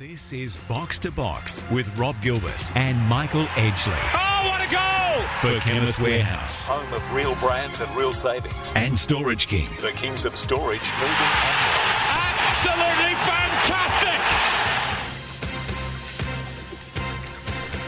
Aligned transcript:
This 0.00 0.32
is 0.32 0.56
Box 0.56 0.98
to 1.00 1.10
Box 1.12 1.62
with 1.70 1.86
Rob 1.98 2.16
Gilbert 2.22 2.74
and 2.74 2.96
Michael 3.06 3.44
Edgley 3.48 3.92
Oh, 4.14 4.48
what 4.48 4.66
a 4.66 4.70
goal! 4.72 5.26
for 5.42 5.60
Chemist 5.60 6.00
Warehouse 6.00 6.68
Home 6.68 6.90
of 6.94 7.12
real 7.12 7.34
brands 7.34 7.80
and 7.80 7.94
real 7.94 8.10
savings. 8.14 8.72
and 8.76 8.98
Storage 8.98 9.46
King. 9.46 9.68
The 9.82 9.90
Kings 9.90 10.24
of 10.24 10.38
Storage 10.38 10.80
moving 10.96 11.10
and 11.12 11.56
moving. 11.60 12.00
Absolutely 12.48 13.12
fantastic! 13.28 13.79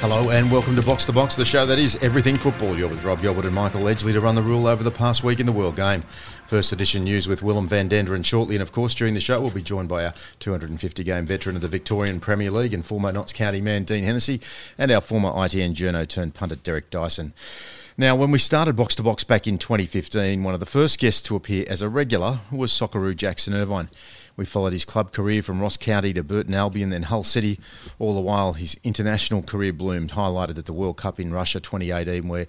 Hello 0.02 0.30
and 0.30 0.50
welcome 0.50 0.74
to 0.74 0.82
Box 0.82 1.04
to 1.04 1.12
Box, 1.12 1.36
the 1.36 1.44
show 1.44 1.64
that 1.64 1.78
is 1.78 1.94
everything 2.02 2.36
football. 2.36 2.76
You're 2.76 2.88
with 2.88 3.04
Rob 3.04 3.22
Gilbert 3.22 3.44
and 3.44 3.54
Michael 3.54 3.82
Edgley 3.82 4.12
to 4.12 4.20
run 4.20 4.34
the 4.34 4.42
rule 4.42 4.66
over 4.66 4.82
the 4.82 4.90
past 4.90 5.22
week 5.22 5.38
in 5.38 5.46
the 5.46 5.52
World 5.52 5.76
Game. 5.76 6.02
First 6.48 6.72
edition 6.72 7.04
news 7.04 7.28
with 7.28 7.40
Willem 7.40 7.68
van 7.68 7.88
Denderen 7.88 8.24
shortly, 8.24 8.56
and 8.56 8.62
of 8.62 8.72
course 8.72 8.94
during 8.94 9.14
the 9.14 9.20
show 9.20 9.40
we'll 9.40 9.52
be 9.52 9.62
joined 9.62 9.88
by 9.88 10.04
our 10.04 10.12
250 10.40 11.04
game 11.04 11.24
veteran 11.24 11.54
of 11.54 11.62
the 11.62 11.68
Victorian 11.68 12.18
Premier 12.18 12.50
League 12.50 12.74
and 12.74 12.84
former 12.84 13.12
Notts 13.12 13.32
County 13.32 13.60
man 13.60 13.84
Dean 13.84 14.02
Hennessy, 14.02 14.40
and 14.76 14.90
our 14.90 15.00
former 15.00 15.30
ITN 15.30 15.76
journo 15.76 16.08
turned 16.08 16.34
pundit 16.34 16.64
Derek 16.64 16.90
Dyson. 16.90 17.32
Now, 17.96 18.16
when 18.16 18.32
we 18.32 18.40
started 18.40 18.74
Box 18.74 18.96
to 18.96 19.04
Box 19.04 19.22
back 19.22 19.46
in 19.46 19.56
2015, 19.56 20.42
one 20.42 20.54
of 20.54 20.58
the 20.58 20.66
first 20.66 20.98
guests 20.98 21.22
to 21.22 21.36
appear 21.36 21.64
as 21.68 21.80
a 21.80 21.88
regular 21.88 22.40
was 22.50 22.72
Socceroo 22.72 23.14
Jackson 23.14 23.54
Irvine. 23.54 23.88
We 24.36 24.44
followed 24.44 24.72
his 24.72 24.84
club 24.84 25.12
career 25.12 25.42
from 25.42 25.60
Ross 25.60 25.76
County 25.76 26.12
to 26.14 26.22
Burton 26.22 26.54
Albion, 26.54 26.90
then 26.90 27.04
Hull 27.04 27.22
City. 27.22 27.60
All 27.98 28.14
the 28.14 28.20
while, 28.20 28.54
his 28.54 28.76
international 28.82 29.42
career 29.42 29.72
bloomed, 29.72 30.12
highlighted 30.12 30.58
at 30.58 30.66
the 30.66 30.72
World 30.72 30.96
Cup 30.96 31.20
in 31.20 31.32
Russia 31.32 31.60
2018, 31.60 32.26
where 32.28 32.46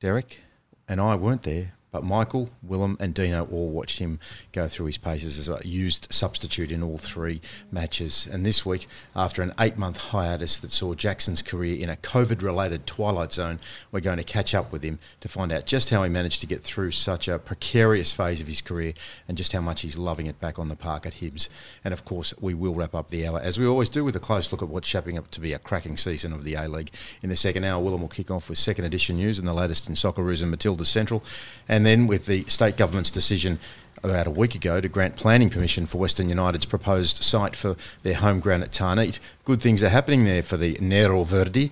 Derek 0.00 0.40
and 0.88 1.00
I 1.00 1.14
weren't 1.14 1.42
there, 1.42 1.74
but 1.92 2.04
Michael, 2.04 2.50
Willem, 2.62 2.96
and 3.00 3.14
Dino 3.14 3.46
all 3.46 3.68
watched 3.68 3.98
him 3.98 4.18
go 4.52 4.68
through 4.68 4.86
his 4.86 4.98
paces 4.98 5.38
as 5.38 5.48
a 5.48 5.66
used 5.66 6.08
substitute 6.10 6.70
in 6.70 6.82
all 6.82 6.98
three 6.98 7.40
matches. 7.72 8.28
And 8.30 8.46
this 8.46 8.64
week, 8.64 8.86
after 9.16 9.42
an 9.42 9.52
eight 9.58 9.76
month 9.76 9.98
hiatus 9.98 10.58
that 10.58 10.72
saw 10.72 10.94
Jackson's 10.94 11.42
career 11.42 11.82
in 11.82 11.90
a 11.90 11.96
COVID 11.96 12.42
related 12.42 12.86
twilight 12.86 13.32
zone, 13.32 13.58
we're 13.90 14.00
going 14.00 14.18
to 14.18 14.24
catch 14.24 14.54
up 14.54 14.72
with 14.72 14.82
him 14.82 14.98
to 15.20 15.28
find 15.28 15.52
out 15.52 15.66
just 15.66 15.90
how 15.90 16.02
he 16.02 16.10
managed 16.10 16.40
to 16.40 16.46
get 16.46 16.62
through 16.62 16.92
such 16.92 17.28
a 17.28 17.38
precarious 17.38 18.12
phase 18.12 18.40
of 18.40 18.46
his 18.46 18.60
career 18.60 18.92
and 19.26 19.36
just 19.36 19.52
how 19.52 19.60
much 19.60 19.82
he's 19.82 19.98
loving 19.98 20.26
it 20.26 20.40
back 20.40 20.58
on 20.58 20.68
the 20.68 20.76
park 20.76 21.06
at 21.06 21.14
Hibs. 21.14 21.48
And 21.84 21.92
of 21.92 22.04
course, 22.04 22.34
we 22.40 22.54
will 22.54 22.74
wrap 22.74 22.94
up 22.94 23.08
the 23.08 23.26
hour, 23.26 23.40
as 23.40 23.58
we 23.58 23.66
always 23.66 23.90
do, 23.90 24.04
with 24.04 24.16
a 24.16 24.20
close 24.20 24.52
look 24.52 24.62
at 24.62 24.68
what's 24.68 24.88
shaping 24.88 25.18
up 25.18 25.30
to 25.32 25.40
be 25.40 25.52
a 25.52 25.58
cracking 25.58 25.96
season 25.96 26.32
of 26.32 26.44
the 26.44 26.54
A 26.54 26.68
League. 26.68 26.92
In 27.22 27.30
the 27.30 27.36
second 27.36 27.64
hour, 27.64 27.82
Willem 27.82 28.00
will 28.00 28.08
kick 28.08 28.30
off 28.30 28.48
with 28.48 28.58
second 28.58 28.84
edition 28.84 29.16
news 29.16 29.38
and 29.38 29.46
the 29.46 29.54
latest 29.54 29.88
in 29.88 29.94
Socceroos 29.94 30.42
and 30.42 30.50
Matilda 30.50 30.84
Central. 30.84 31.22
And 31.68 31.79
then 31.84 32.06
with 32.06 32.26
the 32.26 32.44
state 32.44 32.76
government's 32.76 33.10
decision 33.10 33.58
about 34.02 34.26
a 34.26 34.30
week 34.30 34.54
ago 34.54 34.80
to 34.80 34.88
grant 34.88 35.16
planning 35.16 35.50
permission 35.50 35.86
for 35.86 35.98
Western 35.98 36.28
United's 36.28 36.64
proposed 36.64 37.22
site 37.22 37.54
for 37.54 37.76
their 38.02 38.14
home 38.14 38.40
ground 38.40 38.62
at 38.62 38.70
Tarneet. 38.70 39.18
Good 39.44 39.60
things 39.60 39.82
are 39.82 39.90
happening 39.90 40.24
there 40.24 40.42
for 40.42 40.56
the 40.56 40.78
Nero 40.80 41.24
Verdi. 41.24 41.70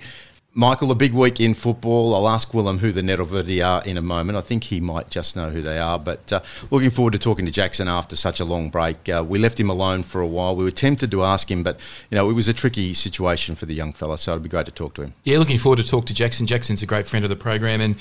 Michael, 0.58 0.90
a 0.90 0.96
big 0.96 1.12
week 1.12 1.38
in 1.38 1.54
football. 1.54 2.16
I'll 2.16 2.28
ask 2.28 2.52
Willem 2.52 2.78
who 2.78 2.90
the 2.90 3.00
Nero 3.00 3.24
are 3.24 3.82
in 3.84 3.96
a 3.96 4.02
moment. 4.02 4.36
I 4.36 4.40
think 4.40 4.64
he 4.64 4.80
might 4.80 5.08
just 5.08 5.36
know 5.36 5.50
who 5.50 5.62
they 5.62 5.78
are. 5.78 6.00
But 6.00 6.32
uh, 6.32 6.40
looking 6.72 6.90
forward 6.90 7.12
to 7.12 7.18
talking 7.20 7.46
to 7.46 7.52
Jackson 7.52 7.86
after 7.86 8.16
such 8.16 8.40
a 8.40 8.44
long 8.44 8.68
break. 8.68 9.08
Uh, 9.08 9.24
we 9.24 9.38
left 9.38 9.60
him 9.60 9.70
alone 9.70 10.02
for 10.02 10.20
a 10.20 10.26
while. 10.26 10.56
We 10.56 10.64
were 10.64 10.72
tempted 10.72 11.12
to 11.12 11.22
ask 11.22 11.48
him, 11.48 11.62
but 11.62 11.78
you 12.10 12.16
know 12.16 12.28
it 12.28 12.32
was 12.32 12.48
a 12.48 12.52
tricky 12.52 12.92
situation 12.92 13.54
for 13.54 13.66
the 13.66 13.72
young 13.72 13.92
fella. 13.92 14.18
So 14.18 14.32
it'd 14.32 14.42
be 14.42 14.48
great 14.48 14.66
to 14.66 14.72
talk 14.72 14.94
to 14.94 15.02
him. 15.02 15.14
Yeah, 15.22 15.38
looking 15.38 15.58
forward 15.58 15.76
to 15.76 15.86
talk 15.86 16.06
to 16.06 16.12
Jackson. 16.12 16.48
Jackson's 16.48 16.82
a 16.82 16.86
great 16.86 17.06
friend 17.06 17.24
of 17.24 17.28
the 17.28 17.36
program, 17.36 17.80
and 17.80 17.94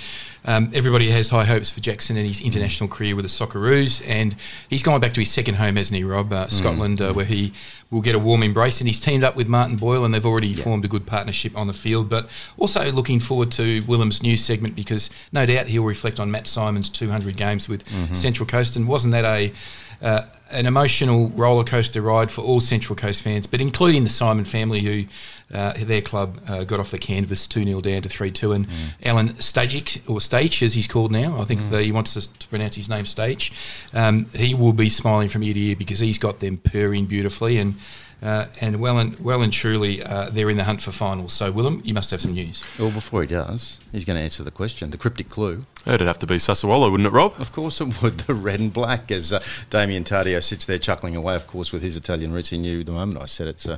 um, 0.44 0.72
everybody 0.74 1.12
has 1.12 1.30
high 1.30 1.44
hopes 1.46 1.70
for 1.70 1.82
Jackson 1.82 2.18
and 2.18 2.26
his 2.26 2.42
international 2.42 2.90
career 2.90 3.16
with 3.16 3.26
the 3.26 3.30
Socceroos. 3.30 4.02
And 4.08 4.36
he's 4.68 4.82
gone 4.82 5.00
back 5.00 5.14
to 5.14 5.20
his 5.20 5.30
second 5.30 5.56
home, 5.56 5.76
hasn't 5.76 5.96
he, 5.96 6.04
Rob? 6.04 6.34
Uh, 6.34 6.48
Scotland, 6.48 7.02
uh, 7.02 7.14
where 7.14 7.26
he 7.26 7.54
will 7.92 8.02
get 8.02 8.16
a 8.16 8.20
warm 8.20 8.42
embrace. 8.42 8.80
And 8.80 8.88
he's 8.88 9.00
teamed 9.00 9.24
up 9.24 9.36
with 9.36 9.48
Martin 9.48 9.76
Boyle, 9.76 10.04
and 10.06 10.14
they've 10.14 10.26
already 10.26 10.54
formed 10.54 10.86
a 10.86 10.88
good 10.88 11.06
partnership 11.06 11.56
on 11.56 11.68
the 11.68 11.74
field. 11.74 12.10
But 12.10 12.28
also 12.58 12.92
looking 12.92 13.20
forward 13.20 13.52
to 13.54 13.82
Willem's 13.84 14.22
news 14.24 14.44
segment 14.44 14.76
because 14.76 15.10
no 15.32 15.46
doubt 15.46 15.68
he'll 15.68 15.84
reflect 15.84 16.20
on 16.20 16.32
Matt 16.32 16.48
Simon's 16.48 16.90
200 16.90 17.38
games 17.38 17.68
with 17.68 17.88
Central 18.16 18.48
Coast. 18.48 18.76
And 18.76 18.88
wasn't 18.88 19.14
that 19.14 19.26
a 19.26 19.54
uh, 20.02 20.24
an 20.50 20.66
emotional 20.66 21.30
roller 21.30 21.64
coaster 21.64 22.02
ride 22.02 22.32
for 22.32 22.42
all 22.42 22.60
Central 22.62 22.96
Coast 22.96 23.22
fans, 23.22 23.48
but 23.48 23.60
including 23.60 24.04
the 24.04 24.10
Simon 24.10 24.46
family, 24.46 24.80
who 24.80 25.06
uh, 25.54 25.74
their 25.78 26.02
club 26.02 26.40
uh, 26.48 26.64
got 26.64 26.80
off 26.80 26.92
the 26.92 26.98
canvas 26.98 27.48
2 27.48 27.64
0 27.64 27.82
down 27.82 28.02
to 28.02 28.10
3 28.10 28.32
2. 28.32 28.52
And 28.54 28.68
Alen 29.04 29.34
Stajcic, 29.36 30.10
or 30.10 30.22
Stage 30.22 30.64
as 30.64 30.74
he's 30.74 30.88
called 30.88 31.12
now, 31.12 31.40
I 31.40 31.44
think 31.44 31.70
the, 31.70 31.84
he 31.84 31.92
wants 31.92 32.16
us 32.16 32.28
to 32.28 32.48
pronounce 32.48 32.76
his 32.76 32.88
name 32.88 33.06
Stage, 33.06 33.52
um, 33.94 34.26
he 34.34 34.54
will 34.54 34.74
be 34.74 34.90
smiling 34.90 35.28
from 35.28 35.44
ear 35.44 35.54
to 35.54 35.60
ear 35.60 35.76
because 35.76 36.00
he's 36.00 36.18
got 36.18 36.40
them 36.40 36.58
purring 36.58 37.06
beautifully. 37.06 37.58
And 37.58 37.76
uh, 38.22 38.48
and 38.62 38.80
well 38.80 38.98
and 38.98 39.20
well 39.20 39.42
and 39.42 39.54
truly, 39.54 40.02
uh, 40.02 40.30
they're 40.30 40.50
in 40.50 40.58
the 40.58 40.64
hunt 40.64 40.82
for 40.82 40.92
finals. 40.92 41.34
So, 41.34 41.52
Willem, 41.52 41.82
you 41.84 41.94
must 41.94 42.12
have 42.12 42.22
some 42.22 42.34
news. 42.34 42.64
Well, 42.80 42.92
before 42.92 43.22
he 43.22 43.28
does, 43.28 43.80
he's 43.92 44.06
going 44.06 44.18
to 44.18 44.24
answer 44.24 44.44
the 44.44 44.52
question, 44.52 44.90
the 44.90 44.98
cryptic 44.98 45.30
clue. 45.30 45.66
It'd 45.86 46.06
have 46.06 46.20
to 46.20 46.28
be 46.28 46.36
Sassuolo, 46.36 46.92
wouldn't 46.92 47.08
it, 47.08 47.12
Rob? 47.12 47.34
Of 47.40 47.54
course 47.54 47.80
it 47.80 48.02
would, 48.02 48.18
the 48.20 48.34
red 48.34 48.60
and 48.60 48.74
black, 48.74 49.12
as 49.12 49.32
uh, 49.32 49.42
Damien 49.70 50.04
Tardio 50.04 50.44
sits 50.44 50.66
there 50.66 50.80
chuckling 50.80 51.16
away, 51.16 51.36
of 51.36 51.48
course, 51.48 51.72
with 51.72 51.82
his 51.82 51.96
Italian 51.96 52.34
roots. 52.34 52.50
He 52.50 52.58
knew 52.58 52.84
the 52.84 52.92
moment 52.92 53.22
I 53.22 53.26
said 53.26 53.48
it. 53.48 53.60
So, 53.60 53.78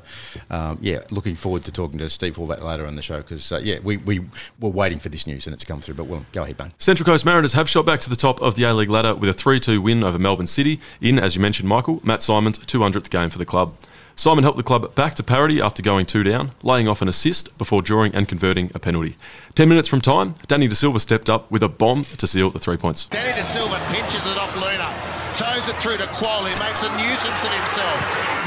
um, 0.50 0.80
yeah, 0.82 1.02
looking 1.12 1.36
forward 1.36 1.64
to 1.66 1.72
talking 1.72 2.00
to 2.00 2.10
Steve 2.10 2.38
Horvat 2.38 2.62
later 2.62 2.88
on 2.88 2.96
the 2.96 3.02
show 3.02 3.18
because, 3.18 3.52
uh, 3.52 3.60
yeah, 3.62 3.80
we, 3.84 3.98
we 3.98 4.22
were 4.60 4.70
waiting 4.70 5.00
for 5.00 5.10
this 5.10 5.28
news 5.28 5.46
and 5.46 5.54
it's 5.54 5.66
come 5.66 5.82
through. 5.82 5.96
But, 5.96 6.06
well, 6.06 6.26
go 6.32 6.44
ahead, 6.44 6.58
Ben. 6.58 6.74
Central 6.78 7.06
Coast 7.06 7.26
Mariners 7.26 7.54
have 7.54 7.70
shot 7.70 7.86
back 7.86 8.00
to 8.02 8.10
the 8.10 8.16
top 8.16 8.42
of 8.42 8.56
the 8.56 8.64
A 8.64 8.74
League 8.74 8.90
ladder 8.90 9.14
with 9.14 9.30
a 9.30 9.34
3 9.34 9.60
2 9.60 9.82
win 9.82 10.04
over 10.04 10.18
Melbourne 10.18 10.48
City 10.48 10.80
in, 11.02 11.20
as 11.20 11.36
you 11.36 11.42
mentioned, 11.42 11.70
Michael, 11.70 12.00
Matt 12.04 12.22
Simon's 12.22 12.58
200th 12.60 13.10
game 13.10 13.30
for 13.30 13.38
the 13.38 13.46
club. 13.46 13.76
Simon 14.20 14.44
helped 14.44 14.58
the 14.58 14.64
club 14.64 14.94
back 14.96 15.16
to 15.16 15.24
parity 15.24 15.62
after 15.62 15.82
going 15.82 16.06
two 16.06 16.24
down, 16.24 16.52
laying 16.62 16.90
off 16.90 17.02
an 17.02 17.08
assist 17.08 17.58
before 17.58 17.82
drawing 17.82 18.14
and 18.14 18.28
converting 18.28 18.70
a 18.76 18.78
penalty. 18.78 19.16
Ten 19.56 19.70
minutes 19.70 19.88
from 19.88 20.02
time, 20.02 20.36
Danny 20.46 20.68
De 20.68 20.76
Silva 20.76 21.00
stepped 21.00 21.30
up 21.30 21.50
with 21.50 21.64
a 21.64 21.70
bomb 21.70 22.04
to 22.04 22.28
seal 22.28 22.50
the 22.50 22.60
three 22.60 22.76
points. 22.76 23.06
Danny 23.06 23.32
De 23.32 23.46
Silva 23.46 23.80
pinches 23.88 24.28
it 24.28 24.36
off 24.36 24.54
Luna, 24.56 24.92
toes 25.40 25.70
it 25.70 25.80
through 25.80 25.96
to 26.04 26.08
Kuol, 26.20 26.44
who 26.44 26.60
makes 26.60 26.84
a 26.84 26.92
nuisance 27.00 27.46
of 27.48 27.54
himself. 27.64 27.96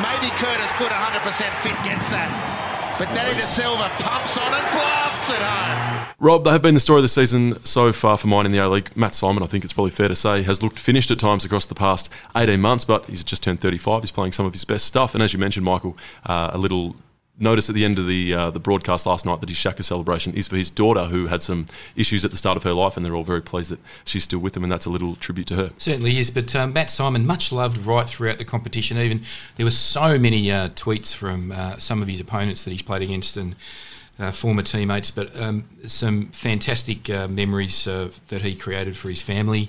Maybe 0.05 0.29
Curtis 0.37 0.75
could 0.75 0.93
100% 0.93 1.25
fit, 1.65 1.73
gets 1.89 2.07
that. 2.11 2.72
But 3.03 3.15
Danny 3.17 3.37
De 3.37 3.45
Silva 3.49 3.91
pumps 3.99 4.39
on 4.39 4.55
and 4.55 4.71
blasts 4.71 5.29
it 5.29 5.43
home. 5.43 6.07
Rob, 6.21 6.45
they 6.45 6.53
have 6.53 6.63
been 6.63 6.75
the 6.75 6.79
story 6.79 7.01
of 7.01 7.03
the 7.03 7.09
season 7.09 7.59
so 7.65 7.93
far 7.93 8.17
for 8.17 8.29
mine 8.29 8.47
in 8.47 8.53
the 8.53 8.59
A 8.59 8.69
League. 8.69 8.97
Matt 8.97 9.13
Simon, 9.13 9.43
I 9.43 9.47
think 9.47 9.65
it's 9.65 9.73
probably 9.73 9.91
fair 9.91 10.07
to 10.07 10.15
say, 10.15 10.43
has 10.45 10.63
looked 10.63 10.79
finished 10.79 11.11
at 11.11 11.19
times 11.19 11.45
across 11.45 11.67
the 11.67 11.75
past 11.75 12.09
18 12.37 12.61
months, 12.61 12.85
but 12.85 13.05
he's 13.07 13.25
just 13.25 13.43
turned 13.43 13.61
35. 13.61 14.05
He's 14.05 14.13
playing 14.13 14.31
some 14.31 14.47
of 14.47 14.53
his 14.53 14.65
best 14.65 14.87
stuff. 14.87 15.15
And 15.15 15.23
as 15.25 15.33
you 15.33 15.41
mentioned, 15.41 15.67
Michael, 15.67 15.99
uh, 16.27 16.51
a 16.53 16.59
little 16.59 16.95
notice 17.43 17.69
at 17.69 17.75
the 17.75 17.85
end 17.85 17.99
of 17.99 18.07
the 18.07 18.33
uh, 18.33 18.51
the 18.51 18.61
broadcast 18.61 19.05
last 19.05 19.27
night 19.27 19.41
that 19.41 19.49
his 19.49 19.59
Shaka 19.59 19.83
celebration 19.83 20.33
is 20.35 20.49
for 20.49 20.57
his 20.57 20.71
daughter, 20.71 21.05
who 21.05 21.27
had 21.27 21.43
some 21.43 21.67
issues 21.97 22.25
at 22.25 22.31
the 22.31 22.37
start 22.37 22.57
of 22.57 22.63
her 22.63 22.73
life, 22.73 22.97
and 22.97 23.05
they're 23.05 23.15
all 23.15 23.25
very 23.25 23.43
pleased 23.43 23.71
that 23.71 23.81
she's 24.05 24.25
still 24.25 24.39
with 24.39 24.57
him, 24.57 24.63
and 24.63 24.73
that's 24.73 24.87
a 24.87 24.91
little 24.91 25.17
tribute 25.17 25.49
to 25.49 25.57
her. 25.57 25.71
Certainly 25.79 26.19
is, 26.19 26.31
but 26.31 26.55
um, 26.55 26.73
Matt 26.73 26.91
Simon, 26.91 27.27
much 27.27 27.53
loved 27.53 27.79
right 27.79 28.09
throughout 28.09 28.39
the 28.39 28.45
competition. 28.45 28.97
Even 28.97 29.23
there 29.57 29.67
were 29.67 29.71
so 29.71 30.19
many 30.19 30.51
uh, 30.51 30.69
tweets 30.71 31.15
from 31.15 31.53
uh, 31.53 31.77
some 31.79 32.01
of 32.01 32.09
his 32.09 32.21
opponents 32.21 32.63
that 32.63 32.71
he's 32.71 32.83
played 32.83 33.03
against 33.03 33.37
and 33.37 33.57
uh, 34.19 34.31
former 34.31 34.63
teammates, 34.63 35.11
but 35.11 35.35
um, 35.41 35.65
some 35.87 36.29
fantastic 36.29 37.11
uh, 37.11 37.27
memories 37.27 37.85
that 37.85 38.43
he 38.43 38.55
created 38.55 38.97
for 38.97 39.09
his 39.09 39.21
family. 39.21 39.69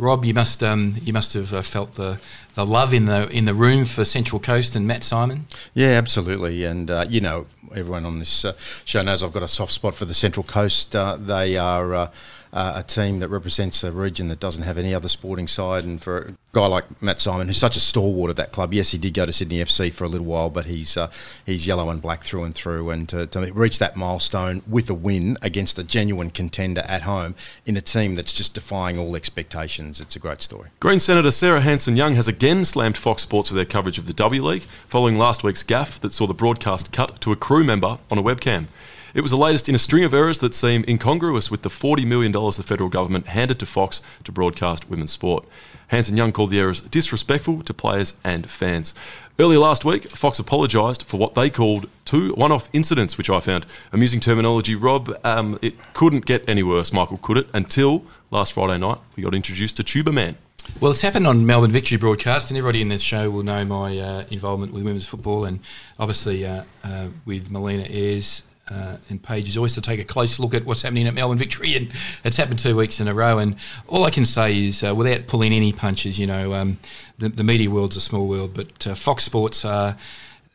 Rob, 0.00 0.24
you 0.24 0.34
must 0.34 0.62
um, 0.62 0.96
you 1.02 1.12
must 1.12 1.34
have 1.34 1.52
uh, 1.52 1.62
felt 1.62 1.94
the, 1.94 2.18
the 2.54 2.64
love 2.64 2.94
in 2.94 3.04
the 3.04 3.28
in 3.28 3.44
the 3.44 3.54
room 3.54 3.84
for 3.84 4.04
Central 4.04 4.40
Coast 4.40 4.74
and 4.74 4.86
Matt 4.86 5.04
Simon. 5.04 5.46
Yeah, 5.74 5.90
absolutely. 5.90 6.64
And, 6.64 6.90
uh, 6.90 7.06
you 7.08 7.20
know, 7.20 7.46
everyone 7.74 8.06
on 8.06 8.18
this 8.18 8.44
uh, 8.44 8.54
show 8.84 9.02
knows 9.02 9.22
I've 9.22 9.32
got 9.32 9.42
a 9.42 9.48
soft 9.48 9.72
spot 9.72 9.94
for 9.94 10.06
the 10.06 10.14
Central 10.14 10.42
Coast. 10.42 10.96
Uh, 10.96 11.16
they 11.16 11.56
are 11.58 12.10
uh, 12.52 12.72
a 12.76 12.82
team 12.82 13.20
that 13.20 13.28
represents 13.28 13.84
a 13.84 13.92
region 13.92 14.28
that 14.28 14.40
doesn't 14.40 14.62
have 14.62 14.76
any 14.76 14.94
other 14.94 15.08
sporting 15.08 15.46
side. 15.46 15.84
And 15.84 16.02
for 16.02 16.18
a 16.18 16.34
guy 16.52 16.66
like 16.66 17.02
Matt 17.02 17.20
Simon, 17.20 17.46
who's 17.46 17.58
such 17.58 17.76
a 17.76 17.80
stalwart 17.80 18.30
of 18.30 18.36
that 18.36 18.52
club, 18.52 18.74
yes, 18.74 18.90
he 18.90 18.98
did 18.98 19.14
go 19.14 19.26
to 19.26 19.32
Sydney 19.32 19.58
FC 19.58 19.92
for 19.92 20.04
a 20.04 20.08
little 20.08 20.26
while, 20.26 20.50
but 20.50 20.66
he's 20.66 20.96
uh, 20.96 21.10
he's 21.46 21.66
yellow 21.66 21.90
and 21.90 22.02
black 22.02 22.22
through 22.22 22.44
and 22.44 22.54
through. 22.54 22.90
And 22.90 23.08
to, 23.10 23.26
to 23.26 23.52
reach 23.52 23.78
that 23.78 23.96
milestone 23.96 24.62
with 24.68 24.90
a 24.90 24.94
win 24.94 25.38
against 25.42 25.78
a 25.78 25.84
genuine 25.84 26.30
contender 26.30 26.82
at 26.82 27.02
home 27.02 27.34
in 27.66 27.76
a 27.76 27.80
team 27.80 28.16
that's 28.16 28.32
just 28.32 28.54
defying 28.54 28.98
all 28.98 29.14
expectations, 29.14 30.00
it's 30.00 30.16
a 30.16 30.18
great 30.18 30.42
story. 30.42 30.70
Green 30.80 30.98
Senator 30.98 31.30
Sarah 31.30 31.60
Hanson 31.60 31.96
Young 31.96 32.14
has 32.14 32.28
again 32.28 32.64
slammed 32.64 32.98
Fox 32.98 33.22
Sports 33.22 33.50
with 33.50 33.56
their 33.56 33.64
coverage 33.64 33.98
of 33.98 34.06
the 34.06 34.12
W 34.14 34.44
League, 34.44 34.62
following 34.88 35.18
last 35.18 35.44
week's 35.44 35.62
gaffe 35.62 36.00
that 36.00 36.12
saw 36.12 36.26
the 36.26 36.34
broadcast 36.34 36.92
cut 36.92 37.20
to 37.20 37.32
a 37.32 37.36
crew 37.36 37.64
member 37.64 37.98
on 38.10 38.18
a 38.18 38.22
webcam. 38.22 38.66
It 39.12 39.22
was 39.22 39.32
the 39.32 39.36
latest 39.36 39.68
in 39.68 39.74
a 39.74 39.78
string 39.78 40.04
of 40.04 40.14
errors 40.14 40.38
that 40.38 40.54
seem 40.54 40.84
incongruous 40.86 41.50
with 41.50 41.62
the 41.62 41.68
$40 41.68 42.06
million 42.06 42.30
the 42.30 42.64
federal 42.64 42.88
government 42.88 43.26
handed 43.26 43.58
to 43.58 43.66
Fox 43.66 44.00
to 44.24 44.30
broadcast 44.30 44.88
women's 44.88 45.10
sport. 45.10 45.46
Hanson 45.88 46.16
Young 46.16 46.30
called 46.30 46.50
the 46.50 46.60
errors 46.60 46.82
disrespectful 46.82 47.62
to 47.64 47.74
players 47.74 48.14
and 48.22 48.48
fans. 48.48 48.94
Earlier 49.40 49.58
last 49.58 49.84
week, 49.84 50.08
Fox 50.10 50.38
apologised 50.38 51.02
for 51.02 51.16
what 51.16 51.34
they 51.34 51.50
called 51.50 51.88
two 52.04 52.32
one 52.34 52.52
off 52.52 52.68
incidents, 52.72 53.18
which 53.18 53.28
I 53.28 53.40
found 53.40 53.66
amusing 53.92 54.20
terminology. 54.20 54.76
Rob, 54.76 55.18
um, 55.24 55.58
it 55.62 55.74
couldn't 55.92 56.26
get 56.26 56.48
any 56.48 56.62
worse, 56.62 56.92
Michael, 56.92 57.16
could 57.16 57.38
it? 57.38 57.48
Until 57.52 58.04
last 58.30 58.52
Friday 58.52 58.78
night, 58.78 58.98
we 59.16 59.24
got 59.24 59.34
introduced 59.34 59.76
to 59.78 59.82
Tuba 59.82 60.12
Man. 60.12 60.36
Well, 60.78 60.92
it's 60.92 61.00
happened 61.00 61.26
on 61.26 61.46
Melbourne 61.46 61.72
Victory 61.72 61.96
broadcast, 61.96 62.50
and 62.50 62.58
everybody 62.58 62.82
in 62.82 62.88
this 62.88 63.02
show 63.02 63.28
will 63.30 63.42
know 63.42 63.64
my 63.64 63.98
uh, 63.98 64.24
involvement 64.30 64.72
with 64.72 64.84
women's 64.84 65.06
football, 65.06 65.44
and 65.44 65.58
obviously 65.98 66.46
uh, 66.46 66.62
uh, 66.84 67.08
with 67.24 67.50
Melina 67.50 67.86
Ayres 67.88 68.44
uh, 68.70 68.96
and 69.08 69.22
Paige 69.22 69.48
is 69.48 69.56
always 69.56 69.74
to 69.74 69.80
take 69.80 70.00
a 70.00 70.04
close 70.04 70.38
look 70.38 70.54
at 70.54 70.64
what's 70.64 70.82
happening 70.82 71.06
at 71.06 71.14
Melbourne 71.14 71.38
Victory, 71.38 71.74
and 71.74 71.90
it's 72.24 72.36
happened 72.36 72.58
two 72.58 72.76
weeks 72.76 73.00
in 73.00 73.08
a 73.08 73.14
row. 73.14 73.38
And 73.38 73.56
all 73.88 74.04
I 74.04 74.10
can 74.10 74.24
say 74.24 74.66
is, 74.66 74.84
uh, 74.84 74.94
without 74.94 75.26
pulling 75.26 75.52
any 75.52 75.72
punches, 75.72 76.18
you 76.18 76.26
know, 76.26 76.54
um, 76.54 76.78
the, 77.18 77.28
the, 77.28 77.44
media 77.44 77.70
world's 77.70 77.96
a 77.96 78.00
small 78.00 78.26
world, 78.26 78.54
but 78.54 78.86
uh, 78.86 78.94
Fox 78.94 79.24
Sports 79.24 79.64
are 79.64 79.96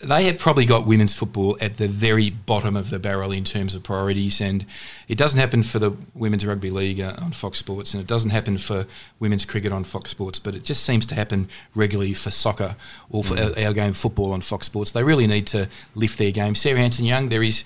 they 0.02 0.26
have 0.26 0.38
probably 0.38 0.66
got 0.66 0.86
women's 0.86 1.16
football 1.16 1.58
at 1.62 1.78
the 1.78 1.88
very 1.88 2.30
bottom 2.30 2.76
of 2.76 2.90
the 2.90 3.00
barrel 3.00 3.32
in 3.32 3.44
terms 3.46 3.74
of 3.74 3.84
priorities, 3.84 4.42
and 4.42 4.66
it 5.08 5.18
doesn't 5.18 5.40
happen 5.40 5.64
for 5.64 5.80
the 5.80 5.92
women's 6.14 6.46
rugby 6.46 6.70
league 6.70 7.00
uh, 7.00 7.16
on 7.20 7.32
Fox 7.32 7.60
Sports, 7.60 7.94
and 7.94 8.02
it 8.02 8.08
doesn't 8.08 8.32
happen 8.32 8.58
for 8.58 8.86
women's 9.20 9.46
cricket 9.46 9.72
on 9.72 9.86
Fox 9.86 10.12
Sports, 10.12 10.38
but 10.38 10.54
it 10.54 10.64
just 10.64 10.84
seems 10.84 11.06
to 11.08 11.16
happen 11.16 11.48
regularly 11.74 12.14
for 12.14 12.30
soccer 12.30 12.76
or 13.10 13.24
for 13.24 13.36
mm. 13.36 13.58
our, 13.58 13.68
our, 13.68 13.74
game 13.74 13.94
football 13.94 14.34
on 14.34 14.42
Fox 14.42 14.66
Sports. 14.66 14.92
They 14.92 15.04
really 15.04 15.28
need 15.28 15.48
to 15.48 15.70
lift 15.96 16.18
their 16.18 16.32
game. 16.32 16.56
Sarah 16.56 16.80
Hanson-Young, 16.80 17.30
there 17.30 17.44
is 17.44 17.64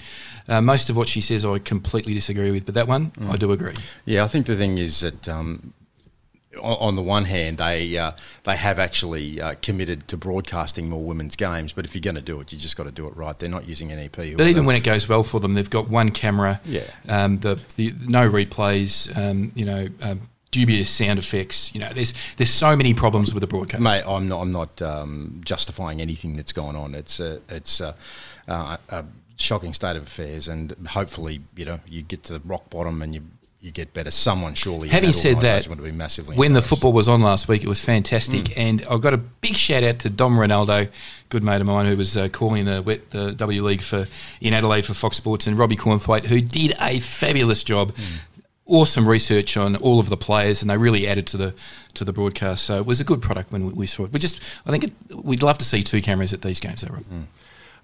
uh, 0.49 0.61
most 0.61 0.89
of 0.89 0.97
what 0.97 1.07
she 1.07 1.21
says 1.21 1.45
I 1.45 1.59
completely 1.59 2.13
disagree 2.13 2.51
with, 2.51 2.65
but 2.65 2.75
that 2.75 2.87
one 2.87 3.11
mm. 3.11 3.29
I 3.29 3.37
do 3.37 3.51
agree. 3.51 3.75
Yeah, 4.05 4.23
I 4.23 4.27
think 4.27 4.45
the 4.45 4.55
thing 4.55 4.77
is 4.77 5.01
that. 5.01 5.27
Um, 5.27 5.73
on 6.61 6.95
the 6.95 7.01
one 7.01 7.25
hand, 7.25 7.59
they 7.59 7.97
uh, 7.97 8.11
they 8.43 8.55
have 8.55 8.79
actually 8.79 9.39
uh, 9.39 9.53
committed 9.61 10.07
to 10.07 10.17
broadcasting 10.17 10.89
more 10.89 11.03
women's 11.03 11.35
games. 11.35 11.73
But 11.73 11.85
if 11.85 11.93
you're 11.93 12.01
going 12.01 12.15
to 12.15 12.21
do 12.21 12.39
it, 12.41 12.51
you 12.51 12.57
just 12.57 12.75
got 12.75 12.85
to 12.85 12.91
do 12.91 13.07
it 13.07 13.15
right. 13.15 13.37
They're 13.37 13.49
not 13.49 13.67
using 13.67 13.89
NEP. 13.89 14.15
But 14.15 14.47
even 14.47 14.65
when 14.65 14.75
it 14.75 14.83
goes 14.83 15.07
well 15.07 15.23
for 15.23 15.39
them, 15.39 15.53
they've 15.53 15.69
got 15.69 15.89
one 15.89 16.09
camera. 16.09 16.59
Yeah. 16.65 16.81
Um, 17.07 17.39
the, 17.39 17.61
the 17.75 17.93
no 18.07 18.29
replays. 18.29 19.15
Um, 19.17 19.51
you 19.55 19.65
know. 19.65 19.87
Um, 20.01 20.29
dubious 20.51 20.89
sound 20.89 21.19
effects. 21.19 21.73
You 21.75 21.81
know, 21.81 21.93
there's 21.93 22.13
there's 22.37 22.49
so 22.49 22.75
many 22.75 22.95
problems 22.95 23.35
with 23.35 23.41
the 23.41 23.47
broadcast. 23.47 23.81
Mate, 23.81 24.03
I'm 24.07 24.27
not 24.27 24.41
I'm 24.41 24.51
not 24.51 24.81
um, 24.81 25.41
justifying 25.45 26.01
anything 26.01 26.35
that's 26.35 26.53
gone 26.53 26.75
on. 26.75 26.95
It's 26.95 27.19
a 27.19 27.39
it's 27.49 27.79
a, 27.79 27.95
uh, 28.47 28.77
a, 28.89 29.05
shocking 29.39 29.73
state 29.73 29.95
of 29.95 30.03
affairs, 30.03 30.47
and 30.47 30.75
hopefully, 30.89 31.41
you 31.55 31.65
know, 31.65 31.79
you 31.87 32.01
get 32.01 32.23
to 32.23 32.33
the 32.33 32.41
rock 32.45 32.69
bottom 32.69 33.01
and 33.01 33.15
you 33.15 33.23
you 33.61 33.71
get 33.71 33.93
better. 33.93 34.11
Someone 34.11 34.53
surely. 34.53 34.87
Having 34.89 35.13
said 35.13 35.41
that, 35.41 35.67
would 35.67 35.83
be 35.83 35.91
massively 35.91 36.37
when 36.37 36.53
the 36.53 36.61
football 36.61 36.93
was 36.93 37.07
on 37.07 37.21
last 37.21 37.47
week, 37.47 37.63
it 37.63 37.67
was 37.67 37.83
fantastic, 37.83 38.45
mm. 38.45 38.53
and 38.57 38.85
I 38.89 38.97
got 38.97 39.13
a 39.13 39.17
big 39.17 39.55
shout 39.55 39.83
out 39.83 39.99
to 39.99 40.09
Dom 40.09 40.37
Ronaldo, 40.37 40.89
good 41.29 41.43
mate 41.43 41.61
of 41.61 41.67
mine, 41.67 41.85
who 41.85 41.97
was 41.97 42.15
uh, 42.15 42.29
calling 42.29 42.65
the 42.65 43.01
the 43.09 43.33
W 43.33 43.63
League 43.63 43.81
for 43.81 44.05
in 44.39 44.53
Adelaide 44.53 44.85
for 44.85 44.93
Fox 44.93 45.17
Sports, 45.17 45.47
and 45.47 45.57
Robbie 45.57 45.75
Cornthwaite, 45.75 46.25
who 46.25 46.41
did 46.41 46.75
a 46.79 46.99
fabulous 46.99 47.63
job. 47.63 47.93
Mm. 47.95 48.03
Awesome 48.71 49.09
research 49.09 49.57
on 49.57 49.75
all 49.77 49.99
of 49.99 50.09
the 50.09 50.17
players, 50.17 50.61
and 50.61 50.69
they 50.69 50.77
really 50.77 51.07
added 51.07 51.25
to 51.27 51.37
the 51.37 51.55
to 51.95 52.05
the 52.05 52.13
broadcast. 52.13 52.63
So 52.65 52.77
it 52.77 52.85
was 52.85 52.99
a 52.99 53.03
good 53.03 53.19
product 53.19 53.51
when 53.51 53.65
we, 53.65 53.73
we 53.73 53.87
saw 53.87 54.05
it. 54.05 54.13
We 54.13 54.19
just, 54.19 54.39
I 54.63 54.69
think, 54.69 54.83
it, 54.83 54.93
we'd 55.25 55.41
love 55.41 55.57
to 55.57 55.65
see 55.65 55.81
two 55.81 56.03
cameras 56.03 56.33
at 56.33 56.43
these 56.43 56.59
games, 56.59 56.81
though, 56.81 56.93
Rob. 56.93 57.03
Mm. 57.05 57.23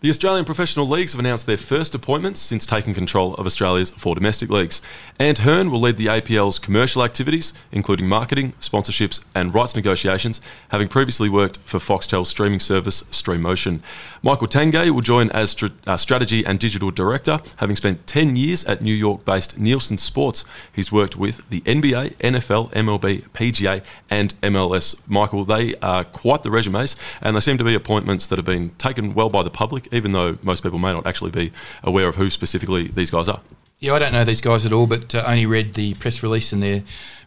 The 0.01 0.09
Australian 0.09 0.43
professional 0.43 0.85
leagues 0.85 1.13
have 1.13 1.19
announced 1.19 1.45
their 1.45 1.55
first 1.55 1.95
appointments 1.95 2.41
since 2.41 2.65
taking 2.65 2.93
control 2.93 3.33
of 3.35 3.45
Australia's 3.45 3.91
four 3.91 4.13
domestic 4.13 4.49
leagues. 4.49 4.81
Ant 5.19 5.39
Hearn 5.39 5.71
will 5.71 5.79
lead 5.79 5.95
the 5.95 6.07
APL's 6.07 6.59
commercial 6.59 7.01
activities, 7.01 7.53
including 7.71 8.05
marketing, 8.05 8.51
sponsorships, 8.59 9.23
and 9.33 9.53
rights 9.53 9.73
negotiations, 9.73 10.41
having 10.69 10.89
previously 10.89 11.29
worked 11.29 11.59
for 11.59 11.79
Foxtel's 11.79 12.27
streaming 12.27 12.59
service 12.59 13.03
Streamotion. 13.03 13.79
Michael 14.21 14.47
Tangay 14.47 14.91
will 14.91 15.01
join 15.01 15.29
as 15.31 15.55
uh, 15.87 15.95
strategy 15.95 16.45
and 16.45 16.59
digital 16.59 16.91
director, 16.91 17.39
having 17.57 17.77
spent 17.77 18.05
10 18.05 18.35
years 18.35 18.65
at 18.65 18.81
New 18.81 18.93
York 18.93 19.23
based 19.23 19.57
Nielsen 19.57 19.97
Sports. 19.97 20.43
He's 20.73 20.91
worked 20.91 21.15
with 21.15 21.49
the 21.49 21.61
NBA, 21.61 22.15
NFL, 22.15 22.73
MLB, 22.73 23.29
PGA, 23.29 23.81
and 24.09 24.39
MLS. 24.41 24.99
Michael, 25.07 25.45
they 25.45 25.73
are 25.75 26.03
quite 26.03 26.43
the 26.43 26.51
resumes, 26.51 26.97
and 27.21 27.35
they 27.35 27.39
seem 27.39 27.57
to 27.57 27.63
be 27.63 27.75
appointments 27.75 28.27
that 28.27 28.37
have 28.37 28.45
been 28.45 28.71
taken 28.71 29.13
well 29.13 29.29
by 29.29 29.41
the 29.41 29.49
public 29.49 29.84
even 29.91 30.11
though 30.11 30.37
most 30.43 30.63
people 30.63 30.79
may 30.79 30.93
not 30.93 31.05
actually 31.05 31.31
be 31.31 31.51
aware 31.83 32.07
of 32.07 32.15
who 32.15 32.29
specifically 32.29 32.87
these 32.87 33.11
guys 33.11 33.27
are. 33.27 33.41
Yeah, 33.79 33.93
I 33.93 33.99
don't 33.99 34.13
know 34.13 34.23
these 34.23 34.41
guys 34.41 34.65
at 34.65 34.71
all, 34.71 34.87
but 34.87 35.13
uh, 35.13 35.23
only 35.27 35.45
read 35.45 35.73
the 35.73 35.93
press 35.95 36.23
release 36.23 36.53
and 36.53 36.61
their 36.61 36.83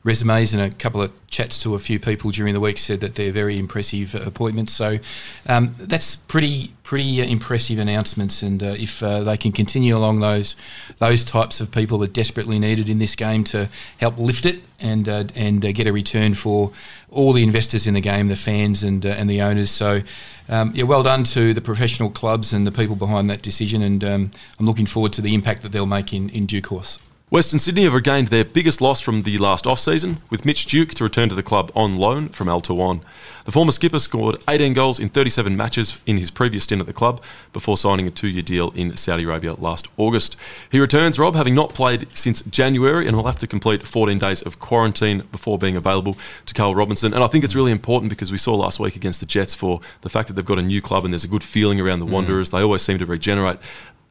resumes 0.08 0.54
and 0.54 0.62
a 0.62 0.74
couple 0.74 1.02
of 1.02 1.12
chats 1.28 1.62
to 1.62 1.74
a 1.74 1.78
few 1.78 2.00
people 2.00 2.30
during 2.30 2.54
the 2.54 2.60
week 2.60 2.78
said 2.78 3.00
that 3.00 3.14
they're 3.14 3.30
very 3.30 3.58
impressive 3.58 4.14
appointments. 4.14 4.72
So 4.72 4.98
um, 5.46 5.74
that's 5.78 6.16
pretty 6.16 6.72
pretty 6.82 7.20
uh, 7.20 7.26
impressive 7.26 7.78
announcements, 7.78 8.42
and 8.42 8.62
uh, 8.62 8.74
if 8.78 9.02
uh, 9.02 9.22
they 9.22 9.36
can 9.36 9.52
continue 9.52 9.94
along 9.94 10.20
those 10.20 10.56
those 10.98 11.22
types 11.22 11.60
of 11.60 11.70
people 11.70 11.98
that 11.98 12.14
desperately 12.14 12.58
needed 12.58 12.88
in 12.88 12.98
this 12.98 13.14
game 13.14 13.44
to 13.44 13.68
help 13.98 14.18
lift 14.18 14.46
it 14.46 14.62
and 14.80 15.08
uh, 15.08 15.24
and 15.34 15.64
uh, 15.64 15.72
get 15.72 15.86
a 15.86 15.92
return 15.92 16.32
for 16.32 16.72
all 17.10 17.34
the 17.34 17.42
investors 17.42 17.86
in 17.86 17.92
the 17.94 18.00
game, 18.00 18.28
the 18.28 18.36
fans 18.36 18.82
and 18.82 19.04
uh, 19.04 19.10
and 19.10 19.28
the 19.30 19.42
owners. 19.42 19.70
So. 19.70 20.02
Um, 20.50 20.72
yeah, 20.74 20.84
well 20.84 21.02
done 21.02 21.24
to 21.24 21.52
the 21.52 21.60
professional 21.60 22.08
clubs 22.08 22.54
and 22.54 22.66
the 22.66 22.72
people 22.72 22.96
behind 22.96 23.28
that 23.28 23.42
decision, 23.42 23.82
and 23.82 24.02
um, 24.02 24.30
I'm 24.58 24.64
looking 24.64 24.86
forward 24.86 25.12
to 25.12 25.20
the 25.20 25.34
impact 25.34 25.60
that 25.60 25.72
they'll 25.72 25.84
make 25.84 26.14
in, 26.14 26.30
in 26.30 26.46
due 26.46 26.62
course. 26.62 26.98
Western 27.30 27.58
Sydney 27.58 27.82
have 27.82 27.92
regained 27.92 28.28
their 28.28 28.42
biggest 28.42 28.80
loss 28.80 29.02
from 29.02 29.20
the 29.20 29.36
last 29.36 29.66
off-season, 29.66 30.16
with 30.30 30.46
Mitch 30.46 30.64
Duke 30.64 30.94
to 30.94 31.04
return 31.04 31.28
to 31.28 31.34
the 31.34 31.42
club 31.42 31.70
on 31.74 31.92
loan 31.92 32.30
from 32.30 32.48
Al 32.48 32.62
Taawoun. 32.62 33.02
The 33.44 33.52
former 33.52 33.72
skipper 33.72 33.98
scored 33.98 34.42
18 34.48 34.72
goals 34.72 34.98
in 34.98 35.10
37 35.10 35.56
matches 35.56 35.98
in 36.06 36.16
his 36.16 36.30
previous 36.30 36.64
stint 36.64 36.80
at 36.80 36.86
the 36.86 36.92
club 36.94 37.22
before 37.52 37.76
signing 37.76 38.06
a 38.06 38.10
two-year 38.10 38.42
deal 38.42 38.70
in 38.70 38.96
Saudi 38.96 39.24
Arabia 39.24 39.54
last 39.54 39.88
August. 39.98 40.36
He 40.70 40.80
returns, 40.80 41.18
Rob, 41.18 41.34
having 41.34 41.54
not 41.54 41.74
played 41.74 42.06
since 42.14 42.40
January 42.42 43.06
and 43.06 43.16
will 43.16 43.26
have 43.26 43.38
to 43.38 43.46
complete 43.46 43.86
14 43.86 44.18
days 44.18 44.42
of 44.42 44.58
quarantine 44.58 45.20
before 45.32 45.58
being 45.58 45.76
available 45.76 46.16
to 46.46 46.54
Carl 46.54 46.74
Robinson. 46.74 47.14
And 47.14 47.24
I 47.24 47.26
think 47.26 47.44
it's 47.44 47.54
really 47.54 47.72
important 47.72 48.10
because 48.10 48.32
we 48.32 48.38
saw 48.38 48.54
last 48.54 48.80
week 48.80 48.96
against 48.96 49.20
the 49.20 49.26
Jets 49.26 49.54
for 49.54 49.80
the 50.00 50.10
fact 50.10 50.28
that 50.28 50.34
they've 50.34 50.44
got 50.44 50.58
a 50.58 50.62
new 50.62 50.82
club 50.82 51.04
and 51.04 51.12
there's 51.12 51.24
a 51.24 51.28
good 51.28 51.44
feeling 51.44 51.80
around 51.80 52.00
the 52.00 52.06
mm. 52.06 52.10
Wanderers. 52.10 52.50
They 52.50 52.60
always 52.60 52.82
seem 52.82 52.98
to 52.98 53.06
regenerate 53.06 53.58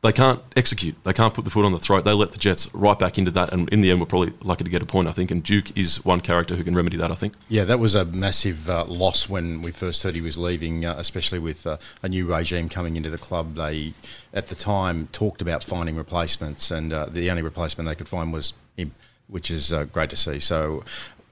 they 0.01 0.11
can't 0.11 0.41
execute. 0.55 0.95
They 1.03 1.13
can't 1.13 1.33
put 1.33 1.43
the 1.43 1.49
foot 1.49 1.65
on 1.65 1.71
the 1.71 1.79
throat. 1.79 2.05
They 2.05 2.13
let 2.13 2.31
the 2.31 2.37
Jets 2.37 2.73
right 2.73 2.97
back 2.97 3.17
into 3.17 3.31
that, 3.31 3.51
and 3.51 3.67
in 3.69 3.81
the 3.81 3.89
end, 3.89 3.99
we're 3.99 4.05
probably 4.05 4.33
lucky 4.43 4.63
to 4.63 4.69
get 4.69 4.81
a 4.81 4.85
point, 4.85 5.07
I 5.07 5.11
think. 5.11 5.31
And 5.31 5.41
Duke 5.43 5.75
is 5.75 6.05
one 6.05 6.21
character 6.21 6.55
who 6.55 6.63
can 6.63 6.75
remedy 6.75 6.97
that, 6.97 7.11
I 7.11 7.15
think. 7.15 7.33
Yeah, 7.49 7.63
that 7.65 7.79
was 7.79 7.95
a 7.95 8.05
massive 8.05 8.69
uh, 8.69 8.85
loss 8.85 9.27
when 9.27 9.61
we 9.61 9.71
first 9.71 10.03
heard 10.03 10.15
he 10.15 10.21
was 10.21 10.37
leaving, 10.37 10.85
uh, 10.85 10.95
especially 10.97 11.39
with 11.39 11.65
uh, 11.65 11.77
a 12.03 12.09
new 12.09 12.31
regime 12.31 12.69
coming 12.69 12.95
into 12.95 13.09
the 13.09 13.17
club. 13.17 13.55
They, 13.55 13.93
at 14.33 14.49
the 14.49 14.55
time, 14.55 15.07
talked 15.11 15.41
about 15.41 15.63
finding 15.63 15.95
replacements, 15.95 16.69
and 16.69 16.93
uh, 16.93 17.07
the 17.07 17.29
only 17.31 17.41
replacement 17.41 17.87
they 17.89 17.95
could 17.95 18.07
find 18.07 18.31
was 18.31 18.53
him, 18.75 18.93
which 19.27 19.49
is 19.49 19.73
uh, 19.73 19.85
great 19.85 20.11
to 20.11 20.15
see. 20.15 20.39
So 20.39 20.83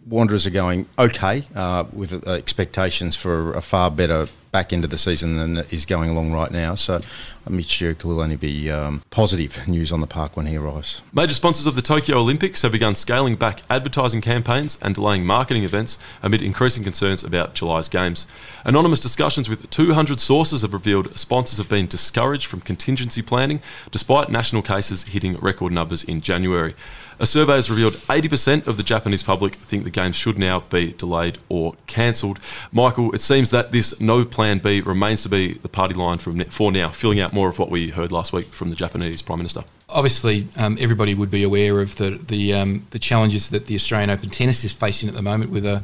Wanderers 0.08 0.46
are 0.46 0.52
going 0.52 0.86
okay 1.00 1.48
uh, 1.56 1.86
with 1.92 2.28
uh, 2.28 2.32
expectations 2.32 3.16
for 3.16 3.54
a 3.54 3.62
far 3.62 3.90
better 3.90 4.28
back 4.56 4.72
end 4.72 4.86
of 4.86 4.90
the 4.90 4.98
season 4.98 5.36
than 5.36 5.58
is 5.70 5.86
going 5.86 6.10
along 6.10 6.32
right 6.32 6.50
now. 6.50 6.76
So 6.76 7.02
Mitch 7.50 7.80
Duke 7.80 8.06
will 8.06 8.22
only 8.22 8.38
be 8.38 8.72
um, 8.72 9.02
positive 9.10 9.68
news 9.68 9.92
on 9.92 10.00
the 10.00 10.08
park 10.08 10.38
when 10.38 10.46
he 10.46 10.56
arrives. 10.56 11.02
Major 11.12 11.34
sponsors 11.34 11.66
of 11.66 11.76
the 11.76 11.82
Tokyo 11.82 12.20
Olympics 12.20 12.62
have 12.62 12.72
begun 12.72 12.96
scaling 12.96 13.36
back 13.36 13.64
advertising 13.70 14.22
campaigns 14.22 14.78
and 14.82 14.96
delaying 14.96 15.26
marketing 15.26 15.64
events 15.64 15.98
amid 16.24 16.42
increasing 16.42 16.84
concerns 16.84 17.22
about 17.22 17.54
July's 17.54 17.90
games. 17.90 18.28
Anonymous 18.64 19.02
discussions 19.02 19.50
with 19.50 19.70
200 19.72 20.22
sources 20.22 20.62
have 20.62 20.72
revealed 20.72 21.18
sponsors 21.20 21.58
have 21.58 21.68
been 21.68 21.88
discouraged 21.88 22.46
from 22.46 22.62
contingency 22.62 23.22
planning 23.22 23.60
despite 23.92 24.30
national 24.30 24.62
cases 24.62 25.04
hitting 25.04 25.36
record 25.38 25.74
numbers 25.74 26.04
in 26.06 26.22
January. 26.22 26.76
A 27.20 27.26
survey 27.26 27.54
has 27.54 27.70
revealed 27.70 27.94
80% 27.94 28.68
of 28.68 28.78
the 28.78 28.84
Japanese 28.84 29.24
public 29.24 29.56
think 29.56 29.84
the 29.84 29.90
games 29.90 30.16
should 30.16 30.38
now 30.38 30.62
be 30.62 30.92
delayed 30.94 31.38
or 31.48 31.74
cancelled. 31.88 32.40
Michael, 32.72 33.14
it 33.14 33.22
seems 33.22 33.52
that 33.52 33.72
this 33.72 34.00
no 34.02 34.26
plan 34.26 34.60
B 34.60 34.82
remains 34.82 35.24
to 35.24 35.30
be 35.30 35.54
the 35.54 35.70
party 35.70 35.94
line 35.94 36.18
from 36.18 36.44
for 36.46 36.72
now, 36.72 36.90
filling 36.90 37.20
out 37.20 37.34
more 37.34 37.48
of 37.48 37.58
what 37.58 37.70
we 37.70 37.90
heard 37.90 38.12
last 38.12 38.34
week 38.34 38.54
from 38.54 38.70
the 38.70 38.76
Japanese 38.76 39.22
Prime 39.22 39.40
Minister. 39.40 39.64
Obviously, 39.88 40.48
um, 40.58 40.78
everybody 40.80 41.14
would 41.14 41.32
be 41.32 41.44
aware 41.44 41.80
of 41.80 41.96
the 41.96 42.12
the, 42.28 42.54
um, 42.54 42.88
the 42.90 43.00
challenges 43.00 43.50
that 43.50 43.68
the 43.68 43.76
Australian 43.76 44.10
Open 44.10 44.30
tennis 44.30 44.64
is 44.64 44.74
facing 44.74 45.08
at 45.08 45.16
the 45.16 45.22
moment 45.22 45.52
with 45.52 45.66
a 45.66 45.84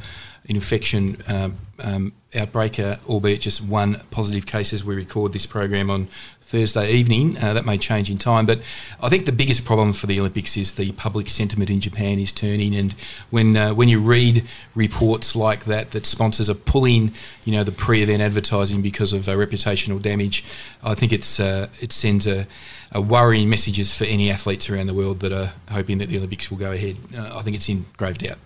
an 0.50 0.56
infection 0.56 1.22
uh, 1.28 1.50
um, 1.80 2.14
outbreak, 2.36 2.80
uh, 2.80 2.96
albeit 3.08 3.42
just 3.42 3.62
one 3.62 4.02
positive 4.10 4.46
case 4.46 4.74
as 4.74 4.84
we 4.84 4.96
record 4.96 5.34
this 5.34 5.46
program 5.46 5.90
on 5.90 6.08
Thursday 6.52 6.92
evening. 6.92 7.38
Uh, 7.38 7.54
that 7.54 7.66
may 7.66 7.78
change 7.78 8.12
in 8.12 8.18
time, 8.18 8.46
but 8.46 8.60
I 9.02 9.08
think 9.08 9.26
the 9.26 9.32
biggest 9.32 9.64
problem 9.64 9.94
for 9.94 10.06
the 10.06 10.20
Olympics 10.20 10.58
is 10.58 10.74
the 10.74 10.92
public 10.92 11.30
sentiment 11.30 11.70
in 11.70 11.80
Japan 11.80 12.20
is 12.20 12.34
turning. 12.34 12.76
And 12.76 12.92
when 13.30 13.56
uh, 13.56 13.74
when 13.74 13.88
you 13.88 14.00
read 14.00 14.44
reports 14.76 15.34
like 15.34 15.64
that, 15.66 15.92
that 15.92 16.06
sponsors 16.06 16.50
are 16.50 16.56
pulling, 16.56 17.14
you 17.46 17.54
know, 17.54 17.64
the 17.64 17.72
pre-event 17.72 18.22
advertising 18.22 18.82
because 18.82 19.14
of 19.14 19.30
uh, 19.30 19.32
reputational 19.32 20.02
damage, 20.02 20.44
I 20.84 20.94
think 20.94 21.14
it's 21.14 21.40
uh, 21.40 21.70
it 21.80 21.94
sends 21.94 22.28
a, 22.28 22.46
a, 22.92 23.00
worrying 23.00 23.50
messages 23.50 23.98
for 23.98 24.04
any 24.04 24.30
athletes 24.30 24.70
around 24.70 24.88
the 24.88 24.94
world 24.94 25.22
that 25.22 25.32
are 25.32 25.54
hoping 25.70 26.00
that 26.00 26.10
the 26.10 26.18
Olympics 26.18 26.52
will 26.52 26.58
go 26.58 26.74
ahead. 26.74 26.98
I 27.18 27.42
think 27.44 27.56
it's 27.56 27.70
in 27.70 27.86
grave 27.96 28.18
doubt. 28.18 28.40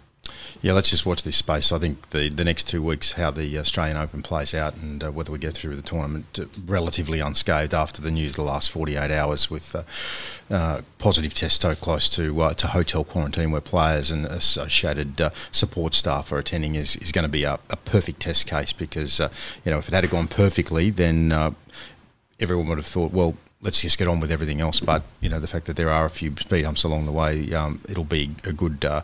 Yeah, 0.61 0.73
let's 0.73 0.89
just 0.89 1.05
watch 1.05 1.23
this 1.23 1.35
space. 1.35 1.71
I 1.71 1.79
think 1.79 2.09
the, 2.09 2.29
the 2.29 2.43
next 2.43 2.67
two 2.67 2.81
weeks, 2.81 3.13
how 3.13 3.29
the 3.29 3.57
Australian 3.59 3.97
Open 3.97 4.21
plays 4.21 4.53
out 4.53 4.75
and 4.75 5.03
uh, 5.03 5.11
whether 5.11 5.31
we 5.31 5.37
get 5.37 5.53
through 5.53 5.75
the 5.75 5.81
tournament 5.81 6.39
uh, 6.39 6.45
relatively 6.65 7.19
unscathed 7.19 7.73
after 7.73 8.01
the 8.01 8.09
news 8.09 8.31
of 8.31 8.37
the 8.37 8.43
last 8.43 8.71
48 8.71 9.11
hours 9.11 9.51
with 9.51 9.75
uh, 9.75 9.83
uh, 10.53 10.81
positive 10.97 11.33
tests 11.33 11.61
so 11.61 11.75
close 11.75 12.09
to 12.09 12.41
uh, 12.41 12.53
to 12.55 12.67
hotel 12.67 13.03
quarantine 13.03 13.51
where 13.51 13.61
players 13.61 14.09
and 14.09 14.25
associated 14.25 15.19
uh, 15.21 15.29
support 15.51 15.93
staff 15.93 16.31
are 16.31 16.39
attending 16.39 16.75
is, 16.75 16.95
is 16.95 17.11
going 17.11 17.23
to 17.23 17.29
be 17.29 17.43
a, 17.43 17.59
a, 17.69 17.75
perfect 17.75 18.19
test 18.19 18.47
case 18.47 18.73
because, 18.73 19.19
you 19.19 19.71
know, 19.71 19.77
if 19.77 19.87
it 19.87 19.93
had 19.93 20.09
gone 20.09 20.27
perfectly, 20.27 20.89
then 20.89 21.31
everyone 22.39 22.67
would 22.67 22.77
have 22.77 22.87
thought, 22.87 23.11
well, 23.11 23.35
let's 23.61 23.81
just 23.81 23.97
get 23.97 24.07
on 24.07 24.19
with 24.19 24.31
everything 24.31 24.61
else. 24.61 24.79
But 24.79 25.03
you 25.21 25.29
know, 25.29 25.39
the 25.39 25.47
fact 25.47 25.65
that 25.65 25.75
there 25.75 25.89
are 25.89 26.05
a 26.05 26.09
few 26.09 26.35
speed 26.37 26.63
bumps 26.63 26.83
along 26.83 27.05
the 27.05 27.11
way, 27.11 27.53
um, 27.53 27.81
it'll 27.89 28.03
be 28.03 28.35
a 28.43 28.53
good 28.53 28.85
uh, 28.85 29.01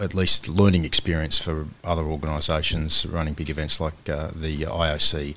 at 0.00 0.14
least 0.14 0.48
learning 0.48 0.84
experience 0.84 1.38
for 1.38 1.66
other 1.84 2.02
organisations 2.02 3.04
running 3.06 3.34
big 3.34 3.50
events 3.50 3.80
like 3.80 4.08
uh, 4.08 4.30
the 4.34 4.62
IOC 4.62 5.34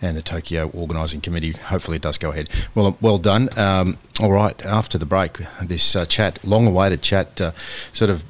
and 0.00 0.16
the 0.16 0.22
Tokyo 0.22 0.70
Organising 0.74 1.20
Committee. 1.20 1.52
Hopefully, 1.52 1.96
it 1.96 2.02
does 2.02 2.18
go 2.18 2.30
ahead. 2.30 2.48
Well, 2.74 2.96
well 3.00 3.18
done. 3.18 3.48
Um, 3.58 3.98
all 4.20 4.32
right, 4.32 4.64
after 4.64 4.98
the 4.98 5.06
break, 5.06 5.38
this 5.62 5.96
uh, 5.96 6.04
chat, 6.06 6.44
long-awaited 6.44 7.02
chat, 7.02 7.40
uh, 7.40 7.52
sort 7.92 8.10
of 8.10 8.22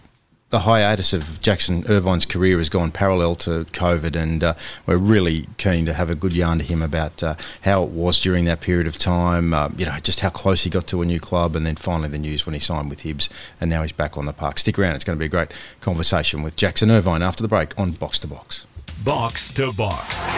the 0.54 0.61
hiatus 0.61 1.12
of 1.12 1.40
Jackson 1.40 1.82
Irvine's 1.88 2.25
career 2.25 2.58
has 2.58 2.68
gone 2.68 2.92
parallel 2.92 3.34
to 3.34 3.64
COVID, 3.73 4.14
and 4.14 4.44
uh, 4.44 4.54
we're 4.87 4.96
really 4.96 5.49
keen 5.56 5.84
to 5.84 5.92
have 5.92 6.08
a 6.08 6.14
good 6.14 6.32
yarn 6.32 6.61
to 6.61 6.64
him 6.64 6.80
about 6.80 7.25
uh, 7.25 7.34
how 7.62 7.82
it 7.82 7.90
was 7.90 8.20
during 8.20 8.44
that 8.44 8.61
period 8.61 8.87
of 8.87 8.96
time. 8.96 9.52
Uh, 9.52 9.70
you 9.76 9.84
know, 9.84 9.99
just 9.99 10.20
how 10.20 10.30
close 10.30 10.62
he 10.62 10.70
got 10.70 10.87
to 10.87 11.02
a 11.02 11.04
new 11.04 11.18
club, 11.18 11.56
and 11.56 11.66
then 11.66 11.75
finally 11.75 12.08
the 12.08 12.18
news 12.18 12.46
when 12.46 12.54
he 12.54 12.61
signed 12.61 12.88
with 12.88 13.02
Hibs, 13.02 13.28
and 13.61 13.68
now 13.68 13.82
he's 13.82 13.90
back 13.90 14.16
on 14.16 14.26
the 14.26 14.32
park. 14.32 14.61
Stick 14.61 14.78
around; 14.78 14.94
it's 14.94 15.02
going 15.02 15.18
to 15.18 15.20
be 15.20 15.26
a 15.26 15.28
great 15.28 15.50
conversation 15.80 16.40
with 16.40 16.54
Jackson 16.54 16.88
Irvine 16.88 17.20
after 17.20 17.42
the 17.42 17.49
break 17.49 17.76
on 17.76 17.90
Box 17.90 18.20
to 18.20 18.28
Box. 18.28 18.64
Box 19.02 19.50
to 19.54 19.73
Box. 19.73 20.34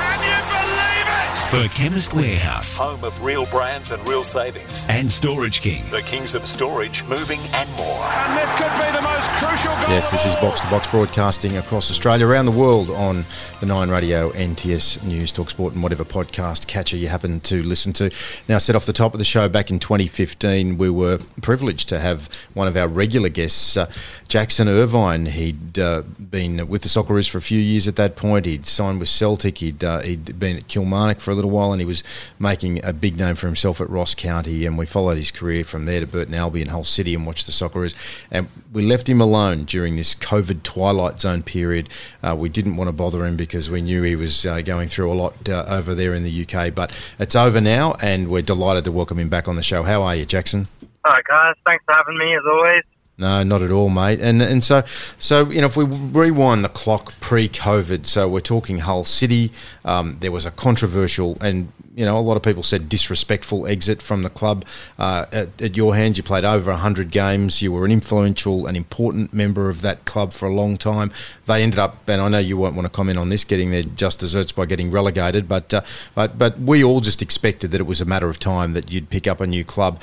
Can 1.50 1.68
for 1.68 1.74
Chemist 1.74 2.12
Warehouse. 2.12 2.76
Home 2.76 3.04
of 3.04 3.22
real 3.24 3.46
brands 3.46 3.92
and 3.92 4.06
real 4.08 4.24
savings. 4.24 4.84
And 4.88 5.10
Storage 5.10 5.60
King. 5.60 5.84
The 5.90 6.02
kings 6.02 6.34
of 6.34 6.46
storage, 6.48 7.04
moving 7.04 7.38
and 7.54 7.70
more. 7.76 8.02
And 8.02 8.38
this 8.38 8.52
could 8.52 8.72
be 8.80 8.96
the 8.96 9.02
most 9.02 9.30
crucial 9.32 9.72
goal. 9.72 9.88
Yes, 9.88 10.10
this 10.10 10.26
is 10.26 10.34
Box 10.36 10.60
to 10.60 10.68
Box 10.68 10.90
broadcasting 10.90 11.56
across 11.56 11.90
Australia, 11.90 12.26
around 12.26 12.46
the 12.46 12.52
world 12.52 12.90
on 12.90 13.24
the 13.60 13.66
Nine 13.66 13.90
Radio, 13.90 14.30
NTS 14.30 15.04
News, 15.04 15.30
Talk 15.30 15.50
Sport, 15.50 15.74
and 15.74 15.82
whatever 15.82 16.04
podcast 16.04 16.66
catcher 16.66 16.96
you 16.96 17.08
happen 17.08 17.38
to 17.40 17.62
listen 17.62 17.92
to. 17.94 18.10
Now, 18.48 18.58
set 18.58 18.74
off 18.74 18.86
the 18.86 18.92
top 18.92 19.14
of 19.14 19.18
the 19.18 19.24
show 19.24 19.48
back 19.48 19.70
in 19.70 19.78
2015, 19.78 20.78
we 20.78 20.90
were 20.90 21.18
privileged 21.42 21.88
to 21.90 22.00
have 22.00 22.28
one 22.54 22.66
of 22.66 22.76
our 22.76 22.88
regular 22.88 23.28
guests, 23.28 23.76
uh, 23.76 23.90
Jackson 24.26 24.68
Irvine. 24.68 25.26
He'd 25.26 25.78
uh, 25.78 26.02
been 26.02 26.66
with 26.66 26.82
the 26.82 26.88
Socceroos 26.88 27.28
for 27.28 27.38
a 27.38 27.42
few 27.42 27.60
years 27.60 27.86
at 27.86 27.96
that 27.96 28.16
point. 28.16 28.46
He'd 28.46 28.66
signed 28.66 28.98
with 28.98 29.08
Celtic. 29.08 29.58
He'd, 29.58 29.84
uh, 29.84 30.00
he'd 30.00 30.38
been 30.40 30.56
at 30.56 30.66
Kilmarnock 30.66 31.20
for 31.20 31.30
a 31.30 31.35
little 31.36 31.50
while, 31.50 31.72
and 31.72 31.80
he 31.80 31.86
was 31.86 32.02
making 32.38 32.84
a 32.84 32.92
big 32.92 33.16
name 33.16 33.36
for 33.36 33.46
himself 33.46 33.80
at 33.80 33.88
Ross 33.88 34.14
County. 34.14 34.66
And 34.66 34.76
we 34.76 34.86
followed 34.86 35.16
his 35.16 35.30
career 35.30 35.64
from 35.64 35.86
there 35.86 36.00
to 36.00 36.06
Burton 36.06 36.34
Albion 36.34 36.66
and 36.66 36.72
Hull 36.72 36.84
City 36.84 37.14
and 37.14 37.26
watched 37.26 37.46
the 37.46 37.52
Socceroos. 37.52 37.94
And 38.30 38.48
we 38.72 38.82
left 38.82 39.08
him 39.08 39.20
alone 39.20 39.64
during 39.64 39.96
this 39.96 40.14
COVID 40.14 40.62
twilight 40.62 41.20
zone 41.20 41.42
period. 41.42 41.88
Uh, 42.22 42.34
we 42.36 42.48
didn't 42.48 42.76
want 42.76 42.88
to 42.88 42.92
bother 42.92 43.24
him 43.24 43.36
because 43.36 43.70
we 43.70 43.82
knew 43.82 44.02
he 44.02 44.16
was 44.16 44.44
uh, 44.44 44.60
going 44.62 44.88
through 44.88 45.12
a 45.12 45.14
lot 45.14 45.48
uh, 45.48 45.64
over 45.68 45.94
there 45.94 46.14
in 46.14 46.24
the 46.24 46.46
UK. 46.46 46.74
But 46.74 46.92
it's 47.18 47.36
over 47.36 47.60
now, 47.60 47.94
and 48.02 48.28
we're 48.28 48.42
delighted 48.42 48.84
to 48.84 48.92
welcome 48.92 49.18
him 49.18 49.28
back 49.28 49.46
on 49.46 49.56
the 49.56 49.62
show. 49.62 49.82
How 49.82 50.02
are 50.02 50.16
you, 50.16 50.26
Jackson? 50.26 50.68
Hi 51.08 51.20
guys, 51.28 51.54
thanks 51.64 51.84
for 51.84 51.94
having 51.94 52.18
me 52.18 52.34
as 52.34 52.42
always. 52.44 52.82
No, 53.18 53.42
not 53.42 53.62
at 53.62 53.70
all, 53.70 53.88
mate. 53.88 54.20
And 54.20 54.42
and 54.42 54.62
so 54.62 54.82
so 55.18 55.48
you 55.48 55.62
know, 55.62 55.68
if 55.68 55.76
we 55.76 55.84
rewind 55.84 56.62
the 56.62 56.68
clock 56.68 57.18
pre-COVID, 57.20 58.04
so 58.04 58.28
we're 58.28 58.40
talking 58.40 58.78
Hull 58.78 59.04
City. 59.04 59.52
Um, 59.86 60.18
there 60.20 60.32
was 60.32 60.44
a 60.44 60.50
controversial 60.50 61.38
and 61.40 61.72
you 61.94 62.04
know 62.04 62.18
a 62.18 62.20
lot 62.20 62.36
of 62.36 62.42
people 62.42 62.62
said 62.62 62.90
disrespectful 62.90 63.66
exit 63.66 64.02
from 64.02 64.22
the 64.22 64.28
club. 64.28 64.66
Uh, 64.98 65.24
at, 65.32 65.62
at, 65.62 65.76
your 65.78 65.96
hands, 65.96 66.18
you 66.18 66.22
played 66.22 66.44
over 66.44 66.70
hundred 66.74 67.10
games. 67.10 67.62
You 67.62 67.72
were 67.72 67.86
an 67.86 67.90
influential 67.90 68.66
and 68.66 68.76
important 68.76 69.32
member 69.32 69.70
of 69.70 69.80
that 69.80 70.04
club 70.04 70.34
for 70.34 70.46
a 70.46 70.54
long 70.54 70.76
time. 70.76 71.10
They 71.46 71.62
ended 71.62 71.78
up, 71.78 72.06
and 72.06 72.20
I 72.20 72.28
know 72.28 72.38
you 72.38 72.58
won't 72.58 72.74
want 72.74 72.84
to 72.84 72.90
comment 72.90 73.16
on 73.16 73.30
this, 73.30 73.44
getting 73.44 73.70
their 73.70 73.82
just 73.82 74.18
desserts 74.18 74.52
by 74.52 74.66
getting 74.66 74.90
relegated. 74.90 75.48
But 75.48 75.72
uh, 75.72 75.80
but 76.14 76.36
but 76.36 76.60
we 76.60 76.84
all 76.84 77.00
just 77.00 77.22
expected 77.22 77.70
that 77.70 77.80
it 77.80 77.86
was 77.86 78.02
a 78.02 78.06
matter 78.06 78.28
of 78.28 78.38
time 78.38 78.74
that 78.74 78.92
you'd 78.92 79.08
pick 79.08 79.26
up 79.26 79.40
a 79.40 79.46
new 79.46 79.64
club 79.64 80.02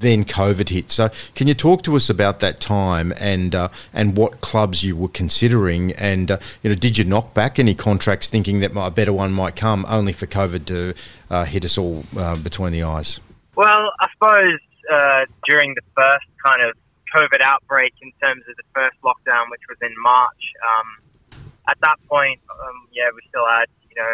then 0.00 0.24
COVID 0.24 0.68
hit. 0.68 0.90
So, 0.90 1.10
can 1.34 1.48
you 1.48 1.54
talk 1.54 1.82
to 1.82 1.96
us 1.96 2.10
about 2.10 2.40
that 2.40 2.60
time 2.60 3.12
and 3.18 3.54
uh, 3.54 3.68
and 3.92 4.16
what 4.16 4.40
clubs 4.40 4.84
you 4.84 4.96
were 4.96 5.08
considering? 5.08 5.92
And 5.92 6.30
uh, 6.30 6.38
you 6.62 6.70
know, 6.70 6.76
did 6.76 6.98
you 6.98 7.04
knock 7.04 7.34
back 7.34 7.58
any 7.58 7.74
contracts 7.74 8.28
thinking 8.28 8.60
that 8.60 8.72
a 8.76 8.90
better 8.90 9.12
one 9.12 9.32
might 9.32 9.56
come, 9.56 9.84
only 9.88 10.12
for 10.12 10.26
COVID 10.26 10.64
to 10.66 10.94
uh, 11.30 11.44
hit 11.44 11.64
us 11.64 11.78
all 11.78 12.04
uh, 12.16 12.36
between 12.36 12.72
the 12.72 12.82
eyes? 12.82 13.20
Well, 13.56 13.92
I 14.00 14.08
suppose 14.12 14.58
uh, 14.92 15.24
during 15.48 15.74
the 15.74 15.82
first 15.96 16.26
kind 16.44 16.62
of 16.68 16.74
COVID 17.14 17.40
outbreak, 17.40 17.94
in 18.02 18.12
terms 18.22 18.42
of 18.48 18.56
the 18.56 18.66
first 18.74 18.96
lockdown, 19.04 19.50
which 19.50 19.62
was 19.68 19.78
in 19.82 19.94
March, 20.02 20.42
um, 20.58 21.40
at 21.68 21.78
that 21.82 21.96
point, 22.08 22.40
um, 22.50 22.88
yeah, 22.92 23.08
we 23.14 23.20
still 23.28 23.46
had 23.48 23.66
you 23.88 23.96
know 23.96 24.12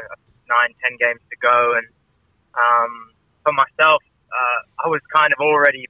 nine, 0.48 0.74
ten 0.82 0.96
games 0.98 1.20
to 1.30 1.36
go, 1.40 1.74
and 1.76 1.86
um, 2.54 3.12
for 3.44 3.52
myself 3.52 4.02
uh, 4.30 4.86
I 4.86 4.88
was 4.88 5.02
kind 5.12 5.32
of 5.32 5.40
already 5.42 5.86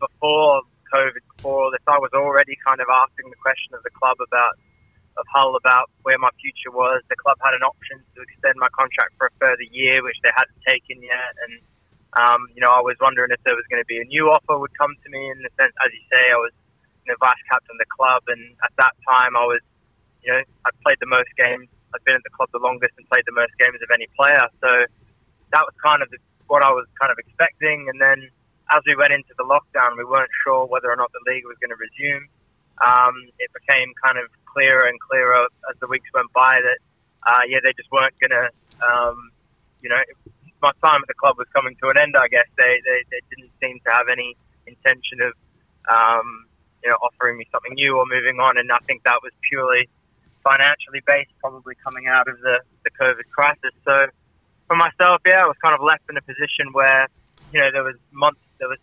before 0.00 0.62
COVID, 0.92 1.22
before 1.36 1.56
all 1.64 1.70
this, 1.72 1.80
I 1.88 1.96
was 1.96 2.12
already 2.12 2.58
kind 2.66 2.80
of 2.80 2.88
asking 2.88 3.32
the 3.32 3.40
question 3.40 3.72
of 3.72 3.82
the 3.84 3.94
club 3.96 4.20
about 4.20 4.60
of 5.16 5.28
Hull 5.28 5.56
about 5.56 5.92
where 6.08 6.16
my 6.16 6.32
future 6.40 6.72
was. 6.72 7.04
The 7.12 7.20
club 7.20 7.36
had 7.44 7.52
an 7.52 7.60
option 7.60 8.00
to 8.00 8.18
extend 8.24 8.56
my 8.56 8.68
contract 8.72 9.12
for 9.20 9.28
a 9.28 9.34
further 9.36 9.68
year, 9.68 10.00
which 10.00 10.16
they 10.24 10.32
hadn't 10.32 10.56
taken 10.64 11.04
yet, 11.04 11.32
and 11.48 11.52
um, 12.16 12.48
you 12.56 12.60
know 12.64 12.72
I 12.72 12.80
was 12.80 12.96
wondering 13.00 13.28
if 13.32 13.40
there 13.44 13.56
was 13.56 13.64
going 13.68 13.80
to 13.84 13.88
be 13.88 14.00
a 14.00 14.08
new 14.08 14.32
offer 14.32 14.56
would 14.56 14.72
come 14.76 14.96
to 14.96 15.08
me. 15.12 15.20
In 15.32 15.44
the 15.44 15.52
sense, 15.60 15.72
as 15.84 15.90
you 15.92 16.04
say, 16.08 16.22
I 16.32 16.40
was 16.40 16.54
you 17.04 17.12
know 17.12 17.16
vice 17.20 17.40
captain 17.48 17.76
of 17.76 17.80
the 17.80 17.90
club, 17.92 18.24
and 18.28 18.56
at 18.64 18.72
that 18.80 18.96
time 19.04 19.36
I 19.36 19.44
was 19.44 19.60
you 20.24 20.32
know 20.32 20.40
I 20.64 20.68
played 20.80 21.00
the 21.00 21.10
most 21.12 21.28
games. 21.36 21.68
I'd 21.92 22.04
been 22.08 22.16
at 22.16 22.24
the 22.24 22.32
club 22.32 22.48
the 22.56 22.62
longest 22.64 22.96
and 22.96 23.04
played 23.12 23.28
the 23.28 23.36
most 23.36 23.52
games 23.60 23.76
of 23.84 23.92
any 23.92 24.08
player. 24.16 24.48
So 24.64 24.70
that 25.52 25.64
was 25.68 25.76
kind 25.84 26.00
of 26.00 26.08
the 26.08 26.16
what 26.52 26.60
I 26.60 26.72
was 26.76 26.84
kind 27.00 27.08
of 27.08 27.16
expecting. 27.16 27.88
And 27.88 27.96
then 27.96 28.28
as 28.76 28.84
we 28.84 28.92
went 28.92 29.16
into 29.16 29.32
the 29.40 29.48
lockdown, 29.48 29.96
we 29.96 30.04
weren't 30.04 30.28
sure 30.44 30.68
whether 30.68 30.92
or 30.92 31.00
not 31.00 31.08
the 31.16 31.24
league 31.24 31.48
was 31.48 31.56
going 31.64 31.72
to 31.72 31.80
resume. 31.80 32.28
Um, 32.84 33.16
it 33.40 33.48
became 33.56 33.96
kind 34.04 34.20
of 34.20 34.28
clearer 34.52 34.84
and 34.84 35.00
clearer 35.00 35.48
as 35.72 35.80
the 35.80 35.88
weeks 35.88 36.12
went 36.12 36.28
by 36.36 36.52
that, 36.52 36.78
uh, 37.24 37.42
yeah, 37.48 37.64
they 37.64 37.72
just 37.72 37.88
weren't 37.88 38.12
going 38.20 38.36
to, 38.36 38.52
um, 38.84 39.32
you 39.80 39.88
know, 39.88 39.96
my 40.60 40.70
time 40.84 41.00
at 41.00 41.08
the 41.08 41.16
club 41.16 41.40
was 41.40 41.48
coming 41.56 41.72
to 41.80 41.88
an 41.88 41.96
end, 41.96 42.14
I 42.20 42.28
guess. 42.28 42.46
They, 42.60 42.84
they, 42.84 42.98
they 43.08 43.22
didn't 43.32 43.52
seem 43.56 43.80
to 43.88 43.90
have 43.96 44.12
any 44.12 44.36
intention 44.68 45.24
of, 45.24 45.32
um, 45.88 46.46
you 46.84 46.90
know, 46.92 47.00
offering 47.00 47.40
me 47.40 47.48
something 47.48 47.72
new 47.74 47.96
or 47.96 48.04
moving 48.04 48.38
on. 48.44 48.60
And 48.60 48.68
I 48.70 48.78
think 48.84 49.08
that 49.08 49.24
was 49.24 49.32
purely 49.48 49.88
financially 50.44 51.00
based, 51.06 51.32
probably 51.40 51.80
coming 51.80 52.06
out 52.12 52.28
of 52.28 52.36
the, 52.44 52.60
the 52.84 52.92
COVID 52.98 53.26
crisis. 53.32 53.72
So, 53.86 53.94
for 54.72 54.80
myself, 54.80 55.20
yeah, 55.28 55.44
I 55.44 55.48
was 55.52 55.60
kind 55.60 55.76
of 55.76 55.84
left 55.84 56.08
in 56.08 56.16
a 56.16 56.24
position 56.24 56.72
where, 56.72 57.04
you 57.52 57.60
know, 57.60 57.68
there 57.76 57.84
was 57.84 58.00
months, 58.08 58.40
there 58.56 58.72
was 58.72 58.80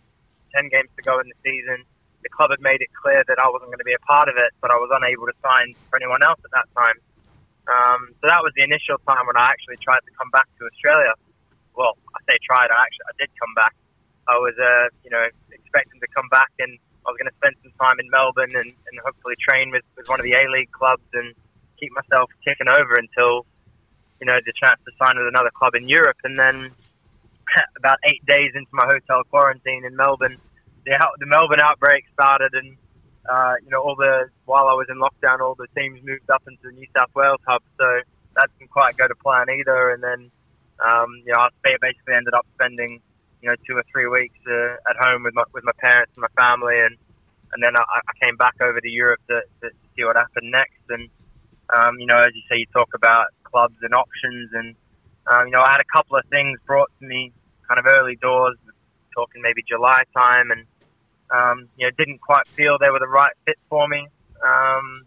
10 0.54 0.70
games 0.70 0.86
to 0.94 1.02
go 1.02 1.18
in 1.18 1.26
the 1.26 1.40
season. 1.42 1.82
The 2.22 2.30
club 2.30 2.54
had 2.54 2.62
made 2.62 2.86
it 2.86 2.94
clear 2.94 3.26
that 3.26 3.42
I 3.42 3.50
wasn't 3.50 3.74
going 3.74 3.82
to 3.82 3.90
be 3.90 3.98
a 3.98 4.06
part 4.06 4.30
of 4.30 4.38
it, 4.38 4.54
but 4.62 4.70
I 4.70 4.78
was 4.78 4.94
unable 4.94 5.26
to 5.26 5.34
sign 5.42 5.74
for 5.90 5.98
anyone 5.98 6.22
else 6.22 6.38
at 6.46 6.54
that 6.54 6.70
time. 6.78 6.98
Um, 7.66 8.14
so 8.22 8.30
that 8.30 8.46
was 8.46 8.54
the 8.54 8.62
initial 8.62 9.02
time 9.02 9.26
when 9.26 9.34
I 9.34 9.50
actually 9.50 9.82
tried 9.82 10.06
to 10.06 10.14
come 10.14 10.30
back 10.30 10.46
to 10.62 10.70
Australia. 10.70 11.18
Well, 11.74 11.98
I 12.14 12.22
say 12.30 12.38
tried, 12.46 12.70
I 12.70 12.86
actually 12.86 13.10
I 13.10 13.16
did 13.26 13.34
come 13.42 13.54
back. 13.58 13.74
I 14.30 14.38
was, 14.38 14.54
uh, 14.62 14.94
you 15.02 15.10
know, 15.10 15.26
expecting 15.50 15.98
to 16.06 16.10
come 16.14 16.30
back 16.30 16.54
and 16.62 16.78
I 17.02 17.10
was 17.10 17.18
going 17.18 17.34
to 17.34 17.38
spend 17.42 17.58
some 17.66 17.74
time 17.82 17.98
in 17.98 18.06
Melbourne 18.14 18.54
and, 18.54 18.70
and 18.70 18.96
hopefully 19.02 19.42
train 19.42 19.74
with, 19.74 19.90
with 19.98 20.06
one 20.06 20.22
of 20.22 20.26
the 20.30 20.38
A 20.38 20.46
League 20.54 20.70
clubs 20.70 21.10
and 21.18 21.34
keep 21.82 21.90
myself 21.98 22.30
ticking 22.46 22.70
over 22.70 22.94
until 22.94 23.50
you 24.20 24.26
know, 24.28 24.36
the 24.46 24.54
chance 24.62 24.80
to 24.86 24.92
sign 25.02 25.18
with 25.18 25.28
another 25.28 25.52
club 25.52 25.76
in 25.76 25.88
Europe. 25.88 26.18
And 26.24 26.38
then 26.38 26.72
about 27.78 27.98
eight 28.04 28.26
days 28.26 28.52
into 28.56 28.70
my 28.72 28.86
hotel 28.86 29.24
quarantine 29.30 29.86
in 29.86 29.96
Melbourne, 29.96 30.38
the, 30.86 30.98
the 31.20 31.26
Melbourne 31.26 31.62
outbreak 31.62 32.06
started, 32.14 32.54
and 32.54 32.78
uh, 33.30 33.54
you 33.64 33.70
know, 33.70 33.82
all 33.82 33.96
the 33.96 34.30
while 34.46 34.68
I 34.68 34.74
was 34.74 34.88
in 34.90 34.98
lockdown, 34.98 35.40
all 35.42 35.56
the 35.56 35.68
teams 35.78 36.02
moved 36.04 36.30
up 36.30 36.44
into 36.48 36.62
the 36.64 36.72
New 36.72 36.88
South 36.98 37.14
Wales 37.16 37.42
hub. 37.48 37.62
So 37.78 38.02
that 38.36 38.50
didn't 38.58 38.72
quite 38.72 38.98
go 38.98 39.08
to 39.08 39.16
plan 39.16 39.48
either. 39.50 39.92
And 39.92 40.02
then, 40.02 40.32
um, 40.84 41.22
you 41.26 41.34
know, 41.34 41.40
I 41.40 41.50
basically 41.64 42.16
ended 42.16 42.34
up 42.34 42.48
spending, 42.56 43.02
you 43.42 43.50
know, 43.50 43.56
two 43.68 43.78
or 43.78 43.84
three 43.92 44.08
weeks 44.08 44.40
uh, 44.50 44.78
at 44.90 44.98
home 45.00 45.24
with 45.24 45.36
my 45.36 45.44
with 45.54 45.64
my 45.64 45.74
parents 45.78 46.12
and 46.16 46.26
my 46.26 46.34
family, 46.42 46.80
and 46.80 46.98
and 47.54 47.64
then 47.64 47.76
I, 47.76 47.82
I 47.82 48.26
came 48.26 48.38
back 48.38 48.56
over 48.62 48.80
to 48.80 48.90
Europe 48.90 49.22
to, 49.30 49.42
to 49.62 49.70
see 49.96 50.04
what 50.04 50.16
happened 50.16 50.52
next. 50.52 50.82
And 50.90 51.10
um, 51.78 52.00
you 52.00 52.08
know, 52.08 52.18
as 52.18 52.34
you 52.34 52.42
say, 52.50 52.58
you 52.58 52.66
talk 52.74 52.90
about 52.96 53.28
clubs 53.52 53.76
and 53.82 53.94
options. 53.94 54.52
And, 54.54 54.76
um, 55.32 55.48
you 55.48 55.52
know, 55.52 55.64
I 55.64 55.72
had 55.72 55.82
a 55.82 55.92
couple 55.96 56.18
of 56.18 56.26
things 56.30 56.60
brought 56.66 56.92
to 57.00 57.06
me 57.06 57.32
kind 57.68 57.80
of 57.80 57.86
early 57.86 58.16
doors, 58.16 58.58
talking 59.14 59.42
maybe 59.42 59.64
July 59.68 60.04
time, 60.16 60.52
and, 60.52 60.66
um, 61.32 61.70
you 61.78 61.86
know, 61.86 61.92
didn't 61.98 62.22
quite 62.22 62.48
feel 62.48 62.78
they 62.80 62.90
were 62.90 63.00
the 63.00 63.08
right 63.08 63.34
fit 63.46 63.58
for 63.70 63.88
me. 63.88 64.08
Um, 64.44 65.06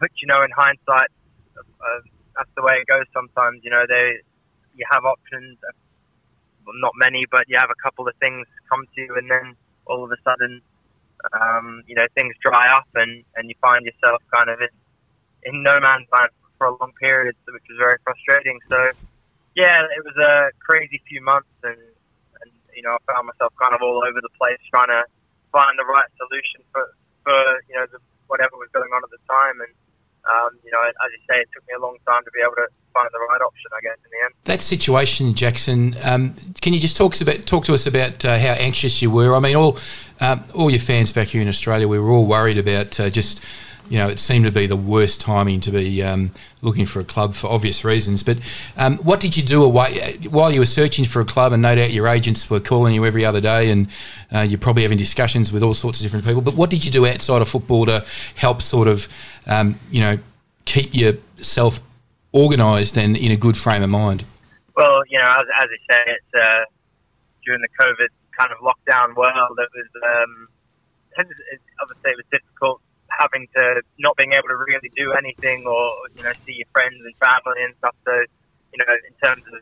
but 0.00 0.10
you 0.20 0.26
know, 0.26 0.42
in 0.42 0.50
hindsight, 0.50 1.10
uh, 1.56 2.00
that's 2.36 2.50
the 2.56 2.62
way 2.62 2.76
it 2.80 2.86
goes. 2.86 3.04
Sometimes, 3.12 3.60
you 3.62 3.70
know, 3.70 3.84
they 3.88 4.20
you 4.74 4.84
have 4.90 5.04
options, 5.04 5.58
well, 6.66 6.74
not 6.80 6.92
many, 6.96 7.26
but 7.30 7.48
you 7.48 7.56
have 7.58 7.70
a 7.70 7.80
couple 7.82 8.08
of 8.08 8.14
things 8.16 8.46
come 8.68 8.84
to 8.94 9.00
you, 9.00 9.14
and 9.16 9.30
then 9.30 9.54
all 9.86 10.04
of 10.04 10.10
a 10.10 10.16
sudden, 10.24 10.60
um, 11.32 11.82
you 11.86 11.94
know, 11.94 12.04
things 12.14 12.34
dry 12.42 12.66
up, 12.74 12.88
and 12.94 13.24
and 13.36 13.48
you 13.48 13.54
find 13.60 13.84
yourself 13.86 14.20
kind 14.34 14.50
of 14.50 14.60
in, 14.60 15.54
in 15.54 15.62
no 15.62 15.78
man's 15.80 16.08
land 16.10 16.30
for 16.58 16.68
a 16.68 16.76
long 16.78 16.92
period, 17.00 17.34
which 17.46 17.62
was 17.68 17.78
very 17.78 17.98
frustrating. 18.04 18.58
So, 18.68 18.90
yeah, 19.54 19.82
it 19.96 20.04
was 20.04 20.16
a 20.16 20.50
crazy 20.58 21.00
few 21.08 21.22
months, 21.22 21.50
and 21.62 21.78
and 22.42 22.50
you 22.74 22.82
know, 22.82 22.96
I 22.96 23.12
found 23.12 23.26
myself 23.26 23.52
kind 23.60 23.74
of 23.74 23.82
all 23.82 24.02
over 24.02 24.20
the 24.20 24.32
place 24.38 24.58
trying 24.70 24.88
to 24.88 25.04
find 25.52 25.78
the 25.78 25.84
right 25.84 26.10
solution 26.18 26.60
for 26.72 26.84
for 27.22 27.38
you 27.68 27.76
know 27.76 27.86
the, 27.90 27.98
whatever 28.26 28.56
was 28.56 28.68
going 28.72 28.90
on 28.92 29.02
at 29.02 29.10
the 29.10 29.22
time, 29.28 29.60
and 29.60 29.72
um, 30.24 30.58
you 30.64 30.70
know, 30.70 30.80
as 30.80 31.10
you 31.12 31.22
say, 31.28 31.40
it 31.40 31.48
took 31.54 31.66
me 31.68 31.74
a 31.76 31.80
long 31.80 31.96
time 32.06 32.24
to 32.24 32.30
be 32.32 32.40
able 32.40 32.56
to 32.56 32.68
find 32.92 33.08
the 33.12 33.18
right 33.30 33.40
option. 33.40 33.70
I 33.76 33.80
guess 33.82 33.98
in 34.04 34.10
the 34.10 34.24
end. 34.24 34.34
That 34.44 34.62
situation, 34.62 35.34
Jackson. 35.34 35.94
Um, 36.04 36.34
can 36.60 36.72
you 36.72 36.80
just 36.80 36.96
talk 36.96 37.20
about 37.20 37.46
talk 37.46 37.64
to 37.66 37.74
us 37.74 37.86
about 37.86 38.24
uh, 38.24 38.38
how 38.38 38.52
anxious 38.52 39.02
you 39.02 39.10
were? 39.10 39.34
I 39.34 39.40
mean, 39.40 39.56
all 39.56 39.78
um, 40.20 40.44
all 40.54 40.70
your 40.70 40.80
fans 40.80 41.12
back 41.12 41.28
here 41.28 41.42
in 41.42 41.48
Australia, 41.48 41.88
we 41.88 41.98
were 41.98 42.10
all 42.10 42.26
worried 42.26 42.58
about 42.58 42.98
uh, 43.00 43.10
just. 43.10 43.44
You 43.88 43.98
know, 43.98 44.08
it 44.08 44.18
seemed 44.18 44.46
to 44.46 44.50
be 44.50 44.66
the 44.66 44.76
worst 44.76 45.20
timing 45.20 45.60
to 45.60 45.70
be 45.70 46.02
um, 46.02 46.30
looking 46.62 46.86
for 46.86 47.00
a 47.00 47.04
club 47.04 47.34
for 47.34 47.48
obvious 47.48 47.84
reasons. 47.84 48.22
But 48.22 48.38
um, 48.76 48.96
what 48.98 49.20
did 49.20 49.36
you 49.36 49.42
do 49.42 49.62
away 49.62 50.18
while 50.30 50.50
you 50.50 50.60
were 50.60 50.66
searching 50.66 51.04
for 51.04 51.20
a 51.20 51.24
club? 51.24 51.52
And 51.52 51.62
no 51.62 51.74
doubt 51.74 51.92
your 51.92 52.08
agents 52.08 52.48
were 52.48 52.60
calling 52.60 52.94
you 52.94 53.04
every 53.04 53.24
other 53.24 53.40
day, 53.40 53.70
and 53.70 53.88
uh, 54.34 54.40
you're 54.40 54.58
probably 54.58 54.82
having 54.82 54.98
discussions 54.98 55.52
with 55.52 55.62
all 55.62 55.74
sorts 55.74 56.00
of 56.00 56.04
different 56.04 56.24
people. 56.24 56.40
But 56.40 56.54
what 56.54 56.70
did 56.70 56.84
you 56.84 56.90
do 56.90 57.06
outside 57.06 57.42
of 57.42 57.48
football 57.48 57.84
to 57.86 58.04
help 58.36 58.62
sort 58.62 58.88
of, 58.88 59.08
um, 59.46 59.78
you 59.90 60.00
know, 60.00 60.18
keep 60.64 60.94
yourself 60.94 61.80
organised 62.32 62.96
and 62.96 63.16
in 63.16 63.32
a 63.32 63.36
good 63.36 63.56
frame 63.56 63.82
of 63.82 63.90
mind? 63.90 64.24
Well, 64.76 65.02
you 65.08 65.18
know, 65.18 65.26
as, 65.26 65.46
as 65.60 65.68
say, 65.90 66.00
it's 66.06 66.42
uh, 66.42 66.64
during 67.44 67.60
the 67.60 67.68
COVID 67.78 68.08
kind 68.38 68.50
of 68.50 68.58
lockdown 68.58 69.14
world. 69.14 69.58
It 69.58 69.68
was 69.74 69.90
um, 70.02 70.48
obviously 71.18 72.10
it 72.10 72.16
was 72.16 72.26
difficult 72.30 72.80
having 73.24 73.48
to 73.56 73.80
not 73.98 74.16
being 74.16 74.32
able 74.36 74.48
to 74.52 74.60
really 74.60 74.92
do 74.96 75.16
anything 75.16 75.64
or 75.64 75.88
you 76.14 76.22
know 76.22 76.32
see 76.44 76.60
your 76.60 76.68
friends 76.76 77.00
and 77.00 77.14
family 77.16 77.64
and 77.64 77.72
stuff. 77.80 77.96
So 78.04 78.12
you 78.74 78.78
know, 78.82 78.92
in 78.92 79.14
terms 79.22 79.44
of 79.48 79.60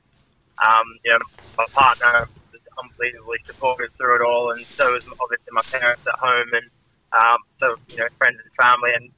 um, 0.63 0.87
you 1.05 1.11
know, 1.13 1.23
my 1.59 1.67
partner 1.73 2.29
was 2.53 2.63
unbelievably 2.79 3.45
supportive 3.45 3.93
through 3.97 4.21
it 4.21 4.25
all, 4.25 4.53
and 4.53 4.65
so 4.77 4.93
was 4.93 5.05
obviously 5.21 5.53
my 5.53 5.65
parents 5.69 6.03
at 6.07 6.19
home, 6.19 6.51
and 6.57 6.67
um, 7.13 7.41
so 7.61 7.67
you 7.93 7.99
know, 8.01 8.09
friends 8.19 8.41
and 8.41 8.53
family, 8.57 8.93
and 8.97 9.11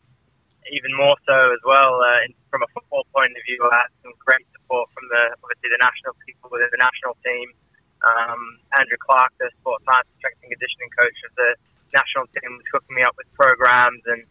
even 0.72 0.90
more 0.96 1.16
so 1.28 1.36
as 1.52 1.62
well 1.62 2.00
uh, 2.00 2.24
in, 2.24 2.32
from 2.48 2.64
a 2.64 2.70
football 2.72 3.04
point 3.12 3.32
of 3.36 3.42
view. 3.44 3.60
I 3.60 3.86
had 3.86 3.90
some 4.02 4.14
great 4.24 4.44
support 4.56 4.88
from 4.96 5.04
the 5.12 5.36
obviously 5.42 5.68
the 5.70 5.82
national 5.82 6.16
people 6.24 6.48
within 6.50 6.70
the 6.72 6.82
national 6.82 7.14
team. 7.22 7.48
Um, 8.04 8.60
Andrew 8.76 9.00
Clark, 9.00 9.32
the 9.40 9.48
sports 9.60 9.84
science 9.88 10.08
strength 10.20 10.40
and 10.44 10.52
conditioning 10.52 10.92
coach 10.92 11.18
of 11.24 11.32
the 11.36 11.50
national 11.96 12.28
team, 12.36 12.60
was 12.60 12.68
hooking 12.68 12.96
me 12.96 13.02
up 13.04 13.16
with 13.16 13.28
programs 13.32 14.04
and 14.08 14.24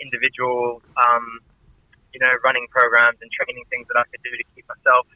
individual, 0.00 0.82
um, 0.96 1.40
you 2.12 2.20
know, 2.20 2.32
running 2.44 2.66
programs 2.70 3.18
and 3.20 3.30
training 3.32 3.64
things 3.68 3.86
that 3.88 3.98
I 4.00 4.04
could 4.08 4.22
do 4.24 4.32
to 4.32 4.44
keep 4.54 4.66
myself 4.68 5.06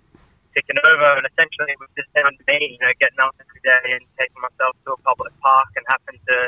ticking 0.55 0.79
over. 0.85 1.09
And 1.17 1.25
essentially, 1.31 1.73
it 1.73 1.81
was 1.81 1.91
just 1.97 2.11
down 2.13 2.33
to 2.33 2.43
me, 2.51 2.77
you 2.77 2.81
know, 2.83 2.93
getting 3.01 3.21
up 3.23 3.35
every 3.41 3.63
day 3.63 3.97
and 3.97 4.05
taking 4.19 4.41
myself 4.41 4.77
to 4.85 4.97
a 4.97 4.99
public 5.05 5.33
park 5.41 5.71
and 5.77 5.85
having 5.89 6.19
to 6.19 6.39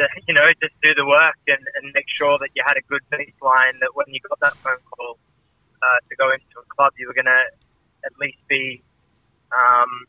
to, 0.00 0.08
you 0.26 0.34
know, 0.34 0.48
just 0.64 0.74
do 0.82 0.94
the 0.94 1.04
work 1.04 1.36
and, 1.46 1.60
and 1.76 1.92
make 1.92 2.08
sure 2.08 2.38
that 2.40 2.48
you 2.54 2.62
had 2.64 2.76
a 2.76 2.84
good 2.88 3.04
baseline 3.12 3.76
that 3.80 3.92
when 3.94 4.06
you 4.08 4.20
got 4.24 4.40
that 4.40 4.56
phone 4.64 4.80
call 4.96 5.18
uh, 5.82 6.00
to 6.08 6.16
go 6.16 6.32
into 6.32 6.56
a 6.56 6.66
club, 6.72 6.92
you 6.96 7.06
were 7.06 7.14
going 7.14 7.28
to 7.28 7.44
at 8.04 8.12
least 8.18 8.40
be, 8.48 8.80
um, 9.52 10.06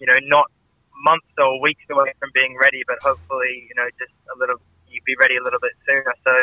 you 0.00 0.06
know, 0.06 0.16
not 0.24 0.50
months 1.04 1.28
or 1.36 1.60
weeks 1.60 1.84
away 1.90 2.12
from 2.18 2.30
being 2.32 2.56
ready, 2.56 2.82
but 2.86 2.96
hopefully, 3.02 3.68
you 3.68 3.74
know, 3.76 3.88
just 4.00 4.12
a 4.34 4.38
little, 4.38 4.56
be 5.06 5.14
ready 5.20 5.36
a 5.36 5.42
little 5.42 5.60
bit 5.60 5.72
sooner. 5.86 6.12
So, 6.24 6.34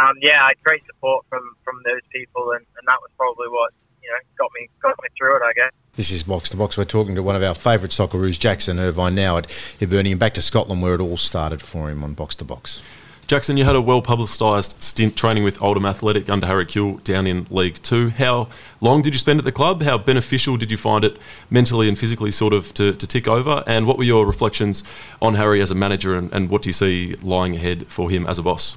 um, 0.00 0.16
yeah, 0.20 0.42
I 0.42 0.56
had 0.56 0.62
great 0.64 0.82
support 0.86 1.26
from, 1.28 1.42
from 1.62 1.76
those 1.84 2.00
people, 2.10 2.52
and, 2.52 2.64
and 2.64 2.84
that 2.88 2.98
was 3.00 3.10
probably 3.16 3.48
what, 3.48 3.72
you 4.02 4.10
know, 4.10 4.18
got 4.38 4.50
me, 4.58 4.68
got 4.82 4.96
me 5.02 5.08
through 5.16 5.36
it, 5.36 5.42
I 5.42 5.52
guess. 5.52 5.72
This 5.94 6.10
is 6.10 6.22
Box 6.22 6.48
to 6.50 6.56
Box. 6.56 6.78
We're 6.78 6.84
talking 6.84 7.14
to 7.14 7.22
one 7.22 7.36
of 7.36 7.42
our 7.42 7.54
favourite 7.54 7.92
Socceroos, 7.92 8.40
Jackson 8.40 8.78
Irvine, 8.78 9.14
now 9.14 9.36
at 9.36 9.52
Hibernian, 9.78 10.18
back 10.18 10.34
to 10.34 10.42
Scotland 10.42 10.82
where 10.82 10.94
it 10.94 11.00
all 11.00 11.18
started 11.18 11.60
for 11.60 11.90
him 11.90 12.02
on 12.02 12.14
Box 12.14 12.34
to 12.36 12.44
Box. 12.44 12.80
Jackson, 13.26 13.56
you 13.56 13.64
had 13.64 13.76
a 13.76 13.80
well 13.80 14.02
publicised 14.02 14.82
stint 14.82 15.16
training 15.16 15.44
with 15.44 15.60
Oldham 15.62 15.86
Athletic 15.86 16.28
under 16.28 16.46
Harry 16.46 16.66
Kewell 16.66 17.02
down 17.04 17.26
in 17.26 17.46
League 17.50 17.76
Two. 17.82 18.10
How 18.10 18.48
long 18.80 19.00
did 19.00 19.14
you 19.14 19.18
spend 19.18 19.38
at 19.38 19.44
the 19.44 19.52
club? 19.52 19.82
How 19.82 19.96
beneficial 19.96 20.56
did 20.56 20.70
you 20.70 20.76
find 20.76 21.04
it 21.04 21.16
mentally 21.48 21.88
and 21.88 21.98
physically, 21.98 22.30
sort 22.30 22.52
of, 22.52 22.74
to, 22.74 22.92
to 22.94 23.06
tick 23.06 23.28
over? 23.28 23.64
And 23.66 23.86
what 23.86 23.96
were 23.96 24.04
your 24.04 24.26
reflections 24.26 24.84
on 25.22 25.34
Harry 25.34 25.62
as 25.62 25.70
a 25.70 25.74
manager, 25.74 26.14
and, 26.14 26.32
and 26.32 26.50
what 26.50 26.62
do 26.62 26.68
you 26.68 26.74
see 26.74 27.14
lying 27.22 27.56
ahead 27.56 27.86
for 27.86 28.10
him 28.10 28.26
as 28.26 28.38
a 28.38 28.42
boss? 28.42 28.76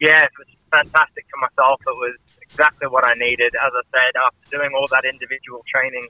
Yeah, 0.00 0.24
it 0.24 0.32
was 0.38 0.48
fantastic 0.72 1.26
for 1.30 1.38
myself. 1.38 1.80
It 1.86 1.96
was 1.96 2.16
exactly 2.40 2.88
what 2.88 3.08
I 3.08 3.14
needed. 3.14 3.54
As 3.54 3.72
I 3.72 3.82
said, 3.92 4.12
after 4.18 4.56
doing 4.56 4.72
all 4.74 4.88
that 4.88 5.04
individual 5.04 5.64
training, 5.70 6.08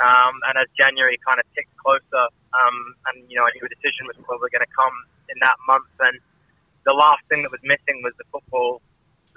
um, 0.00 0.34
and 0.48 0.56
as 0.56 0.68
January 0.78 1.18
kind 1.26 1.38
of 1.38 1.44
ticked 1.54 1.76
closer, 1.76 2.24
um, 2.54 2.76
and 3.12 3.28
you 3.28 3.36
know, 3.36 3.44
I 3.44 3.50
knew 3.54 3.66
a 3.66 3.68
decision 3.68 4.06
was 4.06 4.16
probably 4.24 4.48
going 4.50 4.64
to 4.64 4.72
come 4.72 4.94
in 5.28 5.36
that 5.42 5.58
month, 5.66 5.90
and 6.00 6.20
the 6.88 6.96
last 6.96 7.20
thing 7.28 7.44
that 7.44 7.52
was 7.52 7.60
missing 7.60 8.00
was 8.00 8.16
the 8.16 8.24
football, 8.32 8.80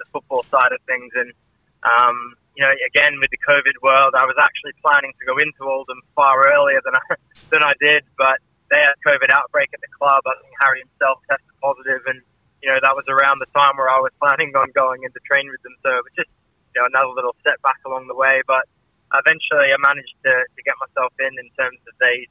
the 0.00 0.08
football 0.08 0.40
side 0.48 0.72
of 0.72 0.80
things. 0.88 1.12
And 1.12 1.36
um, 1.84 2.16
you 2.56 2.64
know, 2.64 2.72
again 2.88 3.20
with 3.20 3.28
the 3.28 3.40
COVID 3.44 3.76
world, 3.84 4.16
I 4.16 4.24
was 4.24 4.40
actually 4.40 4.72
planning 4.80 5.12
to 5.12 5.24
go 5.28 5.36
into 5.36 5.68
Oldham 5.68 6.00
far 6.16 6.48
earlier 6.48 6.80
than 6.80 6.96
I 6.96 7.04
than 7.52 7.60
I 7.60 7.76
did, 7.76 8.08
but 8.16 8.40
they 8.72 8.80
had 8.80 8.96
COVID 9.04 9.28
outbreak 9.28 9.68
at 9.76 9.84
the 9.84 9.92
club. 9.92 10.24
I 10.24 10.40
think 10.40 10.56
Harry 10.64 10.80
himself 10.80 11.20
tested 11.28 11.52
positive, 11.60 12.00
and 12.08 12.24
you 12.64 12.72
know 12.72 12.80
that 12.80 12.96
was 12.96 13.04
around 13.12 13.44
the 13.44 13.52
time 13.52 13.76
where 13.76 13.92
I 13.92 14.00
was 14.00 14.16
planning 14.22 14.56
on 14.56 14.72
going 14.72 15.04
into 15.04 15.20
train 15.28 15.52
with 15.52 15.60
them. 15.60 15.76
So 15.84 15.92
it 15.92 16.04
was 16.08 16.16
just 16.16 16.32
you 16.72 16.80
know 16.80 16.88
another 16.88 17.12
little 17.12 17.36
setback 17.44 17.84
along 17.84 18.08
the 18.08 18.16
way, 18.16 18.40
but 18.48 18.64
eventually 19.12 19.68
I 19.68 19.76
managed 19.76 20.16
to, 20.24 20.32
to 20.32 20.60
get 20.64 20.72
myself 20.80 21.12
in 21.20 21.36
in 21.36 21.52
terms 21.52 21.76
of 21.84 21.92
they 22.00 22.24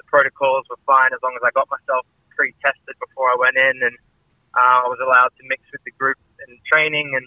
the 0.00 0.04
protocols 0.08 0.64
were 0.72 0.80
fine 0.88 1.12
as 1.12 1.20
long 1.20 1.36
as 1.36 1.44
I 1.44 1.52
got 1.52 1.68
myself 1.68 2.08
pre-tested 2.32 2.96
before 2.96 3.28
I 3.28 3.36
went 3.36 3.60
in 3.60 3.84
and 3.84 3.92
uh, 4.54 4.78
I 4.84 4.88
was 4.88 5.00
allowed 5.00 5.32
to 5.36 5.42
mix 5.48 5.62
with 5.72 5.82
the 5.84 5.94
group 5.96 6.18
in 6.48 6.58
training 6.68 7.14
and 7.16 7.26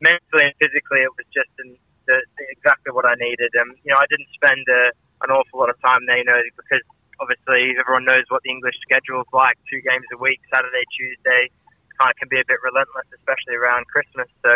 mentally 0.00 0.50
and 0.50 0.54
physically 0.60 1.02
it 1.02 1.12
was 1.14 1.26
just 1.32 1.50
in 1.64 1.78
the, 2.06 2.16
the, 2.38 2.44
exactly 2.52 2.92
what 2.92 3.08
I 3.08 3.16
needed 3.18 3.52
and 3.54 3.74
you 3.84 3.90
know 3.92 3.98
I 3.98 4.08
didn't 4.10 4.30
spend 4.36 4.62
a, 4.68 4.92
an 5.24 5.30
awful 5.32 5.60
lot 5.60 5.70
of 5.72 5.78
time 5.80 6.04
there 6.06 6.20
you 6.20 6.28
know 6.28 6.40
because 6.56 6.84
obviously 7.18 7.74
everyone 7.80 8.04
knows 8.04 8.28
what 8.28 8.44
the 8.44 8.52
English 8.52 8.76
schedule 8.84 9.24
is 9.24 9.30
like 9.32 9.56
two 9.70 9.80
games 9.80 10.04
a 10.12 10.18
week 10.20 10.40
Saturday 10.52 10.84
Tuesday 10.92 11.48
kind 11.96 12.12
of 12.12 12.16
can 12.20 12.28
be 12.28 12.36
a 12.36 12.46
bit 12.46 12.60
relentless 12.60 13.08
especially 13.16 13.56
around 13.56 13.88
Christmas 13.88 14.28
so 14.44 14.52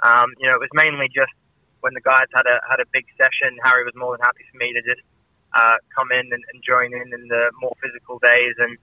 um, 0.00 0.32
you 0.40 0.48
know 0.48 0.56
it 0.56 0.62
was 0.64 0.72
mainly 0.72 1.12
just 1.12 1.34
when 1.80 1.96
the 1.96 2.04
guys 2.04 2.28
had 2.32 2.46
a 2.46 2.60
had 2.68 2.80
a 2.80 2.88
big 2.92 3.04
session, 3.16 3.56
Harry 3.64 3.84
was 3.84 3.96
more 3.96 4.16
than 4.16 4.22
happy 4.24 4.44
for 4.52 4.56
me 4.60 4.72
to 4.72 4.80
just 4.84 5.02
uh, 5.56 5.76
come 5.92 6.12
in 6.12 6.28
and, 6.32 6.44
and 6.52 6.62
join 6.62 6.92
in 6.92 7.08
in 7.12 7.28
the 7.28 7.50
more 7.60 7.74
physical 7.82 8.20
days. 8.20 8.54
And 8.60 8.76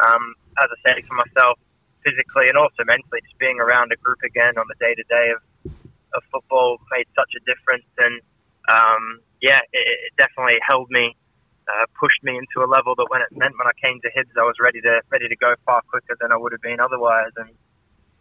um, 0.00 0.34
as 0.60 0.68
I 0.68 0.78
said, 0.84 1.04
for 1.06 1.16
myself, 1.16 1.60
physically 2.04 2.48
and 2.48 2.56
also 2.56 2.84
mentally, 2.86 3.20
just 3.22 3.38
being 3.38 3.60
around 3.60 3.92
a 3.92 3.98
group 3.98 4.18
again 4.24 4.56
on 4.58 4.66
the 4.68 4.78
day 4.78 4.94
to 4.94 5.04
day 5.08 5.34
of 5.34 6.22
football 6.32 6.78
made 6.90 7.06
such 7.14 7.32
a 7.36 7.42
difference. 7.44 7.86
And 7.98 8.20
um, 8.68 9.20
yeah, 9.40 9.60
it, 9.72 9.84
it 10.08 10.12
definitely 10.16 10.58
held 10.66 10.88
me. 10.90 11.16
Uh, 11.68 11.84
pushed 12.00 12.24
me 12.24 12.32
into 12.32 12.64
a 12.64 12.68
level 12.68 12.96
that 12.96 13.04
when 13.12 13.20
it 13.20 13.28
meant 13.36 13.52
when 13.60 13.68
I 13.68 13.76
came 13.76 14.00
to 14.00 14.08
Hibs, 14.16 14.32
I 14.40 14.48
was 14.48 14.56
ready 14.56 14.80
to 14.80 15.04
ready 15.12 15.28
to 15.28 15.36
go 15.36 15.52
far 15.68 15.84
quicker 15.84 16.16
than 16.16 16.32
I 16.32 16.36
would 16.40 16.56
have 16.56 16.64
been 16.64 16.80
otherwise. 16.80 17.36
And 17.36 17.52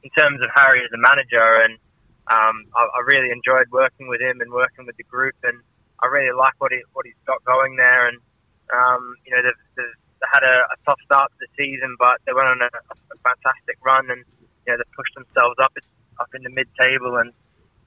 in 0.03 0.11
terms 0.19 0.43
of 0.43 0.51
Harry 0.51 0.83
as 0.83 0.91
a 0.91 0.99
manager 0.99 1.63
and 1.63 1.79
um, 2.27 2.67
I, 2.75 2.83
I, 2.83 2.99
really 3.07 3.31
enjoyed 3.31 3.71
working 3.71 4.11
with 4.11 4.19
him 4.19 4.41
and 4.43 4.51
working 4.51 4.85
with 4.85 4.97
the 4.97 5.07
group, 5.07 5.35
and 5.43 5.63
I 6.03 6.07
really 6.07 6.35
like 6.35 6.59
what 6.59 6.75
he 6.75 6.83
what 6.91 7.05
he's 7.05 7.19
got 7.25 7.39
going 7.45 7.77
there. 7.79 8.11
And 8.11 8.19
um, 8.67 9.15
you 9.23 9.31
know, 9.31 9.39
they've, 9.39 9.63
they've 9.79 9.99
had 10.25 10.43
a, 10.43 10.55
a, 10.73 10.77
tough 10.85 10.99
start 11.05 11.29
to 11.29 11.37
the 11.45 11.51
season, 11.53 11.95
but 11.99 12.17
they 12.25 12.33
went 12.33 12.47
on 12.47 12.61
a, 12.61 12.69
a 12.69 13.17
fantastic 13.21 13.77
run, 13.85 14.09
and 14.09 14.25
you 14.65 14.73
know, 14.73 14.77
they've 14.81 14.95
pushed 14.97 15.13
themselves 15.13 15.57
up 15.61 15.73
up 16.19 16.29
in 16.33 16.41
the 16.41 16.49
mid-table. 16.49 17.17
And 17.21 17.29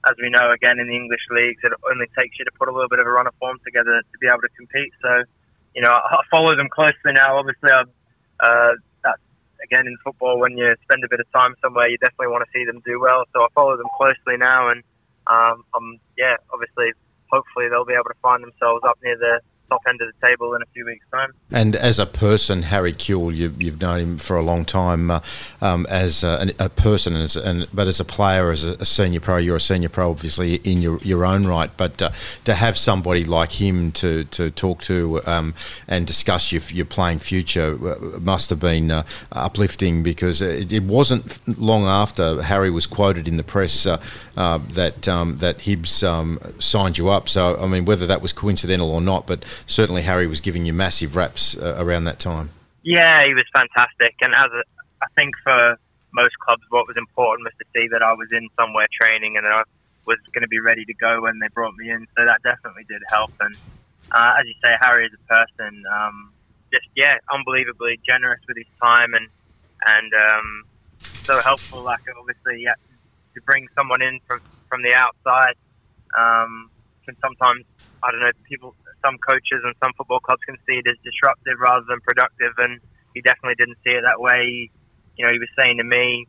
as 0.06 0.14
we 0.22 0.30
know, 0.30 0.50
again 0.54 0.78
in 0.78 0.86
the 0.86 0.96
English 0.96 1.24
leagues, 1.30 1.60
it 1.66 1.74
only 1.90 2.06
takes 2.14 2.38
you 2.38 2.44
to 2.46 2.54
put 2.54 2.70
a 2.70 2.74
little 2.74 2.88
bit 2.88 3.02
of 3.02 3.06
a 3.06 3.12
run 3.12 3.26
of 3.26 3.34
form 3.42 3.58
together 3.66 3.98
to 3.98 4.16
be 4.22 4.30
able 4.30 4.42
to 4.42 4.52
compete. 4.54 4.94
So, 5.02 5.26
you 5.74 5.82
know, 5.82 5.90
I, 5.90 5.98
I 5.98 6.22
follow 6.30 6.54
them 6.54 6.70
closely 6.70 7.12
now. 7.14 7.38
Obviously, 7.38 7.70
I've 7.74 7.90
uh, 8.40 8.74
again 9.62 9.86
in 9.86 9.96
football, 10.02 10.38
when 10.38 10.56
you 10.56 10.74
spend 10.82 11.04
a 11.04 11.08
bit 11.08 11.20
of 11.20 11.28
time 11.32 11.54
somewhere, 11.62 11.88
you 11.88 11.98
definitely 11.98 12.32
want 12.32 12.44
to 12.44 12.50
see 12.52 12.64
them 12.64 12.82
do 12.84 13.00
well. 13.00 13.24
So 13.32 13.42
I 13.42 13.48
follow 13.54 13.76
them 13.76 13.88
closely 13.96 14.36
now, 14.36 14.70
and 14.70 14.82
um, 15.26 15.64
I'm 15.74 16.00
yeah, 16.16 16.36
obviously, 16.52 16.92
hopefully 17.30 17.68
they'll 17.68 17.88
be 17.88 17.94
able 17.94 18.10
to 18.10 18.20
find 18.22 18.42
themselves 18.42 18.82
up 18.84 18.98
near 19.02 19.16
the 19.16 19.40
top 19.70 19.82
end 19.88 20.00
of 20.00 20.08
the 20.08 20.26
table 20.26 20.54
in 20.54 20.62
a 20.62 20.66
few 20.74 20.84
weeks' 20.84 21.06
time. 21.12 21.32
And 21.50 21.76
as 21.76 21.98
a 21.98 22.06
person, 22.06 22.62
Harry 22.62 22.92
Kewell, 22.92 23.34
you, 23.34 23.54
you've 23.58 23.80
known 23.80 24.00
him 24.00 24.18
for 24.18 24.36
a 24.36 24.42
long 24.42 24.64
time 24.64 25.10
uh, 25.10 25.20
um, 25.60 25.86
as 25.88 26.22
a, 26.22 26.50
a 26.58 26.68
person, 26.68 27.14
as, 27.14 27.36
but 27.72 27.86
as 27.86 28.00
a 28.00 28.04
player, 28.04 28.50
as 28.50 28.64
a, 28.64 28.72
a, 28.80 28.84
senior 28.84 29.20
pro, 29.20 29.36
you're 29.36 29.56
a 29.56 29.60
senior 29.60 29.88
pro, 29.88 30.10
obviously 30.10 30.56
in 30.56 30.82
your, 30.82 30.98
your 30.98 31.24
own 31.24 31.46
right. 31.46 31.70
But 31.76 32.02
uh, 32.02 32.10
to 32.44 32.54
have 32.54 32.76
somebody 32.76 33.24
like 33.24 33.52
him 33.52 33.92
to, 33.92 34.24
to 34.24 34.50
talk 34.50 34.82
to 34.82 35.20
um, 35.26 35.54
and 35.88 36.06
discuss 36.06 36.52
your, 36.52 36.62
your 36.70 36.84
playing 36.84 37.20
future 37.20 37.78
uh, 37.88 38.18
must 38.18 38.50
have 38.50 38.60
been 38.60 38.90
uh, 38.90 39.02
uplifting 39.32 40.02
because 40.02 40.42
it, 40.42 40.72
it, 40.72 40.82
wasn't 40.90 41.38
long 41.58 41.84
after 41.84 42.42
Harry 42.42 42.70
was 42.70 42.86
quoted 42.86 43.28
in 43.28 43.36
the 43.36 43.44
press 43.44 43.86
uh, 43.86 44.02
uh, 44.36 44.58
that 44.72 45.06
um, 45.06 45.36
that 45.36 45.58
Hibs 45.58 46.02
um, 46.02 46.40
signed 46.58 46.98
you 46.98 47.08
up. 47.08 47.28
So 47.28 47.56
I 47.58 47.66
mean, 47.66 47.84
whether 47.84 48.06
that 48.06 48.22
was 48.22 48.32
coincidental 48.32 48.90
or 48.90 49.00
not, 49.00 49.26
but 49.26 49.44
certainly 49.66 50.02
Harry 50.02 50.26
was 50.26 50.40
giving 50.40 50.66
you 50.66 50.72
massive 50.72 51.16
raps 51.16 51.56
uh, 51.56 51.76
around 51.78 52.04
that 52.04 52.18
time. 52.18 52.50
Yeah, 52.82 53.24
he 53.24 53.34
was 53.34 53.44
fantastic, 53.52 54.14
and 54.22 54.34
as 54.34 54.46
a, 54.46 54.62
I 55.02 55.06
think 55.18 55.34
for 55.44 55.78
most 56.12 56.38
clubs, 56.38 56.62
what 56.70 56.86
was 56.86 56.96
important 56.96 57.46
was 57.46 57.54
to 57.58 57.66
see 57.74 57.88
that 57.92 58.02
I 58.02 58.12
was 58.14 58.28
in 58.32 58.48
somewhere 58.58 58.88
training 59.00 59.36
and 59.36 59.44
that 59.44 59.52
I 59.52 59.62
was 60.06 60.18
going 60.32 60.42
to 60.42 60.48
be 60.48 60.60
ready 60.60 60.84
to 60.84 60.94
go 60.94 61.22
when 61.22 61.38
they 61.38 61.48
brought 61.48 61.74
me 61.76 61.90
in. 61.90 62.06
So 62.16 62.24
that 62.24 62.42
definitely 62.42 62.84
did 62.88 63.02
help. 63.08 63.30
And 63.40 63.54
uh, 64.10 64.32
as 64.40 64.46
you 64.46 64.54
say, 64.64 64.74
Harry 64.80 65.06
is 65.06 65.12
a 65.14 65.24
person, 65.28 65.84
um, 65.86 66.32
just 66.72 66.86
yeah, 66.96 67.18
unbelievably 67.32 68.00
generous 68.04 68.40
with 68.48 68.56
his 68.56 68.66
time 68.82 69.14
and 69.14 69.28
and 69.86 70.12
um, 70.14 70.64
so 71.24 71.40
helpful. 71.40 71.82
Like 71.82 72.00
obviously, 72.18 72.62
yeah, 72.62 72.74
to 73.34 73.40
bring 73.42 73.68
someone 73.76 74.02
in 74.02 74.20
from 74.26 74.40
from 74.68 74.82
the 74.82 74.94
outside 74.94 75.54
um, 76.16 76.70
can 77.04 77.16
sometimes 77.20 77.64
I 78.02 78.10
don't 78.10 78.20
know 78.20 78.30
people 78.48 78.74
some 79.04 79.18
coaches 79.18 79.60
and 79.64 79.74
some 79.82 79.92
football 79.96 80.20
clubs 80.20 80.42
can 80.44 80.56
see 80.66 80.80
it 80.80 80.86
as 80.86 80.96
disruptive 81.04 81.58
rather 81.60 81.84
than 81.88 82.00
productive, 82.00 82.54
and 82.58 82.80
he 83.14 83.20
definitely 83.20 83.56
didn't 83.56 83.78
see 83.84 83.92
it 83.96 84.02
that 84.04 84.20
way. 84.20 84.70
You 85.16 85.26
know, 85.26 85.32
he 85.32 85.38
was 85.38 85.50
saying 85.58 85.78
to 85.78 85.84
me 85.84 86.26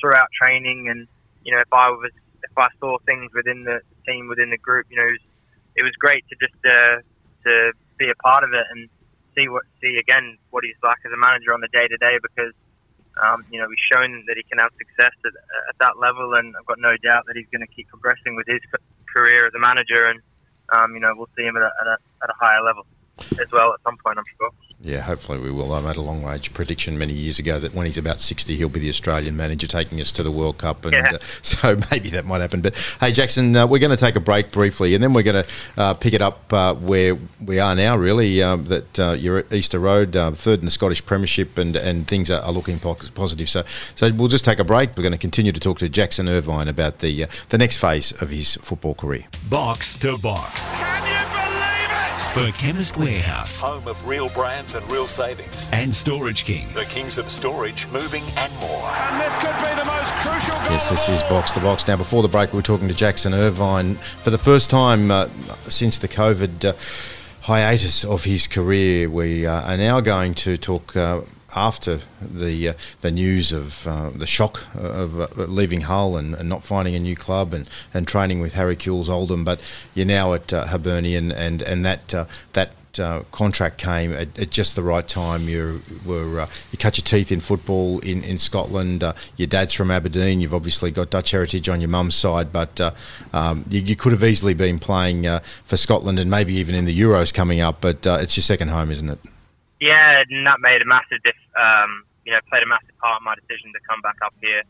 throughout 0.00 0.28
training, 0.34 0.88
and 0.88 1.06
you 1.44 1.52
know, 1.52 1.60
if 1.60 1.72
I 1.72 1.90
was 1.90 2.10
if 2.42 2.56
I 2.56 2.68
saw 2.80 2.98
things 3.06 3.30
within 3.34 3.64
the 3.64 3.80
team 4.06 4.28
within 4.28 4.50
the 4.50 4.58
group, 4.58 4.86
you 4.90 4.96
know, 4.96 5.06
it 5.06 5.16
was, 5.16 5.26
it 5.76 5.84
was 5.84 5.94
great 5.98 6.24
to 6.28 6.34
just 6.38 6.58
uh, 6.66 7.00
to 7.46 7.72
be 7.98 8.10
a 8.10 8.18
part 8.22 8.44
of 8.44 8.50
it 8.52 8.66
and 8.70 8.88
see 9.34 9.48
what 9.48 9.64
see 9.80 9.96
again 9.96 10.36
what 10.50 10.64
he's 10.64 10.78
like 10.82 10.98
as 11.06 11.12
a 11.12 11.20
manager 11.20 11.54
on 11.54 11.60
the 11.60 11.72
day 11.72 11.88
to 11.88 11.96
day 11.96 12.18
because 12.20 12.52
um, 13.20 13.44
you 13.50 13.60
know 13.60 13.68
he's 13.68 13.84
shown 13.92 14.24
that 14.26 14.36
he 14.36 14.44
can 14.44 14.58
have 14.58 14.72
success 14.76 15.14
at, 15.24 15.34
at 15.68 15.76
that 15.80 15.98
level, 16.00 16.34
and 16.34 16.54
I've 16.56 16.66
got 16.66 16.80
no 16.80 16.96
doubt 17.00 17.28
that 17.28 17.36
he's 17.36 17.48
going 17.52 17.64
to 17.64 17.72
keep 17.72 17.88
progressing 17.88 18.36
with 18.36 18.46
his 18.46 18.60
career 19.12 19.46
as 19.46 19.54
a 19.54 19.60
manager 19.60 20.08
and 20.08 20.20
um, 20.74 20.94
you 20.94 21.00
know, 21.00 21.12
we'll 21.16 21.30
see 21.38 21.44
him 21.44 21.56
at 21.56 21.62
a, 21.64 21.72
at 21.82 21.88
a, 21.88 21.96
at 22.24 22.30
a 22.30 22.36
higher 22.40 22.62
level 22.64 22.84
as 23.40 23.48
well 23.52 23.72
at 23.74 23.80
some 23.86 23.96
point, 24.04 24.18
I'm 24.18 24.28
sure. 24.38 24.52
Yeah, 24.84 25.00
hopefully 25.00 25.38
we 25.38 25.52
will. 25.52 25.72
I 25.72 25.80
made 25.80 25.96
a 25.96 26.00
long 26.00 26.24
range 26.24 26.52
prediction 26.52 26.98
many 26.98 27.12
years 27.12 27.38
ago 27.38 27.60
that 27.60 27.72
when 27.72 27.86
he's 27.86 27.98
about 27.98 28.20
60, 28.20 28.56
he'll 28.56 28.68
be 28.68 28.80
the 28.80 28.88
Australian 28.88 29.36
manager 29.36 29.68
taking 29.68 30.00
us 30.00 30.10
to 30.12 30.24
the 30.24 30.30
World 30.32 30.58
Cup. 30.58 30.84
And 30.84 30.94
yeah. 30.94 31.08
uh, 31.12 31.18
so 31.42 31.78
maybe 31.92 32.10
that 32.10 32.24
might 32.24 32.40
happen. 32.40 32.62
But 32.62 32.76
hey, 32.98 33.12
Jackson, 33.12 33.54
uh, 33.54 33.64
we're 33.64 33.78
going 33.78 33.96
to 33.96 33.96
take 33.96 34.16
a 34.16 34.20
break 34.20 34.50
briefly 34.50 34.94
and 34.94 35.02
then 35.02 35.12
we're 35.12 35.22
going 35.22 35.44
to 35.44 35.50
uh, 35.76 35.94
pick 35.94 36.14
it 36.14 36.20
up 36.20 36.52
uh, 36.52 36.74
where 36.74 37.16
we 37.44 37.60
are 37.60 37.76
now, 37.76 37.96
really. 37.96 38.42
Um, 38.42 38.64
that 38.64 38.98
uh, 38.98 39.12
you're 39.12 39.38
at 39.38 39.52
Easter 39.52 39.78
Road, 39.78 40.16
uh, 40.16 40.32
third 40.32 40.58
in 40.58 40.64
the 40.64 40.70
Scottish 40.70 41.04
Premiership, 41.06 41.58
and, 41.58 41.76
and 41.76 42.08
things 42.08 42.28
are, 42.28 42.42
are, 42.42 42.52
looking 42.52 42.80
positive. 42.80 43.48
So, 43.48 43.62
so 43.94 44.12
we'll 44.12 44.28
just 44.28 44.44
take 44.44 44.58
a 44.58 44.64
break. 44.64 44.96
We're 44.96 45.04
going 45.04 45.12
to 45.12 45.18
continue 45.18 45.52
to 45.52 45.60
talk 45.60 45.78
to 45.78 45.88
Jackson 45.88 46.28
Irvine 46.28 46.66
about 46.66 46.98
the, 46.98 47.26
the 47.50 47.58
next 47.58 47.76
phase 47.76 48.20
of 48.20 48.30
his 48.30 48.56
football 48.56 48.94
career. 48.94 49.26
Box 49.48 49.96
to 49.98 50.18
box 50.18 50.80
for 52.32 52.50
Chemist 52.52 52.96
Warehouse, 52.96 53.60
home 53.60 53.86
of 53.86 54.08
real 54.08 54.30
brands 54.30 54.74
and 54.74 54.90
real 54.90 55.06
savings, 55.06 55.68
and 55.70 55.94
Storage 55.94 56.44
King, 56.44 56.66
the 56.72 56.86
kings 56.86 57.18
of 57.18 57.30
storage, 57.30 57.86
moving, 57.88 58.22
and 58.38 58.50
more. 58.58 58.88
And 58.88 59.20
this 59.20 59.36
could 59.36 59.54
be 59.58 59.74
the 59.78 59.84
most 59.84 60.14
crucial 60.14 60.54
goal. 60.54 60.70
Yes, 60.70 60.88
this 60.88 61.10
is 61.10 61.20
box 61.28 61.50
to 61.50 61.60
box. 61.60 61.86
Now, 61.86 61.98
before 61.98 62.22
the 62.22 62.28
break, 62.28 62.54
we 62.54 62.56
were 62.56 62.62
talking 62.62 62.88
to 62.88 62.94
Jackson 62.94 63.34
Irvine 63.34 63.96
for 63.96 64.30
the 64.30 64.38
first 64.38 64.70
time 64.70 65.10
uh, 65.10 65.26
since 65.68 65.98
the 65.98 66.08
COVID. 66.08 66.64
Uh, 66.64 66.72
hiatus 67.42 68.04
of 68.04 68.24
his 68.24 68.46
career, 68.46 69.10
we 69.10 69.44
uh, 69.44 69.70
are 69.72 69.76
now 69.76 70.00
going 70.00 70.32
to 70.32 70.56
talk 70.56 70.96
uh, 70.96 71.20
after 71.54 72.00
the 72.20 72.70
uh, 72.70 72.74
the 73.00 73.10
news 73.10 73.52
of 73.52 73.86
uh, 73.86 74.10
the 74.10 74.26
shock 74.26 74.64
of 74.74 75.20
uh, 75.20 75.28
leaving 75.36 75.82
Hull 75.82 76.16
and, 76.16 76.34
and, 76.34 76.48
not 76.48 76.64
finding 76.64 76.94
a 76.94 77.00
new 77.00 77.16
club 77.16 77.52
and, 77.52 77.68
and 77.92 78.06
training 78.06 78.40
with 78.40 78.54
Harry 78.54 78.76
Kewell's 78.76 79.08
Oldham, 79.08 79.44
but 79.44 79.60
you're 79.94 80.06
now 80.06 80.34
at 80.34 80.52
uh, 80.52 80.66
Hibernian 80.66 81.32
and 81.32 81.62
and 81.62 81.84
that 81.84 82.14
uh, 82.14 82.26
that. 82.52 82.72
Uh, 82.98 83.22
contract 83.30 83.78
came 83.78 84.12
at, 84.12 84.38
at, 84.38 84.50
just 84.50 84.76
the 84.76 84.82
right 84.82 85.08
time. 85.08 85.48
You 85.48 85.80
were 86.04 86.46
you 86.70 86.76
cut 86.76 86.98
your 86.98 87.04
teeth 87.06 87.32
in 87.32 87.40
football 87.40 88.00
in 88.00 88.22
in 88.22 88.36
Scotland. 88.36 89.02
your 89.38 89.46
dad's 89.46 89.72
from 89.72 89.90
Aberdeen. 89.90 90.42
You've 90.42 90.52
obviously 90.52 90.90
got 90.90 91.08
Dutch 91.08 91.30
heritage 91.30 91.70
on 91.70 91.80
your 91.80 91.88
mum's 91.88 92.16
side, 92.16 92.52
but 92.52 92.78
um, 93.32 93.64
you, 93.70 93.80
you, 93.80 93.96
could 93.96 94.12
have 94.12 94.22
easily 94.22 94.52
been 94.52 94.78
playing 94.78 95.24
for 95.64 95.78
Scotland 95.78 96.18
and 96.18 96.30
maybe 96.30 96.52
even 96.56 96.74
in 96.74 96.84
the 96.84 97.00
Euros 97.00 97.32
coming 97.32 97.62
up. 97.62 97.80
But 97.80 98.04
it's 98.04 98.36
your 98.36 98.42
second 98.42 98.68
home, 98.68 98.90
isn't 98.90 99.08
it? 99.08 99.18
Yeah, 99.82 100.22
that 100.22 100.62
made 100.62 100.78
a 100.78 100.86
massive, 100.86 101.18
diff, 101.26 101.34
um, 101.58 102.06
you 102.22 102.30
know, 102.30 102.38
played 102.46 102.62
a 102.62 102.70
massive 102.70 102.94
part 103.02 103.18
in 103.18 103.26
my 103.26 103.34
decision 103.34 103.74
to 103.74 103.82
come 103.82 103.98
back 103.98 104.14
up 104.22 104.30
here. 104.38 104.62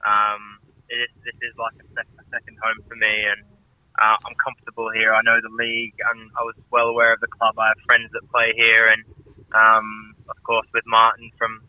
Um, 0.00 0.56
it 0.88 1.04
is, 1.04 1.12
this 1.20 1.36
is 1.44 1.52
like 1.60 1.76
a, 1.76 1.86
sec- 1.92 2.16
a 2.16 2.24
second 2.32 2.56
home 2.64 2.80
for 2.88 2.96
me, 2.96 3.28
and 3.28 3.44
uh, 4.00 4.16
I'm 4.24 4.32
comfortable 4.40 4.88
here. 4.88 5.12
I 5.12 5.20
know 5.20 5.36
the 5.36 5.52
league, 5.52 5.92
and 6.00 6.32
I 6.40 6.48
was 6.48 6.56
well 6.72 6.88
aware 6.88 7.12
of 7.12 7.20
the 7.20 7.28
club. 7.28 7.60
I 7.60 7.76
have 7.76 7.80
friends 7.84 8.08
that 8.16 8.24
play 8.32 8.56
here, 8.56 8.88
and 8.88 9.04
um, 9.52 10.16
of 10.32 10.40
course 10.48 10.64
with 10.72 10.88
Martin 10.88 11.28
from 11.36 11.60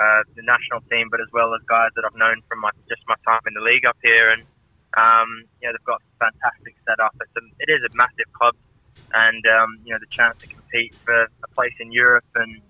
uh, 0.00 0.24
the 0.32 0.40
national 0.40 0.80
team, 0.88 1.12
but 1.12 1.20
as 1.20 1.28
well 1.36 1.52
as 1.52 1.60
guys 1.68 1.92
that 1.92 2.08
I've 2.08 2.16
known 2.16 2.40
from 2.48 2.64
my 2.64 2.72
just 2.88 3.04
my 3.04 3.20
time 3.20 3.44
in 3.44 3.52
the 3.52 3.64
league 3.68 3.84
up 3.84 4.00
here, 4.00 4.32
and 4.32 4.48
um, 4.96 5.44
you 5.60 5.68
know 5.68 5.76
they've 5.76 5.84
got 5.92 6.00
a 6.00 6.08
fantastic 6.16 6.72
setup. 6.88 7.12
It's 7.20 7.36
a, 7.36 7.44
it 7.60 7.68
is 7.68 7.84
a 7.84 7.92
massive 7.92 8.32
club 8.32 8.56
and 9.14 9.44
um, 9.56 9.78
you 9.84 9.92
know 9.92 10.00
the 10.00 10.08
chance 10.08 10.38
to 10.40 10.46
compete 10.70 10.94
for 11.04 11.22
a 11.22 11.48
place 11.54 11.74
in 11.80 11.92
Europe 11.92 12.24
and 12.34 12.60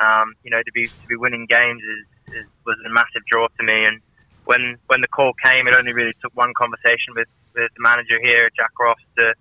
um, 0.00 0.34
you 0.44 0.50
know 0.50 0.62
to 0.62 0.72
be 0.72 0.86
to 0.86 1.06
be 1.08 1.16
winning 1.16 1.46
games 1.46 1.82
is, 1.82 2.34
is, 2.34 2.46
was 2.64 2.76
a 2.86 2.90
massive 2.90 3.24
draw 3.30 3.48
to 3.48 3.62
me. 3.62 3.84
And 3.84 4.00
when 4.44 4.78
when 4.86 5.00
the 5.00 5.08
call 5.08 5.32
came, 5.44 5.68
it 5.68 5.74
only 5.74 5.92
really 5.92 6.14
took 6.22 6.34
one 6.34 6.52
conversation 6.54 7.14
with, 7.14 7.28
with 7.54 7.70
the 7.76 7.82
manager 7.82 8.18
here, 8.22 8.50
Jack 8.56 8.70
Ross, 8.78 8.98
to 9.16 9.34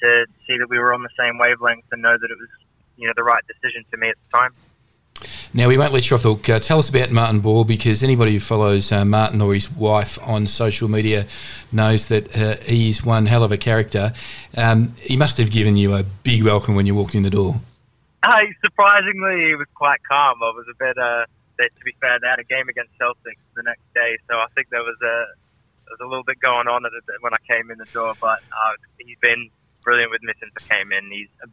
to 0.00 0.26
see 0.46 0.58
that 0.58 0.68
we 0.68 0.78
were 0.78 0.94
on 0.94 1.02
the 1.02 1.14
same 1.18 1.38
wavelength 1.38 1.86
and 1.90 2.02
know 2.02 2.16
that 2.16 2.30
it 2.30 2.38
was 2.38 2.52
you 2.96 3.06
know 3.06 3.14
the 3.16 3.24
right 3.24 3.42
decision 3.46 3.84
for 3.90 3.96
me 3.96 4.10
at 4.10 4.16
the 4.16 4.38
time. 4.38 4.52
Now, 5.54 5.68
we 5.68 5.78
won't 5.78 5.92
let 5.92 6.10
you 6.10 6.16
off 6.16 6.22
the 6.22 6.34
hook. 6.34 6.48
Uh, 6.48 6.60
tell 6.60 6.78
us 6.78 6.90
about 6.90 7.10
Martin 7.10 7.40
Boyle 7.40 7.64
because 7.64 8.02
anybody 8.02 8.32
who 8.32 8.40
follows 8.40 8.92
uh, 8.92 9.04
Martin 9.04 9.40
or 9.40 9.54
his 9.54 9.70
wife 9.70 10.18
on 10.26 10.46
social 10.46 10.88
media 10.88 11.26
knows 11.72 12.08
that 12.08 12.36
uh, 12.36 12.56
he's 12.64 13.02
one 13.02 13.26
hell 13.26 13.42
of 13.42 13.50
a 13.50 13.56
character. 13.56 14.12
Um, 14.56 14.94
he 15.00 15.16
must 15.16 15.38
have 15.38 15.50
given 15.50 15.76
you 15.76 15.94
a 15.94 16.02
big 16.02 16.42
welcome 16.42 16.74
when 16.74 16.86
you 16.86 16.94
walked 16.94 17.14
in 17.14 17.22
the 17.22 17.30
door. 17.30 17.60
Uh, 18.22 18.40
surprisingly, 18.64 19.48
he 19.48 19.54
was 19.54 19.66
quite 19.74 20.00
calm. 20.06 20.42
I 20.42 20.50
was 20.50 20.66
a 20.70 20.76
bit, 20.78 20.98
uh, 20.98 21.24
to 21.58 21.84
be 21.84 21.94
fair, 22.00 22.18
they 22.20 22.28
had 22.28 22.38
a 22.38 22.44
game 22.44 22.68
against 22.68 22.90
Celtics 23.00 23.40
the 23.56 23.62
next 23.62 23.82
day, 23.94 24.18
so 24.28 24.36
I 24.36 24.46
think 24.54 24.68
there 24.70 24.82
was 24.82 24.96
a 25.02 25.26
there 25.88 25.96
was 25.96 26.04
a 26.04 26.08
little 26.08 26.24
bit 26.24 26.38
going 26.40 26.68
on 26.68 26.84
when 27.20 27.32
I 27.32 27.38
came 27.48 27.70
in 27.70 27.78
the 27.78 27.86
door. 27.86 28.14
But 28.20 28.40
uh, 28.52 28.74
he's 28.98 29.16
been 29.22 29.48
brilliant 29.82 30.10
with 30.10 30.22
me 30.22 30.34
since 30.38 30.52
I 30.60 30.74
came 30.74 30.92
in. 30.92 31.10
He's 31.10 31.28
a, 31.42 31.48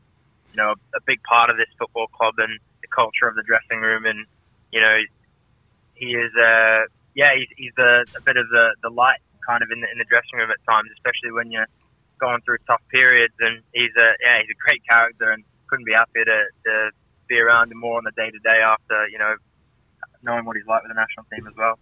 you 0.51 0.57
know 0.57 0.75
a, 0.95 1.01
big 1.05 1.21
part 1.23 1.49
of 1.49 1.57
this 1.57 1.67
football 1.77 2.07
club 2.07 2.35
and 2.37 2.59
culture 2.95 3.27
of 3.27 3.35
the 3.35 3.43
dressing 3.43 3.83
room, 3.83 4.05
and 4.05 4.25
you 4.71 4.79
know, 4.79 4.97
he 5.95 6.15
is 6.15 6.31
uh, 6.39 6.87
yeah, 7.15 7.35
he's, 7.35 7.51
he's 7.55 7.77
a, 7.79 8.07
a 8.15 8.21
bit 8.23 8.37
of 8.37 8.47
the, 8.49 8.75
the 8.83 8.89
light 8.89 9.19
kind 9.43 9.63
of 9.63 9.69
in 9.71 9.79
the, 9.83 9.87
in 9.91 9.97
the 9.99 10.07
dressing 10.07 10.39
room 10.39 10.51
at 10.51 10.59
times, 10.67 10.89
especially 10.95 11.31
when 11.31 11.51
you're 11.51 11.67
going 12.19 12.39
through 12.43 12.59
tough 12.67 12.81
periods. 12.91 13.33
And 13.39 13.63
he's 13.71 13.95
a 13.99 14.09
yeah, 14.23 14.39
he's 14.43 14.51
a 14.51 14.59
great 14.63 14.81
character, 14.87 15.31
and 15.31 15.43
couldn't 15.67 15.85
be 15.85 15.93
happier 15.93 16.23
to, 16.23 16.39
to 16.65 16.73
be 17.27 17.39
around 17.39 17.71
him 17.71 17.79
more 17.79 17.97
on 17.97 18.03
the 18.03 18.15
day 18.15 18.29
to 18.29 18.39
day 18.39 18.59
after 18.63 19.07
you 19.11 19.17
know 19.17 19.35
knowing 20.23 20.45
what 20.45 20.55
he's 20.55 20.65
like 20.65 20.81
with 20.83 20.91
the 20.91 20.99
national 20.99 21.25
team 21.31 21.47
as 21.47 21.55
well. 21.55 21.77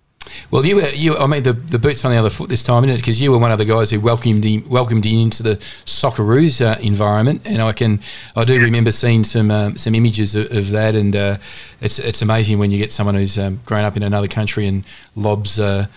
Well, 0.52 0.66
you 0.66 0.76
were 0.78 0.90
you. 0.90 1.16
I 1.18 1.28
mean, 1.28 1.44
the, 1.44 1.54
the 1.54 1.80
boots 1.80 2.06
on 2.06 2.12
the 2.12 2.18
other 2.18 2.30
foot 2.30 2.50
this 2.50 2.64
time, 2.64 2.84
isn't 2.84 2.96
it? 2.96 3.00
Because 3.00 3.22
you 3.22 3.32
were 3.32 3.38
one 3.38 3.52
of 3.52 3.58
the 3.58 3.66
guys 3.66 3.90
who 3.90 4.00
welcomed 4.00 4.44
him, 4.44 4.68
welcomed 4.70 5.06
him 5.06 5.20
into 5.20 5.44
the 5.44 5.58
Socceroos 5.86 6.62
uh, 6.62 6.80
environment, 6.80 7.42
and 7.46 7.62
I 7.62 7.74
can 7.74 8.00
I 8.36 8.46
do 8.46 8.60
remember 8.60 8.92
seeing 8.92 9.24
some 9.24 9.52
um, 9.52 9.78
some 9.78 9.96
images 9.96 10.36
of, 10.36 10.52
of 10.52 10.70
that, 10.72 10.96
and 10.96 11.16
uh, 11.16 11.38
it's 11.82 12.00
it's 12.00 12.22
amazing 12.22 12.60
when 12.60 12.72
you 12.72 12.78
get 12.78 12.92
someone 12.92 13.16
who's 13.16 13.38
um, 13.38 13.62
grown 13.66 13.84
up 13.84 13.98
in 13.98 14.04
another 14.04 14.28
country 14.28 14.68
and 14.68 14.84
lobs. 15.16 15.60
Uh, 15.60 15.88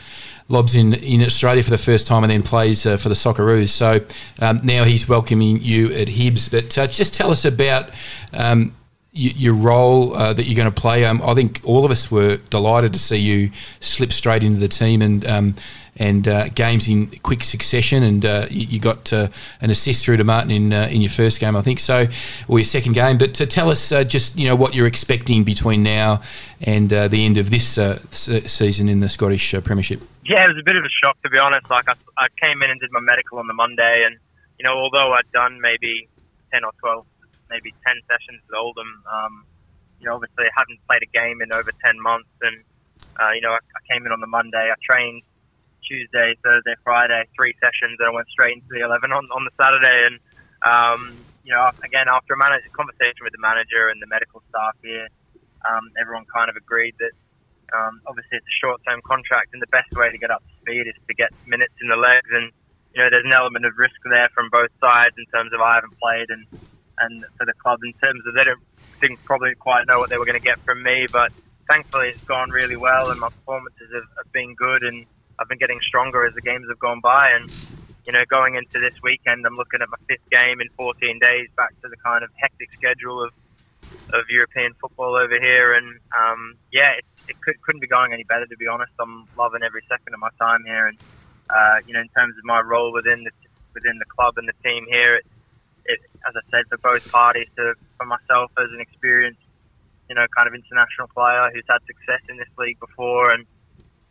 lobs 0.49 0.77
in, 0.77 0.95
in 0.95 1.23
Australia 1.23 1.61
for 1.61 1.71
the 1.71 1.79
first 1.79 2.07
time 2.07 2.23
and 2.23 2.31
then 2.31 2.41
plays 2.41 2.87
uh, 2.87 2.97
for 2.97 3.09
the 3.09 3.17
Socceroos. 3.17 3.71
So 3.71 4.01
um, 4.41 4.61
now 4.63 4.85
he's 4.85 5.09
welcoming 5.09 5.61
you 5.61 5.93
at 5.93 6.07
Hibs. 6.07 6.49
But 6.49 6.79
uh, 6.79 6.87
just 6.87 7.15
tell 7.15 7.33
us 7.33 7.45
about 7.45 7.91
um, 8.33 8.73
your 9.17 9.55
role 9.55 10.15
uh, 10.15 10.33
that 10.35 10.45
you're 10.45 10.57
going 10.57 10.73
to 10.73 10.81
play. 10.81 11.05
Um, 11.05 11.23
I 11.25 11.35
think 11.35 11.61
all 11.65 11.85
of 11.85 11.91
us 11.91 12.11
were 12.11 12.37
delighted 12.51 12.93
to 12.93 12.99
see 12.99 13.17
you 13.17 13.51
slip 13.81 14.13
straight 14.13 14.43
into 14.43 14.61
the 14.61 14.69
team 14.69 15.01
and 15.01 15.27
um, 15.27 15.55
and 15.99 16.29
uh, 16.29 16.49
games 16.51 16.89
in 16.89 17.07
quick 17.23 17.43
succession. 17.43 18.03
And 18.03 18.25
uh, 18.25 18.47
you, 18.51 18.67
you, 18.67 18.81
got 18.81 19.11
uh, 19.13 19.29
an 19.63 19.71
assist 19.71 20.05
through 20.05 20.19
to 20.19 20.25
Martin 20.25 20.51
in 20.51 20.73
uh, 20.73 20.89
in 20.91 21.01
your 21.01 21.11
first 21.11 21.41
game, 21.41 21.57
I 21.57 21.63
think 21.63 21.79
so, 21.79 22.07
or 22.49 22.59
your 22.59 22.65
second 22.65 22.93
game. 22.93 23.17
But 23.17 23.33
to 23.35 23.47
tell 23.47 23.71
us 23.71 23.91
uh, 23.91 24.05
just 24.05 24.37
you 24.37 24.47
know 24.47 24.57
what 24.57 24.75
you're 24.75 24.87
expecting 24.87 25.45
between 25.45 25.83
now 25.83 26.21
and 26.61 26.91
the 26.91 27.25
end 27.25 27.39
of 27.39 27.51
this 27.51 27.79
season 28.19 28.89
in 28.89 29.01
the 29.01 29.09
Scottish 29.09 29.55
Premiership. 29.65 30.03
Yeah, 30.25 30.45
it 30.45 30.49
was 30.49 30.59
a 30.59 30.65
bit 30.65 30.77
of 30.77 30.85
a 30.85 30.93
shock 31.03 31.21
to 31.23 31.31
be 31.31 31.39
honest. 31.39 31.71
Like 31.71 31.89
I, 31.89 31.95
I 32.19 32.27
came 32.43 32.63
in 32.63 32.71
and 32.71 32.81
did 32.81 32.93
my 32.93 33.01
medical 33.01 33.39
on 33.39 33.47
the 33.47 33.55
Monday, 33.55 34.05
and 34.07 34.19
you 34.59 34.67
know 34.67 34.75
although 34.75 35.13
I'd 35.15 35.31
done 35.33 35.61
maybe 35.61 36.09
ten 36.53 36.65
or 36.65 36.73
twelve 36.81 37.07
maybe 37.51 37.75
10 37.87 37.97
sessions 38.07 38.43
with 38.47 38.57
Oldham. 38.57 39.03
Um, 39.07 39.45
you 40.01 40.07
know, 40.07 40.17
obviously 40.17 40.45
I 40.45 40.55
hadn't 40.57 40.81
played 40.87 41.03
a 41.03 41.11
game 41.11 41.41
in 41.41 41.53
over 41.53 41.73
10 41.73 42.01
months. 42.01 42.31
And, 42.43 42.63
uh, 43.17 43.33
you 43.33 43.41
know, 43.41 43.53
I, 43.53 43.61
I 43.61 43.81
came 43.89 44.07
in 44.07 44.13
on 44.13 44.21
the 44.21 44.31
Monday. 44.31 44.71
I 44.71 44.77
trained 44.83 45.23
Tuesday, 45.87 46.35
Thursday, 46.43 46.75
Friday, 46.83 47.25
three 47.35 47.55
sessions, 47.63 47.97
and 47.99 48.07
I 48.07 48.13
went 48.13 48.29
straight 48.29 48.59
into 48.59 48.69
the 48.71 48.83
11 48.83 49.13
on, 49.13 49.25
on 49.31 49.47
the 49.47 49.55
Saturday. 49.55 49.99
And, 50.11 50.17
um, 50.67 51.01
you 51.47 51.55
know, 51.55 51.71
again, 51.83 52.11
after 52.11 52.35
a 52.35 52.39
manage- 52.39 52.67
conversation 52.75 53.23
with 53.23 53.33
the 53.33 53.41
manager 53.41 53.89
and 53.89 54.03
the 54.03 54.11
medical 54.11 54.43
staff 54.51 54.75
here, 54.83 55.09
um, 55.65 55.91
everyone 55.99 56.27
kind 56.27 56.51
of 56.51 56.57
agreed 56.57 56.95
that 56.99 57.15
um, 57.75 58.01
obviously 58.07 58.39
it's 58.39 58.47
a 58.47 58.59
short-term 58.63 59.03
contract, 59.03 59.51
and 59.55 59.63
the 59.63 59.71
best 59.75 59.91
way 59.95 60.11
to 60.11 60.19
get 60.19 60.31
up 60.31 60.43
to 60.43 60.53
speed 60.63 60.87
is 60.87 60.95
to 61.09 61.15
get 61.15 61.31
minutes 61.47 61.75
in 61.81 61.89
the 61.89 61.99
legs. 61.99 62.31
And 62.31 62.53
you 62.95 63.03
know, 63.03 63.09
there's 63.11 63.27
an 63.27 63.35
element 63.35 63.67
of 63.67 63.75
risk 63.77 63.99
there 64.07 64.31
from 64.35 64.51
both 64.51 64.71
sides 64.79 65.15
in 65.19 65.27
terms 65.35 65.53
of 65.53 65.61
I 65.61 65.75
haven't 65.75 65.99
played, 65.99 66.31
and 66.31 66.47
and 67.01 67.25
for 67.37 67.47
the 67.47 67.55
club 67.63 67.81
in 67.85 67.93
terms 68.03 68.23
of 68.27 68.35
they 68.35 68.45
didn't 69.01 69.21
probably 69.25 69.55
quite 69.59 69.85
know 69.87 69.99
what 69.99 70.11
they 70.11 70.19
were 70.19 70.25
going 70.25 70.41
to 70.41 70.45
get 70.45 70.59
from 70.65 70.83
me. 70.83 71.07
But 71.11 71.31
thankfully, 71.69 72.09
it's 72.15 72.25
gone 72.29 72.51
really 72.51 72.77
well, 72.77 73.11
and 73.11 73.21
my 73.21 73.29
performances 73.43 73.89
have, 73.93 74.09
have 74.19 74.31
been 74.33 74.55
good, 74.55 74.83
and 74.83 75.07
I've 75.39 75.49
been 75.49 75.61
getting 75.61 75.81
stronger 75.83 76.25
as 76.25 76.35
the 76.35 76.43
games 76.43 76.67
have 76.69 76.79
gone 76.79 77.01
by. 77.03 77.31
And 77.35 77.51
you 78.07 78.13
know, 78.13 78.23
going 78.31 78.55
into 78.55 78.79
this 78.79 78.95
weekend, 79.03 79.45
I'm 79.45 79.59
looking 79.59 79.83
at 79.83 79.91
my 79.91 79.99
fifth 80.09 80.27
game 80.31 80.63
in 80.63 80.69
14 80.79 81.19
days, 81.19 81.51
back 81.59 81.75
to 81.83 81.91
the 81.91 81.99
kind 82.07 82.23
of 82.23 82.31
hectic 82.39 82.71
schedule 82.73 83.23
of 83.23 83.31
of 84.15 84.23
European 84.31 84.71
football 84.81 85.17
over 85.19 85.35
here, 85.41 85.75
and 85.75 85.99
um, 86.15 86.55
yeah, 86.71 86.95
it, 86.95 87.05
it 87.27 87.37
could, 87.43 87.59
couldn't 87.63 87.81
be 87.83 87.91
going 87.91 88.13
any 88.13 88.23
better 88.23 88.47
to 88.47 88.57
be 88.57 88.69
honest. 88.71 88.93
I'm 89.01 89.27
loving 89.37 89.67
every 89.67 89.83
second 89.91 90.15
of 90.15 90.21
my 90.21 90.31
time 90.39 90.63
here, 90.65 90.87
and 90.87 90.99
uh, 91.51 91.83
you 91.87 91.95
know, 91.95 92.01
in 92.01 92.11
terms 92.15 92.35
of 92.39 92.45
my 92.45 92.61
role 92.61 92.93
within 92.93 93.25
the 93.25 93.35
within 93.75 93.99
the 93.99 94.07
club 94.15 94.35
and 94.39 94.49
the 94.49 94.57
team 94.63 94.87
here, 94.89 95.17
it, 95.17 95.27
it, 95.89 96.01
as 96.29 96.35
I 96.37 96.43
said, 96.51 96.65
for 96.69 96.79
both 96.79 97.11
parties, 97.11 97.49
to, 97.57 97.75
for 97.97 98.07
myself 98.07 98.51
as 98.59 98.71
an 98.73 98.81
experienced, 98.81 99.41
you 100.09 100.15
know, 100.15 100.27
kind 100.37 100.49
of 100.49 100.55
international 100.55 101.09
player 101.09 101.51
who's 101.53 101.67
had 101.69 101.83
success 101.87 102.23
in 102.29 102.37
this 102.37 102.51
league 102.59 102.79
before, 102.81 103.31
and 103.31 103.47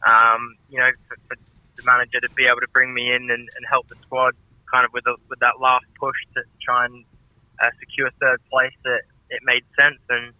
um, 0.05 0.55
you 0.69 0.77
know, 0.77 0.89
for, 1.07 1.17
for, 1.27 1.37
the 1.75 1.83
manager 1.83 2.21
to 2.21 2.29
be 2.39 2.47
able 2.47 2.61
to 2.63 2.71
bring 2.71 2.93
me 2.93 3.11
in 3.11 3.29
and, 3.29 3.51
and 3.51 3.63
help 3.69 3.85
the 3.89 3.95
squad, 4.07 4.31
kind 4.71 4.85
of 4.85 4.93
with 4.93 5.05
a, 5.07 5.15
with 5.27 5.39
that 5.39 5.59
last 5.59 5.83
push 5.99 6.15
to 6.33 6.41
try 6.63 6.85
and 6.85 7.03
uh, 7.61 7.67
secure 7.81 8.09
third 8.21 8.39
place, 8.49 8.71
that 8.85 9.01
it 9.29 9.41
made 9.43 9.59
sense. 9.77 9.99
And 10.07 10.31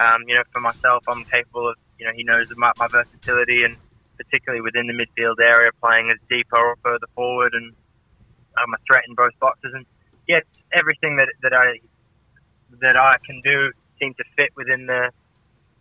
um, 0.00 0.24
you 0.26 0.34
know, 0.34 0.42
for 0.50 0.60
myself, 0.60 1.04
I'm 1.06 1.24
capable 1.24 1.68
of, 1.68 1.76
you 1.98 2.06
know, 2.06 2.12
he 2.16 2.24
knows 2.24 2.46
my, 2.56 2.72
my 2.78 2.88
versatility 2.88 3.64
and 3.64 3.76
particularly 4.18 4.60
within 4.60 4.86
the 4.86 4.92
midfield 4.92 5.36
area, 5.40 5.70
playing 5.80 6.10
as 6.10 6.18
deeper 6.28 6.58
or 6.58 6.76
further 6.82 7.06
forward, 7.14 7.54
and 7.54 7.72
I'm 8.58 8.74
a 8.74 8.78
threat 8.86 9.04
in 9.08 9.14
both 9.14 9.32
boxes. 9.40 9.72
And 9.74 9.86
yeah, 10.26 10.40
everything 10.72 11.16
that 11.16 11.28
that 11.42 11.52
I 11.52 11.80
that 12.80 12.96
I 12.96 13.14
can 13.24 13.40
do 13.42 13.72
seem 13.98 14.14
to 14.14 14.24
fit 14.36 14.50
within 14.56 14.86
the 14.86 15.10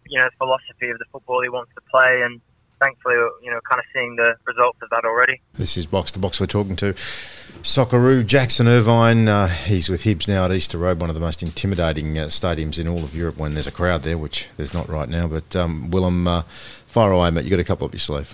you 0.07 0.19
know 0.19 0.27
philosophy 0.37 0.89
of 0.89 0.99
the 0.99 1.05
football 1.11 1.41
he 1.41 1.49
wants 1.49 1.71
to 1.75 1.81
play, 1.91 2.21
and 2.23 2.41
thankfully, 2.83 3.15
you 3.43 3.51
know, 3.51 3.59
kind 3.69 3.79
of 3.79 3.85
seeing 3.93 4.15
the 4.15 4.35
results 4.45 4.79
of 4.81 4.89
that 4.89 5.03
already. 5.05 5.41
This 5.55 5.77
is 5.77 5.85
box 5.85 6.11
to 6.11 6.19
box. 6.19 6.39
We're 6.39 6.47
talking 6.47 6.75
to 6.77 6.93
Socceroo 6.93 8.25
Jackson 8.25 8.67
Irvine. 8.67 9.27
Uh, 9.27 9.47
he's 9.47 9.89
with 9.89 10.03
Hibs 10.03 10.27
now 10.27 10.45
at 10.45 10.51
Easter 10.51 10.77
Road, 10.77 10.99
one 10.99 11.09
of 11.09 11.15
the 11.15 11.21
most 11.21 11.41
intimidating 11.41 12.17
uh, 12.17 12.25
stadiums 12.25 12.79
in 12.79 12.87
all 12.87 13.03
of 13.03 13.15
Europe 13.15 13.37
when 13.37 13.53
there's 13.53 13.67
a 13.67 13.71
crowd 13.71 14.03
there, 14.03 14.17
which 14.17 14.47
there's 14.57 14.73
not 14.73 14.87
right 14.89 15.09
now. 15.09 15.27
But 15.27 15.55
um, 15.55 15.89
Willem, 15.91 16.27
uh, 16.27 16.43
far 16.87 17.11
away, 17.11 17.29
mate. 17.29 17.43
You've 17.45 17.51
got 17.51 17.59
a 17.59 17.63
couple 17.63 17.85
up 17.85 17.93
your 17.93 17.99
sleeve. 17.99 18.33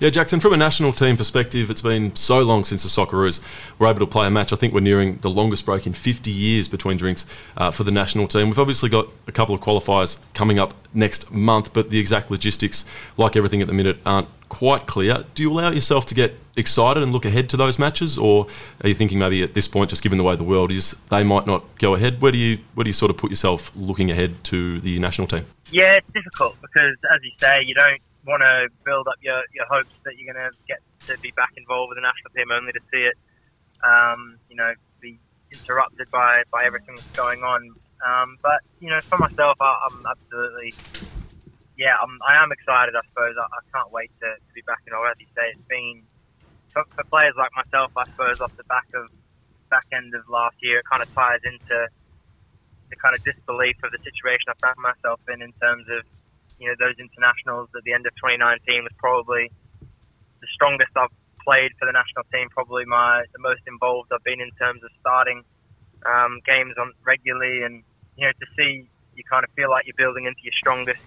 Yeah, 0.00 0.10
Jackson. 0.10 0.40
From 0.40 0.52
a 0.52 0.56
national 0.56 0.92
team 0.92 1.16
perspective, 1.16 1.70
it's 1.70 1.82
been 1.82 2.14
so 2.16 2.40
long 2.40 2.64
since 2.64 2.82
the 2.84 2.88
Socceroos 2.88 3.40
were 3.78 3.88
able 3.88 3.98
to 3.98 4.06
play 4.06 4.26
a 4.26 4.30
match. 4.30 4.52
I 4.52 4.56
think 4.56 4.72
we're 4.72 4.80
nearing 4.80 5.18
the 5.18 5.30
longest 5.30 5.66
break 5.66 5.86
in 5.86 5.92
50 5.92 6.30
years 6.30 6.68
between 6.68 6.96
drinks 6.96 7.26
uh, 7.56 7.70
for 7.70 7.84
the 7.84 7.90
national 7.90 8.28
team. 8.28 8.48
We've 8.48 8.58
obviously 8.58 8.88
got 8.88 9.08
a 9.26 9.32
couple 9.32 9.54
of 9.54 9.60
qualifiers 9.60 10.18
coming 10.32 10.58
up 10.58 10.74
next 10.94 11.30
month, 11.30 11.72
but 11.72 11.90
the 11.90 11.98
exact 11.98 12.30
logistics, 12.30 12.84
like 13.16 13.36
everything 13.36 13.60
at 13.60 13.66
the 13.66 13.74
minute, 13.74 13.98
aren't 14.06 14.28
quite 14.48 14.86
clear. 14.86 15.24
Do 15.34 15.42
you 15.42 15.52
allow 15.52 15.70
yourself 15.70 16.06
to 16.06 16.14
get 16.14 16.34
excited 16.56 17.02
and 17.02 17.12
look 17.12 17.24
ahead 17.24 17.48
to 17.50 17.56
those 17.56 17.78
matches, 17.78 18.18
or 18.18 18.46
are 18.82 18.88
you 18.88 18.94
thinking 18.94 19.18
maybe 19.18 19.42
at 19.42 19.54
this 19.54 19.68
point, 19.68 19.90
just 19.90 20.02
given 20.02 20.18
the 20.18 20.24
way 20.24 20.36
the 20.36 20.44
world 20.44 20.72
is, 20.72 20.96
they 21.10 21.24
might 21.24 21.46
not 21.46 21.64
go 21.78 21.94
ahead? 21.94 22.20
Where 22.20 22.32
do 22.32 22.38
you 22.38 22.58
where 22.74 22.84
do 22.84 22.88
you 22.88 22.94
sort 22.94 23.10
of 23.10 23.16
put 23.16 23.30
yourself 23.30 23.70
looking 23.76 24.10
ahead 24.10 24.42
to 24.44 24.80
the 24.80 24.98
national 24.98 25.28
team? 25.28 25.46
Yeah, 25.70 25.94
it's 25.94 26.12
difficult 26.12 26.56
because, 26.60 26.96
as 27.14 27.20
you 27.22 27.30
say, 27.38 27.62
you 27.62 27.74
don't 27.74 28.00
want 28.26 28.42
to 28.42 28.68
build 28.84 29.08
up 29.08 29.16
your, 29.20 29.42
your 29.54 29.66
hopes 29.66 29.94
that 30.04 30.18
you're 30.18 30.32
going 30.32 30.50
to 30.50 30.56
get 30.66 30.78
to 31.06 31.18
be 31.20 31.30
back 31.32 31.52
involved 31.56 31.90
with 31.90 31.96
the 31.96 32.02
national 32.02 32.30
team 32.34 32.50
only 32.50 32.72
to 32.72 32.80
see 32.92 33.04
it, 33.04 33.16
um, 33.86 34.36
you 34.50 34.56
know, 34.56 34.72
be 35.00 35.18
interrupted 35.52 36.10
by, 36.10 36.42
by 36.50 36.64
everything 36.64 36.94
that's 36.94 37.16
going 37.16 37.42
on. 37.42 37.74
Um, 38.06 38.36
but 38.42 38.60
you 38.80 38.90
know, 38.90 39.00
for 39.00 39.18
myself, 39.18 39.56
I, 39.60 39.88
I'm 39.90 40.06
absolutely 40.06 40.74
yeah, 41.78 41.94
I'm, 41.94 42.18
I 42.26 42.42
am 42.42 42.50
excited. 42.50 42.98
I 42.98 43.06
suppose 43.14 43.38
I, 43.38 43.46
I 43.46 43.62
can't 43.70 43.94
wait 43.94 44.10
to, 44.18 44.28
to 44.34 44.50
be 44.52 44.66
back 44.66 44.82
in. 44.90 44.92
Or 44.98 45.06
as 45.06 45.14
you 45.22 45.30
say, 45.38 45.54
it's 45.54 45.68
been 45.70 46.02
for, 46.74 46.82
for 46.98 47.06
players 47.06 47.38
like 47.38 47.54
myself. 47.54 47.94
I 47.94 48.04
suppose 48.12 48.42
off 48.42 48.52
the 48.58 48.66
back 48.66 48.90
of 48.98 49.06
back 49.70 49.86
end 49.94 50.10
of 50.18 50.26
last 50.26 50.58
year, 50.58 50.82
it 50.82 50.86
kind 50.90 51.06
of 51.06 51.08
ties 51.14 51.38
into 51.46 51.86
the 52.90 52.98
kind 52.98 53.14
of 53.14 53.22
disbelief 53.22 53.78
of 53.86 53.94
the 53.94 54.02
situation 54.02 54.50
I 54.50 54.58
found 54.58 54.80
myself 54.82 55.22
in 55.30 55.38
in 55.38 55.54
terms 55.62 55.86
of 55.86 56.02
you 56.58 56.66
know 56.66 56.76
those 56.82 56.98
internationals 56.98 57.70
at 57.78 57.86
the 57.86 57.94
end 57.94 58.10
of 58.10 58.12
2019 58.18 58.82
was 58.82 58.96
probably 58.98 59.46
the 60.42 60.50
strongest 60.50 60.90
I've 60.98 61.14
played 61.46 61.70
for 61.78 61.86
the 61.86 61.94
national 61.94 62.26
team. 62.34 62.50
Probably 62.50 62.90
my 62.90 63.22
the 63.30 63.38
most 63.38 63.62
involved 63.70 64.10
I've 64.10 64.26
been 64.26 64.42
in 64.42 64.50
terms 64.58 64.82
of 64.82 64.90
starting 64.98 65.46
um, 66.02 66.42
games 66.42 66.74
on 66.74 66.90
regularly, 67.06 67.62
and 67.62 67.86
you 68.18 68.26
know 68.26 68.34
to 68.34 68.48
see 68.58 68.90
you 69.14 69.22
kind 69.30 69.46
of 69.46 69.50
feel 69.54 69.70
like 69.70 69.86
you're 69.86 69.98
building 69.98 70.26
into 70.26 70.42
your 70.42 70.58
strongest 70.58 71.02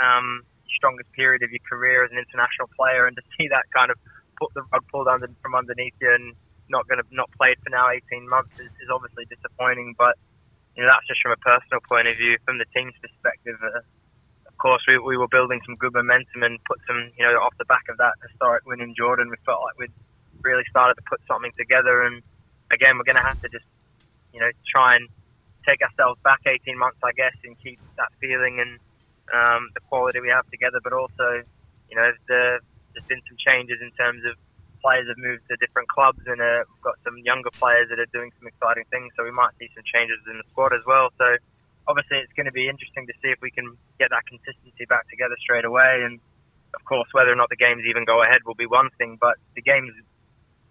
um, 0.00 0.42
strongest 0.76 1.12
period 1.12 1.42
of 1.42 1.50
your 1.50 1.62
career 1.68 2.04
as 2.04 2.10
an 2.10 2.18
international 2.18 2.68
player, 2.76 3.06
and 3.06 3.16
to 3.16 3.22
see 3.36 3.48
that 3.48 3.68
kind 3.74 3.90
of 3.90 3.98
put 4.40 4.52
the 4.54 4.62
rug 4.72 4.84
pulled 4.90 5.08
under 5.08 5.28
from 5.42 5.54
underneath 5.54 5.94
you 6.00 6.10
and 6.10 6.34
not 6.68 6.88
going 6.88 7.02
to 7.02 7.06
not 7.10 7.28
play 7.36 7.54
for 7.62 7.70
now 7.70 7.90
18 7.90 8.28
months 8.28 8.54
is, 8.58 8.70
is, 8.80 8.88
obviously 8.88 9.26
disappointing. 9.26 9.94
But 9.98 10.16
you 10.76 10.82
know 10.82 10.88
that's 10.88 11.06
just 11.06 11.20
from 11.20 11.32
a 11.32 11.42
personal 11.42 11.80
point 11.84 12.06
of 12.06 12.16
view. 12.16 12.38
From 12.46 12.58
the 12.58 12.66
team's 12.72 12.94
perspective, 13.02 13.58
uh, 13.60 13.82
of 14.48 14.56
course, 14.56 14.82
we, 14.88 14.98
we 14.98 15.18
were 15.18 15.28
building 15.28 15.60
some 15.66 15.76
good 15.76 15.92
momentum 15.92 16.42
and 16.42 16.62
put 16.64 16.78
some 16.86 17.10
you 17.18 17.24
know 17.26 17.36
off 17.42 17.52
the 17.58 17.68
back 17.68 17.84
of 17.90 17.98
that 17.98 18.14
historic 18.22 18.64
win 18.64 18.80
in 18.80 18.94
Jordan, 18.94 19.28
we 19.28 19.36
felt 19.44 19.60
like 19.62 19.76
we'd 19.78 19.94
really 20.42 20.64
started 20.70 20.94
to 20.94 21.04
put 21.04 21.20
something 21.28 21.52
together. 21.58 22.02
And 22.02 22.22
again, 22.72 22.96
we're 22.96 23.04
going 23.08 23.20
to 23.20 23.26
have 23.26 23.40
to 23.42 23.48
just 23.50 23.66
you 24.32 24.40
know 24.40 24.50
try 24.70 24.96
and 24.96 25.08
take 25.66 25.82
ourselves 25.82 26.18
back 26.24 26.40
18 26.46 26.78
months, 26.78 26.98
I 27.04 27.12
guess, 27.12 27.36
and 27.44 27.52
keep 27.60 27.78
that 27.98 28.08
feeling 28.20 28.60
and 28.60 28.80
um, 29.34 29.70
the 29.74 29.82
quality 29.88 30.20
we 30.20 30.28
have 30.28 30.48
together, 30.50 30.78
but 30.82 30.92
also, 30.92 31.42
you 31.88 31.96
know, 31.96 32.10
the, 32.28 32.60
there's 32.94 33.06
been 33.06 33.22
some 33.26 33.38
changes 33.38 33.78
in 33.82 33.90
terms 33.94 34.22
of 34.26 34.34
players 34.80 35.06
have 35.08 35.20
moved 35.20 35.44
to 35.48 35.56
different 35.60 35.88
clubs, 35.92 36.20
and 36.26 36.40
uh, 36.40 36.64
we've 36.66 36.84
got 36.84 36.96
some 37.04 37.16
younger 37.20 37.52
players 37.60 37.88
that 37.92 38.00
are 38.00 38.10
doing 38.12 38.32
some 38.40 38.48
exciting 38.48 38.84
things. 38.90 39.12
So 39.16 39.24
we 39.24 39.30
might 39.30 39.52
see 39.60 39.68
some 39.76 39.84
changes 39.84 40.18
in 40.26 40.40
the 40.40 40.46
squad 40.50 40.72
as 40.72 40.82
well. 40.88 41.12
So 41.20 41.36
obviously, 41.86 42.18
it's 42.24 42.32
going 42.32 42.48
to 42.48 42.56
be 42.56 42.66
interesting 42.68 43.06
to 43.06 43.14
see 43.20 43.30
if 43.30 43.40
we 43.44 43.52
can 43.52 43.76
get 44.00 44.10
that 44.10 44.24
consistency 44.26 44.88
back 44.88 45.06
together 45.12 45.36
straight 45.38 45.68
away. 45.68 46.02
And 46.04 46.18
of 46.74 46.82
course, 46.88 47.08
whether 47.12 47.30
or 47.30 47.38
not 47.38 47.52
the 47.52 47.60
games 47.60 47.84
even 47.86 48.04
go 48.08 48.22
ahead 48.24 48.42
will 48.46 48.58
be 48.58 48.66
one 48.66 48.88
thing, 48.96 49.18
but 49.20 49.36
the 49.54 49.62
games, 49.62 49.92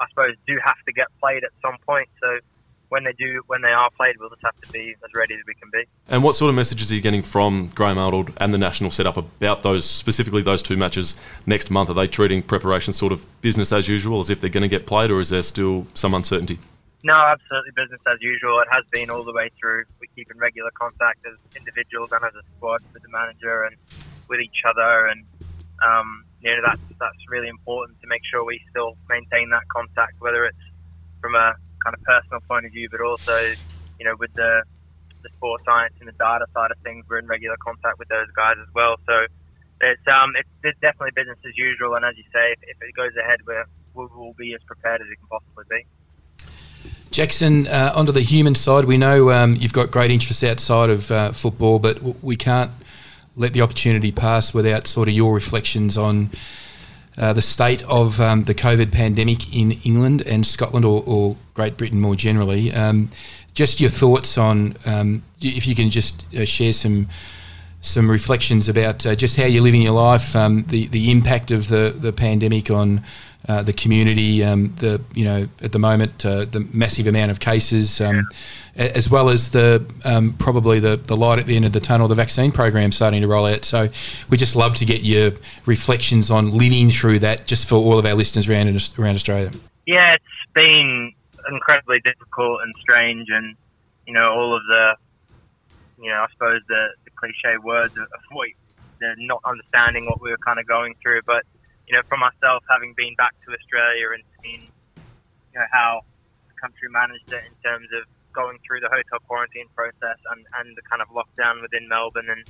I 0.02 0.10
suppose, 0.10 0.36
do 0.48 0.58
have 0.64 0.80
to 0.90 0.92
get 0.92 1.08
played 1.22 1.46
at 1.46 1.54
some 1.62 1.78
point. 1.86 2.10
So 2.20 2.42
when 2.90 3.04
they 3.04 3.14
do, 3.14 3.42
when 3.48 3.62
they 3.62 3.70
are 3.70 3.90
played, 3.92 4.16
we'll 4.20 4.30
just 4.30 4.42
have 4.44 4.60
to 4.62 4.72
be 4.72 4.96
as 5.04 5.14
ready 5.14 5.36
as 5.36 5.42
we 5.48 5.54
can 5.54 5.70
be. 5.72 5.84
And 6.08 6.24
what 6.24 6.36
sort 6.36 6.50
of 6.50 6.56
messages 6.56 6.92
are 6.92 6.96
you 6.96 7.02
getting 7.02 7.22
from 7.22 7.70
Graham 7.76 7.98
Arnold 7.98 8.34
and 8.38 8.54
the 8.54 8.58
national 8.58 8.90
setup 8.90 9.18
about 9.18 9.62
those, 9.62 9.88
specifically 9.88 10.42
those 10.42 10.62
two 10.64 10.76
matches 10.76 11.16
next 11.46 11.70
month? 11.70 11.90
Are 11.90 11.94
they 11.94 12.08
treating 12.08 12.42
preparation 12.42 12.92
sort 12.92 13.14
of 13.14 13.26
business 13.42 13.72
as 13.72 13.88
usual, 13.88 14.20
as 14.20 14.30
if 14.30 14.42
they're 14.42 14.50
going 14.50 14.64
to 14.64 14.68
get 14.68 14.86
played, 14.88 15.12
or 15.12 15.20
is 15.20 15.30
there 15.30 15.44
still 15.44 15.88
some 15.94 16.14
uncertainty? 16.14 16.60
No, 17.04 17.14
absolutely 17.14 17.72
business 17.76 18.02
as 18.12 18.18
usual. 18.22 18.60
It 18.60 18.68
has 18.72 18.84
been 18.92 19.10
all 19.10 19.24
the 19.24 19.32
way 19.32 19.50
through. 19.58 19.86
We 20.02 20.08
keep 20.16 20.30
in 20.32 20.38
regular 20.38 20.72
contact 20.72 21.26
as 21.26 21.38
individuals 21.56 22.12
and 22.12 22.24
as 22.26 22.34
a 22.36 22.42
squad 22.58 22.82
with 22.92 23.04
the 23.04 23.10
manager 23.10 23.64
and 23.64 23.76
with 24.28 24.42
each 24.42 24.64
other, 24.68 25.08
and 25.08 25.24
um, 25.86 26.26
you 26.42 26.52
know 26.52 26.62
that's 26.66 26.82
that's 27.00 27.30
really 27.30 27.48
important 27.48 28.02
to 28.02 28.08
make 28.08 28.22
sure 28.30 28.44
we 28.44 28.60
still 28.70 28.98
maintain 29.08 29.50
that 29.52 29.66
contact, 29.70 30.20
whether 30.20 30.44
it's 30.46 30.58
from 31.22 31.36
a 31.36 31.56
kind 31.84 31.96
of 31.96 32.02
personal 32.04 32.42
point 32.48 32.66
of 32.66 32.72
view, 32.72 32.90
but 32.90 33.02
also, 33.02 33.38
you 34.00 34.06
know, 34.06 34.16
with 34.20 34.34
the 34.34 34.64
the 35.22 35.30
sports 35.36 35.64
science 35.66 35.94
and 36.00 36.08
the 36.08 36.14
data 36.14 36.46
side 36.54 36.72
of 36.72 36.78
things. 36.80 37.06
We're 37.10 37.20
in 37.20 37.28
regular 37.28 37.58
contact 37.58 38.00
with 38.00 38.08
those 38.08 38.28
guys 38.36 38.56
as 38.62 38.74
well. 38.74 38.96
So 39.06 39.26
it's 39.82 40.08
um 40.08 40.34
it's, 40.36 40.50
it's 40.64 40.80
definitely 40.80 41.12
business 41.16 41.38
as 41.46 41.58
usual. 41.58 41.96
And 41.96 42.06
as 42.06 42.16
you 42.18 42.24
say, 42.32 42.54
if, 42.54 42.60
if 42.64 42.78
it 42.82 42.96
goes 42.96 43.12
ahead, 43.20 43.40
we're, 43.46 43.66
we'll, 43.94 44.10
we'll 44.16 44.34
be 44.34 44.54
as 44.54 44.64
prepared 44.64 45.02
as 45.02 45.08
we 45.08 45.16
can 45.16 45.28
possibly 45.28 45.66
be. 45.70 45.86
Jackson, 47.12 47.68
uh, 47.68 47.92
onto 47.96 48.12
the 48.12 48.22
human 48.22 48.56
side, 48.56 48.86
we 48.86 48.98
know 48.98 49.32
um, 49.32 49.56
you've 49.56 49.74
got 49.74 49.90
great 49.92 50.12
interests 50.12 50.44
outside 50.44 50.90
of 50.90 51.10
uh, 51.10 51.32
football, 51.32 51.80
but 51.80 52.02
we 52.24 52.36
can't 52.36 52.72
let 53.36 53.54
the 53.54 53.62
opportunity 53.62 54.12
pass 54.12 54.54
without 54.54 54.86
sort 54.86 55.08
of 55.08 55.14
your 55.14 55.34
reflections 55.34 55.98
on 55.98 56.30
uh, 57.20 57.34
the 57.34 57.42
state 57.42 57.84
of 57.84 58.20
um, 58.22 58.46
the 58.46 58.56
COVID 58.56 58.92
pandemic 58.92 59.54
in 59.54 59.74
England 59.84 60.22
and 60.22 60.48
Scotland 60.48 60.86
or, 60.86 61.04
or 61.06 61.36
Great 61.54 61.78
Britain 61.78 62.00
more 62.00 62.16
generally. 62.16 62.74
Um, 62.74 63.10
just 63.54 63.82
your 63.82 63.90
thoughts 63.90 64.38
on 64.38 64.76
um, 64.86 65.24
if 65.42 65.68
you 65.68 65.76
can 65.76 65.90
just 65.90 66.24
uh, 66.34 66.46
share 66.46 66.74
some 66.74 67.08
some 67.82 68.10
reflections 68.10 68.68
about 68.68 69.06
uh, 69.06 69.16
just 69.16 69.38
how 69.38 69.46
you're 69.46 69.64
living 69.64 69.82
your 69.82 69.94
life, 69.94 70.36
um, 70.36 70.64
the 70.68 70.88
the 70.88 71.12
impact 71.12 71.52
of 71.52 71.68
the 71.68 71.94
the 71.98 72.14
pandemic 72.14 72.72
on 72.72 73.04
uh, 73.48 73.64
the 73.64 73.74
community, 73.74 74.44
um, 74.44 74.76
the 74.78 75.02
you 75.14 75.24
know 75.24 75.48
at 75.62 75.72
the 75.72 75.80
moment 75.80 76.26
uh, 76.26 76.46
the 76.46 76.68
massive 76.74 77.08
amount 77.08 77.32
of 77.32 77.40
cases, 77.40 78.02
um, 78.02 78.28
a- 78.76 78.96
as 78.96 79.10
well 79.10 79.30
as 79.30 79.52
the 79.52 79.86
um, 80.04 80.34
probably 80.34 80.80
the, 80.80 80.98
the 80.98 81.16
light 81.16 81.40
at 81.40 81.46
the 81.46 81.56
end 81.56 81.66
of 81.66 81.72
the 81.72 81.80
tunnel, 81.80 82.08
the 82.08 82.16
vaccine 82.16 82.52
program 82.52 82.92
starting 82.92 83.22
to 83.22 83.28
roll 83.28 83.46
out. 83.46 83.64
So 83.64 83.88
we 84.30 84.38
just 84.38 84.56
love 84.56 84.76
to 84.76 84.86
get 84.86 85.02
your 85.04 85.32
reflections 85.66 86.30
on 86.30 86.52
living 86.52 86.90
through 86.90 87.20
that, 87.20 87.48
just 87.48 87.68
for 87.68 87.76
all 87.76 87.98
of 87.98 88.06
our 88.06 88.14
listeners 88.14 88.50
around 88.50 88.68
around 89.00 89.16
Australia. 89.16 89.52
Yeah, 89.86 90.14
it's 90.14 90.52
been 90.54 91.14
incredibly 91.50 92.00
difficult 92.02 92.60
and 92.62 92.74
strange, 92.82 93.28
and 93.30 93.56
you 94.06 94.14
know 94.14 94.32
all 94.34 94.56
of 94.56 94.62
the, 94.68 94.96
you 96.04 96.10
know, 96.10 96.18
I 96.18 96.28
suppose 96.34 96.62
the, 96.68 96.88
the 97.06 97.12
cliche 97.12 97.58
words 97.64 97.94
of, 97.94 98.04
of 98.04 98.20
what 98.32 98.50
the 99.00 99.16
not 99.18 99.40
understanding 99.46 100.06
what 100.06 100.22
we 100.22 100.30
were 100.30 100.38
kind 100.46 100.60
of 100.60 100.68
going 100.68 100.94
through. 101.02 101.22
But 101.26 101.46
you 101.90 101.98
know, 101.98 102.06
for 102.06 102.22
myself, 102.22 102.62
having 102.70 102.94
been 102.94 103.18
back 103.18 103.34
to 103.44 103.50
Australia 103.50 104.14
and 104.14 104.22
seen, 104.46 104.70
you 105.50 105.58
know, 105.58 105.66
how 105.74 106.06
the 106.46 106.56
country 106.62 106.86
managed 106.94 107.26
it 107.34 107.42
in 107.50 107.58
terms 107.66 107.90
of 107.98 108.06
going 108.38 108.62
through 108.62 108.78
the 108.86 108.94
hotel 108.94 109.18
quarantine 109.26 109.66
process 109.74 110.22
and, 110.30 110.46
and 110.62 110.78
the 110.78 110.86
kind 110.86 111.02
of 111.02 111.10
lockdown 111.10 111.66
within 111.66 111.90
Melbourne, 111.90 112.30
and 112.30 112.46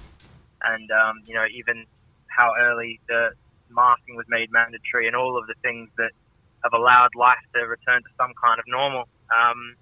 and 0.75 0.91
um, 0.91 1.23
you 1.23 1.32
know 1.39 1.47
even 1.47 1.88
how 2.28 2.52
early 2.60 2.99
the 3.08 3.32
masking 3.71 4.19
was 4.19 4.28
made 4.28 4.52
mandatory, 4.52 5.08
and 5.08 5.15
all 5.15 5.39
of 5.39 5.47
the 5.47 5.56
things 5.63 5.88
that 5.95 6.12
have 6.67 6.75
allowed 6.75 7.15
life 7.15 7.39
to 7.56 7.63
return 7.63 8.04
to 8.04 8.12
some 8.19 8.36
kind 8.36 8.60
of 8.60 8.67
normal. 8.67 9.08
Um, 9.32 9.80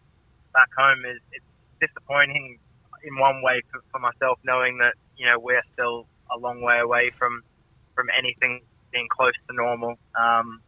back 0.53 0.69
home 0.77 1.01
is 1.01 1.17
it's 1.33 1.49
disappointing 1.81 2.61
in 3.01 3.13
one 3.17 3.41
way 3.41 3.65
for, 3.73 3.81
for 3.89 3.97
myself, 3.97 4.37
knowing 4.45 4.77
that 4.85 4.93
you 5.17 5.25
know 5.25 5.41
we're 5.41 5.65
still 5.73 6.05
a 6.29 6.37
long 6.37 6.61
way 6.61 6.77
away 6.77 7.09
from 7.17 7.41
from 7.97 8.05
anything 8.13 8.61
close 9.05 9.37
to 9.49 9.53
normal. 9.53 9.99
Um, 10.17 10.61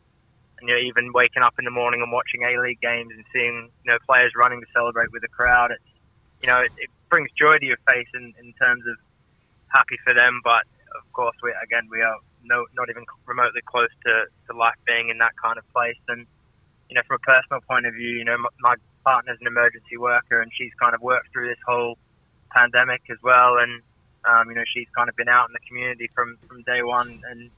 and 0.59 0.69
you 0.69 0.75
know, 0.75 0.81
even 0.81 1.11
waking 1.13 1.41
up 1.41 1.55
in 1.57 1.65
the 1.65 1.71
morning 1.71 2.01
and 2.01 2.11
watching 2.11 2.43
A 2.43 2.61
League 2.61 2.81
games 2.81 3.09
and 3.15 3.25
seeing 3.33 3.71
you 3.83 3.91
know 3.91 3.97
players 4.05 4.33
running 4.37 4.61
to 4.61 4.67
celebrate 4.73 5.11
with 5.11 5.21
the 5.21 5.31
crowd, 5.31 5.71
it's 5.71 5.89
you 6.41 6.47
know 6.47 6.59
it, 6.59 6.71
it 6.77 6.89
brings 7.09 7.29
joy 7.33 7.57
to 7.57 7.65
your 7.65 7.79
face 7.87 8.07
in, 8.13 8.33
in 8.37 8.53
terms 8.53 8.83
of 8.85 8.95
happy 9.73 9.97
for 10.03 10.13
them. 10.13 10.41
But 10.43 10.67
of 10.99 11.07
course, 11.13 11.35
we 11.41 11.53
again 11.63 11.87
we 11.89 12.01
are 12.01 12.17
no 12.43 12.65
not 12.75 12.89
even 12.89 13.05
remotely 13.25 13.61
close 13.65 13.89
to, 14.05 14.25
to 14.47 14.57
life 14.57 14.77
being 14.85 15.09
in 15.09 15.17
that 15.19 15.33
kind 15.41 15.57
of 15.57 15.65
place. 15.73 15.99
And 16.07 16.27
you 16.89 16.95
know, 16.95 17.01
from 17.07 17.17
a 17.21 17.25
personal 17.25 17.61
point 17.69 17.85
of 17.85 17.93
view, 17.93 18.17
you 18.17 18.25
know, 18.25 18.37
my, 18.37 18.49
my 18.59 18.75
partner's 19.05 19.37
an 19.41 19.47
emergency 19.47 19.97
worker, 19.97 20.41
and 20.41 20.51
she's 20.57 20.73
kind 20.81 20.93
of 20.93 21.01
worked 21.01 21.31
through 21.31 21.47
this 21.47 21.61
whole 21.65 21.97
pandemic 22.51 23.01
as 23.11 23.17
well. 23.23 23.57
And 23.57 23.81
um, 24.27 24.49
you 24.49 24.55
know, 24.55 24.67
she's 24.73 24.87
kind 24.95 25.07
of 25.07 25.15
been 25.15 25.29
out 25.29 25.47
in 25.47 25.53
the 25.53 25.63
community 25.67 26.09
from 26.13 26.37
from 26.47 26.63
day 26.63 26.83
one, 26.83 27.21
and 27.29 27.49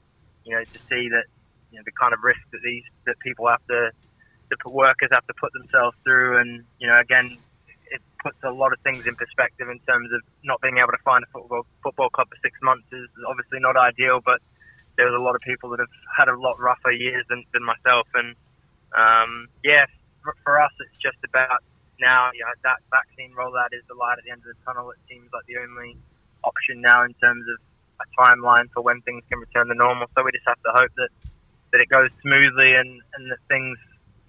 you 0.44 0.54
know, 0.54 0.62
to 0.62 0.78
see 0.90 1.08
that 1.10 1.26
you 1.70 1.78
know 1.78 1.84
the 1.84 1.96
kind 1.98 2.12
of 2.12 2.20
risk 2.22 2.40
that 2.52 2.60
these 2.64 2.84
that 3.06 3.16
people 3.24 3.48
have 3.48 3.62
to 3.68 3.90
the 4.52 4.70
workers 4.70 5.08
have 5.12 5.26
to 5.26 5.34
put 5.40 5.52
themselves 5.52 5.96
through, 6.04 6.36
and 6.40 6.64
you 6.78 6.86
know, 6.86 6.98
again, 7.00 7.38
it 7.88 8.00
puts 8.20 8.36
a 8.44 8.52
lot 8.52 8.72
of 8.72 8.78
things 8.84 9.04
in 9.08 9.16
perspective 9.16 9.68
in 9.68 9.80
terms 9.88 10.08
of 10.12 10.20
not 10.44 10.60
being 10.60 10.76
able 10.76 10.92
to 10.92 11.04
find 11.04 11.24
a 11.24 11.30
football 11.32 11.64
football 11.82 12.10
club 12.10 12.28
for 12.28 12.38
six 12.44 12.52
months 12.62 12.84
is 12.92 13.08
obviously 13.28 13.60
not 13.60 13.76
ideal, 13.76 14.20
but 14.24 14.40
there's 14.96 15.14
a 15.14 15.22
lot 15.22 15.34
of 15.34 15.40
people 15.40 15.72
that 15.72 15.80
have 15.80 15.94
had 16.12 16.28
a 16.28 16.36
lot 16.36 16.60
rougher 16.60 16.92
years 16.92 17.24
than, 17.32 17.44
than 17.56 17.64
myself, 17.64 18.06
and 18.14 18.36
um, 18.92 19.48
yeah, 19.64 19.84
for, 20.20 20.36
for 20.44 20.60
us, 20.60 20.72
it's 20.84 20.98
just 21.00 21.18
about 21.24 21.64
now. 22.00 22.28
You 22.34 22.44
that 22.64 22.84
vaccine 22.92 23.32
rollout 23.32 23.72
is 23.72 23.84
the 23.88 23.96
light 23.96 24.20
at 24.20 24.24
the 24.24 24.32
end 24.32 24.44
of 24.44 24.52
the 24.52 24.60
tunnel. 24.68 24.90
It 24.92 25.00
seems 25.08 25.28
like 25.32 25.46
the 25.48 25.56
only 25.60 25.96
option 26.44 26.82
now 26.82 27.04
in 27.04 27.14
terms 27.22 27.46
of 27.48 27.58
a 28.02 28.20
timeline 28.20 28.66
for 28.74 28.82
when 28.82 29.00
things 29.02 29.22
can 29.30 29.38
return 29.38 29.68
to 29.68 29.74
normal. 29.74 30.06
So 30.16 30.24
we 30.24 30.32
just 30.32 30.46
have 30.46 30.60
to 30.66 30.72
hope 30.74 30.90
that 30.96 31.10
that 31.72 31.80
it 31.80 31.88
goes 31.88 32.10
smoothly 32.20 32.74
and, 32.74 33.00
and 33.16 33.30
that 33.32 33.40
things 33.48 33.78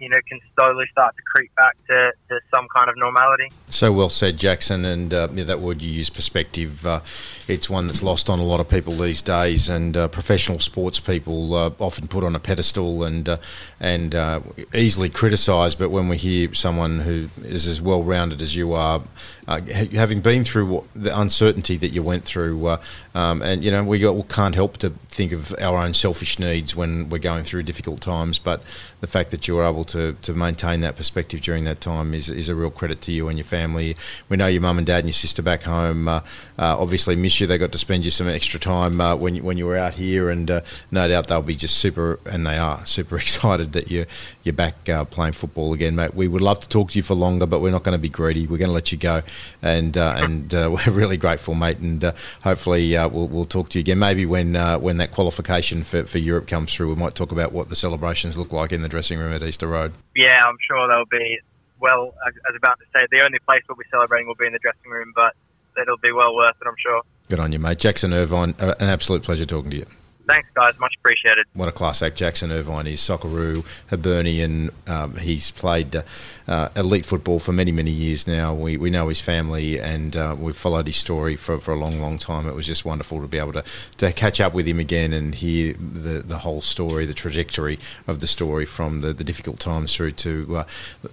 you 0.04 0.10
know 0.10 0.20
can 0.28 0.40
slowly 0.56 0.86
start 0.92 1.16
to 1.16 1.22
creep 1.24 1.56
back 1.56 1.78
to, 1.88 2.12
to 2.28 2.40
some 2.54 2.68
kind 2.76 2.90
of 2.90 2.98
normality. 2.98 3.50
So 3.70 3.92
well 3.94 4.10
said, 4.10 4.38
Jackson. 4.38 4.84
And 4.84 5.14
uh, 5.14 5.30
yeah, 5.34 5.46
that 5.46 5.62
word 5.62 5.82
you 5.82 5.90
use, 5.90 6.10
perspective, 6.10 6.86
uh, 6.86 7.00
it's 7.48 7.70
one 7.70 7.88
that's 7.88 8.04
lost 8.04 8.30
on 8.30 8.40
a 8.40 8.44
lot 8.44 8.60
of 8.60 8.68
people 8.68 8.94
these 8.94 9.22
days. 9.22 9.70
And 9.70 9.96
uh, 9.96 10.10
professional 10.10 10.60
sports 10.60 11.00
people 11.00 11.56
uh, 11.56 11.72
often 11.80 12.08
put 12.10 12.24
on 12.26 12.36
a 12.36 12.40
pedestal 12.40 13.04
and 13.04 13.28
uh, 13.30 13.38
and 13.80 14.14
uh, 14.14 14.42
easily 14.74 15.10
criticised. 15.10 15.80
But 15.80 15.90
when 15.90 16.10
we 16.10 16.18
hear 16.18 16.54
someone 16.54 17.00
who 17.00 17.30
is 17.42 17.66
as 17.66 17.82
well 17.82 18.04
rounded 18.04 18.42
as 18.42 18.56
you 18.58 18.74
are, 18.74 19.02
having 19.48 20.20
been 20.20 20.44
through 20.44 20.66
what, 20.66 20.84
the 20.94 21.18
uncertainty 21.18 21.78
that 21.78 21.90
you 21.90 22.04
went 22.04 22.26
through, 22.26 22.78
um, 23.16 23.42
and 23.42 23.64
you 23.64 23.72
know 23.72 23.84
we, 23.84 24.04
can't 24.24 24.56
help 24.56 24.78
to 24.78 24.90
think 25.10 25.32
of 25.32 25.54
our 25.60 25.78
own 25.78 25.94
selfish 25.94 26.40
needs 26.40 26.76
when 26.76 27.10
we're 27.10 27.20
going 27.20 27.44
through 27.44 27.64
difficult 27.64 28.02
times. 28.02 28.38
But 28.40 28.62
the 29.00 29.08
fact 29.08 29.32
that 29.32 29.48
you 29.48 29.56
were 29.56 29.66
able 29.66 29.86
to, 29.86 29.93
to 29.94 30.34
maintain 30.34 30.82
that 30.82 30.96
perspective 30.96 31.42
during 31.42 31.64
that 31.66 31.82
time 31.82 32.14
is, 32.14 32.30
is 32.30 32.50
a 32.50 32.56
real 32.56 32.72
credit 32.72 33.02
to 33.02 33.12
you 33.12 33.28
and 33.28 33.38
your 33.38 33.46
family. 33.46 33.96
We 34.30 34.38
know 34.38 34.48
your 34.48 34.62
mum 34.62 34.78
and 34.78 34.88
dad 34.88 35.00
and 35.00 35.08
your 35.08 35.14
sister 35.14 35.42
back 35.42 35.64
home 35.64 36.08
uh, 36.08 36.22
uh, 36.58 36.78
obviously 36.80 37.16
miss 37.16 37.40
you. 37.40 37.48
They 37.48 37.58
got 37.58 37.72
to 37.72 37.78
spend 37.78 38.06
you 38.06 38.12
some 38.12 38.28
extra 38.28 38.60
time 38.60 39.02
uh, 39.02 39.16
when 39.16 39.36
you, 39.36 39.44
when 39.44 39.58
you 39.58 39.66
were 39.66 39.78
out 39.78 39.94
here, 39.96 40.30
and 40.30 40.50
uh, 40.50 40.62
no 40.92 41.08
doubt 41.08 41.28
they'll 41.28 41.42
be 41.42 41.56
just 41.56 41.78
super, 41.78 42.20
and 42.26 42.46
they 42.46 42.58
are 42.58 42.86
super 42.86 43.16
excited 43.24 43.74
that 43.74 43.90
you 43.90 44.06
you're 44.44 44.54
back 44.54 44.88
uh, 44.90 45.06
playing 45.06 45.34
football 45.34 45.74
again, 45.74 45.96
mate. 45.96 46.14
We 46.14 46.28
would 46.28 46.42
love 46.42 46.60
to 46.62 46.70
talk 46.70 46.92
to 46.92 47.00
you 47.00 47.04
for 47.04 47.16
longer, 47.16 47.46
but 47.46 47.60
we're 47.60 47.72
not 47.72 47.84
going 47.84 47.98
to 47.98 48.02
be 48.02 48.10
greedy. 48.10 48.48
We're 48.48 48.58
going 48.58 48.70
to 48.70 48.74
let 48.74 48.92
you 48.92 48.98
go, 48.98 49.24
and 49.62 49.98
uh, 49.98 50.16
and 50.18 50.52
we're 50.54 50.92
really 50.92 51.18
grateful, 51.18 51.56
mate. 51.56 51.80
And 51.80 52.04
hopefully 52.44 52.94
we'll, 52.94 53.28
we'll 53.28 53.46
talk 53.46 53.70
to 53.70 53.80
you 53.80 53.82
again. 53.82 54.00
Maybe 54.00 54.26
when 54.26 54.54
when 54.82 54.98
that 54.98 55.12
qualification 55.12 55.84
for, 55.84 56.06
for 56.06 56.18
Europe 56.18 56.48
comes 56.48 56.74
through, 56.74 56.90
we 56.90 56.96
might 56.96 57.16
talk 57.16 57.32
about 57.32 57.52
what 57.52 57.70
the 57.70 57.76
celebrations 57.76 58.38
look 58.38 58.52
like 58.52 58.72
in 58.72 58.82
the 58.82 58.90
dressing 58.90 59.20
room 59.20 59.34
at 59.34 59.42
Easter 59.42 59.68
Road. 59.68 59.83
Yeah, 60.16 60.42
I'm 60.46 60.58
sure 60.68 60.88
there'll 60.88 61.06
be. 61.06 61.40
Well, 61.80 62.14
I 62.26 62.30
was 62.30 62.56
about 62.56 62.80
to 62.80 62.86
say 62.96 63.06
the 63.12 63.26
only 63.26 63.40
place 63.40 63.60
we'll 63.68 63.76
be 63.76 63.84
celebrating 63.92 64.28
will 64.28 64.36
be 64.36 64.46
in 64.46 64.54
the 64.54 64.60
dressing 64.60 64.90
room, 64.90 65.12
but 65.16 65.34
it'll 65.82 65.98
be 65.98 66.12
well 66.12 66.36
worth 66.36 66.56
it, 66.62 66.68
I'm 66.68 66.76
sure. 66.78 67.02
Good 67.30 67.40
on 67.40 67.52
you, 67.52 67.60
mate. 67.60 67.80
Jackson 67.80 68.14
Irvine, 68.14 68.56
an 68.60 68.76
absolute 68.80 69.24
pleasure 69.24 69.46
talking 69.46 69.72
to 69.72 69.78
you. 69.78 69.86
Thanks, 70.28 70.48
guys. 70.54 70.80
Much 70.80 70.96
appreciated. 71.00 71.46
What 71.54 71.68
a 71.68 71.72
class 71.72 72.02
act. 72.02 72.16
Jackson 72.16 72.52
Irvine 72.52 72.88
is 72.88 73.02
Socceroo, 73.02 73.66
Hibernian. 73.90 74.70
Um, 74.88 75.18
he's 75.18 75.52
played 75.52 76.02
uh, 76.48 76.70
elite 76.76 77.06
football 77.06 77.40
for 77.40 77.52
many, 77.52 77.72
many 77.74 77.92
years 77.92 78.26
now. 78.26 78.54
We, 78.54 78.78
we 78.78 78.90
know 78.90 79.10
his 79.10 79.20
family 79.20 79.80
and 79.80 80.16
uh, 80.16 80.36
we've 80.40 80.56
followed 80.56 80.88
his 80.88 80.96
story 80.96 81.36
for, 81.36 81.60
for 81.60 81.74
a 81.74 81.78
long, 81.78 82.00
long 82.00 82.18
time. 82.18 82.48
It 82.48 82.56
was 82.56 82.66
just 82.66 82.86
wonderful 82.86 83.22
to 83.22 83.28
be 83.28 83.38
able 83.38 83.54
to, 83.54 83.64
to 83.98 84.14
catch 84.14 84.40
up 84.40 84.54
with 84.54 84.66
him 84.66 84.80
again 84.80 85.12
and 85.12 85.36
hear 85.36 85.74
the, 85.74 86.24
the 86.26 86.40
whole 86.40 86.62
story, 86.62 87.06
the 87.06 87.14
trajectory 87.14 87.78
of 88.08 88.20
the 88.22 88.28
story 88.28 88.66
from 88.66 89.02
the, 89.02 89.12
the 89.12 89.24
difficult 89.26 89.60
times 89.60 89.94
through 89.94 90.12
to 90.12 90.58
uh, 90.58 90.64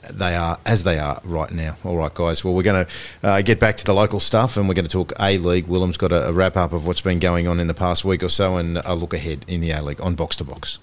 they 0.09 0.37
are 0.37 0.59
as 0.65 0.85
they 0.85 0.99
are 0.99 1.21
right 1.25 1.51
now. 1.51 1.77
All 1.85 1.97
right, 1.97 2.15
guys. 2.15 2.45
Well, 2.45 2.55
we're 2.55 2.63
going 2.63 2.87
to 2.87 3.29
uh, 3.29 3.43
get 3.43 3.59
back 3.59 3.77
to 3.79 3.85
the 3.85 3.95
local 3.95 4.21
stuff 4.21 4.57
and 4.57 4.69
we're 4.69 4.75
going 4.75 4.87
to 4.87 4.91
talk 4.91 5.13
A 5.19 5.39
League. 5.39 5.67
Willem's 5.67 5.97
got 5.97 6.13
a, 6.13 6.29
a, 6.29 6.33
wrap 6.33 6.57
up 6.57 6.73
of 6.73 6.87
what's 6.87 7.01
been 7.01 7.19
going 7.19 7.49
on 7.49 7.59
in 7.59 7.67
the 7.67 7.75
past 7.75 8.05
week 8.05 8.23
or 8.23 8.29
so 8.29 8.57
and 8.57 8.79
a 8.85 9.00
look 9.01 9.15
ahead 9.15 9.45
in 9.49 9.61
the 9.61 9.71
A 9.71 9.83
League 9.83 10.01
on 10.01 10.15
Box 10.15 10.37
to 10.37 10.45
Box. 10.45 10.79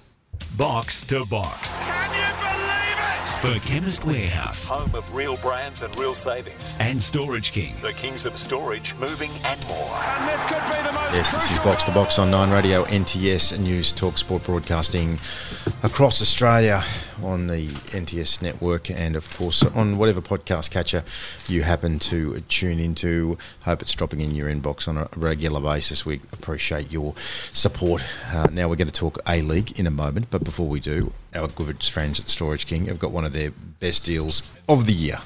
Box 0.57 1.05
to 1.05 1.25
Box. 1.29 1.87
For 3.41 3.59
Chemist 3.59 4.03
Warehouse. 4.03 4.67
Home 4.67 4.95
of 4.95 5.15
real 5.15 5.37
brands 5.37 5.83
and 5.83 5.95
real 5.99 6.15
savings. 6.15 6.75
And 6.79 7.01
Storage 7.01 7.51
King. 7.51 7.75
The 7.83 7.93
kings 7.93 8.25
of 8.25 8.35
storage, 8.39 8.95
moving 8.95 9.29
and 9.45 9.67
more. 9.67 9.91
And 9.93 10.27
this 10.27 10.43
could 10.45 10.55
be 10.55 10.87
the 10.87 10.91
most 10.91 11.13
Yes, 11.13 11.31
this 11.31 11.51
is 11.51 11.59
Box 11.59 11.83
to 11.83 11.91
Box 11.91 12.17
on 12.17 12.31
Nine 12.31 12.49
Radio, 12.49 12.83
NTS 12.85 13.59
News, 13.59 13.93
Talk 13.93 14.17
Sport 14.17 14.43
Broadcasting 14.43 15.19
across 15.83 16.19
Australia 16.19 16.81
on 17.23 17.45
the 17.45 17.67
NTS 17.67 18.41
network 18.41 18.89
and, 18.89 19.15
of 19.15 19.29
course, 19.37 19.61
on 19.63 19.99
whatever 19.99 20.19
podcast 20.19 20.71
catcher 20.71 21.03
you 21.47 21.61
happen 21.61 21.99
to 21.99 22.39
tune 22.49 22.79
into. 22.79 23.37
Hope 23.61 23.83
it's 23.83 23.93
dropping 23.93 24.21
in 24.21 24.33
your 24.33 24.49
inbox 24.49 24.87
on 24.87 24.97
a 24.97 25.09
regular 25.15 25.61
basis. 25.61 26.07
We 26.07 26.21
appreciate 26.33 26.91
your 26.91 27.13
support. 27.53 28.03
Uh, 28.31 28.47
now 28.51 28.67
we're 28.67 28.75
going 28.77 28.87
to 28.87 28.93
talk 28.93 29.19
A 29.27 29.43
League 29.43 29.79
in 29.79 29.85
a 29.85 29.91
moment, 29.91 30.27
but 30.31 30.43
before 30.43 30.67
we 30.67 30.79
do, 30.79 31.13
our 31.37 31.47
good 31.47 31.83
friends 31.83 32.19
at 32.19 32.27
Storage 32.27 32.65
King 32.65 32.85
have 32.87 32.99
got 32.99 33.11
one 33.11 33.23
of 33.23 33.33
their 33.33 33.51
best 33.79 34.03
deals 34.03 34.43
of 34.67 34.85
the 34.85 34.93
year. 34.93 35.19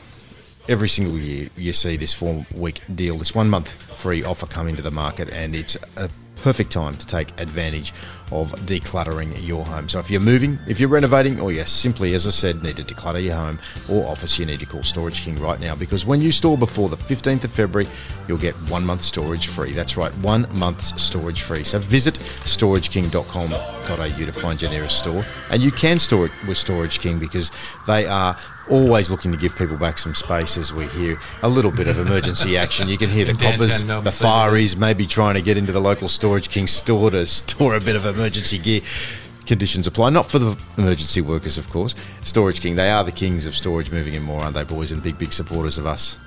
every 0.70 0.90
single 0.90 1.18
year 1.18 1.50
you 1.58 1.74
see 1.74 1.98
this 1.98 2.14
four 2.14 2.46
week 2.54 2.82
deal, 2.94 3.18
this 3.18 3.34
one 3.34 3.50
month 3.50 3.70
free 3.70 4.24
offer 4.24 4.46
come 4.46 4.68
into 4.68 4.82
the 4.82 4.92
market, 4.92 5.34
and 5.34 5.56
it's 5.56 5.76
a 5.98 6.10
perfect 6.42 6.72
time 6.72 6.98
to 6.98 7.08
take 7.08 7.40
advantage 7.40 7.94
of 8.32 8.52
decluttering 8.66 9.36
your 9.46 9.66
home. 9.66 9.90
So 9.90 10.00
if 10.00 10.10
you're 10.10 10.22
moving, 10.22 10.58
if 10.68 10.80
you're 10.80 10.90
renovating, 10.90 11.40
or 11.40 11.52
you 11.52 11.64
simply, 11.66 12.14
as 12.14 12.26
I 12.26 12.30
said, 12.30 12.64
need 12.64 12.78
to 12.78 12.84
declutter 12.84 13.24
your 13.24 13.36
home 13.36 13.60
or 13.90 14.08
office, 14.08 14.40
you 14.40 14.46
need 14.46 14.60
to 14.62 14.66
call 14.66 14.84
Storage 14.84 15.22
King 15.22 15.40
right 15.40 15.60
now 15.60 15.76
because 15.76 16.06
when 16.06 16.22
you 16.22 16.32
store 16.32 16.58
before 16.58 16.90
the 16.90 16.98
15th 16.98 17.44
of 17.44 17.52
February, 17.52 17.90
you'll 18.28 18.38
get 18.38 18.56
one 18.70 18.86
month 18.86 19.02
storage 19.02 19.48
free. 19.48 19.72
That's 19.72 19.98
right, 19.98 20.12
one 20.18 20.48
month's 20.58 21.02
storage 21.02 21.42
free. 21.42 21.64
So 21.64 21.80
visit 21.80 22.16
storageking.com.au 22.16 24.26
to 24.26 24.32
find 24.32 24.62
your 24.62 24.72
nearest 24.72 25.00
store. 25.00 25.26
And 25.50 25.62
you 25.62 25.72
can 25.72 26.00
store 26.00 26.28
it 26.28 26.32
with 26.48 26.58
Storage 26.58 27.00
King 27.00 27.20
because 27.20 27.52
they 27.88 28.06
are 28.06 28.38
always 28.72 29.12
looking 29.12 29.32
to 29.32 29.38
give 29.38 29.56
people 29.56 29.78
back 29.78 29.98
some 29.98 30.16
space 30.16 30.58
as 30.58 30.74
we 30.74 30.88
hear 30.88 31.20
a 31.44 31.50
little 31.50 31.72
bit 31.72 31.88
of 31.88 32.00
emergency 32.00 32.58
action. 32.64 32.88
You 32.88 32.98
can 32.98 33.10
hear 33.10 33.26
the 33.26 33.34
coppers, 33.34 33.84
Melbourne, 33.86 34.06
the 34.06 34.10
fireys 34.10 34.76
maybe 34.78 35.06
trying 35.06 35.36
to 35.36 35.42
get 35.42 35.58
into 35.58 35.72
the 35.72 35.80
local 35.80 36.08
Storage 36.08 36.50
King 36.50 36.68
store 36.68 37.12
to 37.12 37.26
store 37.28 37.76
a 37.76 37.82
bit 37.82 37.96
of 37.96 38.06
emergency 38.06 38.58
gear. 38.58 38.82
Conditions 39.46 39.88
apply, 39.88 40.12
not 40.12 40.30
for 40.30 40.40
the 40.40 40.58
emergency 40.78 41.20
workers, 41.20 41.58
of 41.58 41.70
course. 41.70 41.94
Storage 42.22 42.62
King, 42.62 42.76
they 42.76 42.90
are 42.90 43.04
the 43.04 43.12
kings 43.12 43.46
of 43.46 43.56
storage, 43.56 43.92
moving 43.92 44.16
and 44.16 44.24
more, 44.24 44.42
aren't 44.42 44.56
they, 44.56 44.64
boys? 44.64 44.92
And 44.92 45.04
big, 45.04 45.18
big 45.18 45.34
supporters 45.34 45.78
of 45.78 45.86
us. 45.86 46.18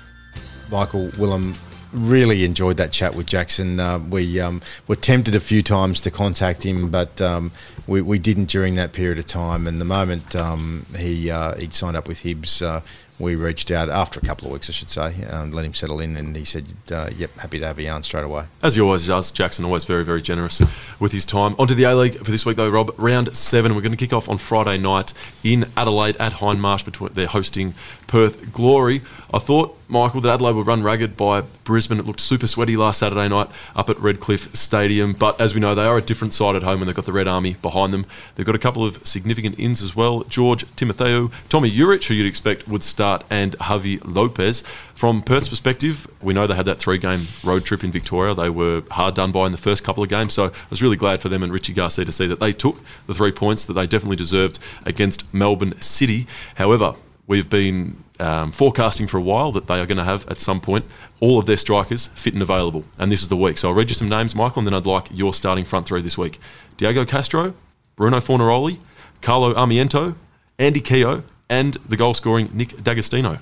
Michael 0.69 1.09
Willem 1.17 1.55
really 1.95 2.43
enjoyed 2.43 2.77
that 2.77 2.91
chat 2.91 3.15
with 3.15 3.25
Jackson. 3.25 3.79
Uh, 3.79 3.99
we 3.99 4.39
um, 4.39 4.61
were 4.87 4.95
tempted 4.95 5.35
a 5.35 5.39
few 5.39 5.63
times 5.63 5.99
to 6.01 6.11
contact 6.11 6.63
him, 6.63 6.89
but 6.89 7.21
um, 7.21 7.51
we, 7.87 8.01
we 8.01 8.19
didn't 8.19 8.45
during 8.45 8.75
that 8.75 8.93
period 8.93 9.17
of 9.17 9.25
time. 9.25 9.67
And 9.67 9.79
the 9.79 9.85
moment 9.85 10.35
um, 10.35 10.85
he 10.97 11.31
uh, 11.31 11.55
he 11.55 11.69
signed 11.69 11.97
up 11.97 12.07
with 12.07 12.23
Hibs, 12.23 12.61
uh, 12.61 12.81
we 13.17 13.35
reached 13.35 13.71
out 13.71 13.89
after 13.89 14.19
a 14.19 14.25
couple 14.25 14.47
of 14.47 14.53
weeks, 14.53 14.69
I 14.69 14.73
should 14.73 14.89
say, 14.89 15.23
um, 15.25 15.51
let 15.51 15.65
him 15.65 15.73
settle 15.73 15.99
in, 15.99 16.17
and 16.17 16.35
he 16.35 16.43
said, 16.43 16.65
uh, 16.91 17.09
"Yep, 17.15 17.39
happy 17.39 17.59
to 17.59 17.67
have 17.67 17.77
a 17.77 17.83
yarn 17.83 18.03
straight 18.03 18.25
away." 18.25 18.45
As 18.61 18.75
he 18.75 18.81
always 18.81 19.07
does, 19.07 19.31
Jackson 19.31 19.63
always 19.63 19.85
very, 19.85 20.03
very 20.03 20.21
generous 20.21 20.61
with 20.99 21.13
his 21.13 21.25
time. 21.25 21.55
Onto 21.57 21.75
the 21.75 21.85
A 21.85 21.95
League 21.95 22.17
for 22.17 22.31
this 22.31 22.45
week, 22.45 22.57
though, 22.57 22.69
Rob. 22.69 22.93
Round 22.97 23.35
seven. 23.35 23.75
We're 23.75 23.81
going 23.81 23.91
to 23.91 23.97
kick 23.97 24.13
off 24.13 24.27
on 24.27 24.37
Friday 24.37 24.77
night 24.77 25.13
in 25.43 25.65
Adelaide 25.77 26.17
at 26.17 26.33
Hindmarsh. 26.33 26.83
Between 26.83 27.13
they're 27.13 27.27
hosting 27.27 27.73
Perth 28.07 28.51
Glory. 28.51 29.01
I 29.33 29.39
thought 29.39 29.77
Michael 29.87 30.21
that 30.21 30.33
Adelaide 30.33 30.55
would 30.55 30.67
run 30.67 30.83
ragged 30.83 31.15
by 31.15 31.41
Brisbane. 31.63 31.99
It 31.99 32.05
looked 32.05 32.21
super 32.21 32.47
sweaty 32.47 32.75
last 32.75 32.99
Saturday 32.99 33.27
night 33.27 33.49
up 33.75 33.89
at 33.89 33.99
Redcliffe 33.99 34.55
Stadium, 34.55 35.13
but 35.13 35.39
as 35.39 35.53
we 35.53 35.59
know, 35.59 35.75
they 35.75 35.85
are 35.85 35.97
a 35.97 36.01
different 36.01 36.33
side 36.33 36.55
at 36.55 36.63
home, 36.63 36.81
and 36.81 36.89
they've 36.89 36.95
got 36.95 37.05
the 37.05 37.11
Red 37.13 37.27
Army 37.27 37.55
behind 37.61 37.93
them. 37.93 38.05
They've 38.35 38.45
got 38.45 38.55
a 38.55 38.59
couple 38.59 38.83
of 38.83 39.05
significant 39.05 39.59
ins 39.59 39.81
as 39.81 39.95
well. 39.95 40.23
George 40.23 40.65
Timotheou, 40.75 41.31
Tommy 41.49 41.71
Juric, 41.71 42.07
who 42.07 42.13
you'd 42.13 42.25
expect 42.27 42.67
would 42.67 42.83
start, 42.83 43.04
and 43.29 43.57
Javi 43.59 43.99
Lopez. 44.03 44.63
From 44.93 45.21
Perth's 45.21 45.49
perspective, 45.49 46.07
we 46.21 46.33
know 46.33 46.47
they 46.47 46.55
had 46.55 46.65
that 46.65 46.79
three-game 46.79 47.23
road 47.43 47.65
trip 47.65 47.83
in 47.83 47.91
Victoria. 47.91 48.33
They 48.33 48.49
were 48.49 48.83
hard 48.91 49.15
done 49.15 49.31
by 49.31 49.45
in 49.45 49.51
the 49.51 49.57
first 49.57 49.83
couple 49.83 50.03
of 50.03 50.09
games, 50.09 50.33
so 50.33 50.45
I 50.45 50.51
was 50.69 50.81
really 50.81 50.97
glad 50.97 51.21
for 51.21 51.29
them 51.29 51.43
and 51.43 51.51
Richie 51.51 51.73
Garcia 51.73 52.05
to 52.05 52.11
see 52.11 52.27
that 52.27 52.39
they 52.39 52.53
took 52.53 52.79
the 53.07 53.13
three 53.13 53.31
points 53.31 53.65
that 53.65 53.73
they 53.73 53.87
definitely 53.87 54.15
deserved 54.15 54.59
against 54.85 55.31
Melbourne 55.33 55.79
City. 55.81 56.27
However, 56.55 56.95
we've 57.27 57.49
been 57.49 58.03
um, 58.19 58.51
forecasting 58.51 59.07
for 59.07 59.17
a 59.17 59.21
while 59.21 59.51
that 59.51 59.67
they 59.67 59.79
are 59.79 59.85
going 59.85 59.97
to 59.97 60.03
have 60.03 60.27
at 60.29 60.39
some 60.39 60.61
point 60.61 60.85
all 61.19 61.37
of 61.39 61.45
their 61.45 61.57
strikers 61.57 62.07
fit 62.15 62.33
and 62.33 62.41
available, 62.41 62.83
and 62.97 63.11
this 63.11 63.21
is 63.21 63.27
the 63.27 63.37
week. 63.37 63.57
So 63.57 63.69
I'll 63.69 63.75
read 63.75 63.89
you 63.89 63.95
some 63.95 64.09
names, 64.09 64.35
Michael, 64.35 64.59
and 64.59 64.67
then 64.67 64.73
I'd 64.73 64.85
like 64.85 65.07
your 65.11 65.33
starting 65.33 65.65
front 65.65 65.87
three 65.87 66.01
this 66.01 66.17
week: 66.17 66.39
Diego 66.77 67.05
Castro, 67.05 67.53
Bruno 67.95 68.17
Fornaroli, 68.17 68.79
Carlo 69.21 69.53
Armiento, 69.53 70.15
Andy 70.57 70.79
Keogh, 70.79 71.23
and 71.49 71.75
the 71.87 71.97
goal-scoring 71.97 72.49
Nick 72.53 72.77
D'Agostino. 72.83 73.39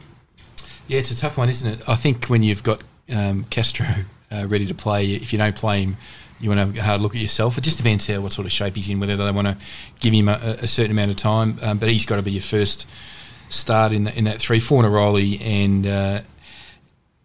Yeah, 0.87 0.99
it's 0.99 1.11
a 1.11 1.17
tough 1.17 1.37
one, 1.37 1.49
isn't 1.49 1.71
it? 1.71 1.89
I 1.89 1.95
think 1.95 2.25
when 2.25 2.43
you've 2.43 2.63
got 2.63 2.81
um, 3.09 3.45
Castro 3.45 3.85
uh, 4.31 4.47
ready 4.47 4.65
to 4.65 4.73
play, 4.73 5.13
if 5.13 5.31
you 5.31 5.39
don't 5.39 5.55
play 5.55 5.83
him, 5.83 5.97
you 6.39 6.49
want 6.49 6.59
to 6.59 6.65
have 6.65 6.77
a 6.77 6.83
hard 6.83 7.01
look 7.01 7.15
at 7.15 7.21
yourself. 7.21 7.57
It 7.57 7.61
just 7.61 7.77
depends 7.77 8.07
how 8.07 8.19
what 8.19 8.33
sort 8.33 8.45
of 8.45 8.51
shape 8.51 8.75
he's 8.75 8.89
in, 8.89 8.99
whether 8.99 9.15
they 9.15 9.31
want 9.31 9.47
to 9.47 9.57
give 10.01 10.13
him 10.13 10.27
a, 10.27 10.57
a 10.61 10.67
certain 10.67 10.91
amount 10.91 11.11
of 11.11 11.15
time. 11.15 11.57
Um, 11.61 11.77
but 11.77 11.89
he's 11.89 12.05
got 12.05 12.17
to 12.17 12.21
be 12.21 12.31
your 12.31 12.41
first 12.41 12.85
start 13.49 13.93
in, 13.93 14.03
the, 14.03 14.17
in 14.17 14.25
that 14.25 14.39
three. 14.39 14.59
Fornaroli 14.59 15.39
and 15.41 15.87
uh, 15.87 16.21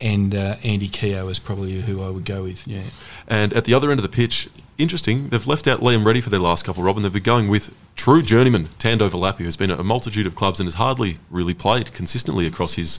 and 0.01 0.35
uh, 0.35 0.57
Andy 0.63 0.89
Keogh 0.89 1.29
is 1.29 1.41
probably 1.41 1.81
who 1.81 2.01
I 2.03 2.11
would 2.11 2.25
go 2.25 2.45
with. 2.45 2.69
Yeah. 2.69 2.83
And 3.27 3.53
at 3.55 3.65
the 3.65 3.75
other 3.75 3.91
end 3.91 3.99
of 3.99 4.05
the 4.05 4.09
pitch, 4.09 4.49
interesting, 4.79 5.29
they've 5.29 5.47
left 5.47 5.67
out 5.67 5.81
Liam 5.81 6.05
Reddy 6.05 6.21
for 6.21 6.31
their 6.31 6.41
last 6.41 6.65
couple, 6.65 6.83
Robin. 6.83 7.03
They've 7.03 7.13
been 7.13 7.23
going 7.23 7.49
with 7.49 7.75
true 7.97 8.23
journeyman 8.23 8.69
Tando 8.79 9.09
Velaphi, 9.09 9.39
who's 9.39 9.57
been 9.57 9.71
at 9.71 9.81
a 9.81 9.85
multitude 9.85 10.27
of 10.27 10.35
clubs 10.35 10.61
and 10.61 10.67
has 10.67 10.75
hardly 10.75 11.19
really 11.31 11.55
played 11.55 11.93
consistently 11.93 12.47
across 12.47 12.75
his 12.75 12.99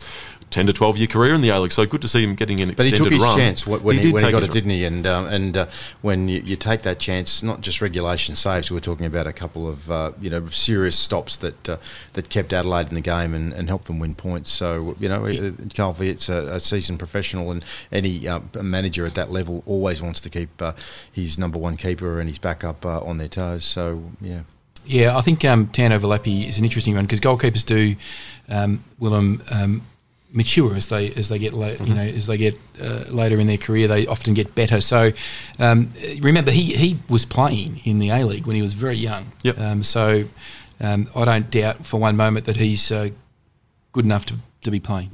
10 0.50 0.68
to 0.68 0.74
12 0.74 0.98
year 0.98 1.08
career 1.08 1.34
in 1.34 1.42
the 1.42 1.50
A 1.50 1.60
League. 1.60 1.72
So 1.72 1.86
good 1.86 2.02
to 2.02 2.08
see 2.08 2.24
him 2.24 2.36
getting 2.36 2.60
an 2.60 2.72
extended 2.72 3.00
run. 3.00 3.04
But 3.04 3.12
he 3.12 3.16
extended 3.16 3.20
took 3.20 3.22
his 3.22 3.24
run. 3.24 3.38
chance 3.38 3.68
when, 3.68 3.84
when 3.84 3.96
he, 3.96 4.02
did 4.02 4.14
when 4.14 4.22
he 4.22 4.26
take 4.26 4.32
got 4.32 4.44
it, 4.44 4.48
run. 4.48 4.54
didn't 4.54 4.70
he? 4.72 4.86
And 4.86 5.08
um, 5.08 5.26
and 5.28 5.58
uh, 5.58 5.68
when 6.02 6.28
you, 6.28 6.42
you 6.42 6.56
take 6.56 6.82
that 6.84 7.00
chance, 7.00 7.44
not 7.44 7.62
just 7.62 7.82
regulation 7.82 8.36
saves, 8.36 8.72
we're 8.72 8.80
talking 8.80 9.06
about 9.06 9.28
a 9.28 9.34
couple 9.34 9.68
of 9.68 9.92
uh, 9.92 10.12
you 10.20 10.30
know 10.30 10.46
serious 10.48 10.98
stops 10.98 11.38
that 11.38 11.70
uh, 11.70 11.78
that 12.14 12.30
kept 12.30 12.54
Adelaide 12.54 12.90
in 12.90 12.96
the 12.96 13.02
game 13.02 13.34
and, 13.34 13.54
and 13.54 13.70
helped 13.70 13.86
them 13.86 14.00
win 14.00 14.16
points. 14.16 14.52
So 14.52 14.96
you 15.00 15.10
know, 15.10 15.26
uh, 15.26 15.52
Carl 15.76 15.94
Veart's 15.94 16.30
a, 16.30 16.56
a 16.56 16.60
seasoned 16.60 17.00
professional, 17.00 17.52
and 17.52 17.64
any 17.92 18.28
uh, 18.28 18.40
manager 18.62 19.06
at 19.06 19.16
that 19.16 19.32
level 19.32 19.64
always 19.66 20.02
wants 20.02 20.20
to 20.22 20.30
keep 20.30 20.62
uh, 20.62 20.74
his 21.12 21.38
number 21.38 21.60
one 21.60 21.78
keeper 21.78 22.20
and 22.20 22.28
his 22.28 22.40
backup 22.40 22.86
uh, 22.86 23.02
on 23.02 23.18
their 23.18 23.28
toes. 23.28 23.66
So 23.66 24.04
yeah. 24.22 24.42
Yeah, 24.86 25.16
I 25.18 25.22
think 25.22 25.46
um, 25.46 25.68
Tano 25.68 26.00
Velaphi 26.00 26.48
is 26.48 26.58
an 26.58 26.64
interesting 26.64 26.96
one 26.96 27.06
because 27.06 27.20
goalkeepers 27.20 27.66
do 27.66 27.96
um, 28.48 28.84
will 28.98 29.14
um, 29.14 29.44
um, 29.52 29.84
mature 30.32 30.76
as 30.76 30.88
they 30.90 31.12
as 31.14 31.30
they 31.30 31.40
get 31.40 31.54
la- 31.54 31.84
you 31.84 31.94
know 31.94 32.02
as 32.02 32.28
they 32.28 32.38
get 32.38 32.58
uh, 32.82 33.06
later 33.10 33.40
in 33.40 33.48
their 33.48 33.58
career. 33.58 33.88
They 33.88 34.06
often 34.06 34.34
get 34.34 34.56
better. 34.56 34.82
So 34.82 35.12
um, 35.60 35.92
remember, 36.20 36.52
he 36.52 36.76
he 36.76 37.00
was 37.10 37.26
playing 37.26 37.82
in 37.84 38.00
the 38.00 38.10
A 38.10 38.26
League 38.26 38.46
when 38.46 38.56
he 38.56 38.62
was 38.62 38.74
very 38.74 38.98
young. 38.98 39.32
Yep. 39.44 39.60
Um, 39.60 39.84
so 39.84 40.26
um, 40.80 41.10
I 41.16 41.26
don't 41.26 41.50
doubt 41.50 41.86
for 41.86 42.00
one 42.00 42.16
moment 42.16 42.46
that 42.46 42.58
he's 42.58 42.92
uh, 42.92 43.10
good 43.92 44.06
enough 44.06 44.26
to, 44.28 44.36
to 44.62 44.72
be 44.72 44.80
playing. 44.80 45.12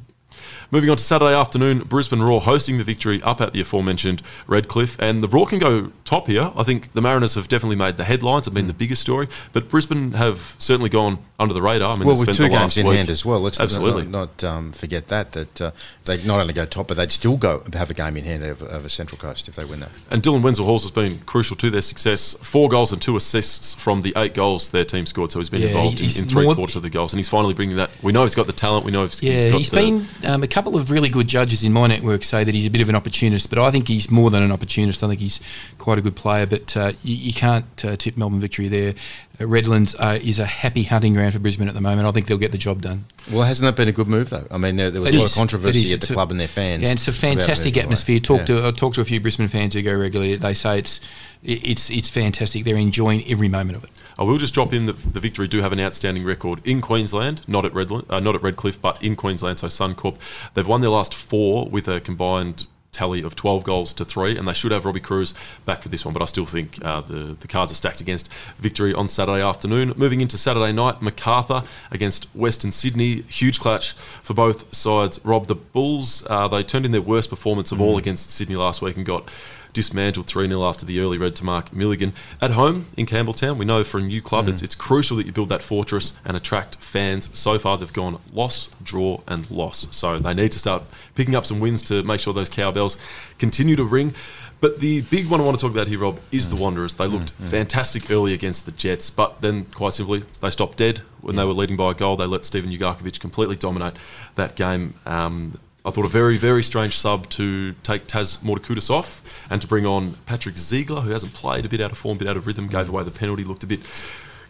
Moving 0.76 0.90
on 0.90 0.98
to 0.98 1.04
Saturday 1.04 1.34
afternoon, 1.34 1.80
Brisbane 1.84 2.22
Roar 2.22 2.42
hosting 2.42 2.78
the 2.78 2.84
victory 2.84 3.22
up 3.24 3.40
at 3.40 3.54
the 3.54 3.62
aforementioned 3.62 4.22
Redcliffe. 4.46 4.98
And 5.00 5.24
the 5.24 5.28
Roar 5.30 5.46
can 5.48 5.58
go 5.58 5.94
top 6.04 6.28
here. 6.28 6.52
I 6.54 6.64
think 6.64 6.92
the 6.92 7.02
Mariners 7.02 7.36
have 7.36 7.48
definitely 7.48 7.78
made 7.78 7.96
the 7.96 8.04
headlines, 8.04 8.44
have 8.44 8.54
been 8.54 8.68
the 8.68 8.74
biggest 8.74 9.02
story. 9.02 9.30
But 9.54 9.70
Brisbane 9.70 10.12
have 10.16 10.54
certainly 10.60 10.90
gone 10.90 11.20
under 11.40 11.54
the 11.54 11.62
radar. 11.62 11.94
I 11.94 11.98
mean, 11.98 12.06
Well, 12.06 12.18
with 12.20 12.36
two 12.36 12.44
the 12.44 12.50
games 12.50 12.76
in 12.76 12.86
week- 12.88 12.98
hand 12.98 13.08
as 13.10 13.24
well, 13.24 13.40
let's 13.40 13.58
Absolutely. 13.58 14.04
not, 14.06 14.44
not 14.44 14.44
um, 14.44 14.74
forget 14.74 15.08
that 15.08 15.32
that 15.32 15.62
uh, 15.62 15.72
they 16.04 16.22
not 16.24 16.42
only 16.42 16.52
go 16.54 16.66
top, 16.66 16.90
but 16.90 16.98
they'd 16.98 17.12
still 17.12 17.38
go 17.38 17.64
have 17.72 17.90
a 17.90 17.94
game 17.94 18.18
in 18.18 18.26
hand 18.26 18.44
over, 18.44 18.66
over 18.66 18.90
Central 18.90 19.18
Coast 19.18 19.48
if 19.48 19.56
they 19.56 19.64
win 19.64 19.80
that. 19.80 19.92
And 20.12 20.22
Dylan 20.22 20.42
Wenzel 20.42 20.66
Halls 20.66 20.84
has 20.84 20.92
been 20.92 21.20
crucial 21.20 21.56
to 21.56 21.70
their 21.70 21.82
success. 21.82 22.34
Four 22.42 22.68
goals 22.68 22.92
and 22.92 23.02
two 23.02 23.16
assists 23.16 23.74
from 23.76 24.02
the 24.02 24.12
eight 24.18 24.34
goals 24.34 24.72
their 24.72 24.84
team 24.84 25.06
scored. 25.06 25.32
So 25.32 25.40
he's 25.40 25.50
been 25.50 25.62
Yeah, 25.62 25.70
involved 25.70 26.00
in, 26.00 26.04
he's 26.04 26.20
in 26.20 26.28
three 26.28 26.54
quarters 26.54 26.76
of 26.76 26.82
the 26.82 26.90
goals. 26.90 27.14
And 27.14 27.20
he's 27.20 27.30
finally 27.30 27.54
bringing 27.54 27.78
that. 27.78 27.92
We 28.02 28.12
know 28.12 28.24
he's 28.24 28.36
got 28.36 28.48
the 28.48 28.52
talent. 28.54 28.84
We 28.86 28.92
know 28.92 29.04
he's, 29.04 29.24
Yeah, 29.24 29.32
he's 29.36 29.46
got 29.48 29.58
he's 29.58 29.70
the, 29.70 29.76
been 29.78 30.08
um, 30.26 30.44
a 30.44 30.48
couple 30.48 30.65
of 30.74 30.90
really 30.90 31.10
good 31.10 31.28
judges 31.28 31.64
in 31.64 31.72
my 31.72 31.86
network 31.86 32.24
say 32.24 32.44
that 32.44 32.56
he's 32.56 32.66
a 32.66 32.72
bit 32.72 32.82
of 32.82 32.90
an 32.90 32.96
opportunist, 32.96 33.50
but 33.52 33.60
I 33.60 33.70
think 33.70 33.88
he's 33.88 34.10
more 34.10 34.32
than 34.32 34.42
an 34.42 34.52
opportunist. 34.52 35.04
I 35.04 35.08
think 35.10 35.20
he's 35.20 35.40
quite 35.78 36.00
a 36.00 36.02
good 36.02 36.16
player, 36.16 36.48
but 36.48 36.76
uh, 36.76 36.94
you, 37.04 37.16
you 37.16 37.34
can't 37.34 37.86
uh, 37.86 37.96
tip 37.96 38.18
Melbourne 38.18 38.40
victory 38.40 38.68
there. 38.68 38.96
Uh, 39.40 39.46
Redlands 39.48 39.94
uh, 40.00 40.18
is 40.24 40.40
a 40.40 40.46
happy 40.46 40.84
hunting 40.84 41.14
ground 41.14 41.34
for 41.34 41.40
Brisbane 41.40 41.68
at 41.68 41.74
the 41.76 41.82
moment. 41.82 42.08
I 42.08 42.12
think 42.12 42.26
they'll 42.26 42.38
get 42.40 42.52
the 42.52 42.58
job 42.58 42.82
done. 42.82 43.06
Well, 43.32 43.44
hasn't 43.44 43.66
that 43.66 43.76
been 43.76 43.90
a 43.90 43.92
good 43.92 44.08
move 44.08 44.30
though? 44.32 44.48
I 44.50 44.58
mean, 44.58 44.78
there, 44.78 44.90
there 44.90 45.02
was 45.02 45.12
It 45.12 45.16
a 45.16 45.20
lot 45.20 45.26
is. 45.26 45.32
of 45.34 45.38
controversy 45.38 45.94
at 45.94 46.02
the 46.02 46.12
a- 46.12 46.16
club 46.16 46.32
and 46.32 46.40
their 46.40 46.48
fans. 46.48 46.82
Yeah, 46.84 46.92
it's 46.94 47.08
a 47.08 47.14
fantastic 47.14 47.76
away. 47.76 47.84
atmosphere. 47.84 48.20
Talk 48.20 48.40
Yeah. 48.40 48.46
to 48.62 48.68
I 48.68 48.72
talk 48.72 48.94
to 48.96 49.02
a 49.02 49.06
few 49.06 49.20
Brisbane 49.20 49.48
fans 49.50 49.74
who 49.76 49.82
go 49.84 49.94
regularly. 49.96 50.36
They 50.38 50.54
say 50.54 50.80
it's 50.80 51.02
it's 51.44 51.90
it's 51.92 52.10
fantastic. 52.10 52.64
They're 52.64 52.78
enjoying 52.78 53.24
every 53.30 53.50
moment 53.50 53.78
of 53.78 53.84
it. 53.84 53.90
I 54.18 54.24
will 54.24 54.38
just 54.38 54.54
drop 54.54 54.74
in 54.74 54.86
that 54.86 55.14
the 55.14 55.20
Victory 55.20 55.48
do 55.48 55.62
have 55.62 55.74
an 55.74 55.80
outstanding 55.80 56.24
record 56.24 56.62
in 56.66 56.82
Queensland, 56.82 57.42
not 57.48 57.66
at 57.66 57.74
Redland, 57.74 58.06
uh, 58.10 58.20
not 58.20 58.36
at 58.36 58.42
Redcliffe, 58.42 58.82
but 58.82 59.02
in 59.04 59.16
Queensland. 59.16 59.60
So 59.60 59.68
Suncorp, 59.68 60.18
they've 60.54 60.68
won 60.68 60.82
their 60.82 60.90
last 60.90 61.14
four 61.14 61.68
with 61.68 61.88
a 61.88 62.00
combined 62.00 62.66
tally 62.96 63.22
of 63.22 63.36
12 63.36 63.64
goals 63.66 63.94
to 63.94 64.06
three, 64.06 64.38
and 64.38 64.48
they 64.48 64.54
should 64.54 64.72
have 64.72 64.86
Robbie 64.86 65.02
Kruse 65.02 65.34
back 65.66 65.82
for 65.82 65.90
this 65.90 66.06
one. 66.06 66.14
But 66.14 66.22
I 66.22 66.26
still 66.26 66.46
think 66.46 66.84
uh, 66.84 67.02
the 67.02 67.36
the 67.40 67.48
cards 67.48 67.72
are 67.72 67.76
stacked 67.76 68.02
against 68.02 68.32
Victory 68.58 68.94
on 68.94 69.08
Saturday 69.10 69.42
afternoon. 69.42 69.94
Moving 69.98 70.22
into 70.22 70.38
Saturday 70.38 70.72
night, 70.72 71.02
Macarthur 71.02 71.64
against 71.92 72.26
Western 72.34 72.72
Sydney, 72.72 73.22
huge 73.24 73.60
clash 73.60 73.94
for 73.94 74.34
both 74.34 74.74
sides. 74.74 75.20
Rob, 75.24 75.48
the 75.48 75.56
Bulls 75.56 76.26
uh, 76.30 76.48
they 76.48 76.64
turned 76.64 76.86
in 76.86 76.92
their 76.92 77.02
worst 77.02 77.30
performance 77.30 77.72
of 77.72 77.82
all 77.82 77.98
against 77.98 78.32
Sydney 78.32 78.56
last 78.56 78.82
week 78.82 78.96
and 78.96 79.06
got 79.06 79.30
dismantled 79.76 80.26
3 80.26 80.48
0 80.48 80.64
after 80.64 80.86
the 80.86 81.00
early 81.00 81.20
red 81.20 81.36
to 81.36 81.44
Mark 81.44 81.72
Milligan. 81.72 82.14
At 82.42 82.52
home 82.52 82.88
in 82.98 83.06
Campbelltown, 83.06 83.58
we 83.58 83.66
know 83.66 83.84
for 83.84 84.00
a 84.00 84.02
new 84.02 84.22
club, 84.22 84.48
mm. 84.48 84.50
it's, 84.50 84.64
it's 84.64 84.74
crucial 84.74 85.18
that 85.18 85.28
you 85.28 85.32
build 85.32 85.50
that 85.50 85.62
fortress 85.62 86.14
and 86.26 86.36
attract 86.36 86.78
fans. 86.78 87.30
So 87.38 87.60
far, 87.60 87.78
they've 87.78 87.94
gone 87.94 88.20
loss, 88.34 88.70
draw, 88.82 89.22
and 89.28 89.50
loss. 89.52 89.88
So 89.92 90.18
they 90.18 90.34
need 90.34 90.54
to 90.54 90.60
start 90.60 90.84
picking 91.14 91.36
up 91.36 91.46
some 91.46 91.60
wins 91.60 91.84
to 91.84 92.02
make 92.02 92.22
sure 92.22 92.34
those 92.34 92.50
cowbells 92.50 92.98
continue 93.38 93.76
to 93.76 93.84
ring. 93.84 94.16
But 94.62 94.80
the 94.80 95.02
big 95.02 95.30
one 95.30 95.42
I 95.42 95.44
want 95.44 95.60
to 95.60 95.62
talk 95.64 95.74
about 95.74 95.90
here, 95.90 96.00
Rob, 96.00 96.20
is 96.32 96.50
the 96.50 96.56
mm. 96.56 96.62
Wanderers. 96.62 96.96
They 96.96 97.06
looked 97.06 97.38
mm, 97.38 97.46
fantastic 97.46 98.10
early 98.10 98.34
against 98.34 98.66
the 98.66 98.72
Jets, 98.72 99.10
but 99.10 99.42
then, 99.42 99.66
quite 99.66 99.94
simply, 99.94 100.24
they 100.40 100.50
stopped 100.50 100.78
dead 100.78 101.02
when 101.22 101.36
they 101.36 101.44
were 101.44 101.54
leading 101.54 101.76
by 101.76 101.92
a 101.92 101.94
goal. 101.94 102.16
They 102.16 102.26
let 102.26 102.46
Steven 102.46 102.72
Ugarkovic 102.72 103.20
completely 103.20 103.58
dominate 103.58 103.96
that 104.36 104.56
game. 104.56 104.94
Um, 105.06 105.60
I 105.86 105.92
thought 105.92 106.06
a 106.06 106.10
very, 106.10 106.36
very 106.36 106.64
strange 106.64 106.98
sub 106.98 107.30
to 107.30 107.74
take 107.84 108.08
Tass 108.08 108.38
Mourdoukoutas 108.38 108.90
off 108.90 109.22
and 109.52 109.62
to 109.62 109.68
bring 109.68 109.86
on 109.86 110.14
Patrick 110.26 110.58
Ziegler, 110.58 111.02
who 111.02 111.12
hasn't 111.12 111.34
played 111.34 111.64
a 111.64 111.70
bit 111.70 111.80
out 111.80 111.92
of 111.92 111.98
form, 112.00 112.18
a 112.18 112.20
bit 112.20 112.28
out 112.28 112.38
of 112.38 112.48
rhythm, 112.48 112.68
gave 112.68 112.88
mm. 112.88 112.90
away 112.90 113.04
the 113.04 113.12
penalty, 113.12 113.44
looked 113.44 113.64
a 113.64 113.68
bit 113.68 113.82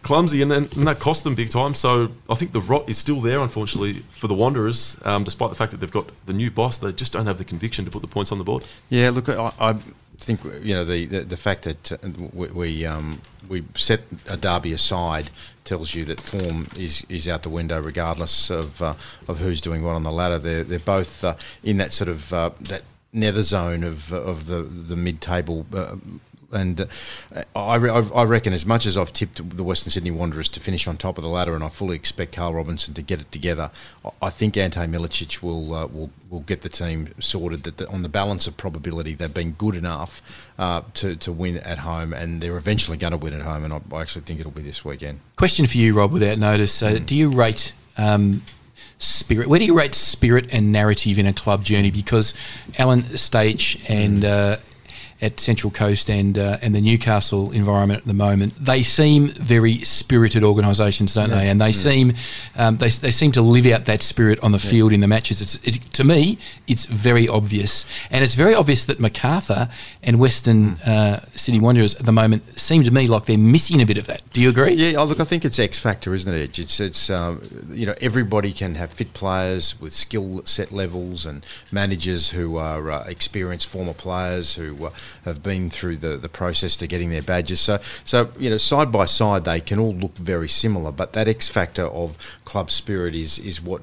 clumsy, 0.06 0.42
and, 0.44 0.52
and 0.52 0.68
that 0.70 1.00
cost 1.00 1.24
them 1.24 1.36
big 1.36 1.50
time. 1.50 1.74
So 1.74 2.10
I 2.30 2.36
think 2.36 2.52
the 2.54 2.62
rot 2.62 2.88
is 2.88 2.98
still 2.98 3.20
there, 3.20 3.40
unfortunately, 3.40 3.94
for 4.12 4.28
the 4.28 4.36
Wanderers, 4.36 4.98
um, 5.04 5.24
despite 5.24 5.50
the 5.50 5.56
fact 5.56 5.72
that 5.72 5.80
they've 5.80 5.92
got 5.92 6.10
the 6.28 6.34
new 6.34 6.52
boss. 6.52 6.78
They 6.78 6.94
just 6.94 7.12
don't 7.12 7.26
have 7.26 7.40
the 7.40 7.44
conviction 7.44 7.84
to 7.86 7.92
put 7.92 8.04
the 8.04 8.08
points 8.08 8.32
on 8.32 8.38
the 8.38 8.44
board. 8.44 8.64
Yeah, 8.90 9.10
look, 9.10 9.28
I, 9.28 9.52
I 9.60 9.76
think 10.18 10.42
you 10.62 10.76
know 10.76 10.86
the, 10.86 11.06
the, 11.08 11.20
the 11.22 11.38
fact 11.38 11.64
that 11.64 11.92
uh, 11.92 11.98
we 12.34 12.48
we, 12.48 12.86
um, 12.86 13.20
we 13.50 13.64
set 13.74 14.02
a 14.30 14.38
derby 14.38 14.74
aside 14.74 15.30
tells 15.64 15.96
you 15.96 16.06
that 16.06 16.22
form 16.22 16.68
is, 16.78 17.04
is 17.10 17.28
out 17.28 17.42
the 17.42 17.50
window 17.50 17.82
regardless 17.82 18.52
of 18.52 18.82
uh, 18.82 18.94
of 19.28 19.40
who's 19.40 19.60
doing 19.60 19.84
what 19.84 19.96
on 19.96 20.04
the 20.04 20.12
ladder. 20.12 20.38
They're 20.38 20.64
they're 20.64 20.80
both 20.80 21.24
uh, 21.24 21.36
in 21.64 21.78
that 21.78 21.92
sort 21.92 22.10
of 22.10 22.32
uh, 22.32 22.52
that 22.62 22.84
nether 23.12 23.44
zone 23.44 23.84
of 23.84 24.14
of 24.14 24.46
the 24.46 24.62
the 24.62 24.96
mid 24.96 25.20
table. 25.20 25.66
And 26.52 26.82
uh, 26.82 27.44
I, 27.56 27.76
re- 27.76 27.90
I 27.90 28.24
reckon, 28.24 28.54
as 28.54 28.66
much 28.66 28.86
as 28.86 28.98
I've 28.98 29.14
tipped 29.14 29.56
the 29.56 29.64
Western 29.64 29.92
Sydney 29.92 30.12
Wanderers 30.12 30.50
to 30.50 30.60
finish 30.60 30.88
on 30.88 30.98
top 30.98 31.18
of 31.18 31.24
the 31.24 31.30
ladder, 31.30 31.56
and 31.56 31.64
I 31.64 31.70
fully 31.70 31.96
expect 31.96 32.34
Carl 32.34 32.54
Robinson 32.54 32.94
to 32.94 33.02
get 33.02 33.20
it 33.20 33.32
together, 33.32 33.72
I 34.22 34.30
think 34.30 34.58
Ante 34.58 34.80
Milicic 34.82 35.42
will 35.42 35.74
uh, 35.74 35.88
will 35.88 36.12
will 36.30 36.42
get 36.42 36.62
the 36.62 36.70
team 36.70 37.10
sorted. 37.20 37.64
That 37.64 37.78
the, 37.78 37.88
on 37.90 38.04
the 38.04 38.10
balance 38.10 38.48
of 38.48 38.58
probability, 38.58 39.14
they've 39.14 39.34
been 39.34 39.52
good 39.52 39.76
enough 39.76 40.22
uh, 40.58 40.82
to 40.96 41.16
to 41.16 41.32
win 41.32 41.58
at 41.58 41.80
home, 41.80 42.14
and 42.14 42.42
they're 42.42 42.58
eventually 42.58 42.98
going 42.98 43.12
to 43.12 43.18
win 43.18 43.34
at 43.34 43.42
home. 43.42 43.64
And 43.64 43.74
I, 43.74 43.82
I, 43.92 44.02
actually 44.02 44.24
think 44.24 44.40
it'll 44.40 44.52
be 44.52 44.62
this 44.62 44.86
weekend. 44.86 45.20
Question 45.36 45.68
for 45.68 45.78
you, 45.78 45.94
Rob. 45.94 46.12
Without 46.12 46.38
notice, 46.38 46.82
uh, 46.82 46.94
mm. 46.94 47.06
do 47.06 47.16
you 47.16 47.30
rate? 47.30 47.74
Um, 47.98 48.42
spirit. 48.98 49.48
Where 49.48 49.60
do 49.60 49.66
you 49.66 49.78
rate 49.78 49.96
spirit 49.96 50.54
and 50.54 50.72
narrative 50.72 51.18
in 51.18 51.26
a 51.26 51.34
club 51.34 51.64
journey? 51.64 51.92
Because 51.92 52.34
Alan 52.78 53.04
Stage 53.18 53.82
and 53.88 54.24
uh, 54.24 54.58
at 55.26 55.40
Central 55.40 55.72
Coast 55.72 56.10
and 56.10 56.38
uh, 56.38 56.58
and 56.62 56.76
the 56.76 56.82
Newcastle 56.82 57.52
environment 57.52 58.02
at 58.02 58.08
the 58.08 58.14
moment, 58.14 58.54
they 58.64 58.84
seem 58.84 59.28
very 59.30 59.80
spirited 59.80 60.44
organisations, 60.44 61.14
don't 61.16 61.30
yeah. 61.30 61.36
they? 61.36 61.50
And 61.50 61.60
they 61.60 61.68
yeah. 61.68 61.72
seem 61.72 62.14
um, 62.56 62.78
they, 62.78 62.90
they 62.90 63.12
seem 63.12 63.32
to 63.34 63.42
live 63.42 63.66
out 63.66 63.86
that 63.86 64.04
spirit 64.04 64.40
on 64.44 64.52
the 64.52 64.60
yeah. 64.60 64.70
field 64.70 64.94
in 64.94 65.02
the 65.02 65.08
matches. 65.08 65.42
It's 65.42 65.56
it, 65.64 65.82
to 65.94 66.04
me, 66.04 66.38
it's 66.68 66.86
very 66.86 67.28
obvious, 67.28 67.86
and 68.12 68.24
it's 68.24 68.36
very 68.36 68.54
obvious 68.54 68.86
that 68.86 69.00
Macarthur 69.00 69.68
and 70.04 70.20
Western 70.20 70.76
mm. 70.76 70.88
uh, 70.88 71.20
Sydney 71.32 71.60
Wanderers 71.60 71.96
at 71.96 72.06
the 72.06 72.12
moment 72.12 72.60
seem 72.60 72.84
to 72.84 72.92
me 72.92 73.08
like 73.08 73.26
they're 73.26 73.38
missing 73.38 73.82
a 73.82 73.86
bit 73.86 73.98
of 73.98 74.06
that. 74.06 74.22
Do 74.32 74.42
you 74.42 74.50
agree? 74.50 74.74
Yeah, 74.74 75.00
oh, 75.00 75.06
look, 75.06 75.20
I 75.20 75.24
think 75.24 75.44
it's 75.44 75.58
X 75.58 75.80
factor, 75.80 76.14
isn't 76.14 76.34
it? 76.34 76.60
It's 76.60 76.80
it's 76.80 77.10
um, 77.10 77.42
you 77.70 77.88
know 77.88 77.96
everybody 78.00 78.54
can 78.54 78.76
have 78.76 78.92
fit 78.92 79.14
players 79.14 79.80
with 79.82 79.94
skill 79.94 80.44
set 80.46 80.72
levels 80.72 81.26
and 81.26 81.44
managers 81.72 82.30
who 82.30 82.58
are 82.58 82.92
uh, 82.92 83.04
experienced 83.08 83.68
former 83.68 83.94
players 83.94 84.56
who 84.56 84.86
uh, 84.86 84.92
have 85.24 85.42
been 85.42 85.70
through 85.70 85.98
the, 85.98 86.18
the 86.18 86.30
process 86.30 86.76
to 86.78 86.88
getting 86.88 87.10
their 87.10 87.22
badges. 87.22 87.60
So, 87.60 87.80
so 88.04 88.32
you 88.38 88.50
know, 88.50 88.58
side 88.58 88.92
by 88.92 89.06
side, 89.06 89.46
they 89.46 89.62
can 89.62 89.80
all 89.80 89.94
look 89.94 90.18
very 90.18 90.50
similar, 90.50 90.92
but 90.92 91.14
that 91.14 91.28
X 91.28 91.50
factor 91.50 91.86
of 91.86 92.18
club 92.46 92.72
spirit 92.72 93.16
is 93.16 93.40
is 93.40 93.62
what 93.62 93.82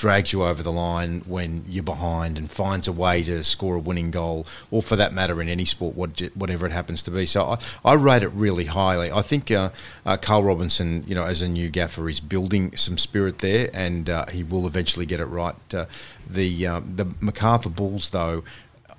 drags 0.00 0.32
you 0.32 0.42
over 0.42 0.62
the 0.62 0.72
line 0.72 1.20
when 1.26 1.62
you're 1.68 1.84
behind 1.84 2.38
and 2.38 2.50
finds 2.50 2.88
a 2.88 2.92
way 2.92 3.22
to 3.22 3.44
score 3.44 3.76
a 3.76 3.78
winning 3.78 4.10
goal, 4.10 4.46
or 4.70 4.80
for 4.80 4.96
that 4.96 5.12
matter 5.12 5.42
in 5.42 5.48
any 5.48 5.66
sport, 5.66 5.94
whatever 5.94 6.64
it 6.64 6.72
happens 6.72 7.02
to 7.02 7.10
be. 7.10 7.26
So 7.26 7.44
I, 7.44 7.58
I 7.84 7.92
rate 7.92 8.22
it 8.22 8.30
really 8.30 8.64
highly. 8.64 9.12
I 9.12 9.20
think 9.20 9.50
uh, 9.50 9.68
uh, 10.06 10.16
Carl 10.16 10.42
Robinson, 10.42 11.04
you 11.06 11.14
know, 11.14 11.24
as 11.24 11.42
a 11.42 11.48
new 11.48 11.68
gaffer, 11.68 12.08
is 12.08 12.18
building 12.18 12.74
some 12.76 12.96
spirit 12.96 13.40
there, 13.40 13.68
and 13.74 14.08
uh, 14.08 14.24
he 14.32 14.42
will 14.42 14.66
eventually 14.66 15.04
get 15.04 15.20
it 15.20 15.26
right. 15.26 15.54
Uh, 15.74 15.84
the 16.26 16.66
uh, 16.66 16.80
the 16.80 17.06
Macarthur 17.20 17.68
Bulls, 17.68 18.08
though, 18.08 18.42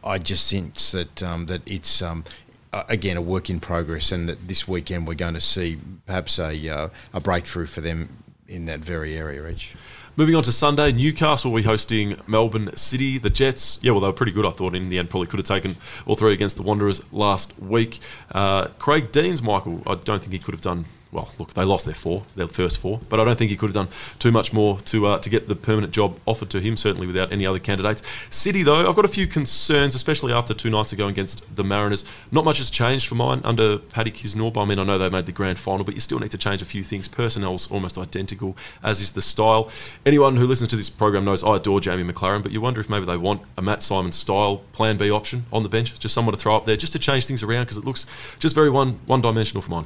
I 0.03 0.17
just 0.17 0.47
sense 0.47 0.91
that 0.91 1.23
um, 1.23 1.45
that 1.47 1.61
it's 1.65 2.01
um, 2.01 2.23
again 2.71 3.17
a 3.17 3.21
work 3.21 3.49
in 3.49 3.59
progress, 3.59 4.11
and 4.11 4.27
that 4.29 4.47
this 4.47 4.67
weekend 4.67 5.07
we're 5.07 5.13
going 5.15 5.33
to 5.35 5.41
see 5.41 5.79
perhaps 6.05 6.39
a 6.39 6.69
uh, 6.69 6.89
a 7.13 7.19
breakthrough 7.19 7.67
for 7.67 7.81
them 7.81 8.23
in 8.47 8.65
that 8.65 8.79
very 8.79 9.17
area. 9.17 9.47
Each. 9.47 9.75
Moving 10.17 10.35
on 10.35 10.43
to 10.43 10.51
Sunday, 10.51 10.91
Newcastle 10.91 11.51
will 11.51 11.61
be 11.61 11.63
hosting 11.63 12.17
Melbourne 12.27 12.75
City. 12.75 13.17
The 13.17 13.29
Jets, 13.29 13.79
yeah, 13.81 13.91
well, 13.91 14.01
they 14.01 14.07
were 14.07 14.13
pretty 14.13 14.33
good, 14.33 14.45
I 14.45 14.49
thought. 14.49 14.75
In 14.75 14.89
the 14.89 14.99
end, 14.99 15.09
probably 15.09 15.27
could 15.27 15.39
have 15.39 15.47
taken 15.47 15.77
all 16.05 16.15
three 16.15 16.33
against 16.33 16.57
the 16.57 16.63
Wanderers 16.63 17.01
last 17.13 17.57
week. 17.57 17.99
Uh, 18.29 18.67
Craig 18.77 19.13
Deans, 19.13 19.41
Michael, 19.41 19.81
I 19.87 19.95
don't 19.95 20.19
think 20.19 20.33
he 20.33 20.39
could 20.39 20.53
have 20.53 20.61
done 20.61 20.83
well, 21.11 21.29
look, 21.37 21.53
they 21.53 21.65
lost 21.65 21.85
their 21.85 21.95
four, 21.95 22.23
their 22.35 22.47
first 22.47 22.77
four, 22.79 23.01
but 23.09 23.19
I 23.19 23.25
don't 23.25 23.37
think 23.37 23.51
he 23.51 23.57
could 23.57 23.67
have 23.67 23.75
done 23.75 23.89
too 24.17 24.31
much 24.31 24.53
more 24.53 24.79
to 24.81 25.07
uh, 25.07 25.19
to 25.19 25.29
get 25.29 25.47
the 25.49 25.55
permanent 25.55 25.91
job 25.91 26.17
offered 26.25 26.49
to 26.51 26.61
him. 26.61 26.77
Certainly 26.77 27.07
without 27.07 27.31
any 27.31 27.45
other 27.45 27.59
candidates. 27.59 28.01
City, 28.29 28.63
though, 28.63 28.87
I've 28.87 28.95
got 28.95 29.05
a 29.05 29.09
few 29.09 29.27
concerns, 29.27 29.93
especially 29.93 30.31
after 30.31 30.53
two 30.53 30.69
nights 30.69 30.93
ago 30.93 31.07
against 31.07 31.55
the 31.55 31.63
Mariners. 31.63 32.05
Not 32.31 32.45
much 32.45 32.59
has 32.59 32.69
changed 32.69 33.07
for 33.07 33.15
mine 33.15 33.41
under 33.43 33.77
Paddy 33.77 34.11
Kisnorbo. 34.11 34.57
I 34.61 34.65
mean, 34.65 34.79
I 34.79 34.83
know 34.83 34.97
they 34.97 35.09
made 35.09 35.25
the 35.25 35.31
grand 35.33 35.59
final, 35.59 35.83
but 35.83 35.95
you 35.95 35.99
still 35.99 36.19
need 36.19 36.31
to 36.31 36.37
change 36.37 36.61
a 36.61 36.65
few 36.65 36.83
things. 36.83 37.07
Personnel's 37.07 37.69
almost 37.69 37.97
identical, 37.97 38.55
as 38.81 39.01
is 39.01 39.11
the 39.11 39.21
style. 39.21 39.69
Anyone 40.05 40.37
who 40.37 40.47
listens 40.47 40.69
to 40.69 40.77
this 40.77 40.89
program 40.89 41.25
knows 41.25 41.43
I 41.43 41.57
adore 41.57 41.81
Jamie 41.81 42.09
Maclaren, 42.09 42.41
but 42.41 42.51
you 42.51 42.61
wonder 42.61 42.79
if 42.79 42.89
maybe 42.89 43.05
they 43.05 43.17
want 43.17 43.41
a 43.57 43.61
Matt 43.61 43.83
Simon 43.83 44.11
style 44.13 44.57
Plan 44.71 44.97
B 44.97 45.11
option 45.11 45.45
on 45.51 45.63
the 45.63 45.69
bench, 45.69 45.97
just 45.99 46.13
someone 46.13 46.33
to 46.33 46.39
throw 46.39 46.55
up 46.55 46.65
there, 46.65 46.77
just 46.77 46.93
to 46.93 46.99
change 46.99 47.25
things 47.25 47.43
around 47.43 47.63
because 47.63 47.77
it 47.77 47.85
looks 47.85 48.05
just 48.39 48.55
very 48.55 48.69
one 48.69 48.99
one 49.05 49.21
dimensional 49.21 49.61
for 49.61 49.71
mine. 49.71 49.85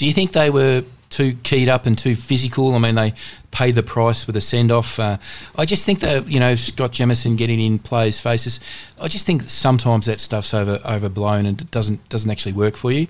Do 0.00 0.06
you 0.06 0.14
think 0.14 0.32
they 0.32 0.48
were 0.48 0.82
too 1.10 1.34
keyed 1.42 1.68
up 1.68 1.84
and 1.84 1.98
too 1.98 2.16
physical? 2.16 2.74
I 2.74 2.78
mean, 2.78 2.94
they 2.94 3.12
paid 3.50 3.74
the 3.74 3.82
price 3.82 4.26
with 4.26 4.34
a 4.34 4.40
send 4.40 4.72
off. 4.72 4.98
Uh, 4.98 5.18
I 5.56 5.66
just 5.66 5.84
think 5.84 6.00
that 6.00 6.26
you 6.26 6.40
know 6.40 6.54
Scott 6.54 6.92
Jamieson 6.92 7.36
getting 7.36 7.60
in 7.60 7.78
players' 7.78 8.18
faces. 8.18 8.60
I 8.98 9.08
just 9.08 9.26
think 9.26 9.42
sometimes 9.42 10.06
that 10.06 10.18
stuff's 10.18 10.54
over 10.54 10.78
overblown 10.86 11.44
and 11.44 11.70
doesn't 11.70 12.08
doesn't 12.08 12.30
actually 12.30 12.54
work 12.54 12.78
for 12.78 12.90
you. 12.90 13.08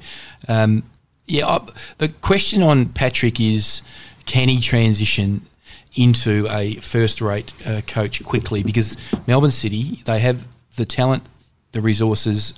Um, 0.49 0.83
yeah, 1.27 1.47
I, 1.47 1.65
the 1.99 2.09
question 2.09 2.61
on 2.61 2.87
Patrick 2.87 3.39
is, 3.39 3.83
can 4.27 4.49
he 4.49 4.59
transition 4.61 5.43
into 5.95 6.49
a 6.51 6.75
first-rate 6.75 7.53
uh, 7.65 7.83
coach 7.87 8.25
quickly? 8.25 8.65
Because 8.65 8.97
Melbourne 9.29 9.53
City, 9.53 10.03
they 10.07 10.19
have 10.19 10.49
the 10.75 10.85
talent, 10.85 11.23
the 11.71 11.83
resources 11.83 12.53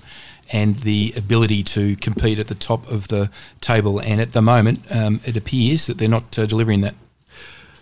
and 0.53 0.77
the 0.81 1.13
ability 1.17 1.63
to 1.63 1.97
compete 1.97 2.39
at 2.39 2.49
the 2.49 2.55
top 2.55 2.89
of 2.91 3.09
the 3.09 3.31
table. 3.61 3.99
And 3.99 4.21
at 4.21 4.33
the 4.33 4.43
moment, 4.43 4.85
um, 4.95 5.21
it 5.25 5.37
appears 5.37 5.87
that 5.87 5.99
they're 5.99 6.09
not 6.09 6.39
uh, 6.39 6.47
delivering 6.47 6.83
that. 6.83 6.95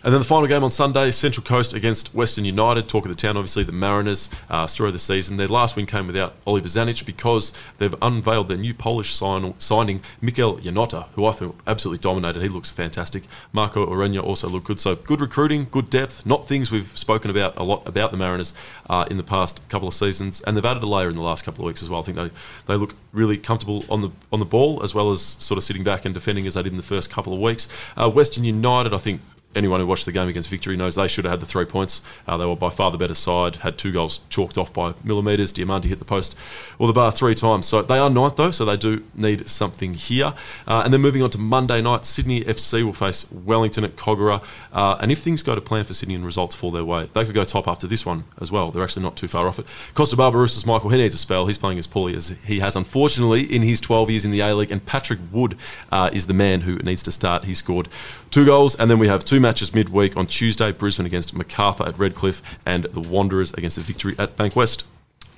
And 0.03 0.14
then 0.14 0.22
the 0.22 0.26
final 0.26 0.46
game 0.46 0.64
on 0.64 0.70
Sunday, 0.70 1.11
Central 1.11 1.44
Coast 1.44 1.74
against 1.74 2.14
Western 2.14 2.46
United. 2.46 2.88
Talk 2.88 3.05
of 3.05 3.11
the 3.11 3.14
town, 3.14 3.36
obviously, 3.36 3.64
the 3.64 3.72
Mariners, 3.72 4.30
uh, 4.48 4.66
story 4.66 4.88
of 4.88 4.94
the 4.94 4.98
season. 4.98 5.36
Their 5.36 5.46
last 5.46 5.76
win 5.76 5.84
came 5.84 6.07
without 6.07 6.36
Oliver 6.46 6.66
Bozanic 6.66 7.05
because 7.05 7.53
they've 7.76 7.94
unveiled 8.01 8.48
their 8.48 8.57
new 8.57 8.72
Polish 8.72 9.14
sign, 9.14 9.53
signing, 9.59 10.01
Mikel 10.22 10.57
Janota, 10.57 11.09
who 11.09 11.26
I 11.26 11.32
thought 11.32 11.55
absolutely 11.66 12.01
dominated. 12.01 12.40
He 12.40 12.48
looks 12.48 12.70
fantastic. 12.70 13.24
Marco 13.53 13.84
Ureña 13.84 14.22
also 14.22 14.48
looked 14.48 14.68
good. 14.68 14.80
So 14.80 14.96
good 14.96 15.20
recruiting, 15.20 15.66
good 15.70 15.90
depth, 15.90 16.24
not 16.24 16.48
things 16.48 16.70
we've 16.70 16.96
spoken 16.96 17.30
about 17.30 17.59
a 17.59 17.62
lot 17.62 17.86
about 17.86 18.11
the 18.11 18.16
Mariners 18.16 18.55
uh, 18.88 19.05
in 19.11 19.18
the 19.18 19.22
past 19.22 19.61
couple 19.68 19.86
of 19.86 19.92
seasons. 19.92 20.40
And 20.40 20.57
they've 20.57 20.64
added 20.64 20.82
a 20.82 20.86
layer 20.86 21.11
in 21.11 21.16
the 21.16 21.22
last 21.22 21.44
couple 21.44 21.62
of 21.62 21.66
weeks 21.66 21.82
as 21.82 21.90
well. 21.90 22.01
I 22.01 22.05
think 22.05 22.16
they, 22.16 22.30
they 22.66 22.76
look 22.76 22.94
really 23.12 23.36
comfortable 23.36 23.84
on 23.90 24.01
the 24.01 24.11
on 24.32 24.38
the 24.38 24.46
ball 24.46 24.82
as 24.82 24.94
well 24.94 25.11
as 25.11 25.20
sort 25.20 25.59
of 25.59 25.64
sitting 25.64 25.84
back 25.84 26.07
and 26.07 26.14
defending 26.14 26.46
as 26.46 26.55
they 26.55 26.62
did 26.62 26.72
in 26.72 26.78
the 26.78 26.82
first 26.82 27.11
couple 27.11 27.34
of 27.34 27.38
weeks. 27.38 27.68
Uh, 27.98 28.09
Western 28.09 28.44
United, 28.44 28.94
I 28.94 28.98
think, 28.98 29.20
anyone 29.55 29.80
who 29.80 29.86
watched 29.86 30.07
the 30.07 30.12
game 30.12 30.28
against 30.28 30.48
Victory 30.48 30.76
knows 30.76 30.94
they 30.94 31.09
should 31.09 31.24
have 31.24 31.32
had 31.32 31.40
the 31.40 31.46
three 31.46 31.64
points. 31.64 32.03
Uh, 32.26 32.36
they 32.36 32.46
were 32.46 32.57
by 32.57 32.70
far 32.70 32.90
the 32.90 32.98
better 32.98 33.14
side, 33.14 33.57
had 33.57 33.76
two 33.76 33.92
goals 33.92 34.20
chalked 34.28 34.57
off 34.57 34.72
by 34.72 34.94
millimetres. 35.03 35.53
Diamanti 35.53 35.84
hit 35.84 35.98
the 35.98 36.05
post 36.05 36.36
or 36.78 36.86
the 36.86 36.92
bar 36.92 37.11
three 37.11 37.34
times. 37.34 37.66
So 37.66 37.82
they 37.82 37.98
are 37.98 38.09
ninth, 38.09 38.36
though, 38.36 38.51
so 38.51 38.64
they 38.64 38.76
do 38.76 39.05
need 39.14 39.48
something 39.48 39.94
here. 39.94 40.34
Uh, 40.66 40.82
and 40.84 40.92
then 40.92 41.01
moving 41.01 41.22
on 41.22 41.30
to 41.30 41.38
Monday 41.38 41.82
night, 41.82 42.05
Sydney 42.05 42.44
FC 42.44 42.84
will 42.84 42.92
face 42.92 43.30
Wellington 43.30 43.84
at 43.84 43.96
Kogarah. 43.96 44.44
Uh, 44.72 44.96
and 45.01 45.11
if 45.11 45.18
things 45.18 45.42
go 45.42 45.55
to 45.55 45.61
plan 45.61 45.84
for 45.84 45.94
Sydney 45.94 46.14
and 46.14 46.24
results 46.24 46.55
fall 46.55 46.70
their 46.70 46.84
way, 46.84 47.09
they 47.12 47.24
could 47.24 47.34
go 47.34 47.44
top 47.44 47.66
after 47.66 47.86
this 47.86 48.07
one 48.07 48.24
as 48.40 48.53
well. 48.53 48.70
They're 48.70 48.84
actually 48.84 49.03
not 49.03 49.16
too 49.16 49.28
far 49.28 49.48
off 49.48 49.59
it. 49.59 49.66
Kosta 49.94 50.14
Barbarouses, 50.14 50.64
Michael, 50.66 50.90
he 50.90 50.98
needs 50.98 51.14
a 51.14 51.18
spell. 51.18 51.46
He's 51.46 51.59
playing 51.59 51.78
as 51.78 51.86
poorly 51.86 52.14
as 52.14 52.34
he 52.44 52.61
has, 52.61 52.76
unfortunately, 52.76 53.42
in 53.42 53.62
his 53.62 53.80
12 53.80 54.11
years 54.11 54.24
in 54.24 54.30
the 54.30 54.40
A 54.40 54.55
League. 54.55 54.70
And 54.70 54.84
Patrick 54.84 55.18
Wood 55.32 55.57
uh, 55.90 56.11
is 56.12 56.26
the 56.26 56.34
man 56.34 56.61
who 56.62 56.76
needs 56.76 57.03
to 57.05 57.12
start. 57.12 57.44
He 57.44 57.55
scored 57.55 57.88
two 58.30 58.44
goals, 58.44 58.74
and 58.76 58.90
then 58.90 58.98
we 58.98 59.09
have 59.09 59.24
two 59.24 59.39
matches 59.41 59.74
midweek 59.74 60.16
on 60.16 60.26
Tuesday 60.26 60.70
Brisbane 60.70 61.07
against 61.07 61.34
Macarthur 61.34 61.84
at 61.86 61.99
Redcliffe, 61.99 62.43
and 62.64 62.84
the 62.84 63.01
Wanderers 63.01 63.53
against 63.55 63.76
the 63.76 63.82
Victory 63.82 64.14
at 64.18 64.36
Bankwest. 64.36 64.84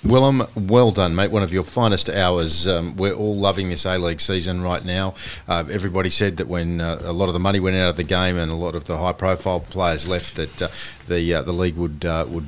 Willem, 0.05 0.49
well 0.57 0.91
done, 0.91 1.15
mate. 1.15 1.31
One 1.31 1.45
of 1.45 1.53
your 1.53 1.63
finest 1.63 2.11
hours. 2.11 2.67
Um, 2.67 2.97
we're 2.97 3.13
all 3.13 3.37
loving 3.37 3.69
this 3.69 3.87
A 3.87 3.99
League 3.99 4.21
season 4.21 4.61
right 4.61 4.85
now. 4.85 5.15
Uh, 5.47 5.63
everybody 5.71 6.11
said 6.11 6.39
that 6.39 6.49
when 6.49 6.81
uh, 6.81 6.99
a 7.03 7.13
lot 7.13 7.29
of 7.29 7.35
the 7.35 7.39
money 7.39 7.61
went 7.61 7.77
out 7.77 7.91
of 7.91 7.97
the 7.97 8.03
game 8.03 8.37
and 8.37 8.51
a 8.51 8.57
lot 8.57 8.75
of 8.75 8.85
the 8.85 8.99
high-profile 8.99 9.61
players 9.61 10.09
left, 10.09 10.35
that 10.35 10.63
uh, 10.63 10.69
the 11.13 11.35
uh, 11.35 11.43
the 11.43 11.53
league 11.53 11.77
would 11.77 12.05
uh, 12.05 12.27
would 12.29 12.47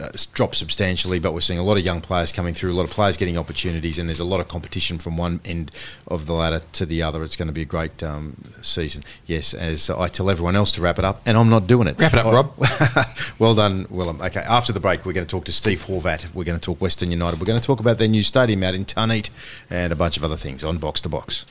uh, 0.00 0.08
drop 0.32 0.54
substantially. 0.54 1.18
But 1.18 1.34
we're 1.34 1.40
seeing 1.40 1.58
a 1.58 1.62
lot 1.62 1.76
of 1.76 1.84
young 1.84 2.00
players 2.00 2.32
coming 2.32 2.54
through, 2.54 2.72
a 2.72 2.74
lot 2.74 2.84
of 2.84 2.90
players 2.90 3.16
getting 3.16 3.36
opportunities, 3.36 3.98
and 3.98 4.08
there's 4.08 4.20
a 4.20 4.24
lot 4.24 4.40
of 4.40 4.48
competition 4.48 4.98
from 4.98 5.16
one 5.16 5.40
end 5.44 5.70
of 6.08 6.26
the 6.26 6.32
ladder 6.32 6.62
to 6.72 6.86
the 6.86 7.02
other. 7.02 7.22
It's 7.22 7.36
going 7.36 7.48
to 7.48 7.52
be 7.52 7.62
a 7.62 7.66
great 7.66 8.02
um, 8.02 8.36
season. 8.62 9.02
Yes, 9.26 9.54
as 9.54 9.90
I 9.90 10.08
tell 10.08 10.30
everyone 10.30 10.56
else 10.56 10.72
to 10.72 10.80
wrap 10.80 10.98
it 10.98 11.04
up, 11.04 11.20
and 11.26 11.36
I'm 11.36 11.50
not 11.50 11.66
doing 11.66 11.88
it. 11.88 11.98
Wrap 11.98 12.12
it 12.14 12.18
up, 12.18 12.26
Oh, 12.26 12.32
Rob. 12.32 12.52
well 13.38 13.54
done, 13.54 13.86
Willem. 13.90 14.20
Okay, 14.20 14.40
after 14.40 14.72
the 14.72 14.80
break, 14.80 15.04
we're 15.04 15.12
going 15.12 15.26
to 15.26 15.30
talk 15.30 15.44
to 15.46 15.52
Steve 15.52 15.84
Horvat. 15.86 16.32
We're 16.34 16.44
going 16.44 16.58
to 16.58 16.64
talk 16.64 16.80
Western 16.80 17.10
United. 17.10 17.40
We're 17.40 17.46
going 17.46 17.60
to 17.60 17.66
talk 17.66 17.80
about 17.80 17.98
their 17.98 18.08
new 18.08 18.22
stadium 18.22 18.62
out 18.62 18.74
in 18.74 18.84
Tarneit 18.84 19.30
and 19.70 19.92
a 19.92 19.96
bunch 19.96 20.16
of 20.16 20.24
other 20.24 20.36
things 20.36 20.64
on 20.64 20.78
Box 20.78 21.00
to 21.02 21.08
Box. 21.08 21.44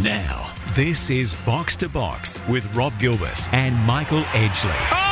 Now, 0.00 0.50
this 0.72 1.08
is 1.10 1.34
Box 1.46 1.76
to 1.76 1.88
Box 1.88 2.40
with 2.48 2.64
Rob 2.74 2.92
Gilbert 2.98 3.48
and 3.52 3.76
Michael 3.86 4.22
Edgley 4.32 4.72
Oh, 4.74 4.80
what 4.86 4.90
a 4.92 4.96
goal! 4.96 5.11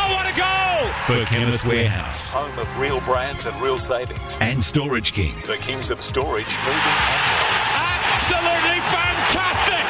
For 1.11 1.25
Chemist 1.25 1.67
Warehouse 1.67 2.35
Home 2.35 2.57
of 2.57 2.79
real 2.79 3.01
brands 3.01 3.45
and 3.45 3.61
real 3.61 3.79
savings. 3.79 4.39
and 4.41 4.63
Storage 4.63 5.13
King. 5.13 5.35
The 5.45 5.57
kings 5.57 5.91
of 5.91 6.01
storage, 6.03 6.47
moving 6.59 6.77
and. 6.77 7.51
Absolutely 7.75 8.79
fantastic! 8.95 9.81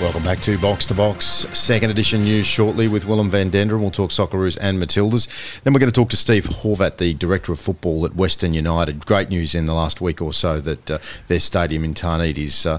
Welcome 0.00 0.22
back 0.22 0.38
to 0.42 0.56
Box 0.58 0.86
to 0.86 0.94
Box, 0.94 1.24
second 1.26 1.90
edition 1.90 2.22
news 2.22 2.46
shortly 2.46 2.86
with 2.86 3.06
Willem 3.06 3.28
van 3.28 3.50
Denderen. 3.50 3.80
We'll 3.80 3.90
talk 3.90 4.10
Socceroos 4.10 4.56
and 4.60 4.80
Matildas. 4.80 5.26
Then 5.62 5.72
we're 5.72 5.80
going 5.80 5.90
to 5.90 6.00
talk 6.00 6.10
to 6.10 6.16
Steve 6.16 6.44
Horvat, 6.44 6.98
the 6.98 7.14
Director 7.14 7.50
of 7.50 7.58
Football 7.58 8.06
at 8.06 8.14
Western 8.14 8.54
United. 8.54 9.04
Great 9.04 9.30
news 9.30 9.56
in 9.56 9.66
the 9.66 9.74
last 9.74 10.00
week 10.00 10.22
or 10.22 10.32
so 10.32 10.60
that 10.60 10.88
uh, 10.88 10.98
their 11.26 11.40
stadium 11.40 11.82
in 11.82 11.94
Tarneit 11.94 12.38
is 12.38 12.66
uh, 12.66 12.78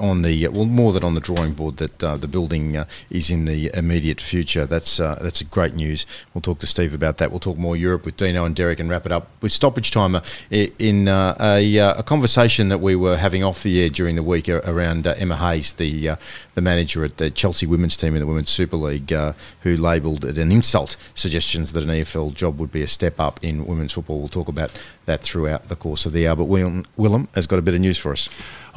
on 0.00 0.22
the, 0.22 0.48
well, 0.48 0.64
more 0.64 0.92
than 0.92 1.04
on 1.04 1.14
the 1.14 1.20
drawing 1.20 1.52
board, 1.52 1.76
that 1.78 2.02
uh, 2.02 2.16
the 2.16 2.28
building 2.28 2.76
uh, 2.76 2.86
is 3.10 3.30
in 3.30 3.44
the 3.44 3.70
immediate 3.74 4.20
future. 4.20 4.66
That's 4.66 4.98
uh, 5.00 5.18
that's 5.22 5.42
great 5.42 5.74
news. 5.74 6.06
We'll 6.34 6.42
talk 6.42 6.58
to 6.60 6.66
Steve 6.66 6.94
about 6.94 7.18
that. 7.18 7.30
We'll 7.30 7.40
talk 7.40 7.56
more 7.56 7.76
Europe 7.76 8.04
with 8.04 8.16
Dino 8.16 8.44
and 8.44 8.54
Derek 8.54 8.80
and 8.80 8.90
wrap 8.90 9.06
it 9.06 9.12
up 9.12 9.28
with 9.40 9.52
stoppage 9.52 9.90
time 9.90 10.16
uh, 10.16 10.20
in 10.50 11.08
uh, 11.08 11.36
a, 11.40 11.78
uh, 11.78 11.94
a 11.98 12.02
conversation 12.02 12.68
that 12.68 12.78
we 12.78 12.96
were 12.96 13.16
having 13.16 13.44
off 13.44 13.62
the 13.62 13.82
air 13.82 13.88
during 13.88 14.16
the 14.16 14.22
week 14.22 14.48
around 14.48 15.06
uh, 15.06 15.14
Emma 15.18 15.36
Hayes, 15.36 15.74
the 15.74 16.10
uh, 16.10 16.16
the 16.54 16.60
manager 16.60 17.04
at 17.04 17.18
the 17.18 17.30
Chelsea 17.30 17.66
women's 17.66 17.96
team 17.96 18.14
in 18.14 18.20
the 18.20 18.26
Women's 18.26 18.50
Super 18.50 18.76
League, 18.76 19.12
uh, 19.12 19.32
who 19.62 19.76
labelled 19.76 20.24
it 20.24 20.38
an 20.38 20.50
insult. 20.50 20.96
Suggestions 21.14 21.72
that 21.72 21.84
an 21.84 21.90
EFL 21.90 22.34
job 22.34 22.58
would 22.58 22.72
be 22.72 22.82
a 22.82 22.86
step 22.86 23.20
up 23.20 23.38
in 23.42 23.66
women's 23.66 23.92
football. 23.92 24.18
We'll 24.18 24.28
talk 24.28 24.48
about 24.48 24.72
that 25.06 25.22
throughout 25.22 25.68
the 25.68 25.76
course 25.76 26.06
of 26.06 26.12
the 26.12 26.26
hour. 26.26 26.36
But 26.36 26.44
Willem, 26.44 26.84
Willem 26.96 27.28
has 27.34 27.46
got 27.46 27.58
a 27.58 27.62
bit 27.62 27.74
of 27.74 27.80
news 27.80 27.98
for 27.98 28.12
us. 28.12 28.28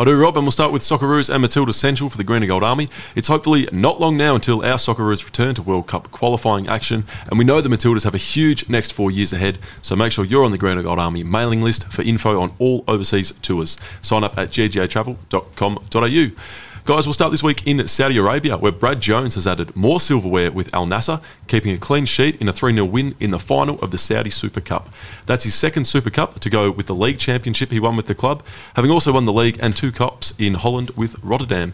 I 0.02 0.06
do, 0.06 0.16
Rob, 0.16 0.38
and 0.38 0.46
we'll 0.46 0.54
start 0.54 0.72
with 0.72 0.82
Socceroos 0.82 1.30
and 1.30 1.42
Matilda 1.42 1.74
Central 1.74 2.10
for 2.10 2.16
the 2.16 2.24
Green 2.24 2.42
and 2.42 2.48
Gold 2.48 2.64
Army. 2.64 2.88
It's 3.18 3.28
hopefully 3.28 3.68
not 3.74 4.00
long 4.00 4.16
now 4.16 4.34
until 4.34 4.64
our 4.64 4.78
Socceroos 4.78 5.26
return 5.26 5.56
to 5.56 5.62
World 5.62 5.88
Cup 5.88 6.10
qualifying 6.10 6.70
action, 6.70 7.04
and 7.28 7.38
we 7.38 7.44
know 7.44 7.60
the 7.60 7.68
Matildas 7.68 8.06
have 8.06 8.16
a 8.16 8.18
huge 8.18 8.70
next 8.70 8.94
four 8.94 9.12
years 9.12 9.34
ahead, 9.34 9.60
so 9.82 9.98
make 9.98 10.14
sure 10.14 10.24
you're 10.24 10.46
on 10.46 10.54
the 10.54 10.58
Green 10.58 10.78
and 10.78 10.86
Gold 10.86 11.00
Army 11.00 11.26
mailing 11.26 11.62
list 11.62 11.92
for 11.92 12.02
info 12.04 12.40
on 12.40 12.54
all 12.60 12.86
overseas 12.88 13.34
tours. 13.42 13.76
Sign 14.02 14.24
up 14.24 14.38
at 14.38 14.52
ggatravel.com.au. 14.52 16.69
Guys, 16.86 17.06
we'll 17.06 17.14
start 17.14 17.32
this 17.32 17.44
week 17.44 17.68
in 17.68 17.88
Saudi 17.88 18.18
Arabia, 18.18 18.58
where 18.58 18.72
Brad 18.72 19.00
Jones 19.00 19.36
has 19.36 19.46
added 19.46 19.76
more 19.76 20.00
silverware 20.00 20.52
with 20.52 20.74
Al 20.74 20.86
Nasser, 20.86 21.22
keeping 21.48 21.72
a 21.74 21.78
clean 21.78 22.06
sheet 22.06 22.36
in 22.42 22.48
a 22.48 22.54
3 22.54 22.74
0 22.74 22.86
win 22.86 23.16
in 23.20 23.32
the 23.32 23.38
final 23.38 23.80
of 23.80 23.92
the 23.92 23.98
Saudi 23.98 24.30
Super 24.30 24.62
Cup. 24.62 24.90
That's 25.26 25.44
his 25.44 25.54
second 25.54 25.86
Super 25.86 26.10
Cup 26.10 26.40
to 26.40 26.50
go 26.50 26.72
with 26.72 26.88
the 26.88 26.96
league 26.96 27.20
championship 27.20 27.72
he 27.72 27.80
won 27.80 27.96
with 27.96 28.08
the 28.08 28.16
club, 28.16 28.44
having 28.76 28.90
also 28.90 29.14
won 29.14 29.26
the 29.26 29.34
league 29.34 29.60
and 29.62 29.76
two 29.76 29.92
cups 29.92 30.34
in 30.40 30.56
Holland 30.56 30.92
with 30.92 31.16
Rotterdam. 31.24 31.74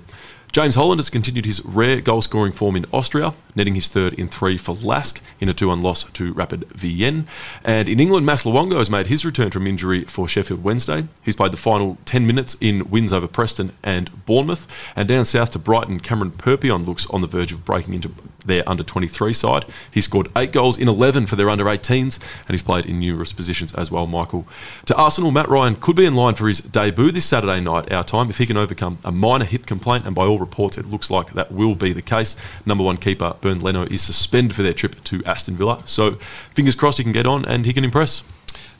James 0.56 0.76
Holland 0.76 1.00
has 1.00 1.10
continued 1.10 1.44
his 1.44 1.60
rare 1.66 2.00
goal 2.00 2.22
scoring 2.22 2.54
form 2.54 2.78
in 2.78 2.86
Austria, 2.94 3.34
netting 3.56 3.76
his 3.76 3.90
third 3.90 4.14
in 4.14 4.30
three 4.30 4.58
for 4.58 4.74
Lask 4.74 5.22
in 5.42 5.50
a 5.50 5.54
2 5.54 5.68
1 5.68 5.84
loss 5.84 6.06
to 6.14 6.32
Rapid 6.32 6.64
Vienna. 6.70 7.26
And 7.66 7.90
in 7.90 8.00
England, 8.00 8.26
Mas 8.26 8.44
has 8.44 8.90
made 8.90 9.08
his 9.08 9.26
return 9.26 9.52
from 9.52 9.68
injury 9.68 10.06
for 10.06 10.30
Sheffield 10.30 10.64
Wednesday. 10.64 11.10
He's 11.26 11.36
played 11.36 11.52
the 11.52 11.58
final 11.58 11.98
10 12.06 12.26
minutes 12.26 12.56
in 12.62 12.90
wins 12.90 13.12
over 13.12 13.28
Preston 13.28 13.74
and 13.84 14.26
Bournemouth. 14.26 14.66
And 14.96 15.10
down 15.10 15.26
south 15.26 15.52
to 15.52 15.60
Brighton, 15.60 16.00
Cameron 16.00 16.32
Peupion 16.32 16.86
looks 16.86 17.06
on 17.08 17.20
the 17.20 17.28
verge 17.28 17.52
of 17.52 17.66
breaking 17.66 17.94
into 17.94 18.08
their 18.46 18.68
under 18.68 18.84
23 18.84 19.34
side. 19.34 19.66
He 19.92 20.02
scored 20.02 20.30
eight 20.36 20.52
goals 20.52 20.78
in 20.78 20.88
11 20.88 21.26
for 21.26 21.36
their 21.36 21.50
under 21.50 21.66
18s, 21.66 22.20
and 22.40 22.50
he's 22.50 22.64
played 22.64 22.86
in 22.86 23.00
numerous 23.00 23.34
positions 23.34 23.74
as 23.74 23.92
well, 23.92 24.08
Michael. 24.08 24.48
To 24.86 24.96
Arsenal, 24.96 25.32
Matt 25.32 25.50
Ryan 25.50 25.76
could 25.76 25.96
be 25.96 26.06
in 26.06 26.16
line 26.16 26.36
for 26.36 26.48
his 26.48 26.60
debut 26.60 27.12
this 27.12 27.26
Saturday 27.26 27.60
night, 27.60 27.92
our 27.92 28.04
time, 28.04 28.30
if 28.30 28.38
he 28.38 28.46
can 28.46 28.58
overcome 28.58 29.00
a 29.04 29.12
minor 29.12 29.46
hip 29.46 29.66
complaint, 29.66 30.06
and 30.06 30.16
by 30.16 30.26
all 30.26 30.40
reports, 30.40 30.78
it 30.78 30.86
looks 30.86 31.10
like 31.10 31.34
that 31.34 31.52
will 31.52 31.76
be 31.76 31.94
the 31.94 32.02
case. 32.02 32.36
Number 32.66 32.84
one 32.84 32.98
keeper, 32.98 33.36
Bernd 33.42 33.64
Leno, 33.64 33.84
is 33.84 34.02
suspended 34.02 34.56
for 34.56 34.64
their 34.64 34.74
trip 34.74 35.04
to 35.06 35.24
Aston 35.26 35.58
Villa, 35.58 35.82
so 35.86 36.16
fingers 36.54 36.76
crossed 36.76 36.98
he 36.98 37.04
can 37.04 37.14
get 37.14 37.26
on 37.26 37.46
and 37.46 37.66
he 37.66 37.74
can 37.74 37.84
impress. 37.84 38.24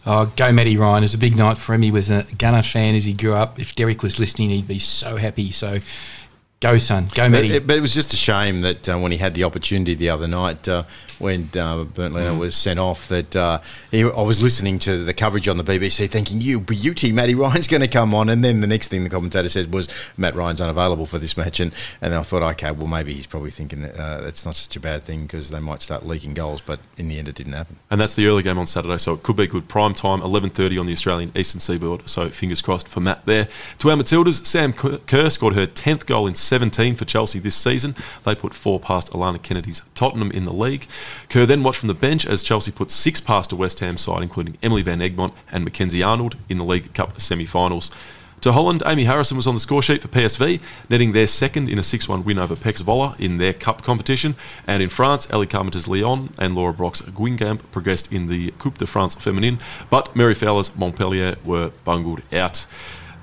Oh, 0.08 0.32
go 0.36 0.52
Matty 0.52 0.78
Ryan. 0.78 1.02
It 1.04 1.06
was 1.06 1.14
a 1.16 1.20
big 1.20 1.36
night 1.36 1.58
for 1.58 1.74
him. 1.74 1.82
He 1.82 1.90
was 1.90 2.12
a 2.12 2.28
Gunner 2.38 2.62
fan 2.62 2.94
as 2.94 3.06
he 3.06 3.14
grew 3.14 3.34
up. 3.34 3.60
If 3.60 3.76
Derek 3.76 4.04
was 4.04 4.20
listening, 4.20 4.52
he'd 4.52 4.68
be 4.68 4.78
so 4.78 5.16
happy. 5.16 5.50
So 5.50 5.80
go, 6.60 6.78
son. 6.78 7.06
Go, 7.14 7.24
But 7.24 7.32
Matty. 7.32 7.56
it, 7.56 7.68
but 7.68 7.78
it 7.78 7.82
was 7.82 7.94
just 7.94 8.14
a 8.14 8.18
shame 8.18 8.62
that 8.62 8.90
uh, 8.90 8.98
when 8.98 9.12
he 9.12 9.18
had 9.18 9.34
the 9.34 9.44
opportunity 9.44 9.96
the 9.96 10.10
other 10.10 10.28
night, 10.28 10.68
uh, 10.68 10.84
when 11.20 11.50
uh, 11.56 11.84
Bernd 11.84 12.14
Leno 12.14 12.36
was 12.38 12.56
sent 12.56 12.80
off, 12.80 13.08
that 13.10 13.36
uh, 13.36 13.62
he, 13.92 14.04
I 14.04 14.22
was 14.22 14.42
listening 14.42 14.80
to 14.80 15.04
the 15.04 15.14
coverage 15.14 15.48
on 15.48 15.58
the 15.58 15.64
BBC, 15.64 16.10
thinking, 16.10 16.42
"You 16.42 16.60
beauty, 16.60 17.12
Matty 17.12 17.36
Ryan's 17.36 17.68
going 17.68 17.82
to 17.82 17.88
come 17.88 18.14
on," 18.14 18.30
and 18.30 18.44
then 18.44 18.62
the 18.62 18.68
next 18.68 18.90
thing 18.90 19.04
the 19.04 19.10
commentator 19.10 19.50
said 19.50 19.74
was, 19.74 19.88
"Matt 20.18 20.36
Ryan's 20.36 20.62
unavailable 20.62 21.06
for 21.06 21.20
this 21.20 21.38
match," 21.38 21.60
and, 21.60 21.74
and 22.02 22.14
I 22.14 22.24
thought, 22.24 22.44
okay, 22.54 22.72
well 22.72 22.88
maybe 22.88 23.14
he's 23.14 23.28
probably 23.28 23.52
thinking 23.52 23.82
that, 23.82 23.98
uh, 24.00 24.22
that's 24.22 24.46
not 24.46 24.56
such 24.56 24.76
a 24.76 24.80
bad 24.80 25.04
thing 25.04 25.24
because 25.24 25.50
they 25.50 25.60
might 25.60 25.82
start 25.82 26.06
leaking 26.06 26.34
goals, 26.34 26.62
but 26.62 26.80
in 26.98 27.08
the 27.08 27.18
end, 27.20 27.28
it 27.28 27.36
didn't 27.36 27.54
happen. 27.54 27.78
And 27.90 28.00
that's 28.00 28.16
the 28.16 28.28
early 28.28 28.44
game 28.44 28.58
on 28.58 28.66
Saturday, 28.66 28.98
so 28.98 29.14
it 29.14 29.24
could 29.24 29.36
be 29.36 29.48
good. 29.48 29.68
Prime 29.68 29.94
time, 29.94 30.22
11.30 30.22 30.80
on 30.80 30.86
the 30.86 30.94
Australian 30.94 31.32
Eastern 31.36 31.60
Seaboard, 31.60 32.10
so 32.10 32.30
fingers 32.30 32.62
crossed 32.62 32.88
for 32.88 33.00
Matt 33.00 33.26
there. 33.26 33.48
To 33.80 33.90
our 33.90 33.98
Matildas, 33.98 34.46
Sam 34.46 34.74
Kerr 34.74 35.30
scored 35.30 35.56
her 35.56 35.68
10th 35.68 36.06
goal 36.06 36.28
in 36.28 36.36
17 36.36 36.96
for 36.96 37.06
Chelsea 37.06 37.40
this 37.40 37.56
season. 37.56 37.96
They 38.24 38.36
put 38.36 38.54
four 38.54 38.80
past 38.80 39.12
Alana 39.12 39.42
Kennedy's 39.42 39.82
Tottenham 39.94 40.32
in 40.32 40.46
the 40.46 40.54
league. 40.54 40.88
Kerr 41.30 41.46
then 41.46 41.64
watched 41.64 41.80
from 41.80 41.88
the 41.88 41.94
bench 41.94 42.26
as 42.26 42.44
Chelsea 42.44 42.72
put 42.72 42.92
six 42.92 43.20
past 43.22 43.52
a 43.52 43.56
West 43.56 43.80
Ham 43.80 43.98
side, 43.98 44.22
including 44.22 44.58
Emily 44.62 44.82
Van 44.82 45.02
Egmont 45.02 45.34
and 45.52 45.64
Mackenzie 45.64 46.04
Arnold 46.04 46.36
in 46.50 46.58
the 46.58 46.66
League 46.66 46.94
Cup 46.94 47.20
semi-finals. 47.20 47.92
To 48.46 48.52
Holland, 48.52 48.84
Amy 48.86 49.06
Harrison 49.06 49.38
was 49.38 49.48
on 49.48 49.56
the 49.56 49.60
score 49.60 49.82
sheet 49.82 50.04
for 50.04 50.08
PSV, 50.08 50.62
netting 50.88 51.14
their 51.14 51.26
second 51.26 51.68
in 51.68 51.80
a 51.80 51.84
6 51.84 52.08
1 52.08 52.24
win 52.24 52.38
over 52.38 52.56
PEC 52.56 52.84
Zwolle 52.84 53.20
in 53.20 53.40
their 53.40 53.54
cup 53.54 53.82
competition. 53.82 54.36
And 54.68 54.84
in 54.84 54.90
France, 54.90 55.28
Ellie 55.32 55.48
Carpenter's 55.48 55.88
Lyon 55.88 56.32
and 56.38 56.54
Laura 56.54 56.72
Brock's 56.72 57.02
Guingamp 57.02 57.62
progressed 57.72 58.14
in 58.14 58.28
the 58.28 58.52
Coupe 58.60 58.78
de 58.78 58.86
France 58.86 59.16
Feminine, 59.16 59.58
but 59.90 60.16
Mary 60.16 60.36
Fowler's 60.36 60.76
Montpellier 60.76 61.38
were 61.44 61.72
bungled 61.86 62.22
out. 62.32 62.68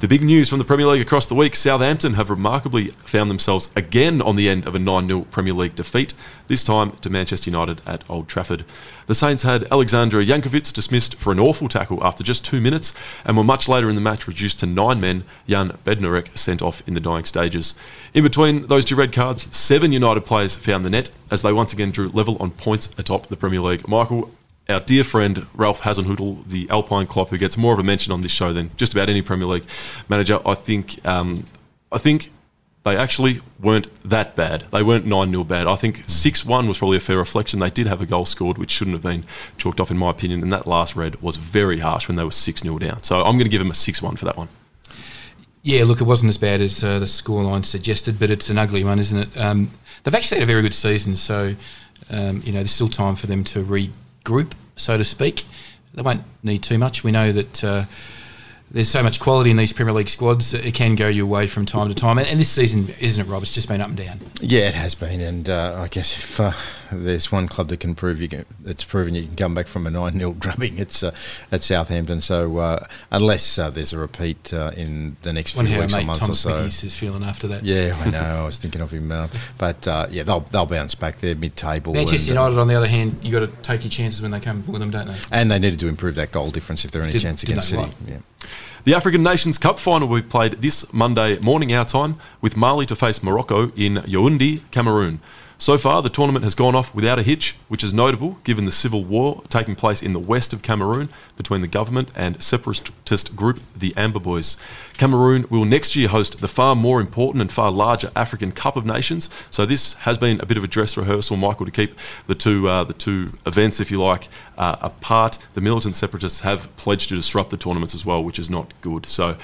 The 0.03 0.09
big 0.09 0.25
news 0.25 0.49
from 0.49 0.59
the 0.59 0.65
Premier 0.65 0.89
League 0.89 1.01
across 1.01 1.27
the 1.27 1.37
week 1.37 1.55
Southampton 1.55 2.15
have 2.15 2.29
remarkably 2.29 2.89
found 3.05 3.31
themselves 3.31 3.71
again 3.77 4.21
on 4.21 4.35
the 4.35 4.49
end 4.49 4.67
of 4.67 4.75
a 4.75 4.81
9 4.81 5.07
0 5.07 5.21
Premier 5.31 5.53
League 5.55 5.77
defeat, 5.77 6.13
this 6.49 6.65
time 6.65 6.91
to 7.03 7.09
Manchester 7.09 7.49
United 7.49 7.81
at 7.87 8.03
Old 8.11 8.27
Trafford. 8.27 8.65
The 9.07 9.15
Saints 9.15 9.45
had 9.45 9.71
Alexandre 9.71 10.25
Jankewitz 10.25 10.73
dismissed 10.73 11.15
for 11.15 11.31
an 11.31 11.39
awful 11.39 11.69
tackle 11.69 12.05
after 12.05 12.25
just 12.25 12.45
two 12.45 12.61
minutes 12.61 12.93
and 13.25 13.37
were 13.37 13.45
much 13.45 13.69
later 13.69 13.89
in 13.89 13.95
the 13.95 14.01
match 14.01 14.27
reduced 14.27 14.59
to 14.59 14.67
nine 14.67 15.01
men, 15.01 15.23
Jan 15.47 15.79
Bednarek 15.85 16.37
sent 16.37 16.63
off 16.63 16.83
in 16.85 16.95
the 16.95 17.01
dying 17.01 17.25
stages. 17.25 17.77
In 18.13 18.25
between 18.25 18.67
those 18.67 18.85
two 18.85 18.97
red 18.97 19.13
cards, 19.13 19.47
seven 19.57 19.93
United 19.93 20.23
players 20.23 20.57
found 20.57 20.85
the 20.85 20.91
net 20.91 21.11
as 21.31 21.43
they 21.43 21.53
once 21.53 21.73
again 21.73 21.93
drew 21.93 22.09
level 22.09 22.37
on 22.41 22.51
points 22.51 22.89
atop 22.99 23.29
the 23.29 23.37
Premier 23.37 23.61
League. 23.61 23.87
Michael, 23.87 24.33
our 24.69 24.81
dear 24.81 25.05
friend 25.05 25.47
Ralph 25.55 25.83
Hasenhüttl, 25.83 26.47
the 26.47 26.69
Alpine 26.71 27.07
Klopp, 27.07 27.31
who 27.31 27.39
gets 27.39 27.57
more 27.57 27.73
of 27.73 27.79
a 27.79 27.83
mention 27.83 28.13
on 28.13 28.21
this 28.21 28.33
show 28.33 28.53
than 28.53 28.71
just 28.77 28.93
about 28.93 29.09
any 29.09 29.23
Premier 29.23 29.47
League 29.47 29.65
manager, 30.09 30.41
I 30.47 30.55
think, 30.55 31.05
um, 31.07 31.45
I 31.91 31.99
think 31.99 32.31
they 32.85 32.97
actually 32.97 33.41
weren't 33.61 33.87
that 34.09 34.35
bad. 34.35 34.65
They 34.73 34.83
weren't 34.83 35.07
9 35.07 35.31
0 35.31 35.45
bad. 35.45 35.67
I 35.67 35.77
think 35.77 36.03
6 36.07 36.45
1 36.45 36.67
was 36.67 36.79
probably 36.79 36.97
a 36.97 37.01
fair 37.01 37.19
reflection. 37.19 37.61
They 37.61 37.71
did 37.71 37.87
have 37.87 38.01
a 38.01 38.07
goal 38.07 38.25
scored, 38.25 38.59
which 38.59 38.71
shouldn't 38.71 38.95
have 38.95 39.03
been 39.03 39.25
chalked 39.57 39.81
off, 39.81 39.91
in 39.91 39.99
my 39.99 40.11
opinion. 40.11 40.43
And 40.43 40.53
that 40.53 40.67
last 40.67 40.97
red 40.97 41.21
was 41.23 41.37
very 41.37 41.79
harsh 41.79 42.09
when 42.09 42.17
they 42.17 42.25
were 42.25 42.33
6 42.33 42.61
0 42.61 42.79
down. 42.79 43.03
So 43.03 43.21
I'm 43.21 43.35
going 43.35 43.45
to 43.45 43.51
give 43.51 43.61
them 43.61 43.71
a 43.71 43.75
6 43.75 44.03
1 44.03 44.17
for 44.17 44.25
that 44.25 44.37
one. 44.37 44.49
Yeah, 45.63 45.85
look, 45.85 46.01
it 46.01 46.05
wasn't 46.05 46.31
as 46.31 46.39
bad 46.39 46.61
as 46.61 46.83
uh, 46.83 46.99
the 46.99 47.07
scoreline 47.07 47.65
suggested, 47.65 48.19
but 48.19 48.31
it's 48.31 48.51
an 48.51 48.59
ugly 48.59 48.83
one, 48.83 48.99
isn't 48.99 49.19
it? 49.19 49.41
Um, 49.41 49.71
they've 50.03 50.15
actually 50.15 50.39
had 50.39 50.45
a 50.45 50.53
very 50.53 50.63
good 50.63 50.75
season, 50.75 51.15
so 51.15 51.55
um, 52.11 52.43
you 52.45 52.51
know 52.51 52.59
there's 52.59 52.73
still 52.73 52.89
time 52.89 53.15
for 53.15 53.29
them 53.29 53.45
to 53.45 53.63
regroup, 54.25 54.53
so 54.77 54.97
to 54.97 55.05
speak. 55.05 55.45
They 55.95 56.03
won't 56.03 56.25
need 56.43 56.63
too 56.63 56.79
much. 56.79 57.05
We 57.05 57.13
know 57.13 57.33
that 57.33 57.65
uh, 57.65 57.85
there's 58.71 58.89
so 58.89 59.03
much 59.03 59.21
quality 59.21 59.51
in 59.51 59.57
these 59.57 59.73
Premier 59.73 59.93
League 59.93 60.09
squads; 60.09 60.55
it 60.55 60.75
can 60.75 60.95
go 60.95 61.09
your 61.09 61.27
way 61.27 61.47
from 61.47 61.67
time 61.67 61.89
to 61.89 61.95
time. 61.95 62.19
And, 62.19 62.27
and 62.27 62.41
this 62.41 62.49
season, 62.49 62.89
isn't 63.01 63.27
it, 63.27 63.31
Rob? 63.31 63.43
It's 63.43 63.53
just 63.53 63.69
been 63.69 63.81
up 63.81 63.89
and 63.89 63.97
down. 63.97 64.21
Yeah, 64.41 64.69
it 64.69 64.75
has 64.75 64.95
been, 64.95 65.21
and 65.21 65.49
uh, 65.49 65.75
I 65.79 65.89
guess 65.89 66.17
if 66.17 66.41
uh, 66.41 66.53
there's 66.93 67.33
one 67.33 67.49
club 67.49 67.69
that 67.69 67.81
can 67.81 67.95
prove 67.95 68.21
you 68.21 68.29
can. 68.29 68.45
It's 68.65 68.85
proven 68.85 69.15
you 69.15 69.25
can 69.27 69.37
come 69.37 69.55
back 69.55 69.67
from 69.67 69.87
a 69.87 69.91
nine 69.91 70.19
0 70.19 70.33
drubbing. 70.39 70.79
It's 70.79 71.03
uh, 71.03 71.15
at 71.51 71.63
Southampton. 71.63 72.21
So 72.21 72.59
uh, 72.59 72.85
unless 73.11 73.59
uh, 73.59 73.71
there's 73.71 73.93
a 73.93 73.99
repeat 73.99 74.53
uh, 74.53 74.73
in 74.77 75.17
the 75.23 75.33
next 75.33 75.53
few 75.53 75.59
Wonder 75.59 75.73
how 75.73 75.81
weeks 75.81 75.95
or 75.95 76.03
months 76.05 76.21
Tom 76.21 76.31
or 76.31 76.35
so. 76.35 76.51
Smithies 76.51 76.85
is 76.85 76.95
feeling 76.95 77.23
after 77.25 77.49
that. 77.49 77.65
Yeah, 77.65 77.93
I 77.99 78.11
know. 78.11 78.19
I 78.21 78.45
was 78.45 78.59
thinking 78.59 78.81
of 78.81 78.91
him, 78.91 79.11
uh, 79.11 79.29
but 79.59 79.87
uh, 79.89 80.07
yeah, 80.11 80.23
they'll 80.23 80.41
they'll 80.41 80.67
bounce 80.67 80.95
back. 80.95 81.21
They're 81.21 81.35
mid-table. 81.35 81.95
Manchester 81.95 82.31
and, 82.33 82.39
uh, 82.39 82.43
United, 82.43 82.61
on 82.61 82.69
the 82.69 82.75
other 82.75 82.89
hand, 82.89 83.19
you've 83.23 83.33
got 83.33 83.41
to 83.41 83.63
take 83.63 83.83
your 83.85 83.91
chances 83.91 84.23
when 84.23 84.31
they 84.31 84.41
come 84.41 84.65
with 84.67 84.81
them, 84.81 84.91
don't 84.91 85.09
they? 85.09 85.17
and 85.31 85.51
they 85.51 85.59
needed 85.59 85.79
to 85.81 85.89
improve 85.89 86.15
that 86.17 86.33
goal 86.33 86.51
difference 86.51 86.85
if 86.85 86.91
they're 86.91 87.03
any 87.03 87.13
Did- 87.13 87.23
chance 87.23 87.41
did 87.41 87.51
against? 87.51 87.69
City. 87.71 87.83
Right. 87.83 87.95
Yeah. 88.07 88.19
The 88.85 88.95
African 88.95 89.23
Nations 89.23 89.59
Cup 89.59 89.79
final 89.79 90.09
will 90.09 90.21
be 90.21 90.27
played 90.27 90.55
this 90.55 90.93
Monday 90.93 91.39
morning 91.39 91.73
our 91.73 91.85
time, 91.85 92.17
with 92.41 92.57
Mali 92.57 92.85
to 92.87 92.97
face 92.97 93.23
Morocco 93.23 93.71
in 93.77 93.95
Yaoundé, 93.99 94.61
Cameroon. 94.73 95.21
So 95.63 95.79
far, 95.79 96.03
the 96.03 96.09
tournament 96.09 96.43
has 96.43 96.57
gone 96.57 96.75
off 96.75 96.93
without 96.93 97.21
a 97.21 97.23
hitch, 97.23 97.55
which 97.69 97.85
is 97.85 97.95
notable 97.95 98.39
given 98.43 98.65
the 98.65 98.73
civil 98.73 99.05
war 99.05 99.45
taking 99.49 99.77
place 99.77 100.03
in 100.03 100.11
the 100.11 100.19
west 100.19 100.53
of 100.53 100.61
Cameroon 100.61 101.09
between 101.37 101.61
the 101.61 101.69
government 101.69 102.13
and 102.17 102.43
separatist 102.43 103.37
group 103.37 103.61
the 103.73 103.97
Amba 103.97 104.19
Boys. 104.19 104.57
Cameroon 104.95 105.47
will 105.51 105.65
next 105.65 105.95
year 105.95 106.09
host 106.09 106.41
the 106.41 106.49
far 106.49 106.75
more 106.75 107.01
important 107.01 107.43
and 107.43 107.53
far 107.53 107.71
larger 107.71 108.11
African 108.17 108.51
Cup 108.51 108.75
of 108.75 108.85
Nations. 108.85 109.31
So 109.53 109.65
this 109.65 109.95
has 109.95 110.19
been 110.19 110.41
a 110.41 110.47
bit 110.47 110.57
of 110.57 110.65
a 110.65 110.67
dress 110.67 110.97
rehearsal, 110.97 111.37
Michael, 111.37 111.67
to 111.67 111.71
keep 111.71 111.95
the 112.27 112.35
two 112.35 112.67
uh, 112.67 112.83
the 112.83 112.93
two 112.93 113.35
events, 113.47 113.79
if 113.79 113.89
you 113.89 114.03
like, 114.03 114.27
uh, 114.59 114.79
apart. 114.81 115.39
The 115.55 115.61
militant 115.61 115.95
separatists 115.95 116.41
have 116.41 116.77
pledged 116.77 117.11
to 117.11 117.15
disrupt 117.15 117.51
the 117.51 117.57
tournaments 117.57 117.95
as 117.95 118.05
well, 118.05 118.25
which 118.25 118.41
is 118.41 118.51
not 118.51 118.75
good. 118.81 119.07
So 119.07 119.37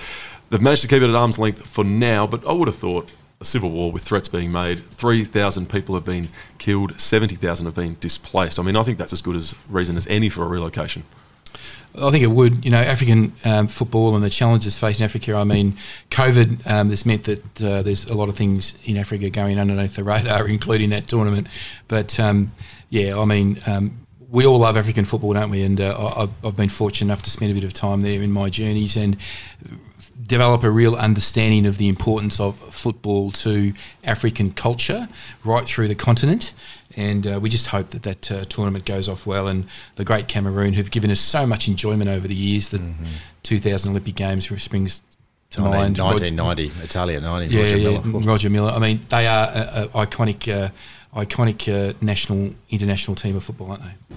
they've 0.50 0.60
managed 0.60 0.82
to 0.82 0.88
keep 0.88 1.00
it 1.00 1.10
at 1.10 1.14
arm's 1.14 1.38
length 1.38 1.64
for 1.64 1.84
now, 1.84 2.26
but 2.26 2.44
I 2.44 2.54
would 2.54 2.66
have 2.66 2.76
thought 2.76 3.08
a 3.40 3.44
civil 3.44 3.70
war 3.70 3.92
with 3.92 4.02
threats 4.02 4.28
being 4.28 4.50
made, 4.50 4.84
3,000 4.90 5.68
people 5.68 5.94
have 5.94 6.04
been 6.04 6.28
killed, 6.58 6.98
70,000 7.00 7.66
have 7.66 7.74
been 7.74 7.96
displaced. 8.00 8.58
I 8.58 8.62
mean, 8.62 8.76
I 8.76 8.82
think 8.82 8.98
that's 8.98 9.12
as 9.12 9.22
good 9.22 9.36
as 9.36 9.54
reason 9.68 9.96
as 9.96 10.06
any 10.08 10.28
for 10.28 10.42
a 10.42 10.48
relocation. 10.48 11.04
I 12.00 12.10
think 12.10 12.22
it 12.22 12.30
would. 12.30 12.64
You 12.64 12.70
know, 12.70 12.78
African 12.80 13.32
um, 13.44 13.66
football 13.66 14.14
and 14.14 14.22
the 14.22 14.30
challenges 14.30 14.78
facing 14.78 15.04
Africa. 15.04 15.34
I 15.34 15.44
mean, 15.44 15.76
COVID 16.10 16.70
um, 16.70 16.90
has 16.90 17.06
meant 17.06 17.24
that 17.24 17.64
uh, 17.64 17.82
there's 17.82 18.04
a 18.04 18.14
lot 18.14 18.28
of 18.28 18.36
things 18.36 18.78
in 18.84 18.96
Africa 18.96 19.30
going 19.30 19.58
underneath 19.58 19.96
the 19.96 20.04
radar, 20.04 20.46
including 20.48 20.90
that 20.90 21.08
tournament. 21.08 21.48
But 21.88 22.20
um, 22.20 22.52
yeah, 22.90 23.18
I 23.18 23.24
mean, 23.24 23.60
um, 23.66 24.06
we 24.28 24.46
all 24.46 24.58
love 24.58 24.76
African 24.76 25.06
football, 25.06 25.32
don't 25.32 25.50
we? 25.50 25.62
And 25.62 25.80
uh, 25.80 25.96
I- 25.96 26.46
I've 26.46 26.56
been 26.56 26.68
fortunate 26.68 27.06
enough 27.08 27.22
to 27.22 27.30
spend 27.30 27.50
a 27.50 27.54
bit 27.54 27.64
of 27.64 27.72
time 27.72 28.02
there 28.02 28.20
in 28.22 28.30
my 28.30 28.50
journeys 28.50 28.96
and 28.96 29.16
develop 30.28 30.62
a 30.62 30.70
real 30.70 30.94
understanding 30.94 31.66
of 31.66 31.78
the 31.78 31.88
importance 31.88 32.38
of 32.38 32.56
football 32.72 33.30
to 33.32 33.72
African 34.04 34.52
culture 34.52 35.08
right 35.42 35.66
through 35.66 35.88
the 35.88 35.94
continent. 35.96 36.52
And 36.96 37.26
uh, 37.26 37.38
we 37.42 37.48
just 37.48 37.68
hope 37.68 37.88
that 37.90 38.02
that 38.04 38.30
uh, 38.30 38.44
tournament 38.44 38.84
goes 38.84 39.08
off 39.08 39.26
well. 39.26 39.48
And 39.48 39.66
the 39.96 40.04
great 40.04 40.28
Cameroon, 40.28 40.74
who've 40.74 40.90
given 40.90 41.10
us 41.10 41.20
so 41.20 41.46
much 41.46 41.66
enjoyment 41.66 42.08
over 42.10 42.28
the 42.28 42.34
years, 42.34 42.68
the 42.68 42.80
2000 43.42 43.90
Olympic 43.90 44.14
Games 44.14 44.48
springs 44.62 45.02
to 45.50 45.60
mind. 45.62 45.98
1990, 45.98 46.72
Italia 46.84 47.20
90, 47.20 47.54
Yeah, 47.54 47.62
Roger 47.62 47.76
yeah, 47.76 47.90
Milla. 48.00 48.18
of. 48.18 48.26
Roger 48.26 48.50
Milla. 48.50 48.72
I 48.74 48.78
mean, 48.78 49.00
they 49.08 49.26
are 49.26 49.48
an 49.54 49.88
iconic, 49.88 50.52
uh, 50.52 50.70
iconic 51.14 51.68
uh, 51.68 51.94
national, 52.00 52.54
international 52.70 53.14
team 53.14 53.36
of 53.36 53.42
football, 53.42 53.70
aren't 53.70 53.82
they? 53.82 54.16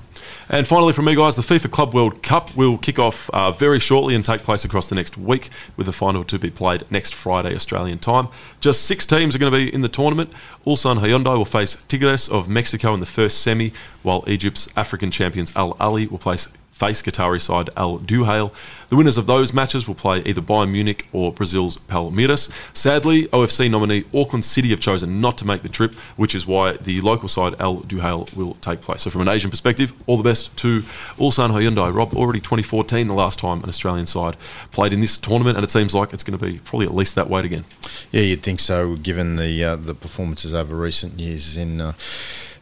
And 0.49 0.67
finally, 0.67 0.93
from 0.93 1.05
me, 1.05 1.15
guys, 1.15 1.35
the 1.35 1.41
FIFA 1.41 1.71
Club 1.71 1.93
World 1.93 2.21
Cup 2.21 2.55
will 2.55 2.77
kick 2.77 2.99
off 2.99 3.29
uh, 3.29 3.51
very 3.51 3.79
shortly 3.79 4.13
and 4.13 4.23
take 4.23 4.41
place 4.41 4.65
across 4.65 4.89
the 4.89 4.95
next 4.95 5.17
week, 5.17 5.49
with 5.77 5.85
the 5.85 5.93
final 5.93 6.23
to 6.25 6.37
be 6.37 6.49
played 6.49 6.83
next 6.91 7.13
Friday 7.13 7.55
Australian 7.55 7.99
time. 7.99 8.27
Just 8.59 8.83
six 8.83 9.05
teams 9.05 9.35
are 9.35 9.39
going 9.39 9.51
to 9.51 9.57
be 9.57 9.73
in 9.73 9.81
the 9.81 9.89
tournament. 9.89 10.31
Ulsan 10.65 10.99
Hyundai 10.99 11.37
will 11.37 11.45
face 11.45 11.75
Tigres 11.87 12.27
of 12.27 12.49
Mexico 12.49 12.93
in 12.93 12.99
the 12.99 13.05
first 13.05 13.41
semi, 13.41 13.71
while 14.03 14.23
Egypt's 14.27 14.67
African 14.75 15.11
champions 15.11 15.53
Al 15.55 15.75
Ahly 15.75 16.09
will 16.09 16.17
place 16.17 16.47
face 16.81 17.03
Qatari 17.03 17.39
side 17.39 17.69
Al 17.77 17.99
Duhail. 17.99 18.51
The 18.87 18.95
winners 18.95 19.15
of 19.15 19.27
those 19.27 19.53
matches 19.53 19.87
will 19.87 19.93
play 19.93 20.23
either 20.25 20.41
Bayern 20.41 20.71
Munich 20.71 21.07
or 21.13 21.31
Brazil's 21.31 21.77
Palmeiras. 21.77 22.51
Sadly, 22.73 23.27
OFC 23.27 23.69
nominee 23.69 24.03
Auckland 24.15 24.43
City 24.43 24.69
have 24.69 24.79
chosen 24.79 25.21
not 25.21 25.37
to 25.37 25.45
make 25.45 25.61
the 25.61 25.69
trip, 25.69 25.93
which 26.17 26.33
is 26.33 26.47
why 26.47 26.77
the 26.77 26.99
local 27.01 27.29
side 27.29 27.53
Al 27.61 27.81
Duhail 27.81 28.35
will 28.35 28.55
take 28.55 28.81
place. 28.81 29.03
So, 29.03 29.11
from 29.11 29.21
an 29.21 29.27
Asian 29.27 29.51
perspective, 29.51 29.93
all 30.07 30.17
the 30.17 30.23
best 30.23 30.57
to 30.57 30.81
Ulsan 31.19 31.51
Hyundai. 31.51 31.93
Rob, 31.93 32.15
already 32.15 32.39
2014, 32.39 33.07
the 33.07 33.13
last 33.13 33.37
time 33.37 33.61
an 33.61 33.69
Australian 33.69 34.07
side 34.07 34.35
played 34.71 34.91
in 34.91 35.01
this 35.01 35.19
tournament, 35.19 35.57
and 35.57 35.63
it 35.63 35.69
seems 35.69 35.93
like 35.93 36.11
it's 36.13 36.23
going 36.23 36.37
to 36.37 36.43
be 36.43 36.57
probably 36.57 36.87
at 36.87 36.95
least 36.95 37.13
that 37.13 37.29
weight 37.29 37.45
again. 37.45 37.63
Yeah, 38.11 38.23
you'd 38.23 38.41
think 38.41 38.59
so, 38.59 38.95
given 38.95 39.35
the 39.35 39.63
uh, 39.63 39.75
the 39.75 39.93
performances 39.93 40.51
over 40.51 40.75
recent 40.75 41.19
years 41.19 41.57
in 41.57 41.79
uh, 41.79 41.93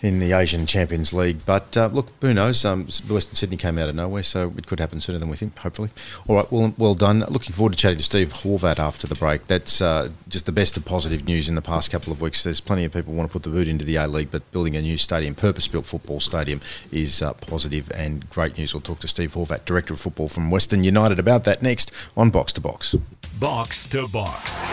in 0.01 0.19
the 0.19 0.31
Asian 0.31 0.65
Champions 0.65 1.13
League. 1.13 1.45
But 1.45 1.75
uh, 1.75 1.87
look, 1.87 2.07
who 2.21 2.33
knows? 2.33 2.63
Um, 2.63 2.85
Western 3.09 3.35
Sydney 3.35 3.57
came 3.57 3.77
out 3.77 3.89
of 3.89 3.95
nowhere, 3.95 4.23
so 4.23 4.53
it 4.57 4.67
could 4.67 4.79
happen 4.79 5.01
sooner 5.01 5.19
than 5.19 5.29
we 5.29 5.35
think. 5.35 5.57
Hopefully. 5.59 5.89
All 6.27 6.37
right, 6.37 6.51
well, 6.51 6.73
well 6.77 6.95
done. 6.95 7.19
Looking 7.27 7.53
forward 7.53 7.73
to 7.73 7.77
chatting 7.77 7.97
to 7.97 8.03
Steve 8.03 8.33
Horvat 8.33 8.79
after 8.79 9.07
the 9.07 9.15
break. 9.15 9.47
That's 9.47 9.81
uh, 9.81 10.09
just 10.27 10.45
the 10.45 10.51
best 10.51 10.77
of 10.77 10.85
positive 10.85 11.25
news 11.25 11.49
in 11.49 11.55
the 11.55 11.61
past 11.61 11.91
couple 11.91 12.13
of 12.13 12.21
weeks. 12.21 12.43
There's 12.43 12.61
plenty 12.61 12.85
of 12.85 12.93
people 12.93 13.13
want 13.13 13.29
to 13.29 13.33
put 13.33 13.43
the 13.43 13.49
boot 13.49 13.67
into 13.67 13.85
the 13.85 13.97
A 13.97 14.07
League, 14.07 14.31
but 14.31 14.49
building 14.51 14.75
a 14.75 14.81
new 14.81 14.97
stadium, 14.97 15.35
purpose-built 15.35 15.85
football 15.85 16.19
stadium, 16.19 16.61
is 16.91 17.21
uh, 17.21 17.33
positive 17.33 17.91
and 17.93 18.29
great 18.29 18.57
news. 18.57 18.73
We'll 18.73 18.81
talk 18.81 18.99
to 18.99 19.07
Steve 19.07 19.33
Horvat, 19.33 19.65
Director 19.65 19.93
of 19.93 19.99
Football 19.99 20.29
from 20.29 20.49
Western 20.49 20.83
United, 20.83 21.19
about 21.19 21.43
that 21.43 21.61
next 21.61 21.91
on 22.15 22.29
Box 22.29 22.53
to 22.53 22.61
Box. 22.61 22.95
Box 23.39 23.87
to 23.87 24.07
Box. 24.07 24.69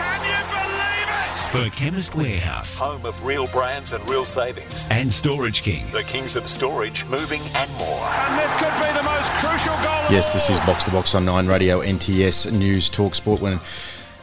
Can 1.51 1.55
you 1.55 1.59
believe 1.59 1.67
it? 1.67 1.71
For 1.71 1.77
Chemist 1.77 2.15
Warehouse 2.15 2.79
Home 2.79 3.05
of 3.05 3.25
real 3.25 3.47
brands 3.47 3.93
and 3.93 4.07
real 4.09 4.25
savings. 4.25 4.87
and 4.89 5.11
Storage 5.11 5.61
King. 5.61 5.85
The 5.91 6.03
kings 6.03 6.35
of 6.35 6.47
storage, 6.49 7.05
moving 7.05 7.41
and 7.55 7.71
more. 7.77 7.87
And 8.03 8.39
this 8.39 8.53
could 8.53 8.73
be 8.81 8.91
the 8.97 9.03
most 9.03 9.31
crucial 9.33 9.75
goal. 9.83 10.11
Yes, 10.11 10.33
this 10.33 10.49
is 10.49 10.59
Box 10.61 10.83
to 10.85 10.91
Box 10.91 11.15
on 11.15 11.25
Nine 11.25 11.47
Radio, 11.47 11.81
NTS 11.81 12.51
News 12.51 12.89
Talk 12.89 13.15
Sport. 13.15 13.41
When 13.41 13.59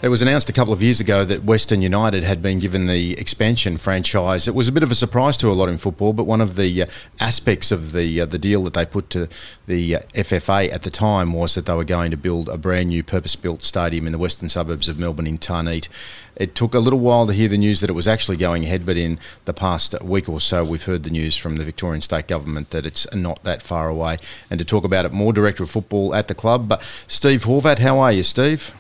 it 0.05 0.09
was 0.09 0.20
announced 0.20 0.50
a 0.50 0.52
couple 0.52 0.74
of 0.74 0.82
years 0.82 1.00
ago 1.00 1.24
that 1.24 1.44
Western 1.44 1.80
United 1.80 2.24
had 2.24 2.42
been 2.42 2.59
given 2.59 2.84
the 2.84 3.18
expansion 3.18 3.78
franchise, 3.78 4.46
it 4.46 4.55
was 4.55 4.68
a 4.68 4.72
bit 4.72 4.82
of 4.82 4.90
a 4.90 4.94
surprise 4.94 5.38
to 5.38 5.48
a 5.48 5.55
lot 5.55 5.70
in 5.70 5.78
football. 5.78 6.12
But 6.12 6.24
one 6.24 6.42
of 6.42 6.57
the 6.57 6.82
uh, 6.82 6.86
aspects 7.20 7.72
of 7.72 7.92
the 7.92 8.20
uh, 8.20 8.26
the 8.26 8.38
deal 8.38 8.62
that 8.64 8.74
they 8.74 8.84
put 8.84 9.09
to 9.11 9.30
the 9.66 9.96
uh, 9.96 10.00
FFA 10.12 10.70
at 10.70 10.82
the 10.82 10.90
time 10.90 11.32
was 11.32 11.55
that 11.55 11.64
they 11.64 11.72
were 11.72 11.84
going 11.84 12.11
to 12.11 12.18
build 12.18 12.50
a 12.50 12.59
brand 12.59 12.90
new 12.90 13.02
purpose-built 13.02 13.62
stadium 13.62 14.05
in 14.05 14.12
the 14.12 14.18
western 14.18 14.50
suburbs 14.50 14.90
of 14.90 14.98
Melbourne 14.98 15.26
in 15.26 15.38
Tarneit. 15.38 15.88
It 16.36 16.55
took 16.55 16.74
a 16.74 16.80
little 16.80 17.00
while 17.00 17.26
to 17.26 17.32
hear 17.32 17.48
the 17.48 17.57
news 17.57 17.80
that 17.80 17.88
it 17.88 17.94
was 17.94 18.07
actually 18.07 18.36
going 18.36 18.64
ahead, 18.64 18.84
but 18.84 18.98
in 18.98 19.18
the 19.46 19.55
past 19.55 19.94
week 20.02 20.28
or 20.28 20.38
so, 20.38 20.64
we've 20.64 20.84
heard 20.84 21.05
the 21.05 21.11
news 21.11 21.34
from 21.34 21.57
the 21.57 21.64
Victorian 21.64 22.02
State 22.02 22.28
Government 22.28 22.70
that 22.70 22.84
it's 22.84 23.11
not 23.14 23.42
that 23.44 23.62
far 23.62 23.88
away. 23.88 24.18
And 24.50 24.59
to 24.59 24.66
talk 24.66 24.84
about 24.84 25.07
it 25.07 25.12
more, 25.12 25.32
Director 25.32 25.62
of 25.62 25.70
Football 25.70 26.14
at 26.14 26.28
the 26.28 26.34
club, 26.34 26.68
but 26.68 26.82
Steve 27.07 27.44
Horvat. 27.44 27.78
How 27.78 28.00
are 28.00 28.12
you, 28.12 28.22
Steve? 28.22 28.74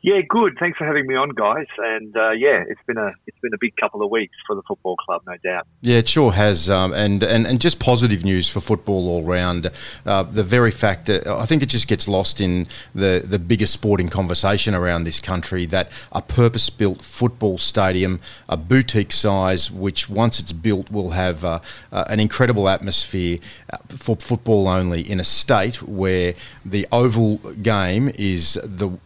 Yeah, 0.00 0.20
good. 0.28 0.56
Thanks 0.60 0.78
for 0.78 0.86
having 0.86 1.06
me 1.06 1.16
on, 1.16 1.30
guys. 1.30 1.66
And 1.76 2.16
uh, 2.16 2.30
yeah, 2.30 2.62
it's 2.68 2.80
been 2.86 2.98
a 2.98 3.12
it's 3.26 3.38
been 3.40 3.52
a 3.52 3.58
big 3.60 3.74
couple 3.76 4.02
of 4.02 4.10
weeks 4.10 4.34
for 4.46 4.54
the 4.54 4.62
football 4.62 4.94
club, 4.96 5.22
no 5.26 5.36
doubt. 5.42 5.66
Yeah, 5.80 5.98
it 5.98 6.08
sure 6.08 6.32
has, 6.32 6.70
um, 6.70 6.92
and, 6.92 7.22
and 7.24 7.46
and 7.46 7.60
just 7.60 7.80
positive 7.80 8.22
news 8.24 8.48
for 8.48 8.60
football 8.60 9.08
all 9.08 9.24
round. 9.24 9.70
Uh, 10.06 10.22
the 10.22 10.44
very 10.44 10.70
fact 10.70 11.06
that 11.06 11.26
I 11.26 11.46
think 11.46 11.64
it 11.64 11.68
just 11.68 11.88
gets 11.88 12.06
lost 12.06 12.40
in 12.40 12.68
the 12.94 13.24
the 13.26 13.40
bigger 13.40 13.66
sporting 13.66 14.08
conversation 14.08 14.72
around 14.72 15.02
this 15.02 15.18
country 15.18 15.66
that 15.66 15.90
a 16.12 16.22
purpose-built 16.22 17.02
football 17.02 17.58
stadium, 17.58 18.20
a 18.48 18.56
boutique 18.56 19.12
size, 19.12 19.68
which 19.68 20.08
once 20.08 20.38
it's 20.38 20.52
built 20.52 20.92
will 20.92 21.10
have 21.10 21.44
uh, 21.44 21.58
uh, 21.90 22.04
an 22.08 22.20
incredible 22.20 22.68
atmosphere 22.68 23.38
uh, 23.72 23.78
for 23.88 24.14
football 24.14 24.68
only 24.68 25.00
in 25.00 25.18
a 25.18 25.24
state 25.24 25.82
where 25.82 26.34
the 26.64 26.86
oval 26.92 27.38
game 27.62 28.12
is 28.16 28.54
the 28.62 28.96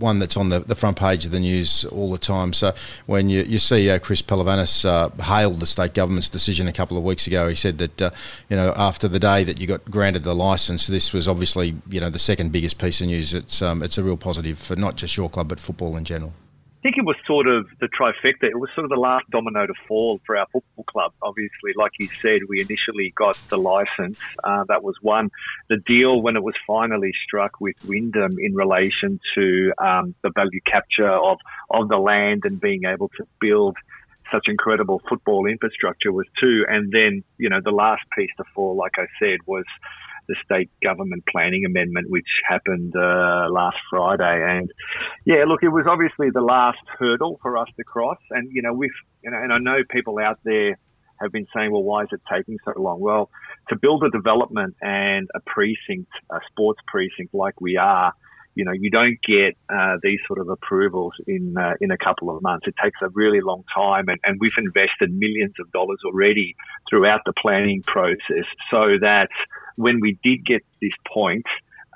one 0.00 0.18
that's 0.18 0.36
on 0.36 0.48
the, 0.48 0.60
the 0.60 0.74
front 0.74 0.98
page 0.98 1.24
of 1.24 1.30
the 1.30 1.38
news 1.38 1.84
all 1.84 2.10
the 2.10 2.18
time. 2.18 2.52
So 2.52 2.74
when 3.06 3.28
you, 3.28 3.42
you 3.42 3.58
see 3.58 3.88
uh, 3.90 3.98
Chris 3.98 4.22
Pehlivanis 4.22 4.84
uh, 4.84 5.10
hailed 5.22 5.60
the 5.60 5.66
state 5.66 5.94
government's 5.94 6.28
decision 6.28 6.66
a 6.66 6.72
couple 6.72 6.96
of 6.96 7.04
weeks 7.04 7.26
ago, 7.26 7.48
he 7.48 7.54
said 7.54 7.78
that 7.78 8.02
uh, 8.02 8.10
you 8.48 8.56
know 8.56 8.72
after 8.76 9.06
the 9.06 9.18
day 9.18 9.44
that 9.44 9.60
you 9.60 9.66
got 9.66 9.84
granted 9.90 10.24
the 10.24 10.34
license, 10.34 10.86
this 10.86 11.12
was 11.12 11.28
obviously 11.28 11.76
you 11.88 12.00
know 12.00 12.10
the 12.10 12.18
second 12.18 12.50
biggest 12.50 12.78
piece 12.78 13.00
of 13.00 13.06
news. 13.06 13.34
It's 13.34 13.62
um, 13.62 13.82
it's 13.82 13.98
a 13.98 14.02
real 14.02 14.16
positive 14.16 14.58
for 14.58 14.76
not 14.76 14.96
just 14.96 15.16
your 15.16 15.30
club 15.30 15.48
but 15.48 15.60
football 15.60 15.96
in 15.96 16.04
general. 16.04 16.32
I 16.80 16.82
think 16.82 16.96
it 16.96 17.04
was 17.04 17.16
sort 17.26 17.46
of 17.46 17.66
the 17.78 17.88
trifecta. 17.88 18.44
It 18.44 18.58
was 18.58 18.70
sort 18.74 18.86
of 18.86 18.90
the 18.90 18.96
last 18.96 19.28
domino 19.30 19.66
to 19.66 19.74
fall 19.86 20.18
for 20.24 20.38
our 20.38 20.46
football 20.50 20.84
club. 20.84 21.12
Obviously, 21.20 21.72
like 21.76 21.92
you 21.98 22.08
said, 22.22 22.40
we 22.48 22.62
initially 22.62 23.12
got 23.14 23.36
the 23.50 23.58
license. 23.58 24.18
Uh, 24.42 24.64
that 24.68 24.82
was 24.82 24.94
one. 25.02 25.28
The 25.68 25.76
deal 25.76 26.22
when 26.22 26.36
it 26.36 26.42
was 26.42 26.54
finally 26.66 27.12
struck 27.22 27.60
with 27.60 27.76
Wyndham 27.84 28.38
in 28.40 28.54
relation 28.54 29.20
to 29.34 29.74
um, 29.76 30.14
the 30.22 30.30
value 30.34 30.60
capture 30.64 31.10
of, 31.10 31.36
of 31.68 31.90
the 31.90 31.98
land 31.98 32.46
and 32.46 32.58
being 32.58 32.84
able 32.86 33.10
to 33.18 33.26
build 33.42 33.76
such 34.32 34.44
incredible 34.48 35.02
football 35.06 35.44
infrastructure 35.44 36.12
was 36.12 36.26
two. 36.40 36.64
And 36.66 36.90
then, 36.90 37.24
you 37.36 37.50
know, 37.50 37.60
the 37.62 37.72
last 37.72 38.04
piece 38.16 38.30
to 38.38 38.44
fall, 38.54 38.74
like 38.74 38.94
I 38.96 39.06
said, 39.18 39.40
was 39.44 39.66
the 40.30 40.36
state 40.44 40.70
government 40.82 41.24
planning 41.28 41.64
amendment, 41.64 42.08
which 42.08 42.28
happened 42.48 42.94
uh, 42.96 43.48
last 43.50 43.78
Friday. 43.90 44.36
And 44.48 44.70
yeah, 45.26 45.44
look, 45.46 45.62
it 45.62 45.68
was 45.68 45.86
obviously 45.88 46.30
the 46.30 46.40
last 46.40 46.78
hurdle 46.98 47.40
for 47.42 47.58
us 47.58 47.66
to 47.76 47.84
cross. 47.84 48.18
And 48.30 48.48
you 48.52 48.62
know, 48.62 48.72
we've 48.72 48.90
you 49.22 49.30
know, 49.32 49.38
and 49.42 49.52
I 49.52 49.58
know 49.58 49.78
people 49.90 50.18
out 50.18 50.38
there 50.44 50.78
have 51.20 51.32
been 51.32 51.46
saying, 51.54 51.72
well, 51.72 51.82
why 51.82 52.04
is 52.04 52.08
it 52.12 52.20
taking 52.32 52.58
so 52.64 52.72
long? 52.80 53.00
Well, 53.00 53.28
to 53.68 53.76
build 53.76 54.04
a 54.04 54.10
development 54.10 54.76
and 54.80 55.28
a 55.34 55.40
precinct, 55.40 56.10
a 56.30 56.38
sports 56.48 56.80
precinct 56.86 57.34
like 57.34 57.60
we 57.60 57.76
are, 57.76 58.12
you 58.54 58.64
know, 58.64 58.72
you 58.72 58.90
don't 58.90 59.18
get 59.26 59.56
uh, 59.72 59.96
these 60.02 60.18
sort 60.26 60.38
of 60.38 60.48
approvals 60.48 61.12
in 61.26 61.54
uh, 61.58 61.74
in 61.80 61.90
a 61.90 61.98
couple 61.98 62.34
of 62.34 62.42
months. 62.42 62.66
It 62.66 62.74
takes 62.82 62.98
a 63.02 63.08
really 63.10 63.40
long 63.40 63.64
time, 63.72 64.08
and, 64.08 64.18
and 64.24 64.38
we've 64.40 64.58
invested 64.58 65.12
millions 65.12 65.54
of 65.60 65.70
dollars 65.72 66.00
already 66.04 66.56
throughout 66.88 67.20
the 67.26 67.32
planning 67.40 67.82
process, 67.82 68.46
so 68.70 68.98
that 69.00 69.30
when 69.80 70.00
we 70.00 70.18
did 70.22 70.44
get 70.44 70.62
this 70.80 70.92
point, 71.06 71.46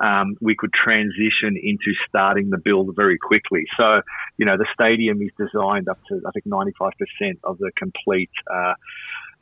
um, 0.02 0.36
we 0.40 0.56
could 0.56 0.72
transition 0.72 1.56
into 1.56 1.92
starting 2.08 2.50
the 2.50 2.58
build 2.58 2.94
very 2.96 3.18
quickly. 3.18 3.64
So, 3.76 4.00
you 4.38 4.46
know, 4.46 4.56
the 4.56 4.66
stadium 4.72 5.22
is 5.22 5.30
designed 5.38 5.88
up 5.88 5.98
to 6.08 6.20
I 6.26 6.30
think 6.32 6.46
95% 6.46 6.90
of 7.44 7.58
the 7.58 7.70
complete. 7.76 8.30
Uh, 8.52 8.74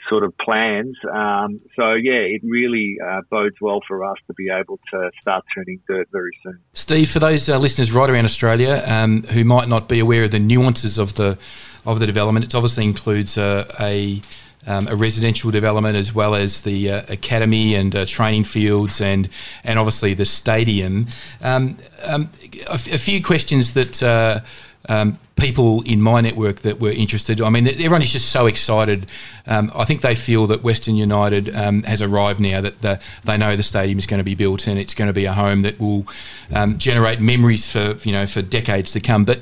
sort 0.09 0.24
of 0.24 0.36
plans. 0.38 0.97
Um, 1.12 1.61
so 1.76 1.93
yeah, 1.93 2.14
it 2.14 2.40
really 2.45 2.97
uh, 3.05 3.20
bodes 3.30 3.57
well 3.61 3.80
for 3.86 4.05
us 4.05 4.16
to 4.26 4.34
be 4.34 4.49
able 4.51 4.80
to 4.90 5.11
start 5.20 5.45
turning 5.55 5.80
dirt 5.86 6.09
very 6.11 6.32
soon. 6.43 6.59
Steve, 6.72 7.09
for 7.11 7.18
those 7.18 7.49
uh, 7.49 7.59
listeners 7.59 7.93
right 7.93 8.11
around 8.11 8.24
Australia 8.24 8.82
um, 8.86 9.22
who 9.24 9.45
might 9.45 9.68
not 9.68 9.88
be 9.88 10.01
aware 10.01 10.24
of 10.24 10.30
the 10.30 10.40
nuances 10.40 10.99
of 10.99 11.14
the 11.14 11.38
of 11.84 11.99
the 12.01 12.07
development, 12.07 12.45
it 12.45 12.55
obviously 12.55 12.84
includes 12.84 13.36
uh, 13.36 13.72
a 13.80 14.20
um, 14.67 14.87
a 14.89 14.97
residential 14.97 15.51
development 15.51 15.97
as 15.97 16.15
well 16.15 16.35
as 16.35 16.63
the 16.63 16.91
uh, 16.91 17.03
academy 17.09 17.75
and 17.75 17.95
uh, 17.95 18.05
training 18.05 18.45
fields 18.45 19.01
and 19.01 19.29
and 19.65 19.79
obviously 19.79 20.15
the 20.15 20.25
stadium. 20.25 21.07
Um, 21.43 21.77
um, 22.05 22.31
a, 22.69 22.75
f- 22.75 22.93
a 22.93 22.99
few 22.99 23.23
questions 23.23 23.75
that. 23.75 24.03
Uh, 24.03 24.41
um, 24.89 25.18
people 25.37 25.83
in 25.83 26.01
my 26.01 26.20
network 26.20 26.61
that 26.61 26.78
were 26.78 26.91
interested. 26.91 27.41
I 27.41 27.51
mean, 27.51 27.66
everyone 27.66 28.03
is 28.03 28.12
just 28.12 28.28
so 28.28 28.47
excited. 28.47 29.07
Um, 29.47 29.72
I 29.74 29.85
think 29.85 30.01
they 30.01 30.14
feel 30.14 30.47
that 30.49 30.62
Western 30.62 30.95
United 30.95 31.55
um, 31.55 31.83
has 31.85 32.03
arrived 32.03 32.41
now. 32.41 32.61
That 32.61 32.80
the, 32.80 33.01
they 33.24 33.37
know 33.37 33.57
the 33.57 33.62
stadium 33.62 33.99
is 33.99 34.07
going 34.07 34.18
to 34.18 34.24
be 34.24 34.35
built 34.35 34.66
and 34.66 34.78
it's 34.78 34.95
going 34.95 35.09
to 35.09 35.12
be 35.12 35.24
a 35.24 35.33
home 35.33 35.62
that 35.62 35.80
will 35.80 36.07
um, 36.55 36.78
generate 36.78 37.20
memories 37.20 37.70
for 37.70 37.97
you 38.07 38.12
know 38.12 38.26
for 38.26 38.43
decades 38.43 38.93
to 38.93 39.01
come. 39.01 39.24
But 39.24 39.41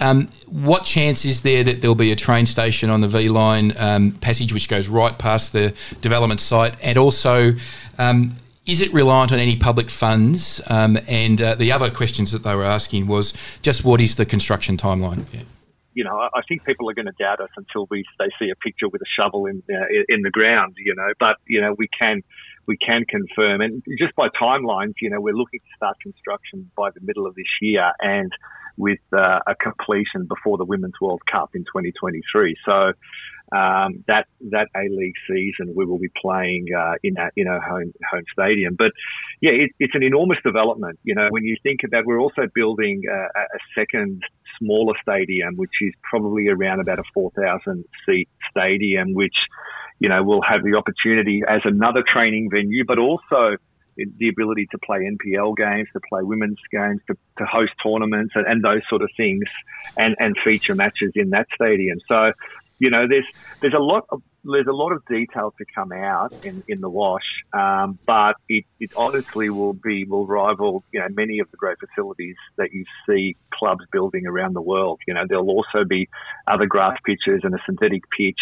um, 0.00 0.28
what 0.46 0.84
chance 0.84 1.24
is 1.24 1.42
there 1.42 1.64
that 1.64 1.80
there'll 1.80 1.94
be 1.94 2.12
a 2.12 2.16
train 2.16 2.46
station 2.46 2.90
on 2.90 3.00
the 3.00 3.08
V 3.08 3.28
Line 3.28 3.72
um, 3.76 4.12
passage 4.12 4.52
which 4.52 4.68
goes 4.68 4.88
right 4.88 5.16
past 5.18 5.52
the 5.52 5.74
development 6.00 6.40
site, 6.40 6.74
and 6.82 6.98
also 6.98 7.52
is 8.68 8.82
it 8.82 8.92
reliant 8.92 9.32
on 9.32 9.38
any 9.38 9.56
public 9.56 9.90
funds? 9.90 10.60
Um, 10.68 10.98
and 11.08 11.40
uh, 11.40 11.54
the 11.54 11.72
other 11.72 11.90
questions 11.90 12.30
that 12.32 12.44
they 12.44 12.54
were 12.54 12.64
asking 12.64 13.06
was 13.06 13.32
just 13.62 13.84
what 13.84 14.00
is 14.00 14.16
the 14.16 14.26
construction 14.26 14.76
timeline? 14.76 15.24
Yeah. 15.32 15.42
You 15.94 16.04
know, 16.04 16.16
I 16.16 16.42
think 16.46 16.64
people 16.64 16.88
are 16.88 16.94
going 16.94 17.06
to 17.06 17.16
doubt 17.18 17.40
us 17.40 17.48
until 17.56 17.88
we 17.90 18.04
they 18.20 18.28
see 18.38 18.50
a 18.50 18.54
picture 18.54 18.88
with 18.88 19.02
a 19.02 19.10
shovel 19.18 19.46
in 19.46 19.64
uh, 19.68 19.86
in 20.08 20.22
the 20.22 20.30
ground. 20.30 20.76
You 20.78 20.94
know, 20.94 21.08
but 21.18 21.38
you 21.48 21.60
know 21.60 21.74
we 21.76 21.88
can 21.98 22.22
we 22.68 22.76
can 22.76 23.04
confirm, 23.08 23.62
and 23.62 23.82
just 23.98 24.14
by 24.14 24.28
timelines, 24.28 24.92
you 25.00 25.10
know, 25.10 25.20
we're 25.20 25.34
looking 25.34 25.58
to 25.58 25.76
start 25.76 25.96
construction 26.00 26.70
by 26.76 26.90
the 26.90 27.00
middle 27.02 27.26
of 27.26 27.34
this 27.34 27.48
year, 27.60 27.90
and 27.98 28.30
with 28.76 29.00
uh, 29.12 29.40
a 29.46 29.56
completion 29.56 30.26
before 30.28 30.56
the 30.56 30.64
Women's 30.64 31.00
World 31.00 31.22
Cup 31.30 31.50
in 31.54 31.62
2023. 31.62 32.54
So 32.64 32.92
um, 33.52 34.04
that 34.06 34.26
that 34.50 34.68
A 34.76 34.88
League 34.90 35.14
season 35.26 35.74
we 35.74 35.84
will 35.86 35.98
be 35.98 36.10
playing 36.20 36.66
uh, 36.76 36.94
in 37.02 37.16
our 37.16 37.32
in 37.36 37.48
our 37.48 37.60
home 37.60 37.92
home 38.10 38.24
stadium. 38.32 38.74
But 38.76 38.92
yeah, 39.40 39.52
it, 39.52 39.70
it's 39.78 39.94
an 39.94 40.02
enormous 40.02 40.38
development. 40.44 40.98
You 41.04 41.14
know, 41.14 41.28
when 41.30 41.44
you 41.44 41.56
think 41.62 41.80
about, 41.84 42.04
we're 42.04 42.20
also 42.20 42.42
building 42.54 43.02
a, 43.10 43.40
a 43.40 43.58
second 43.74 44.22
smaller 44.58 44.94
stadium, 45.00 45.56
which 45.56 45.70
is 45.80 45.92
probably 46.02 46.48
around 46.48 46.80
about 46.80 46.98
a 46.98 47.04
four 47.14 47.30
thousand 47.30 47.84
seat 48.04 48.28
stadium, 48.50 49.14
which 49.14 49.36
you 49.98 50.08
know 50.08 50.22
will 50.22 50.42
have 50.42 50.62
the 50.62 50.74
opportunity 50.74 51.42
as 51.48 51.62
another 51.64 52.02
training 52.06 52.50
venue, 52.50 52.84
but 52.86 52.98
also 52.98 53.56
the 54.18 54.28
ability 54.28 54.68
to 54.70 54.78
play 54.78 54.98
NPL 54.98 55.56
games, 55.56 55.88
to 55.92 56.00
play 56.08 56.22
women's 56.22 56.60
games, 56.70 57.00
to, 57.08 57.14
to 57.38 57.44
host 57.44 57.72
tournaments 57.82 58.32
and, 58.36 58.46
and, 58.46 58.62
those 58.62 58.82
sort 58.88 59.02
of 59.02 59.10
things, 59.16 59.42
and, 59.96 60.14
and 60.20 60.36
feature 60.44 60.74
matches 60.74 61.12
in 61.16 61.30
that 61.30 61.48
stadium. 61.54 61.98
So 62.06 62.32
you 62.78 62.90
know, 62.90 63.06
there's 63.08 63.26
there's 63.60 63.74
a 63.74 63.82
lot 63.82 64.04
of 64.10 64.22
there's 64.44 64.66
a 64.68 64.72
lot 64.72 64.92
of 64.92 65.02
detail 65.10 65.52
to 65.58 65.64
come 65.74 65.92
out 65.92 66.30
in, 66.42 66.62
in 66.68 66.80
the 66.80 66.88
wash, 66.88 67.22
um, 67.52 67.98
but 68.06 68.34
it, 68.48 68.64
it 68.78 68.90
honestly 68.96 69.50
will 69.50 69.74
be 69.74 70.04
will 70.08 70.26
rival 70.26 70.84
you 70.92 71.00
know 71.00 71.06
many 71.10 71.40
of 71.40 71.48
the 71.50 71.56
great 71.56 71.76
facilities 71.80 72.36
that 72.56 72.68
you 72.72 72.84
see 73.08 73.36
clubs 73.52 73.84
building 73.92 74.26
around 74.26 74.54
the 74.54 74.62
world. 74.62 75.00
You 75.06 75.14
know, 75.14 75.24
there'll 75.28 75.50
also 75.50 75.84
be 75.88 76.08
other 76.46 76.66
grass 76.66 76.96
pitches 77.04 77.40
and 77.42 77.54
a 77.54 77.58
synthetic 77.66 78.02
pitch, 78.16 78.40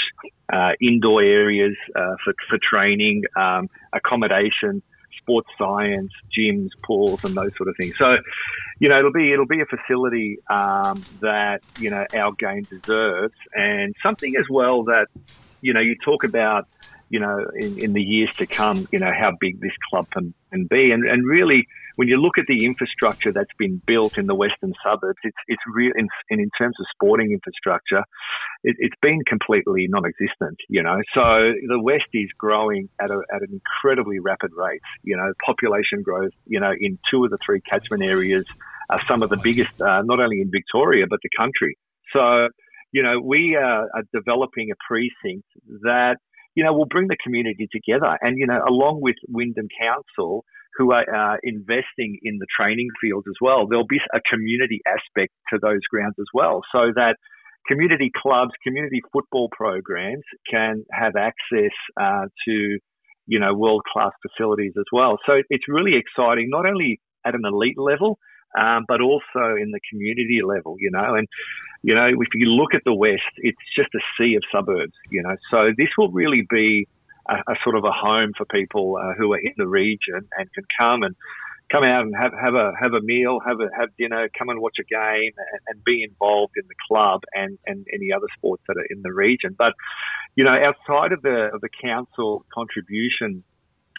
uh, 0.53 0.73
indoor 0.81 1.23
areas 1.23 1.77
uh, 1.97 2.17
for 2.25 2.35
for 2.49 2.59
training, 2.63 3.23
um, 3.39 3.69
accommodation 3.95 4.83
sports 5.27 5.49
science, 5.59 6.13
gyms, 6.37 6.71
pools, 6.85 7.25
and 7.25 7.35
those 7.35 7.51
sort 7.57 7.69
of 7.69 7.77
things. 7.77 7.95
So, 7.99 8.17
you 8.79 8.89
know, 8.89 8.99
it'll 8.99 9.13
be 9.13 9.33
it'll 9.33 9.47
be 9.47 9.61
a 9.61 9.67
facility 9.67 10.39
um, 10.49 11.05
that 11.21 11.63
you 11.79 11.91
know 11.91 12.07
our 12.15 12.33
game 12.33 12.63
deserves, 12.63 13.35
and 13.55 13.95
something 14.03 14.35
as 14.39 14.47
well 14.49 14.85
that 14.85 15.09
you 15.61 15.73
know 15.73 15.81
you 15.81 15.97
talk 16.05 16.23
about 16.25 16.69
you 17.11 17.19
know 17.19 17.45
in, 17.57 17.79
in 17.79 17.93
the 17.93 18.03
years 18.03 18.31
to 18.37 18.47
come, 18.47 18.87
you 18.93 18.99
know 18.99 19.13
how 19.13 19.33
big 19.41 19.61
this 19.61 19.73
club 19.91 20.09
can, 20.11 20.33
can 20.51 20.67
be, 20.67 20.93
and 20.93 21.05
and 21.05 21.27
really 21.27 21.67
when 21.97 22.09
you 22.09 22.19
look 22.19 22.39
at 22.39 22.45
the 22.47 22.65
infrastructure 22.65 23.33
that's 23.33 23.53
been 23.59 23.81
built 23.87 24.19
in 24.19 24.27
the 24.27 24.35
western 24.35 24.73
suburbs, 24.85 25.19
it's 25.25 25.37
it's 25.49 25.63
real. 25.75 25.93
In, 25.97 26.09
and 26.31 26.41
in 26.41 26.51
terms 26.57 26.77
of 26.79 26.87
sporting 26.95 27.33
infrastructure, 27.33 28.05
it, 28.63 28.77
has 28.81 28.91
been 29.03 29.21
completely 29.27 29.87
non-existent. 29.89 30.59
You 30.69 30.83
know, 30.83 30.99
so 31.15 31.53
the 31.69 31.81
west 31.81 32.09
is 32.13 32.29
growing 32.39 32.89
at 33.01 33.11
a, 33.11 33.21
at 33.35 33.43
an 33.43 33.49
incredibly 33.51 34.19
rapid 34.21 34.53
rate. 34.55 34.81
You 35.03 35.17
know, 35.17 35.33
population 35.45 36.03
growth. 36.03 36.33
You 36.47 36.61
know, 36.61 36.73
in 36.79 36.99
two 37.11 37.25
of 37.25 37.31
the 37.31 37.39
three 37.45 37.61
catchment 37.63 38.09
areas 38.09 38.45
are 38.91 39.03
some 39.09 39.23
of 39.23 39.31
the 39.31 39.39
biggest, 39.39 39.83
uh, 39.83 40.03
not 40.03 40.21
only 40.21 40.41
in 40.41 40.51
Victoria 40.51 41.07
but 41.09 41.19
the 41.23 41.31
country. 41.37 41.77
So, 42.13 42.49
you 42.93 43.03
know, 43.03 43.19
we 43.21 43.57
are, 43.57 43.89
are 43.93 44.05
developing 44.15 44.71
a 44.71 44.77
precinct 44.87 45.45
that 45.83 46.19
you 46.57 46.65
know, 46.65 46.73
will 46.73 46.87
bring 46.87 47.07
the 47.07 47.17
community 47.23 47.69
together. 47.71 48.19
And, 48.23 48.39
you 48.39 48.47
know, 48.47 48.61
along 48.67 49.03
with 49.03 49.17
Wyndham 49.29 49.69
Council, 49.79 50.45
who 50.77 50.93
are 50.93 51.07
uh, 51.09 51.37
investing 51.43 52.19
in 52.23 52.39
the 52.39 52.47
training 52.59 52.89
fields 53.01 53.27
as 53.29 53.37
well. 53.41 53.67
There'll 53.67 53.87
be 53.87 54.01
a 54.15 54.21
community 54.33 54.81
aspect 54.87 55.33
to 55.51 55.59
those 55.61 55.81
grounds 55.91 56.17
as 56.19 56.27
well, 56.35 56.63
so 56.73 56.93
that 56.95 57.17
community 57.67 58.11
clubs, 58.23 58.53
community 58.63 59.03
football 59.13 59.49
programs 59.51 60.25
can 60.51 60.85
have 60.93 61.15
access 61.17 61.73
uh, 62.01 62.27
to, 62.47 62.79
you 63.27 63.41
know, 63.41 63.55
world 63.55 63.83
class 63.93 64.13
facilities 64.23 64.75
as 64.79 64.85
well. 64.93 65.19
So 65.27 65.43
it's 65.51 65.65
really 65.69 65.97
exciting, 65.97 66.49
not 66.49 66.67
only 66.67 67.01
at 67.25 67.35
an 67.35 67.43
elite 67.45 67.79
level, 67.79 68.19
um, 68.59 68.85
but 68.87 69.01
also 69.01 69.57
in 69.61 69.71
the 69.73 69.81
community 69.91 70.41
level, 70.45 70.77
you 70.79 70.91
know. 70.91 71.15
And, 71.15 71.27
you 71.83 71.95
know, 71.95 72.07
if 72.07 72.29
you 72.35 72.47
look 72.47 72.75
at 72.75 72.83
the 72.85 72.95
West, 72.95 73.35
it's 73.39 73.59
just 73.77 73.89
a 73.95 74.01
sea 74.17 74.37
of 74.37 74.43
suburbs, 74.55 74.95
you 75.11 75.23
know. 75.23 75.37
So 75.51 75.73
this 75.77 75.89
will 75.99 76.11
really 76.11 76.47
be 76.49 76.87
a, 77.29 77.55
sort 77.65 77.77
of 77.77 77.85
a 77.85 77.93
home 77.93 78.33
for 78.37 78.45
people 78.47 78.97
uh, 78.97 79.15
who 79.19 79.33
are 79.33 79.39
in 79.39 79.53
the 79.57 79.67
region 79.67 80.29
and 80.39 80.53
can 80.53 80.65
come 80.79 81.03
and 81.03 81.15
come 81.71 81.83
out 81.83 82.03
and 82.03 82.15
have, 82.17 82.33
have 82.41 82.55
a 82.55 82.73
have 82.81 82.93
a 82.93 83.01
meal, 83.01 83.41
have 83.45 83.61
a 83.61 83.69
have 83.77 83.89
dinner, 83.99 84.29
come 84.39 84.49
and 84.49 84.61
watch 84.61 84.77
a 84.79 84.85
game, 84.85 85.33
and, 85.37 85.61
and, 85.67 85.85
be 85.85 86.03
involved 86.03 86.53
in 86.57 86.63
the 86.69 86.75
club 86.89 87.23
and, 87.35 87.59
and 87.67 87.87
any 87.93 88.13
other 88.13 88.27
sports 88.37 88.63
that 88.69 88.77
are 88.77 88.87
in 88.89 89.03
the 89.03 89.13
region. 89.13 89.55
But 89.59 89.73
you 90.37 90.45
know, 90.45 90.55
outside 90.55 91.13
of 91.13 91.23
the 91.23 91.51
of 91.53 91.61
the 91.61 91.69
council 91.83 92.45
contribution 92.55 93.43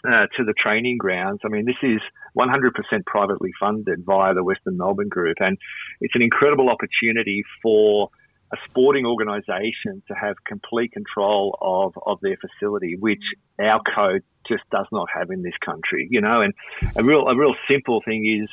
uh, 0.06 0.26
to 0.36 0.44
the 0.44 0.54
training 0.54 0.98
grounds, 0.98 1.40
I 1.44 1.48
mean, 1.48 1.66
this 1.66 1.82
is 1.82 2.00
100% 2.38 3.04
privately 3.06 3.50
funded 3.58 4.04
via 4.04 4.32
the 4.32 4.44
Western 4.44 4.76
Melbourne 4.76 5.08
Group, 5.08 5.36
and 5.40 5.58
it's 6.00 6.14
an 6.14 6.22
incredible 6.22 6.70
opportunity 6.70 7.42
for 7.62 8.10
a 8.52 8.56
sporting 8.68 9.04
organisation 9.04 10.02
to 10.08 10.14
have 10.14 10.36
complete 10.46 10.92
control 10.92 11.58
of, 11.60 11.92
of 12.06 12.18
their 12.22 12.36
facility, 12.36 12.96
which 12.98 13.22
our 13.60 13.80
code 13.94 14.22
just 14.48 14.62
does 14.70 14.86
not 14.90 15.08
have 15.14 15.30
in 15.30 15.42
this 15.42 15.56
country, 15.64 16.08
you 16.10 16.20
know, 16.20 16.40
and 16.40 16.54
a 16.96 17.04
real, 17.04 17.28
a 17.28 17.36
real 17.36 17.54
simple 17.68 18.00
thing 18.04 18.40
is, 18.42 18.48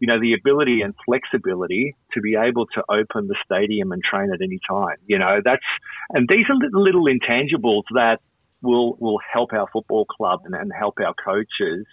you 0.00 0.06
know, 0.06 0.20
the 0.20 0.34
ability 0.34 0.80
and 0.82 0.94
flexibility 1.04 1.94
to 2.12 2.20
be 2.20 2.34
able 2.34 2.66
to 2.66 2.82
open 2.88 3.28
the 3.28 3.36
stadium 3.44 3.92
and 3.92 4.02
train 4.02 4.30
at 4.32 4.40
any 4.42 4.58
time. 4.68 4.96
You 5.06 5.18
know, 5.18 5.40
that's, 5.44 5.64
and 6.10 6.26
these 6.28 6.46
are 6.48 6.54
little, 6.54 6.82
little 6.82 7.04
intangibles 7.04 7.84
that 7.94 8.20
will, 8.62 8.96
will 9.00 9.20
help 9.32 9.52
our 9.52 9.66
football 9.72 10.06
club 10.06 10.40
and, 10.44 10.54
and 10.54 10.70
help 10.78 10.94
our 11.00 11.14
coaches 11.22 11.86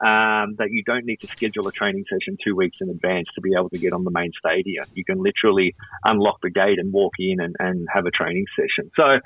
um, 0.00 0.54
that 0.58 0.68
you 0.70 0.82
don't 0.84 1.04
need 1.04 1.20
to 1.20 1.26
schedule 1.26 1.66
a 1.66 1.72
training 1.72 2.04
session 2.08 2.36
two 2.42 2.54
weeks 2.54 2.78
in 2.80 2.88
advance 2.88 3.26
to 3.34 3.40
be 3.40 3.50
able 3.56 3.70
to 3.70 3.78
get 3.78 3.92
on 3.92 4.04
the 4.04 4.10
main 4.10 4.30
stadium. 4.38 4.84
You 4.94 5.04
can 5.04 5.18
literally 5.22 5.74
unlock 6.04 6.40
the 6.42 6.50
gate 6.50 6.78
and 6.78 6.92
walk 6.92 7.14
in 7.18 7.40
and, 7.40 7.56
and 7.58 7.88
have 7.92 8.06
a 8.06 8.10
training 8.10 8.46
session. 8.56 8.90
So 8.94 9.18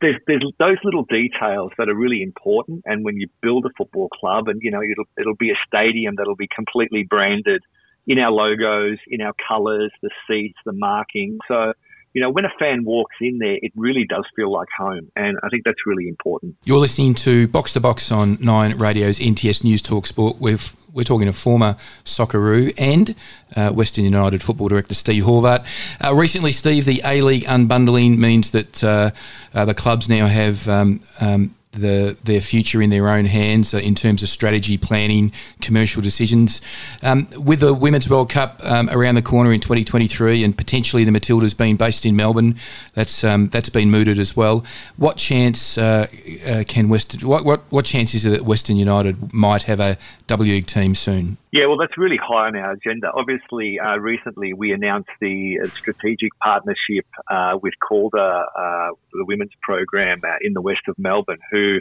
there's, 0.00 0.16
there's 0.26 0.44
those 0.58 0.78
little 0.82 1.04
details 1.04 1.72
that 1.78 1.88
are 1.88 1.94
really 1.94 2.22
important. 2.22 2.82
And 2.86 3.04
when 3.04 3.16
you 3.16 3.28
build 3.40 3.66
a 3.66 3.70
football 3.76 4.08
club 4.08 4.48
and, 4.48 4.60
you 4.62 4.70
know, 4.70 4.82
it'll, 4.82 5.04
it'll 5.18 5.36
be 5.36 5.50
a 5.50 5.58
stadium 5.66 6.14
that'll 6.16 6.36
be 6.36 6.48
completely 6.54 7.04
branded 7.04 7.62
in 8.06 8.18
our 8.18 8.32
logos, 8.32 8.98
in 9.06 9.20
our 9.20 9.34
colors, 9.46 9.92
the 10.02 10.10
seats, 10.26 10.58
the 10.64 10.72
marking. 10.72 11.38
So, 11.46 11.74
you 12.12 12.20
know, 12.20 12.30
when 12.30 12.44
a 12.44 12.50
fan 12.58 12.84
walks 12.84 13.14
in 13.20 13.38
there, 13.38 13.56
it 13.62 13.72
really 13.76 14.04
does 14.08 14.24
feel 14.34 14.52
like 14.52 14.68
home. 14.76 15.10
And 15.14 15.38
I 15.42 15.48
think 15.48 15.64
that's 15.64 15.86
really 15.86 16.08
important. 16.08 16.56
You're 16.64 16.78
listening 16.78 17.14
to 17.16 17.46
Box 17.48 17.72
to 17.74 17.80
Box 17.80 18.10
on 18.10 18.38
Nine 18.40 18.76
Radio's 18.78 19.20
NTS 19.20 19.62
News 19.62 19.80
Talk 19.80 20.06
Sport. 20.06 20.38
We've, 20.40 20.74
we're 20.92 21.04
talking 21.04 21.26
to 21.26 21.32
former 21.32 21.76
Socceroo 22.04 22.74
and 22.78 23.14
uh, 23.54 23.70
Western 23.72 24.04
United 24.04 24.42
football 24.42 24.68
director 24.68 24.94
Steve 24.94 25.22
Horvat. 25.22 25.64
Uh, 26.04 26.14
recently, 26.14 26.50
Steve, 26.52 26.84
the 26.84 27.00
A 27.04 27.20
League 27.20 27.44
unbundling 27.44 28.18
means 28.18 28.50
that 28.50 28.82
uh, 28.82 29.10
uh 29.54 29.64
the 29.64 29.74
clubs 29.74 30.08
now 30.08 30.26
have 30.26 30.66
um, 30.68 31.02
um, 31.20 31.54
the, 31.72 32.16
their 32.24 32.40
future 32.40 32.82
in 32.82 32.90
their 32.90 33.08
own 33.08 33.26
hands 33.26 33.72
uh, 33.72 33.78
in 33.78 33.94
terms 33.94 34.22
of 34.22 34.28
strategy, 34.28 34.76
planning, 34.76 35.32
commercial 35.60 36.02
decisions. 36.02 36.60
Um, 37.02 37.28
with 37.36 37.60
the 37.60 37.72
Women's 37.72 38.10
World 38.10 38.30
Cup 38.30 38.60
um, 38.64 38.90
around 38.90 39.14
the 39.14 39.22
corner 39.22 39.52
in 39.52 39.60
2023 39.60 40.42
and 40.42 40.56
potentially 40.56 41.04
the 41.04 41.12
Matildas 41.12 41.56
being 41.56 41.76
based 41.76 42.04
in 42.04 42.16
Melbourne, 42.16 42.56
that's 42.94 43.22
um, 43.22 43.48
that's 43.48 43.68
been 43.68 43.90
mooted 43.90 44.18
as 44.18 44.36
well. 44.36 44.64
What 44.96 45.16
chance 45.16 45.78
uh, 45.78 46.08
uh, 46.46 46.64
can 46.66 46.88
Western? 46.88 47.28
What, 47.28 47.44
what 47.44 47.62
what 47.70 47.84
chance 47.84 48.14
is 48.14 48.24
it 48.24 48.30
that 48.30 48.42
Western 48.42 48.76
United 48.76 49.32
might 49.32 49.64
have 49.64 49.80
a 49.80 49.96
W 50.26 50.52
League 50.52 50.66
team 50.66 50.94
soon? 50.94 51.38
Yeah, 51.52 51.66
well, 51.66 51.78
that's 51.78 51.98
really 51.98 52.16
high 52.16 52.46
on 52.46 52.56
our 52.56 52.72
agenda. 52.72 53.10
Obviously, 53.12 53.80
uh, 53.80 53.96
recently 53.96 54.52
we 54.52 54.72
announced 54.72 55.10
the 55.20 55.58
uh, 55.64 55.68
strategic 55.70 56.30
partnership 56.40 57.06
uh, 57.28 57.58
with 57.60 57.74
Calder, 57.80 58.44
uh, 58.56 58.90
the 59.12 59.24
women's 59.24 59.50
program 59.60 60.20
uh, 60.24 60.36
in 60.42 60.52
the 60.52 60.60
west 60.60 60.82
of 60.86 60.96
Melbourne, 60.96 61.40
who, 61.50 61.80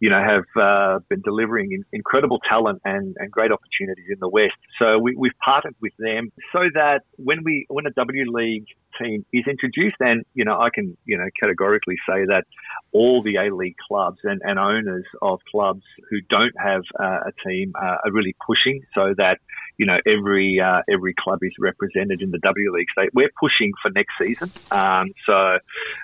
you 0.00 0.10
know, 0.10 0.20
have 0.20 0.44
uh, 0.60 0.98
been 1.08 1.22
delivering 1.22 1.72
in, 1.72 1.84
incredible 1.92 2.40
talent 2.48 2.80
and, 2.84 3.16
and 3.18 3.30
great 3.30 3.50
opportunities 3.52 4.06
in 4.10 4.18
the 4.20 4.28
west. 4.28 4.54
So 4.78 4.98
we, 4.98 5.14
we've 5.16 5.38
partnered 5.44 5.76
with 5.80 5.92
them 5.98 6.30
so 6.52 6.60
that 6.74 7.02
when 7.16 7.44
we 7.44 7.66
when 7.68 7.86
a 7.86 7.90
W 7.96 8.24
League 8.32 8.66
team 9.00 9.24
is 9.32 9.44
introduced, 9.48 9.96
and 10.00 10.24
you 10.34 10.44
know, 10.44 10.58
I 10.60 10.68
can 10.74 10.96
you 11.04 11.18
know 11.18 11.26
categorically 11.38 11.96
say 12.08 12.24
that 12.26 12.44
all 12.92 13.22
the 13.22 13.36
A 13.36 13.54
League 13.54 13.76
clubs 13.88 14.18
and, 14.24 14.40
and 14.44 14.58
owners 14.58 15.04
of 15.22 15.40
clubs 15.50 15.82
who 16.10 16.18
don't 16.28 16.54
have 16.58 16.82
uh, 16.98 17.28
a 17.28 17.48
team 17.48 17.72
uh, 17.80 17.96
are 18.04 18.12
really 18.12 18.34
pushing 18.46 18.82
so 18.94 19.14
that 19.16 19.38
you 19.78 19.86
know 19.86 19.98
every 20.06 20.60
uh, 20.60 20.82
every 20.92 21.14
club 21.18 21.38
is 21.42 21.52
represented 21.58 22.20
in 22.20 22.30
the 22.30 22.38
W 22.38 22.72
League. 22.72 22.88
So 22.96 23.04
we're 23.14 23.32
pushing 23.38 23.72
for 23.82 23.90
next 23.90 24.14
season. 24.20 24.52
Um, 24.70 25.12
so 25.26 25.58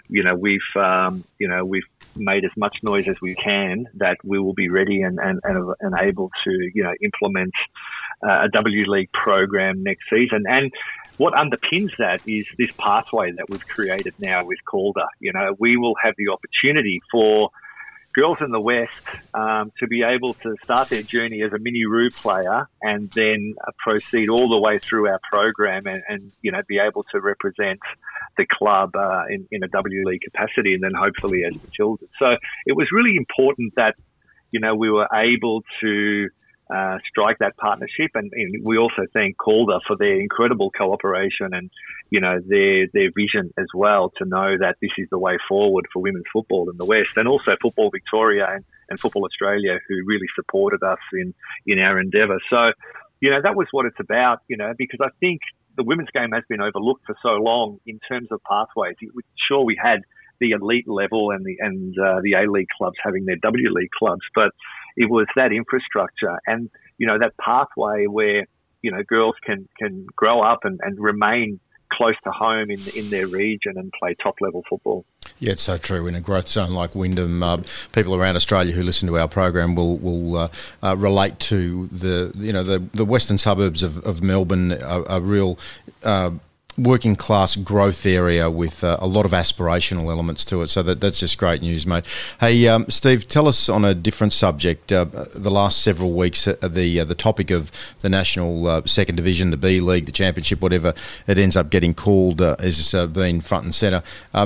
you 0.09 0.23
know 0.23 0.37
we've 0.37 0.61
um, 0.77 1.25
you 1.39 1.49
know 1.49 1.65
we've 1.65 1.85
made 2.17 2.45
as 2.45 2.51
much 2.57 2.77
noise 2.83 3.09
as 3.09 3.17
we 3.21 3.35
can 3.35 3.87
that 3.95 4.17
we 4.25 4.39
will 4.39 4.55
be 4.55 4.69
ready 4.69 5.03
and, 5.03 5.19
and, 5.19 5.41
and, 5.45 5.75
and 5.81 5.95
able 6.01 6.31
to 6.45 6.51
you 6.75 6.83
know 6.83 6.93
implement 7.03 7.53
uh, 8.23 8.45
a 8.45 8.49
W 8.53 8.91
League 8.91 9.13
program 9.13 9.83
next 9.83 10.05
season. 10.11 10.45
And 10.49 10.73
what 11.17 11.35
underpins 11.35 11.91
that 11.99 12.21
is 12.27 12.47
this 12.59 12.71
pathway 12.79 13.33
that 13.33 13.51
we've 13.51 13.67
created 13.67 14.15
now 14.19 14.45
with 14.45 14.59
Calder. 14.65 15.07
You 15.19 15.33
know, 15.35 15.55
we 15.59 15.77
will 15.77 15.95
have 16.03 16.15
the 16.17 16.33
opportunity 16.33 17.01
for 17.13 17.51
girls 18.15 18.39
in 18.41 18.51
the 18.51 18.61
West 18.61 18.91
um, 19.35 19.71
to 19.79 19.87
be 19.87 20.03
able 20.03 20.35
to 20.35 20.57
start 20.65 20.89
their 20.89 21.03
journey 21.03 21.43
as 21.43 21.53
a 21.53 21.59
mini 21.59 21.85
Roo 21.85 22.11
player 22.11 22.69
and 22.83 23.11
then 23.15 23.55
proceed 23.79 24.29
all 24.29 24.49
the 24.49 24.59
way 24.59 24.79
through 24.79 25.09
our 25.09 25.21
program 25.31 25.87
and, 25.87 26.03
and 26.09 26.33
you 26.43 26.53
know 26.53 26.63
be 26.67 26.79
able 26.79 27.05
to 27.13 27.21
represent 27.21 27.81
the 28.41 28.47
club 28.59 28.91
uh, 28.97 29.25
in, 29.29 29.47
in 29.51 29.63
a 29.63 29.69
W 29.69 30.01
League 30.09 30.23
capacity 30.23 30.73
and 30.75 30.83
then 30.83 30.95
hopefully 30.95 31.41
as 31.49 31.55
the 31.55 31.71
children. 31.79 32.09
So 32.19 32.29
it 32.67 32.75
was 32.81 32.91
really 32.91 33.17
important 33.17 33.75
that 33.77 33.95
you 34.51 34.61
know 34.61 34.75
we 34.75 34.91
were 34.91 35.09
able 35.13 35.63
to 35.83 36.29
uh, 36.71 36.99
strike 37.09 37.39
that 37.39 37.57
partnership. 37.57 38.13
And, 38.15 38.31
and, 38.33 38.65
we 38.65 38.79
also 38.79 39.03
thank 39.13 39.37
Calder 39.37 39.81
for 39.87 39.97
their 39.97 40.21
incredible 40.21 40.71
cooperation 40.71 41.53
and, 41.53 41.69
you 42.11 42.21
know, 42.21 42.39
their, 42.47 42.87
their 42.93 43.11
vision 43.11 43.53
as 43.59 43.67
well 43.75 44.13
to 44.19 44.25
know 44.25 44.57
that 44.57 44.77
this 44.81 44.93
is 44.97 45.09
the 45.11 45.19
way 45.19 45.37
forward 45.49 45.87
for 45.93 46.01
women's 46.01 46.27
football 46.33 46.71
in 46.71 46.77
the 46.77 46.85
West 46.85 47.11
and 47.17 47.27
also 47.27 47.57
Football 47.61 47.91
Victoria 47.91 48.47
and, 48.49 48.65
and 48.89 49.01
Football 49.01 49.25
Australia 49.25 49.81
who 49.89 49.97
really 50.07 50.29
supported 50.37 50.83
us 50.85 51.01
in, 51.13 51.35
in 51.67 51.81
our 51.81 51.99
endeavour. 51.99 52.39
So, 52.49 52.71
you 53.21 53.31
know, 53.31 53.41
that 53.43 53.57
was 53.57 53.67
what 53.73 53.87
it's 53.87 53.99
about, 53.99 54.39
you 54.47 54.57
know, 54.57 54.73
because 54.79 55.01
I 55.03 55.11
think 55.19 55.41
the 55.81 55.85
women's 55.85 56.11
game 56.13 56.33
has 56.33 56.45
been 56.47 56.61
overlooked 56.61 57.07
for 57.07 57.17
so 57.23 57.31
long 57.31 57.79
in 57.87 57.99
terms 58.07 58.29
of 58.31 58.41
pathways. 58.47 58.97
Sure, 59.49 59.65
we 59.65 59.81
had 59.83 60.01
the 60.39 60.51
elite 60.51 60.87
level 60.87 61.31
and 61.31 61.43
the 61.43 61.57
and 61.59 61.95
uh, 61.99 62.21
the 62.23 62.35
A 62.35 62.51
League 62.51 62.69
clubs 62.77 62.97
having 63.03 63.25
their 63.25 63.37
W 63.37 63.73
League 63.73 63.91
clubs, 63.99 64.21
but 64.35 64.51
it 64.99 65.09
was 65.09 65.27
that 65.37 65.53
infrastructure 65.53 66.39
and 66.47 66.69
you 66.99 67.07
know 67.07 67.19
that 67.19 67.33
pathway 67.39 68.07
where 68.07 68.45
you 68.83 68.91
know 68.91 69.03
girls 69.09 69.37
can 69.45 69.67
can 69.79 70.07
grow 70.15 70.43
up 70.43 70.61
and, 70.65 70.81
and 70.83 71.01
remain 71.01 71.59
close 71.91 72.15
to 72.25 72.31
home 72.31 72.71
in 72.71 72.81
in 72.95 73.09
their 73.09 73.27
region 73.27 73.73
and 73.77 73.91
play 73.99 74.15
top 74.23 74.35
level 74.43 74.63
football. 74.69 75.07
Yeah, 75.41 75.53
it's 75.53 75.63
so 75.63 75.79
true. 75.79 76.07
In 76.07 76.15
a 76.15 76.21
growth 76.21 76.49
zone 76.49 76.73
like 76.73 76.95
Wyndham, 76.95 77.43
uh, 77.43 77.63
people 77.93 78.15
around 78.15 78.37
Australia 78.37 78.75
who 78.75 78.83
listen 78.83 79.09
to 79.09 79.19
our 79.19 79.27
program 79.27 79.75
will 79.75 79.97
will 79.97 80.37
uh, 80.37 80.49
uh, 80.83 80.95
relate 80.97 81.39
to 81.41 81.87
the 81.87 82.31
you 82.37 82.53
know 82.53 82.63
the 82.63 82.79
the 82.93 83.07
western 83.07 83.39
suburbs 83.39 83.83
of, 83.83 84.05
of 84.05 84.23
Melbourne 84.23 84.75
are, 84.83 85.09
are 85.09 85.21
real 85.21 85.59
uh, 86.05 86.33
working 86.79 87.17
class 87.17 87.57
growth 87.57 88.07
area 88.07 88.51
with 88.51 88.83
uh, 88.85 88.97
a 89.01 89.07
lot 89.07 89.27
of 89.27 89.33
aspirational 89.33 90.11
elements 90.11 90.45
to 90.47 90.63
it. 90.63 90.69
So 90.69 90.83
that, 90.83 91.01
that's 91.01 91.21
just 91.21 91.39
great 91.39 91.63
news, 91.63 91.87
mate. 91.87 92.05
Hey, 92.41 92.69
um, 92.69 92.87
Steve, 92.89 93.29
tell 93.29 93.49
us 93.49 93.69
on 93.69 93.85
a 93.85 93.95
different 93.95 94.33
subject. 94.33 94.93
Uh, 94.93 95.05
the 95.35 95.51
last 95.51 95.83
several 95.83 96.13
weeks, 96.13 96.47
uh, 96.47 96.57
the 96.63 97.01
uh, 97.01 97.05
the 97.05 97.15
topic 97.15 97.51
of 97.51 97.71
the 98.03 98.09
national 98.09 98.67
uh, 98.67 98.83
second 98.87 99.17
division, 99.17 99.51
the 99.51 99.57
B 99.57 99.81
League, 99.81 100.07
the 100.07 100.13
Championship, 100.13 100.61
whatever 100.61 100.95
it 101.27 101.39
ends 101.39 101.57
up 101.57 101.71
getting 101.71 101.95
called, 101.95 102.41
uh, 102.41 102.57
has 102.61 102.95
been 103.13 103.41
front 103.41 103.65
and 103.65 103.75
centre. 103.75 104.03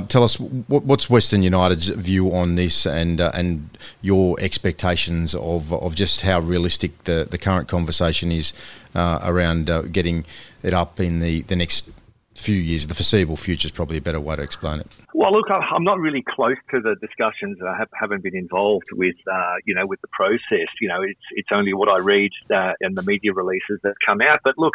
tell 0.09 0.25
us 0.25 0.39
what, 0.41 0.85
what's 0.85 1.11
Western 1.11 1.43
United's 1.43 1.89
view 1.89 2.35
on 2.35 2.57
this, 2.57 2.87
and 2.87 3.21
and 3.21 3.69
your 4.03 4.39
expectations 4.41 5.35
of 5.35 5.73
of 5.73 5.95
just 5.95 6.23
how 6.23 6.41
realistic 6.41 7.05
the 7.05 7.27
the 7.31 7.39
current 7.39 7.69
conversation 7.69 8.33
is 8.33 8.53
around 8.95 9.71
getting 9.93 10.25
it 10.63 10.73
up 10.73 10.99
in 10.99 11.21
the 11.21 11.43
the 11.43 11.57
next 11.57 11.91
few 12.35 12.57
years, 12.57 12.87
the 12.87 12.95
foreseeable 12.95 13.37
future 13.37 13.67
is 13.67 13.73
probably 13.73 13.97
a 13.97 14.01
better 14.01 14.21
way 14.21 14.37
to 14.37 14.43
explain 14.43 14.81
it. 14.81 14.87
Well, 15.15 15.33
look, 15.33 15.47
I'm 15.51 15.85
not 15.85 15.99
really 15.99 16.23
close 16.23 16.57
to 16.71 16.81
the 16.81 16.97
discussions. 17.01 17.59
I 17.63 17.85
haven't 17.99 18.23
been 18.23 18.37
involved 18.37 18.87
with, 18.93 19.17
uh, 19.33 19.55
you 19.65 19.75
know, 19.75 19.87
with 19.87 20.01
the 20.01 20.09
process. 20.09 20.69
You 20.81 20.89
know, 20.89 21.03
it's 21.03 21.21
it's 21.33 21.49
only 21.53 21.73
what 21.73 21.89
I 21.89 22.03
read 22.03 22.31
uh, 22.55 22.73
and 22.81 22.97
the 22.97 23.03
media 23.03 23.33
releases 23.33 23.81
that 23.83 23.95
come 24.05 24.21
out. 24.21 24.41
But 24.45 24.59
look, 24.59 24.75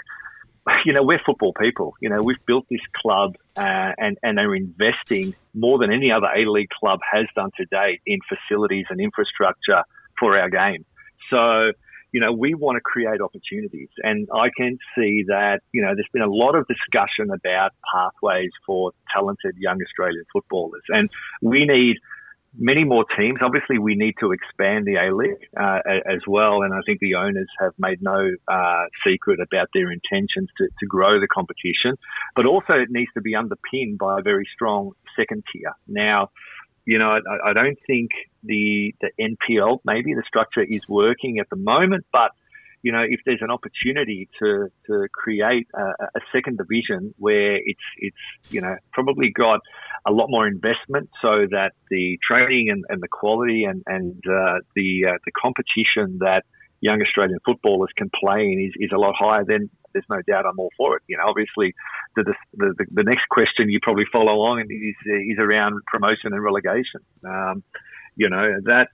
you 0.85 0.93
know, 0.93 1.03
we're 1.03 1.19
football 1.25 1.53
people. 1.53 1.93
You 2.01 2.09
know, 2.09 2.21
we've 2.21 2.43
built 2.45 2.65
this 2.69 2.81
club 3.01 3.35
uh, 3.57 3.91
and 3.97 4.17
and 4.23 4.39
are 4.39 4.55
investing 4.55 5.35
more 5.53 5.77
than 5.77 5.91
any 5.91 6.11
other 6.11 6.27
A 6.27 6.49
League 6.49 6.69
club 6.69 6.99
has 7.11 7.25
done 7.35 7.51
to 7.57 7.65
date 7.65 8.01
in 8.05 8.19
facilities 8.27 8.85
and 8.89 8.99
infrastructure 8.99 9.83
for 10.17 10.37
our 10.37 10.49
game. 10.49 10.85
So 11.29 11.71
you 12.11 12.19
know, 12.19 12.31
we 12.31 12.55
want 12.55 12.75
to 12.77 12.81
create 12.81 13.21
opportunities. 13.21 13.89
And 14.03 14.27
I 14.33 14.49
can 14.55 14.77
see 14.95 15.23
that, 15.27 15.59
you 15.71 15.81
know, 15.81 15.93
there's 15.95 16.09
been 16.11 16.21
a 16.23 16.31
lot 16.31 16.55
of 16.55 16.65
discussion 16.67 17.31
about 17.31 17.71
pathways 17.93 18.51
for 18.65 18.91
talented 19.13 19.55
young 19.57 19.79
Australian 19.81 20.25
footballers. 20.33 20.83
And 20.89 21.09
we 21.41 21.65
need 21.65 21.97
many 22.57 22.83
more 22.83 23.05
teams. 23.17 23.39
Obviously, 23.41 23.77
we 23.77 23.95
need 23.95 24.15
to 24.19 24.31
expand 24.31 24.85
the 24.85 24.95
A 24.95 25.15
League 25.15 25.47
uh, 25.59 25.79
as 26.09 26.21
well. 26.27 26.63
And 26.63 26.73
I 26.73 26.79
think 26.85 26.99
the 26.99 27.15
owners 27.15 27.47
have 27.59 27.73
made 27.77 28.01
no 28.01 28.31
uh, 28.47 28.85
secret 29.05 29.39
about 29.39 29.67
their 29.73 29.91
intentions 29.91 30.49
to, 30.57 30.67
to 30.79 30.85
grow 30.87 31.19
the 31.19 31.27
competition. 31.27 31.95
But 32.35 32.45
also, 32.45 32.73
it 32.73 32.89
needs 32.89 33.11
to 33.13 33.21
be 33.21 33.35
underpinned 33.35 33.99
by 33.99 34.19
a 34.19 34.21
very 34.23 34.47
strong 34.53 34.93
second 35.15 35.43
tier. 35.51 35.73
Now, 35.87 36.29
you 36.89 36.97
know, 36.97 37.11
I, 37.11 37.49
I 37.49 37.53
don't 37.53 37.77
think 37.85 38.09
the 38.43 38.95
the 38.99 39.11
NPL 39.19 39.79
maybe 39.85 40.15
the 40.15 40.23
structure 40.25 40.63
is 40.63 40.81
working 40.89 41.37
at 41.37 41.47
the 41.51 41.55
moment, 41.55 42.05
but 42.11 42.31
you 42.81 42.91
know, 42.91 43.03
if 43.07 43.19
there's 43.25 43.41
an 43.41 43.51
opportunity 43.51 44.29
to, 44.39 44.71
to 44.87 45.07
create 45.13 45.67
a, 45.75 45.83
a, 46.19 46.21
second 46.31 46.57
division 46.57 47.13
where 47.17 47.57
it's, 47.57 47.87
it's, 47.97 48.23
you 48.51 48.61
know, 48.61 48.73
probably 48.93 49.29
got 49.31 49.59
a 50.07 50.11
lot 50.11 50.27
more 50.29 50.47
investment 50.47 51.09
so 51.21 51.45
that 51.51 51.73
the 51.89 52.17
training 52.25 52.69
and, 52.69 52.85
and 52.87 53.01
the 53.01 53.09
quality 53.09 53.65
and, 53.65 53.83
and, 53.85 54.15
uh, 54.25 54.59
the, 54.77 55.07
uh, 55.09 55.17
the 55.25 55.31
competition 55.33 56.19
that 56.21 56.43
young 56.79 57.01
Australian 57.01 57.39
footballers 57.45 57.89
can 57.97 58.09
play 58.17 58.43
in 58.43 58.61
is, 58.61 58.71
is 58.77 58.91
a 58.93 58.97
lot 58.97 59.13
higher, 59.19 59.43
then 59.45 59.69
there's 59.93 60.05
no 60.09 60.21
doubt 60.27 60.45
I'm 60.45 60.59
all 60.59 60.71
for 60.77 60.97
it. 60.97 61.03
You 61.07 61.17
know, 61.17 61.23
obviously, 61.27 61.73
the 62.15 62.23
the, 62.53 62.73
the, 62.77 62.85
the 62.91 63.03
next 63.03 63.27
question 63.29 63.69
you 63.69 63.79
probably 63.81 64.05
follow 64.11 64.33
along 64.33 64.61
is 64.61 64.95
is 65.05 65.37
around 65.39 65.81
promotion 65.87 66.33
and 66.33 66.43
relegation. 66.43 67.01
Um, 67.25 67.63
you 68.15 68.29
know 68.29 68.59
that 68.65 68.87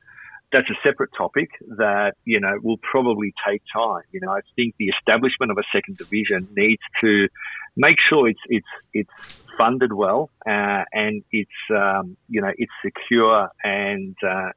that's 0.51 0.69
a 0.69 0.87
separate 0.87 1.09
topic 1.17 1.49
that 1.77 2.13
you 2.23 2.39
know 2.39 2.57
will 2.61 2.77
probably 2.77 3.33
take 3.47 3.61
time. 3.73 4.03
You 4.11 4.21
know, 4.21 4.31
I 4.31 4.41
think 4.55 4.75
the 4.79 4.87
establishment 4.87 5.51
of 5.51 5.57
a 5.57 5.63
second 5.73 5.97
division 5.97 6.47
needs 6.55 6.81
to 7.01 7.27
make 7.75 7.97
sure 8.09 8.29
it's 8.29 8.39
it's 8.47 8.67
it's 8.93 9.09
funded 9.57 9.93
well 9.93 10.29
uh, 10.45 10.83
and 10.91 11.23
it's 11.31 11.49
um, 11.71 12.17
you 12.27 12.41
know 12.41 12.51
it's 12.57 12.71
secure 12.83 13.49
and 13.63 14.15
uh, 14.25 14.49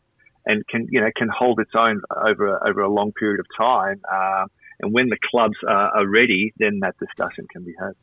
and 0.47 0.67
can 0.69 0.87
you 0.91 1.01
know 1.01 1.11
can 1.17 1.29
hold 1.29 1.61
its 1.61 1.73
own 1.77 2.01
over 2.27 2.67
over 2.67 2.81
a 2.83 2.91
long 2.91 3.13
period 3.13 3.41
of 3.41 3.47
time. 3.57 4.01
Uh, 4.11 4.47
and 4.81 4.93
when 4.93 5.09
the 5.09 5.19
clubs 5.31 5.57
are, 5.67 5.97
are 5.97 6.07
ready, 6.07 6.53
then 6.59 6.81
that 6.81 6.97
discussion 6.99 7.47
can 7.51 7.63
be 7.65 7.75
had. 7.79 7.95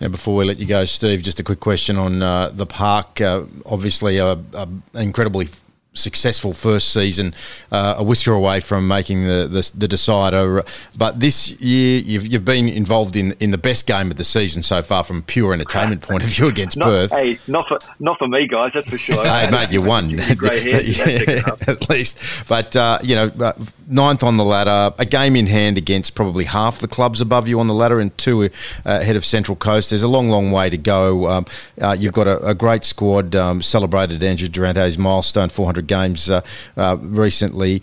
Now, 0.00 0.08
before 0.08 0.36
we 0.36 0.44
let 0.44 0.58
you 0.58 0.66
go, 0.66 0.84
Steve, 0.84 1.22
just 1.22 1.40
a 1.40 1.42
quick 1.42 1.60
question 1.60 1.96
on 1.96 2.22
uh, 2.22 2.50
the 2.50 2.66
park. 2.66 3.20
Uh, 3.20 3.44
obviously, 3.64 4.18
a, 4.18 4.38
a 4.54 4.68
incredibly 4.94 5.48
successful 5.96 6.52
first 6.52 6.92
season, 6.92 7.34
uh, 7.72 7.94
a 7.98 8.04
whisker 8.04 8.32
away 8.32 8.60
from 8.60 8.86
making 8.86 9.22
the, 9.22 9.48
the, 9.50 9.72
the 9.74 9.88
decider. 9.88 10.62
But 10.96 11.20
this 11.20 11.58
year, 11.60 12.00
you've, 12.00 12.26
you've 12.26 12.44
been 12.44 12.68
involved 12.68 13.16
in 13.16 13.32
in 13.40 13.50
the 13.50 13.58
best 13.58 13.86
game 13.86 14.10
of 14.10 14.16
the 14.16 14.24
season 14.24 14.62
so 14.62 14.82
far 14.82 15.04
from 15.04 15.18
a 15.18 15.22
pure 15.22 15.52
entertainment 15.52 16.02
point 16.02 16.22
of 16.22 16.28
view 16.28 16.46
against 16.48 16.76
not, 16.76 16.86
Perth. 16.86 17.12
Hey, 17.12 17.38
not 17.48 17.66
for 17.68 17.78
not 17.98 18.18
for 18.18 18.28
me, 18.28 18.46
guys. 18.46 18.72
That's 18.74 18.88
for 18.88 18.98
sure. 18.98 19.24
hey, 19.24 19.50
mate, 19.50 19.70
you 19.70 19.82
won 19.82 20.10
yeah, 20.10 20.22
at 21.66 21.88
least. 21.88 22.18
But 22.48 22.76
uh, 22.76 22.98
you 23.02 23.14
know, 23.14 23.32
uh, 23.40 23.52
ninth 23.86 24.22
on 24.22 24.36
the 24.36 24.44
ladder, 24.44 24.94
a 24.98 25.04
game 25.04 25.36
in 25.36 25.46
hand 25.46 25.78
against 25.78 26.14
probably 26.14 26.44
half 26.44 26.78
the 26.78 26.88
clubs 26.88 27.20
above 27.20 27.48
you 27.48 27.60
on 27.60 27.66
the 27.66 27.74
ladder, 27.74 28.00
and 28.00 28.16
two 28.18 28.44
uh, 28.44 28.48
ahead 28.84 29.16
of 29.16 29.24
Central 29.24 29.56
Coast. 29.56 29.90
There's 29.90 30.02
a 30.02 30.08
long, 30.08 30.28
long 30.28 30.50
way 30.50 30.70
to 30.70 30.76
go. 30.76 31.26
Um, 31.26 31.46
uh, 31.80 31.96
you've 31.98 32.12
got 32.12 32.26
a, 32.26 32.44
a 32.44 32.54
great 32.54 32.84
squad. 32.84 33.34
Um, 33.34 33.62
celebrated 33.62 34.22
Andrew 34.22 34.48
Durante's 34.48 34.98
milestone 34.98 35.48
400 35.48 35.86
games 35.86 36.30
uh, 36.30 36.42
uh, 36.76 36.96
recently. 37.00 37.82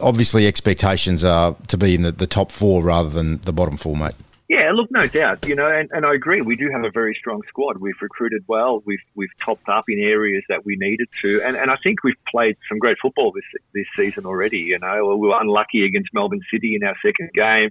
Obviously, 0.00 0.46
expectations 0.46 1.24
are 1.24 1.56
to 1.68 1.76
be 1.76 1.94
in 1.94 2.02
the, 2.02 2.12
the 2.12 2.26
top 2.26 2.52
four 2.52 2.82
rather 2.82 3.10
than 3.10 3.38
the 3.38 3.52
bottom 3.52 3.76
four, 3.76 3.96
mate. 3.96 4.14
Yeah, 4.52 4.70
look, 4.74 4.90
no 4.90 5.06
doubt. 5.06 5.38
You 5.46 5.54
know, 5.54 5.66
and, 5.66 5.88
and 5.92 6.04
I 6.04 6.12
agree. 6.12 6.42
We 6.42 6.56
do 6.56 6.68
have 6.70 6.84
a 6.84 6.90
very 6.90 7.16
strong 7.18 7.40
squad. 7.48 7.78
We've 7.78 7.96
recruited 8.02 8.44
well. 8.46 8.82
We've 8.84 9.00
we've 9.14 9.34
topped 9.42 9.66
up 9.70 9.84
in 9.88 9.98
areas 9.98 10.44
that 10.50 10.66
we 10.66 10.76
needed 10.78 11.08
to, 11.22 11.40
and, 11.42 11.56
and 11.56 11.70
I 11.70 11.76
think 11.82 12.04
we've 12.04 12.22
played 12.30 12.58
some 12.68 12.78
great 12.78 12.98
football 13.00 13.32
this 13.32 13.62
this 13.72 13.86
season 13.96 14.26
already. 14.26 14.58
You 14.58 14.78
know, 14.78 15.16
we 15.16 15.28
were 15.28 15.40
unlucky 15.40 15.86
against 15.86 16.10
Melbourne 16.12 16.42
City 16.52 16.74
in 16.74 16.86
our 16.86 16.94
second 17.02 17.30
game. 17.32 17.70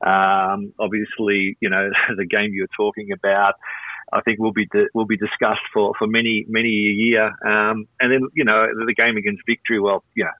Um, 0.00 0.72
obviously, 0.78 1.58
you 1.60 1.68
know, 1.68 1.90
the 2.16 2.24
game 2.24 2.52
you're 2.54 2.68
talking 2.74 3.12
about. 3.12 3.56
I 4.10 4.20
think 4.22 4.38
will 4.38 4.52
be 4.52 4.66
di- 4.66 4.88
will 4.94 5.06
be 5.06 5.18
discussed 5.18 5.66
for, 5.74 5.92
for 5.98 6.06
many 6.06 6.46
many 6.48 6.68
a 6.68 6.94
year. 7.04 7.26
Um, 7.26 7.86
and 8.00 8.10
then 8.10 8.20
you 8.32 8.44
know 8.44 8.66
the 8.86 8.94
game 8.94 9.18
against 9.18 9.42
Victory. 9.46 9.78
Well, 9.78 10.04
yeah, 10.16 10.32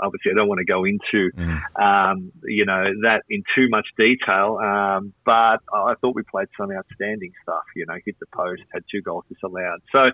obviously 0.00 0.32
I 0.32 0.34
don't 0.34 0.48
want 0.48 0.58
to 0.58 0.64
go 0.64 0.84
into, 0.84 1.30
mm. 1.36 1.60
um, 1.80 2.32
you 2.44 2.64
know, 2.64 2.84
that 3.02 3.22
in 3.28 3.42
too 3.54 3.68
much 3.68 3.86
detail. 3.96 4.58
Um, 4.62 5.12
but 5.24 5.60
I 5.72 5.94
thought 6.00 6.14
we 6.14 6.22
played 6.22 6.48
some 6.58 6.70
outstanding 6.70 7.32
stuff. 7.42 7.64
You 7.74 7.86
know, 7.86 7.96
hit 8.04 8.16
the 8.20 8.26
post, 8.26 8.62
had 8.72 8.84
two 8.90 9.02
goals 9.02 9.24
disallowed. 9.28 9.82
So, 9.92 10.10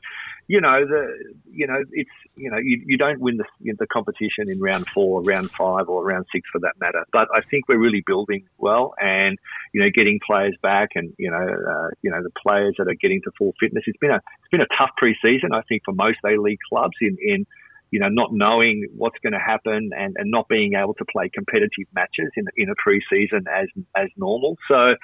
you 0.48 0.60
know, 0.60 0.84
the, 0.86 1.34
you 1.50 1.66
know, 1.66 1.82
it's, 1.92 2.10
you 2.36 2.50
know, 2.50 2.58
you, 2.58 2.82
you 2.86 2.96
don't 2.96 3.20
win 3.20 3.38
the, 3.38 3.44
the 3.78 3.86
competition 3.86 4.48
in 4.48 4.60
round 4.60 4.86
four, 4.94 5.22
round 5.22 5.50
five, 5.50 5.88
or 5.88 6.04
round 6.04 6.26
six 6.32 6.48
for 6.50 6.60
that 6.60 6.74
matter. 6.80 7.04
But 7.12 7.28
I 7.34 7.40
think 7.50 7.68
we're 7.68 7.78
really 7.78 8.02
building 8.06 8.44
well, 8.58 8.94
and 9.00 9.38
you 9.72 9.82
know, 9.82 9.88
getting 9.94 10.20
players 10.24 10.56
back, 10.62 10.90
and 10.94 11.12
you 11.18 11.30
know, 11.30 11.36
uh, 11.36 11.90
you 12.02 12.10
know, 12.10 12.22
the 12.22 12.30
players 12.42 12.74
that 12.78 12.88
are 12.88 12.94
getting 12.94 13.20
to 13.24 13.30
full 13.38 13.54
fitness. 13.60 13.84
It's 13.86 13.98
been 13.98 14.10
a, 14.10 14.16
it's 14.16 14.50
been 14.50 14.60
a 14.60 14.76
tough 14.78 14.90
preseason, 15.00 15.54
I 15.54 15.62
think, 15.68 15.82
for 15.84 15.92
most 15.94 16.18
A 16.24 16.40
League 16.40 16.58
clubs 16.68 16.96
in 17.00 17.16
in 17.20 17.46
you 17.92 18.00
know, 18.00 18.08
not 18.08 18.30
knowing 18.32 18.88
what's 18.96 19.18
going 19.22 19.34
to 19.34 19.38
happen 19.38 19.90
and, 19.96 20.16
and 20.18 20.30
not 20.30 20.48
being 20.48 20.72
able 20.74 20.94
to 20.94 21.04
play 21.12 21.30
competitive 21.32 21.86
matches 21.94 22.30
in, 22.36 22.46
in 22.56 22.68
a 22.68 22.74
preseason 22.74 23.44
as 23.54 23.68
as 23.94 24.08
normal. 24.16 24.56
So, 24.66 24.94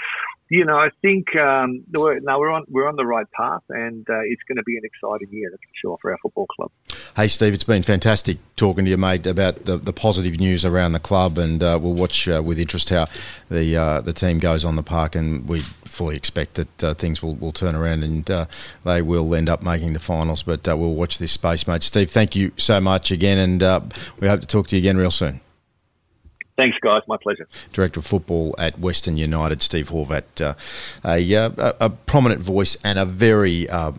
you 0.50 0.64
know, 0.64 0.76
I 0.76 0.88
think 1.02 1.36
um, 1.36 1.84
we're, 1.92 2.20
no, 2.20 2.38
we're 2.38 2.50
on 2.50 2.64
we're 2.68 2.88
on 2.88 2.96
the 2.96 3.04
right 3.04 3.30
path, 3.32 3.62
and 3.68 4.08
uh, 4.08 4.20
it's 4.24 4.42
going 4.48 4.56
to 4.56 4.62
be 4.62 4.76
an 4.76 4.82
exciting 4.84 5.28
year, 5.30 5.50
for 5.50 5.58
sure, 5.80 5.98
for 6.00 6.10
our 6.12 6.18
football 6.22 6.46
club. 6.46 6.70
Hey, 7.16 7.28
Steve, 7.28 7.52
it's 7.52 7.64
been 7.64 7.82
fantastic 7.82 8.38
talking 8.56 8.84
to 8.86 8.90
you, 8.90 8.96
mate, 8.96 9.26
about 9.26 9.66
the, 9.66 9.76
the 9.76 9.92
positive 9.92 10.40
news 10.40 10.64
around 10.64 10.92
the 10.92 11.00
club, 11.00 11.36
and 11.36 11.62
uh, 11.62 11.78
we'll 11.80 11.92
watch 11.92 12.28
uh, 12.28 12.42
with 12.42 12.58
interest 12.58 12.88
how 12.88 13.06
the 13.50 13.76
uh, 13.76 14.00
the 14.00 14.14
team 14.14 14.38
goes 14.38 14.64
on 14.64 14.76
the 14.76 14.82
park, 14.82 15.14
and 15.14 15.46
we 15.46 15.60
fully 15.60 16.16
expect 16.16 16.54
that 16.54 16.84
uh, 16.84 16.94
things 16.94 17.22
will, 17.22 17.34
will 17.36 17.52
turn 17.52 17.74
around 17.74 18.04
and 18.04 18.30
uh, 18.30 18.46
they 18.84 19.02
will 19.02 19.34
end 19.34 19.48
up 19.48 19.62
making 19.62 19.92
the 19.92 20.00
finals. 20.00 20.42
But 20.42 20.66
we'll 20.66 20.94
watch 20.94 21.18
this 21.18 21.32
space, 21.32 21.66
mate. 21.66 21.82
Steve, 21.82 22.10
thank 22.10 22.34
you 22.34 22.52
so 22.56 22.80
much 22.80 23.10
again, 23.10 23.38
and 23.38 23.92
we 24.18 24.28
hope 24.28 24.40
to 24.40 24.46
talk 24.46 24.68
to 24.68 24.76
you 24.76 24.80
again 24.80 24.96
real 24.96 25.10
soon. 25.10 25.40
Thanks, 26.58 26.76
guys. 26.80 27.02
My 27.06 27.16
pleasure. 27.16 27.46
Director 27.72 28.00
of 28.00 28.06
Football 28.06 28.52
at 28.58 28.80
Western 28.80 29.16
United, 29.16 29.62
Steve 29.62 29.90
Horvat, 29.90 30.44
uh, 30.44 30.54
a, 31.04 31.34
uh, 31.36 31.72
a, 31.78 31.88
prominent 31.88 32.40
voice 32.40 32.76
and 32.82 32.98
a 32.98 33.04
very 33.04 33.70
uh, 33.70 33.92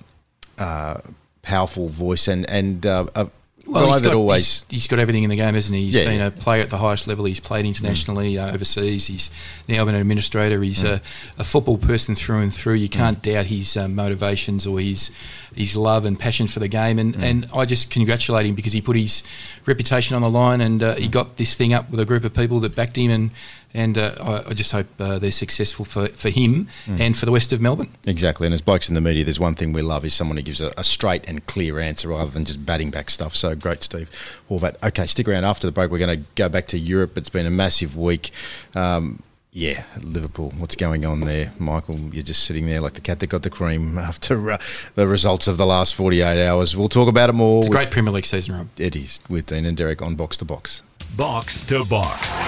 uh 0.57 0.99
powerful 1.41 1.87
voice, 1.87 2.27
and 2.27 2.47
and 2.49 2.85
uh, 2.85 3.05
a 3.15 3.29
well, 3.69 3.91
guy 3.91 3.99
that 3.99 4.13
always 4.13 4.61
he's, 4.63 4.65
he's 4.69 4.87
got 4.87 4.99
everything 4.99 5.23
in 5.23 5.29
the 5.29 5.35
game, 5.35 5.53
hasn't 5.53 5.77
he? 5.77 5.85
He's 5.85 5.95
yeah, 5.95 6.05
been 6.05 6.19
yeah. 6.19 6.27
a 6.27 6.31
player 6.31 6.61
at 6.61 6.69
the 6.69 6.77
highest 6.77 7.07
level. 7.07 7.25
He's 7.25 7.39
played 7.39 7.65
internationally, 7.65 8.33
mm. 8.33 8.45
uh, 8.45 8.53
overseas. 8.53 9.07
He's 9.07 9.29
now 9.67 9.85
been 9.85 9.95
an 9.95 10.01
administrator. 10.01 10.61
He's 10.61 10.83
mm. 10.83 10.97
a, 10.97 11.01
a, 11.39 11.43
football 11.43 11.77
person 11.77 12.15
through 12.15 12.39
and 12.39 12.53
through. 12.53 12.75
You 12.75 12.89
can't 12.89 13.19
mm. 13.19 13.33
doubt 13.33 13.45
his 13.45 13.77
uh, 13.77 13.87
motivations 13.87 14.65
or 14.65 14.79
his 14.79 15.11
his 15.59 15.75
love 15.75 16.05
and 16.05 16.17
passion 16.17 16.47
for 16.47 16.59
the 16.59 16.69
game. 16.69 16.97
And, 16.97 17.13
mm. 17.13 17.21
and 17.21 17.45
I 17.53 17.65
just 17.65 17.91
congratulate 17.91 18.45
him 18.45 18.55
because 18.55 18.71
he 18.71 18.81
put 18.81 18.95
his 18.95 19.23
reputation 19.65 20.15
on 20.15 20.21
the 20.21 20.29
line 20.29 20.61
and 20.61 20.81
uh, 20.81 20.95
he 20.95 21.07
mm. 21.07 21.11
got 21.11 21.35
this 21.35 21.55
thing 21.57 21.73
up 21.73 21.91
with 21.91 21.99
a 21.99 22.05
group 22.05 22.23
of 22.23 22.33
people 22.33 22.61
that 22.61 22.75
backed 22.75 22.97
him 22.97 23.11
and 23.11 23.31
and 23.71 23.99
uh, 23.99 24.15
I, 24.19 24.49
I, 24.49 24.53
just 24.55 24.71
hope 24.71 24.87
uh, 24.99 25.19
they're 25.19 25.29
successful 25.29 25.85
for, 25.85 26.07
for 26.07 26.29
him 26.29 26.67
mm. 26.85 26.99
and 26.99 27.15
for 27.15 27.27
the 27.27 27.31
west 27.31 27.53
of 27.53 27.61
Melbourne. 27.61 27.91
Exactly, 28.07 28.47
and 28.47 28.53
as 28.55 28.61
blokes 28.61 28.89
in 28.89 28.95
the 28.95 29.01
media, 29.01 29.23
there's 29.23 29.39
one 29.39 29.53
thing 29.53 29.73
we 29.73 29.83
love 29.83 30.03
is 30.05 30.15
someone 30.15 30.37
who 30.37 30.41
gives 30.41 30.59
a, 30.59 30.73
a 30.75 30.83
straight 30.83 31.23
and 31.29 31.45
clear 31.45 31.77
answer 31.77 32.07
rather 32.07 32.31
than 32.31 32.45
just 32.45 32.65
batting 32.65 32.89
back 32.89 33.11
stuff. 33.11 33.35
So 33.35 33.53
great, 33.53 33.83
Steve 33.83 34.09
Horvat. 34.49 34.83
Okay, 34.83 35.05
stick 35.05 35.27
around 35.27 35.43
after 35.43 35.67
the 35.67 35.71
break. 35.71 35.91
We're 35.91 35.99
going 35.99 36.19
to 36.19 36.25
go 36.33 36.49
back 36.49 36.65
to 36.67 36.79
Europe. 36.79 37.15
It's 37.15 37.29
been 37.29 37.45
a 37.45 37.51
massive 37.51 37.95
week. 37.95 38.31
Um, 38.73 39.21
yeah, 39.59 39.83
Liverpool. 40.01 40.53
What's 40.57 40.77
going 40.77 41.05
on 41.05 41.19
there, 41.19 41.51
Michael? 41.59 41.99
You're 42.13 42.23
just 42.23 42.45
sitting 42.45 42.65
there 42.65 42.79
like 42.79 42.93
the 42.93 43.01
cat 43.01 43.19
that 43.19 43.27
got 43.27 43.43
the 43.43 43.49
cream 43.49 43.97
after 44.09 44.51
uh, 44.51 44.57
the 44.95 45.07
results 45.07 45.47
of 45.47 45.57
the 45.57 45.65
last 45.65 45.95
48 45.95 46.47
hours. 46.47 46.77
We'll 46.77 46.89
talk 46.89 47.09
about 47.09 47.29
it 47.29 47.33
more. 47.33 47.59
It's 47.59 47.67
a 47.67 47.71
great 47.71 47.91
Premier 47.91 48.13
League 48.13 48.25
season, 48.25 48.55
Rob. 48.55 48.67
It 48.77 48.95
is 48.95 49.19
with 49.27 49.47
Dean 49.47 49.65
and 49.65 49.75
Derek 49.75 50.01
on 50.01 50.15
Box 50.15 50.37
to 50.37 50.45
Box. 50.45 50.81
Box 51.17 51.63
to 51.65 51.83
Box. 51.89 52.47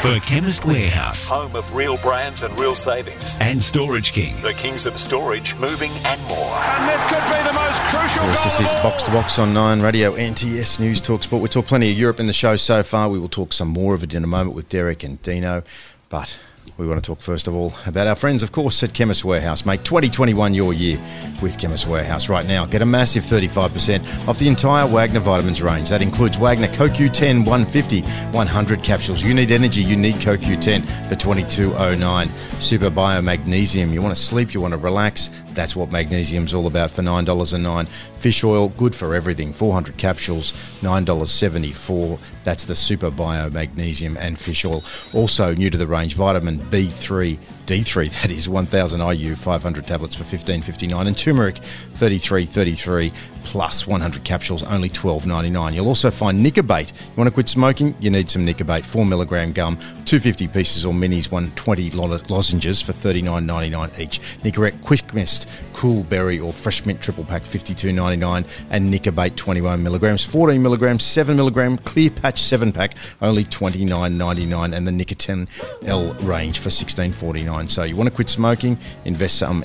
Can 0.00 0.08
you 0.08 0.12
believe 0.12 0.16
it? 0.16 0.20
For 0.20 0.26
Chemist 0.26 0.64
Warehouse. 0.64 1.28
Home 1.28 1.54
of 1.54 1.74
real 1.74 1.96
brands 1.98 2.42
and 2.42 2.58
real 2.58 2.74
savings. 2.74 3.36
And 3.40 3.62
Storage 3.62 4.12
King. 4.12 4.40
The 4.42 4.54
kings 4.54 4.86
of 4.86 4.98
storage, 4.98 5.54
moving 5.56 5.90
and 6.06 6.20
more. 6.22 6.38
And 6.38 6.88
this 6.88 7.04
could 7.04 7.22
be 7.26 7.42
the 7.46 7.52
most 7.52 7.80
crucial 7.82 8.24
yes, 8.24 8.44
this 8.44 8.60
is 8.60 8.82
Box 8.82 9.02
to 9.02 9.10
Box 9.10 9.38
on 9.38 9.52
9 9.52 9.80
Radio, 9.80 10.12
NTS 10.12 10.80
News 10.80 11.00
Talk 11.00 11.22
Sport. 11.22 11.42
We 11.42 11.48
talked 11.48 11.68
plenty 11.68 11.90
of 11.90 11.98
Europe 11.98 12.18
in 12.18 12.26
the 12.26 12.32
show 12.32 12.56
so 12.56 12.82
far. 12.82 13.08
We 13.08 13.18
will 13.18 13.28
talk 13.28 13.52
some 13.52 13.68
more 13.68 13.94
of 13.94 14.02
it 14.02 14.14
in 14.14 14.24
a 14.24 14.26
moment 14.26 14.56
with 14.56 14.68
Derek 14.68 15.04
and 15.04 15.20
Dino. 15.22 15.62
But 16.08 16.38
we 16.78 16.86
want 16.86 17.02
to 17.02 17.06
talk 17.06 17.20
first 17.20 17.46
of 17.46 17.54
all 17.54 17.72
about 17.86 18.06
our 18.06 18.14
friends, 18.14 18.42
of 18.42 18.52
course, 18.52 18.82
at 18.82 18.92
Chemist 18.94 19.24
Warehouse. 19.24 19.64
Make 19.64 19.82
2021 19.84 20.54
your 20.54 20.72
year 20.72 20.98
with 21.42 21.58
Chemist 21.58 21.86
Warehouse 21.86 22.28
right 22.28 22.46
now. 22.46 22.66
Get 22.66 22.82
a 22.82 22.86
massive 22.86 23.24
35% 23.24 24.28
off 24.28 24.38
the 24.38 24.48
entire 24.48 24.86
Wagner 24.86 25.20
vitamins 25.20 25.62
range. 25.62 25.90
That 25.90 26.02
includes 26.02 26.38
Wagner 26.38 26.68
CoQ10 26.68 27.38
150, 27.46 28.02
100 28.02 28.82
capsules. 28.82 29.22
You 29.22 29.34
need 29.34 29.50
energy, 29.50 29.82
you 29.82 29.96
need 29.96 30.16
CoQ10 30.16 31.08
for 31.08 31.14
2209. 31.14 32.30
Super 32.60 32.90
Bio 32.90 33.20
Magnesium. 33.22 33.92
You 33.92 34.02
want 34.02 34.16
to 34.16 34.20
sleep, 34.20 34.54
you 34.54 34.60
want 34.60 34.72
to 34.72 34.78
relax. 34.78 35.30
That's 35.54 35.74
what 35.74 35.90
magnesium's 35.90 36.54
all 36.54 36.66
about 36.66 36.90
for 36.90 37.02
$9.09. 37.02 37.88
Fish 37.88 38.44
oil, 38.44 38.68
good 38.70 38.94
for 38.94 39.14
everything. 39.14 39.52
400 39.52 39.96
capsules, 39.96 40.52
$9.74. 40.80 42.18
That's 42.44 42.64
the 42.64 42.74
Super 42.74 43.10
Bio 43.10 43.50
Magnesium 43.50 44.16
and 44.16 44.38
fish 44.38 44.64
oil. 44.64 44.84
Also 45.12 45.54
new 45.54 45.70
to 45.70 45.78
the 45.78 45.86
range, 45.86 46.14
vitamin 46.14 46.58
B3 46.58 47.38
D3, 47.70 48.10
that 48.22 48.32
is 48.32 48.48
1000 48.48 49.00
IU, 49.00 49.36
500 49.36 49.86
tablets 49.86 50.16
for 50.16 50.24
15.59, 50.24 51.06
and 51.06 51.16
turmeric 51.16 51.54
33.33 51.94 53.14
plus 53.44 53.86
100 53.86 54.24
capsules, 54.24 54.64
only 54.64 54.90
12.99. 54.90 55.74
You'll 55.74 55.86
also 55.86 56.10
find 56.10 56.44
Nicobate. 56.44 56.92
You 56.92 57.16
want 57.16 57.28
to 57.28 57.32
quit 57.32 57.48
smoking? 57.48 57.94
You 58.00 58.10
need 58.10 58.28
some 58.28 58.44
Nicobate, 58.44 58.84
4 58.84 59.06
milligram 59.06 59.52
gum, 59.52 59.76
250 59.76 60.48
pieces 60.48 60.84
or 60.84 60.92
minis, 60.92 61.30
120 61.30 61.90
lozenges 61.90 62.82
for 62.82 62.92
39.99 62.92 64.00
each. 64.00 64.20
Nicorette 64.42 64.82
Quick 64.82 65.14
Mist, 65.14 65.48
Cool 65.72 66.02
Berry 66.02 66.40
or 66.40 66.52
Fresh 66.52 66.84
Mint 66.86 67.00
triple 67.00 67.24
pack, 67.24 67.42
52.99, 67.42 68.64
and 68.70 68.92
Nicobate 68.92 69.36
21 69.36 69.80
milligrams, 69.80 70.24
14 70.24 70.60
milligrams, 70.60 71.04
7 71.04 71.36
milligram 71.36 71.78
Clear 71.78 72.10
Patch 72.10 72.42
7 72.42 72.72
pack, 72.72 72.96
only 73.22 73.44
29.99, 73.44 74.74
and 74.74 74.86
the 74.88 74.92
Nicotine 74.92 75.46
L 75.86 76.14
range 76.14 76.58
for 76.58 76.70
16.49 76.70 77.59
So 77.68 77.84
you 77.84 77.96
want 77.96 78.08
to 78.08 78.14
quit 78.14 78.28
smoking, 78.28 78.78
invest 79.04 79.36
some 79.38 79.64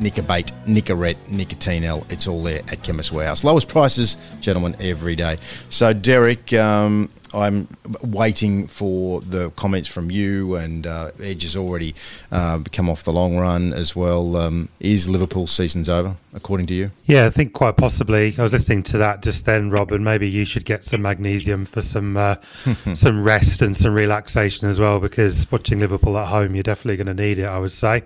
Nicobate, 0.00 0.50
Nicorette, 0.66 1.18
Nicotinell. 1.28 2.10
It's 2.10 2.26
all 2.26 2.42
there 2.42 2.62
at 2.68 2.82
Chemist 2.82 3.12
Warehouse. 3.12 3.44
Lowest 3.44 3.68
prices, 3.68 4.16
gentlemen, 4.40 4.74
every 4.80 5.14
day. 5.14 5.36
So, 5.68 5.92
Derek, 5.92 6.52
um, 6.54 7.10
I'm 7.32 7.68
waiting 8.02 8.66
for 8.66 9.20
the 9.20 9.50
comments 9.50 9.88
from 9.88 10.10
you, 10.10 10.56
and 10.56 10.86
uh, 10.86 11.12
Edge 11.22 11.42
has 11.42 11.56
already 11.56 11.94
uh, 12.32 12.60
come 12.72 12.88
off 12.90 13.04
the 13.04 13.12
long 13.12 13.36
run 13.36 13.72
as 13.72 13.94
well. 13.94 14.36
Um, 14.36 14.68
is 14.80 15.08
Liverpool 15.08 15.46
season's 15.46 15.88
over, 15.88 16.16
according 16.34 16.66
to 16.68 16.74
you? 16.74 16.90
Yeah, 17.04 17.26
I 17.26 17.30
think 17.30 17.52
quite 17.52 17.76
possibly. 17.76 18.34
I 18.36 18.42
was 18.42 18.52
listening 18.52 18.82
to 18.84 18.98
that 18.98 19.22
just 19.22 19.46
then, 19.46 19.70
Robin. 19.70 20.02
Maybe 20.02 20.28
you 20.28 20.44
should 20.44 20.64
get 20.64 20.84
some 20.84 21.02
magnesium 21.02 21.66
for 21.66 21.82
some 21.82 22.16
uh, 22.16 22.36
some 22.94 23.22
rest 23.22 23.62
and 23.62 23.76
some 23.76 23.94
relaxation 23.94 24.68
as 24.68 24.80
well, 24.80 24.98
because 24.98 25.50
watching 25.52 25.78
Liverpool 25.80 26.18
at 26.18 26.28
home, 26.28 26.54
you're 26.54 26.62
definitely 26.64 26.96
going 26.96 27.14
to 27.16 27.22
need 27.22 27.38
it. 27.38 27.44
I 27.46 27.58
would 27.58 27.72
say. 27.72 28.02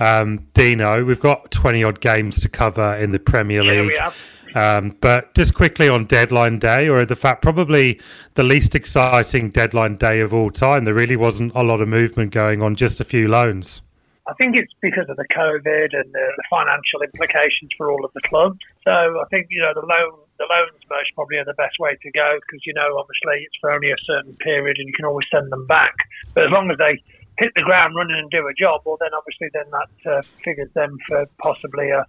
Um, 0.00 0.46
Dino, 0.54 1.04
we've 1.04 1.20
got 1.20 1.50
20 1.50 1.84
odd 1.84 2.00
games 2.00 2.40
to 2.40 2.48
cover 2.48 2.96
in 2.96 3.12
the 3.12 3.18
Premier 3.20 3.62
Yeah, 3.62 3.82
we 3.82 3.88
League. 3.88 3.98
have. 3.98 4.16
Um, 4.54 4.96
but 5.00 5.34
just 5.34 5.54
quickly 5.54 5.88
on 5.88 6.04
deadline 6.04 6.58
day, 6.58 6.88
or 6.88 7.04
the 7.04 7.16
fact 7.16 7.42
probably 7.42 8.00
the 8.34 8.42
least 8.42 8.74
exciting 8.74 9.50
deadline 9.50 9.96
day 9.96 10.20
of 10.20 10.34
all 10.34 10.50
time, 10.50 10.84
there 10.84 10.94
really 10.94 11.16
wasn't 11.16 11.52
a 11.54 11.62
lot 11.62 11.80
of 11.80 11.88
movement 11.88 12.32
going 12.32 12.62
on, 12.62 12.76
just 12.76 13.00
a 13.00 13.04
few 13.04 13.28
loans. 13.28 13.82
I 14.28 14.34
think 14.34 14.54
it's 14.54 14.72
because 14.80 15.10
of 15.10 15.16
the 15.16 15.26
COVID 15.34 15.90
and 15.98 16.14
the, 16.14 16.26
financial 16.48 17.02
implications 17.02 17.70
for 17.76 17.90
all 17.90 18.04
of 18.04 18.12
the 18.14 18.20
clubs. 18.28 18.58
So 18.84 18.92
I 18.92 19.24
think 19.30 19.48
you 19.50 19.60
know 19.60 19.72
the 19.74 19.86
loan 19.86 20.20
the 20.38 20.46
loans 20.46 20.78
most 20.88 21.10
probably 21.14 21.38
are 21.38 21.44
the 21.44 21.58
best 21.58 21.78
way 21.80 21.96
to 22.00 22.10
go 22.12 22.38
because 22.38 22.62
you 22.66 22.74
know 22.74 22.98
obviously 22.98 23.42
it's 23.42 23.56
for 23.60 23.72
only 23.72 23.90
a 23.90 23.98
certain 24.06 24.36
period 24.36 24.76
and 24.78 24.86
you 24.86 24.94
can 24.94 25.06
always 25.06 25.26
send 25.32 25.50
them 25.50 25.66
back. 25.66 25.94
But 26.34 26.46
as 26.46 26.52
long 26.52 26.70
as 26.70 26.78
they 26.78 27.02
hit 27.38 27.52
the 27.56 27.62
ground 27.62 27.96
running 27.96 28.18
and 28.18 28.30
do 28.30 28.46
a 28.46 28.54
job, 28.54 28.82
well 28.84 28.98
then 29.00 29.10
obviously 29.16 29.48
then 29.52 29.66
that 29.72 29.92
uh, 30.06 30.22
figures 30.44 30.70
them 30.74 30.98
for 31.08 31.26
possibly 31.42 31.90
a 31.90 32.06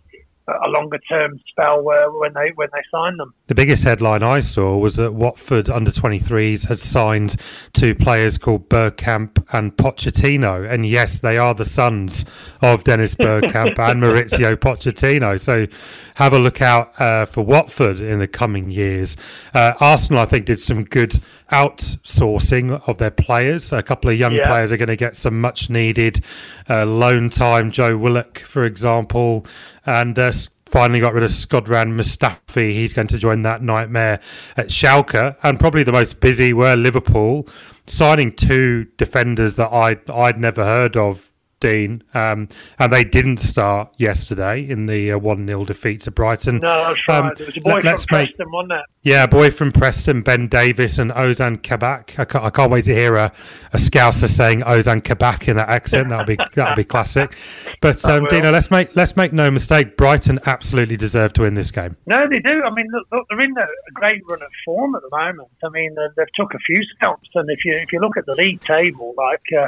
a 0.48 0.68
longer 0.68 0.98
term 1.10 1.40
spell 1.48 1.82
where, 1.82 2.12
when 2.12 2.34
they 2.34 2.52
when 2.56 2.68
they 2.74 2.82
sign 2.92 3.16
them. 3.18 3.34
The 3.48 3.56
biggest 3.56 3.84
headline 3.84 4.24
I 4.24 4.42
saw 4.42 4.78
was 4.78 4.98
that 4.98 5.14
Watford 5.14 5.70
under 5.70 5.92
23s 5.92 6.68
had 6.68 6.80
signed 6.80 7.38
two 7.72 7.96
players 7.96 8.38
called 8.38 8.70
Bergkamp 8.70 9.46
and 9.54 9.76
Pochettino. 9.78 10.70
And 10.70 10.86
yes, 10.86 11.20
they 11.20 11.38
are 11.38 11.54
the 11.54 11.66
sons 11.66 12.26
of 12.62 12.84
Dennis 12.84 13.16
Bergkamp 13.16 13.80
and 13.80 14.04
Mauricio 14.04 14.56
Pochettino. 14.56 15.40
So 15.40 15.68
have 16.16 16.34
a 16.34 16.40
look 16.40 16.62
out 16.62 17.00
uh, 17.00 17.26
for 17.26 17.44
Watford 17.44 18.00
in 18.00 18.20
the 18.20 18.28
coming 18.28 18.70
years. 18.70 19.16
Uh, 19.54 19.74
Arsenal, 19.80 20.22
I 20.22 20.26
think, 20.26 20.46
did 20.46 20.60
some 20.60 20.84
good 20.84 21.22
outsourcing 21.54 22.82
of 22.88 22.98
their 22.98 23.12
players. 23.12 23.72
A 23.72 23.84
couple 23.84 24.10
of 24.10 24.18
young 24.18 24.34
Yeah. 24.34 24.48
players 24.48 24.72
are 24.72 24.78
going 24.78 24.88
to 24.88 24.96
get 24.96 25.16
some 25.16 25.40
much 25.40 25.70
needed 25.70 26.24
uh, 26.70 26.86
loan 26.86 27.30
time. 27.30 27.72
Joe 27.72 27.96
Willock, 27.98 28.40
for 28.40 28.64
example, 28.64 29.46
and 29.86 30.18
uh, 30.18 30.32
finally 30.66 31.00
got 31.00 31.14
rid 31.14 31.24
of 31.24 31.32
Shkodran 31.32 31.94
Mustafi. 31.96 32.72
He's 32.72 32.94
going 32.94 33.08
to 33.10 33.18
join 33.18 33.44
that 33.44 33.62
nightmare 33.62 34.20
at 34.58 34.68
Schalke. 34.70 35.36
And 35.44 35.60
probably 35.60 35.84
the 35.84 35.92
most 35.92 36.20
busy 36.20 36.54
were 36.54 36.76
Liverpool, 36.76 37.48
signing 37.86 38.32
two 38.32 38.86
defenders 38.98 39.56
that 39.56 39.72
I'd, 39.72 40.10
I'd 40.10 40.40
never 40.40 40.64
heard 40.66 40.98
of. 40.98 41.30
Dean, 41.64 42.04
um, 42.14 42.50
and 42.78 42.92
they 42.92 43.06
didn't 43.06 43.38
start 43.38 43.94
yesterday 43.98 44.68
in 44.68 44.86
the 44.86 45.14
uh, 45.14 45.18
one 45.18 45.48
0 45.48 45.64
defeat 45.64 46.02
to 46.02 46.12
Brighton. 46.12 46.58
No, 46.58 46.94
that's 46.94 47.00
right. 47.08 47.20
Um, 47.20 47.32
was 47.40 47.56
a 47.58 47.62
boy 47.62 47.70
let- 47.70 47.82
from 47.84 47.86
let's 47.86 48.12
make- 48.12 48.36
wasn't 48.52 48.74
it? 48.74 48.86
yeah, 49.04 49.24
a 49.24 49.28
boy 49.30 49.50
from 49.50 49.72
Preston, 49.72 50.24
Ben 50.24 50.50
Davies 50.50 51.00
and 51.00 51.10
Ozan 51.12 51.64
Kabak. 51.64 52.20
I 52.20 52.26
can't, 52.26 52.44
I 52.44 52.50
can't 52.50 52.70
wait 52.70 52.84
to 52.86 52.94
hear 52.94 53.16
a, 53.16 53.32
a 53.72 53.78
Scouser 53.78 54.28
saying 54.28 54.62
Ozan 54.62 55.02
Kabak 55.02 55.48
in 55.48 55.56
that 55.56 55.70
accent. 55.70 56.10
That'll 56.10 56.26
be 56.26 56.38
that'll 56.54 56.76
be 56.76 56.84
classic. 56.84 57.38
But 57.82 58.04
um. 58.06 58.26
Dino, 58.30 58.52
let's 58.52 58.70
make 58.70 58.94
let's 58.96 59.16
make 59.16 59.32
no 59.32 59.50
mistake. 59.50 59.96
Brighton 59.96 60.40
absolutely 60.46 60.98
deserve 60.98 61.32
to 61.34 61.44
win 61.44 61.54
this 61.54 61.72
game. 61.72 61.96
No, 62.08 62.28
they 62.30 62.40
do. 62.40 62.62
I 62.62 62.70
mean, 62.72 62.88
look, 62.92 63.08
look, 63.12 63.26
they're 63.30 63.40
in 63.40 63.58
a, 63.58 63.62
a 63.62 63.92
great 63.94 64.22
run 64.28 64.42
of 64.42 64.50
form 64.66 64.96
at 64.96 65.02
the 65.02 65.16
moment. 65.18 65.48
I 65.64 65.70
mean, 65.70 65.96
uh, 65.98 66.10
they've 66.18 66.28
took 66.36 66.54
a 66.54 66.60
few 66.60 66.84
scalps, 66.96 67.30
and 67.36 67.50
if 67.50 67.64
you 67.64 67.74
if 67.74 67.94
you 67.94 68.00
look 68.02 68.18
at 68.18 68.26
the 68.26 68.36
league 68.36 68.62
table, 68.64 69.14
like 69.18 69.42
uh, 69.58 69.68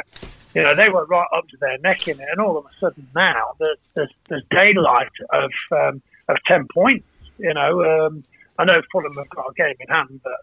you 0.56 0.62
know, 0.64 0.74
they 0.74 0.90
were 0.90 1.06
right 1.06 1.28
up 1.36 1.48
to 1.50 1.58
their 1.58 1.78
neck 1.80 2.08
in 2.08 2.20
it, 2.20 2.28
and 2.32 2.40
all 2.40 2.58
of 2.58 2.66
a 2.66 2.70
sudden 2.80 3.08
now 3.14 3.54
there's 3.60 3.78
there's, 3.94 4.12
there's 4.30 4.44
daylight 4.52 5.12
of 5.32 5.52
um, 5.72 6.02
of 6.30 6.38
ten 6.48 6.66
points. 6.74 7.06
You 7.38 7.54
know, 7.54 7.84
um, 7.84 8.24
I 8.58 8.66
know 8.66 8.82
Fulham 8.92 9.14
have 9.16 9.30
got 9.30 9.46
a 9.50 9.54
game 9.54 9.76
in 9.80 9.88
hand, 9.94 10.22
but 10.24 10.40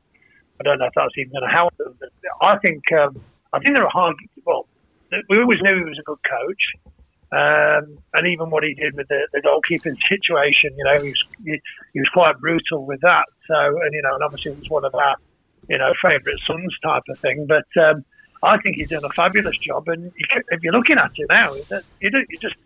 I 0.61 0.65
don't 0.65 0.79
know 0.79 0.87
if 0.87 0.93
that's 0.95 1.17
even 1.17 1.33
going 1.33 1.49
to 1.49 1.55
help 1.55 1.77
them. 1.79 1.97
But 1.99 2.11
I 2.43 2.59
think 2.59 2.83
um, 2.93 3.21
I 3.53 3.59
think 3.59 3.75
they're 3.75 3.87
a 3.87 3.91
hard. 3.91 4.17
Well, 4.45 4.67
we 5.29 5.41
always 5.41 5.61
knew 5.63 5.79
he 5.79 5.85
was 5.85 5.99
a 5.99 6.03
good 6.03 6.21
coach. 6.29 6.93
Um, 7.33 7.97
and 8.13 8.27
even 8.27 8.51
what 8.51 8.63
he 8.63 8.75
did 8.75 8.95
with 8.95 9.09
the, 9.09 9.27
the 9.33 9.41
goalkeeping 9.41 9.97
situation, 10.07 10.77
you 10.77 10.85
know, 10.85 11.03
he 11.03 11.09
was, 11.09 11.25
he, 11.43 11.61
he 11.95 12.01
was 12.01 12.09
quite 12.13 12.39
brutal 12.39 12.85
with 12.85 13.01
that. 13.01 13.25
So, 13.49 13.55
and 13.55 13.91
you 13.93 14.03
know, 14.03 14.15
and 14.15 14.23
obviously 14.23 14.53
it 14.53 14.59
was 14.59 14.69
one 14.69 14.85
of 14.85 14.95
our, 14.95 15.17
you 15.67 15.79
know, 15.79 15.95
favourite 16.03 16.39
sons 16.47 16.77
type 16.85 17.05
of 17.09 17.19
thing. 17.19 17.47
But 17.49 17.65
um, 17.83 18.05
I 18.43 18.59
think 18.59 18.77
he's 18.77 18.89
done 18.89 19.05
a 19.05 19.09
fabulous 19.11 19.57
job. 19.59 19.89
And 19.89 20.13
if 20.51 20.63
you're 20.63 20.73
looking 20.73 20.99
at 20.99 21.13
it 21.17 21.27
now, 21.31 21.55
you, 22.01 22.11
do, 22.11 22.25
you 22.29 22.39
just 22.41 22.57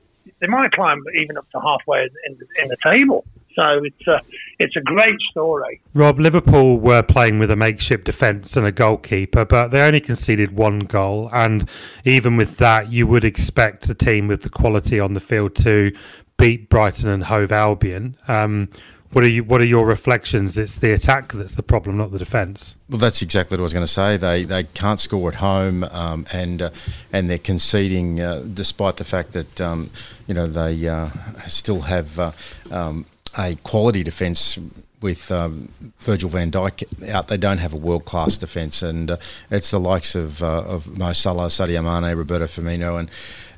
they 0.41 0.47
might 0.47 0.73
climb 0.73 1.03
even 1.21 1.37
up 1.37 1.49
to 1.51 1.61
halfway 1.61 2.09
in, 2.27 2.39
the- 2.39 2.63
in 2.63 2.69
the 2.69 2.77
table. 2.83 3.25
So 3.55 3.85
it's 3.85 4.07
a 4.07 4.21
it's 4.59 4.77
a 4.77 4.83
great 4.83 5.19
story. 5.31 5.81
Rob, 5.95 6.19
Liverpool 6.21 6.79
were 6.79 7.03
playing 7.03 7.39
with 7.39 7.51
a 7.51 7.57
makeshift 7.57 8.05
defence 8.05 8.55
and 8.55 8.67
a 8.67 8.73
goalkeeper, 8.73 9.47
but 9.47 9.69
they 9.69 9.81
only 9.81 10.01
conceded 10.01 10.53
one 10.55 10.81
goal. 10.81 11.31
And 11.33 11.67
even 12.05 12.37
with 12.37 12.59
that, 12.59 12.93
you 12.93 13.07
would 13.07 13.25
expect 13.25 13.89
a 13.89 13.95
team 13.95 14.29
with 14.29 14.43
the 14.43 14.51
quality 14.51 15.01
on 15.01 15.15
the 15.15 15.21
field 15.21 15.55
to 15.57 15.91
beat 16.37 16.69
Brighton 16.69 17.09
and 17.09 17.25
Hove 17.25 17.51
Albion. 17.51 18.17
Um, 18.29 18.69
what 19.13 19.25
are 19.25 19.29
you? 19.29 19.45
What 19.45 19.61
are 19.61 19.67
your 19.67 19.87
reflections? 19.87 20.59
It's 20.59 20.77
the 20.77 20.93
attack 20.93 21.33
that's 21.33 21.55
the 21.55 21.63
problem, 21.63 21.97
not 21.97 22.13
the 22.13 22.19
defence. 22.19 22.75
Well, 22.89 22.99
that's 22.99 23.23
exactly 23.23 23.57
what 23.57 23.61
I 23.61 23.63
was 23.63 23.73
going 23.73 23.87
to 23.87 23.93
say. 23.93 24.17
They 24.17 24.45
they 24.45 24.65
can't 24.65 25.01
score 25.01 25.29
at 25.29 25.37
home, 25.37 25.85
um, 25.85 26.27
and 26.33 26.63
uh, 26.63 26.71
and 27.13 27.31
they're 27.31 27.39
conceding, 27.39 28.21
uh, 28.21 28.45
despite 28.53 28.97
the 28.97 29.05
fact 29.05 29.33
that 29.33 29.61
um, 29.61 29.91
you 30.27 30.35
know 30.35 30.47
they 30.47 30.89
uh, 30.89 31.11
still 31.47 31.83
have 31.83 32.19
uh, 32.19 32.33
um, 32.71 33.07
a 33.39 33.57
quality 33.57 34.03
defence 34.03 34.59
with 35.01 35.31
um, 35.31 35.69
Virgil 35.99 36.29
van 36.29 36.51
Dijk 36.51 37.09
out. 37.09 37.29
They 37.29 37.37
don't 37.37 37.59
have 37.59 37.73
a 37.73 37.77
world 37.77 38.05
class 38.05 38.37
defence, 38.37 38.83
and 38.83 39.11
uh, 39.11 39.17
it's 39.51 39.71
the 39.71 39.81
likes 39.81 40.15
of 40.15 40.43
uh, 40.43 40.63
of 40.67 40.99
Mo 40.99 41.13
Salah, 41.13 41.47
Sadio 41.47 41.83
Mane, 41.83 42.17
Roberto 42.17 42.47
Firmino, 42.47 42.99
and 42.99 43.11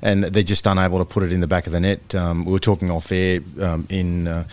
and 0.02 0.24
they're 0.24 0.42
just 0.42 0.66
unable 0.66 0.98
to 0.98 1.04
put 1.04 1.22
it 1.22 1.32
in 1.32 1.40
the 1.40 1.46
back 1.46 1.66
of 1.66 1.72
the 1.72 1.80
net. 1.80 2.14
Um, 2.14 2.44
we 2.44 2.52
were 2.52 2.58
talking 2.58 2.90
off 2.90 3.10
air 3.12 3.40
um, 3.60 3.86
in. 3.88 4.28
Uh, 4.28 4.44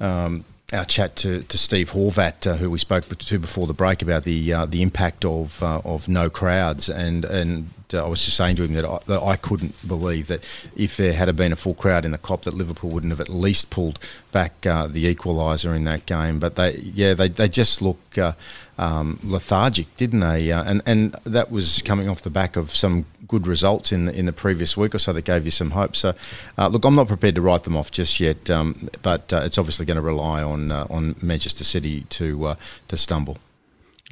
um, 0.00 0.44
our 0.72 0.84
chat 0.84 1.16
to, 1.16 1.42
to 1.42 1.58
Steve 1.58 1.90
Horvat, 1.90 2.46
uh, 2.46 2.56
who 2.56 2.70
we 2.70 2.78
spoke 2.78 3.06
to 3.08 3.38
before 3.38 3.66
the 3.66 3.74
break 3.74 4.02
about 4.02 4.24
the 4.24 4.52
uh, 4.52 4.66
the 4.66 4.82
impact 4.82 5.24
of 5.24 5.62
uh, 5.62 5.80
of 5.84 6.08
no 6.08 6.30
crowds, 6.30 6.88
and 6.88 7.24
and 7.24 7.70
uh, 7.94 8.04
I 8.04 8.08
was 8.08 8.24
just 8.24 8.36
saying 8.36 8.56
to 8.56 8.64
him 8.64 8.74
that 8.74 8.84
I, 8.84 8.98
that 9.06 9.22
I 9.22 9.36
couldn't 9.36 9.86
believe 9.86 10.26
that 10.28 10.44
if 10.76 10.96
there 10.96 11.12
had 11.12 11.34
been 11.36 11.52
a 11.52 11.56
full 11.56 11.74
crowd 11.74 12.04
in 12.04 12.10
the 12.10 12.18
Kop, 12.18 12.42
that 12.42 12.54
Liverpool 12.54 12.90
wouldn't 12.90 13.10
have 13.12 13.20
at 13.20 13.28
least 13.28 13.70
pulled 13.70 13.98
back 14.32 14.66
uh, 14.66 14.86
the 14.86 15.12
equaliser 15.14 15.74
in 15.74 15.84
that 15.84 16.06
game. 16.06 16.38
But 16.38 16.56
they, 16.56 16.74
yeah, 16.76 17.14
they, 17.14 17.28
they 17.28 17.48
just 17.48 17.82
look 17.82 18.18
uh, 18.18 18.32
um, 18.78 19.18
lethargic, 19.22 19.94
didn't 19.96 20.20
they? 20.20 20.50
Uh, 20.52 20.64
and 20.64 20.82
and 20.86 21.12
that 21.24 21.50
was 21.50 21.82
coming 21.82 22.08
off 22.08 22.22
the 22.22 22.30
back 22.30 22.56
of 22.56 22.74
some 22.74 23.06
good 23.28 23.46
results 23.46 23.92
in 23.92 24.06
the, 24.06 24.18
in 24.18 24.26
the 24.26 24.32
previous 24.32 24.76
week 24.76 24.94
or 24.94 24.98
so 24.98 25.12
that 25.12 25.24
gave 25.24 25.44
you 25.44 25.50
some 25.50 25.70
hope. 25.70 25.94
So, 25.94 26.14
uh, 26.58 26.68
look, 26.68 26.84
I'm 26.84 26.94
not 26.94 27.08
prepared 27.08 27.34
to 27.36 27.42
write 27.42 27.64
them 27.64 27.76
off 27.76 27.90
just 27.90 28.18
yet, 28.20 28.50
um, 28.50 28.88
but 29.02 29.32
uh, 29.32 29.42
it's 29.44 29.58
obviously 29.58 29.86
going 29.86 29.96
to 29.96 30.02
rely 30.02 30.42
on 30.42 30.72
on 30.72 31.16
Manchester 31.22 31.64
City 31.64 32.02
to 32.10 32.56
to 32.88 32.96
stumble. 32.96 33.38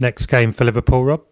Next 0.00 0.26
game 0.26 0.52
for 0.52 0.64
Liverpool, 0.64 1.04
Rob. 1.04 1.22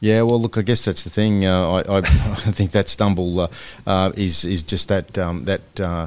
Yeah, 0.00 0.22
well, 0.22 0.40
look, 0.40 0.56
I 0.56 0.62
guess 0.62 0.84
that's 0.84 1.02
the 1.02 1.10
thing. 1.10 1.44
Uh, 1.44 1.70
I, 1.70 1.80
I, 1.80 1.98
I 1.98 2.52
think 2.52 2.72
that 2.72 2.88
stumble 2.88 3.40
uh, 3.40 3.48
uh, 3.86 4.12
is 4.16 4.44
is 4.44 4.62
just 4.62 4.88
that 4.88 5.18
um, 5.18 5.44
that 5.44 5.78
uh, 5.78 6.06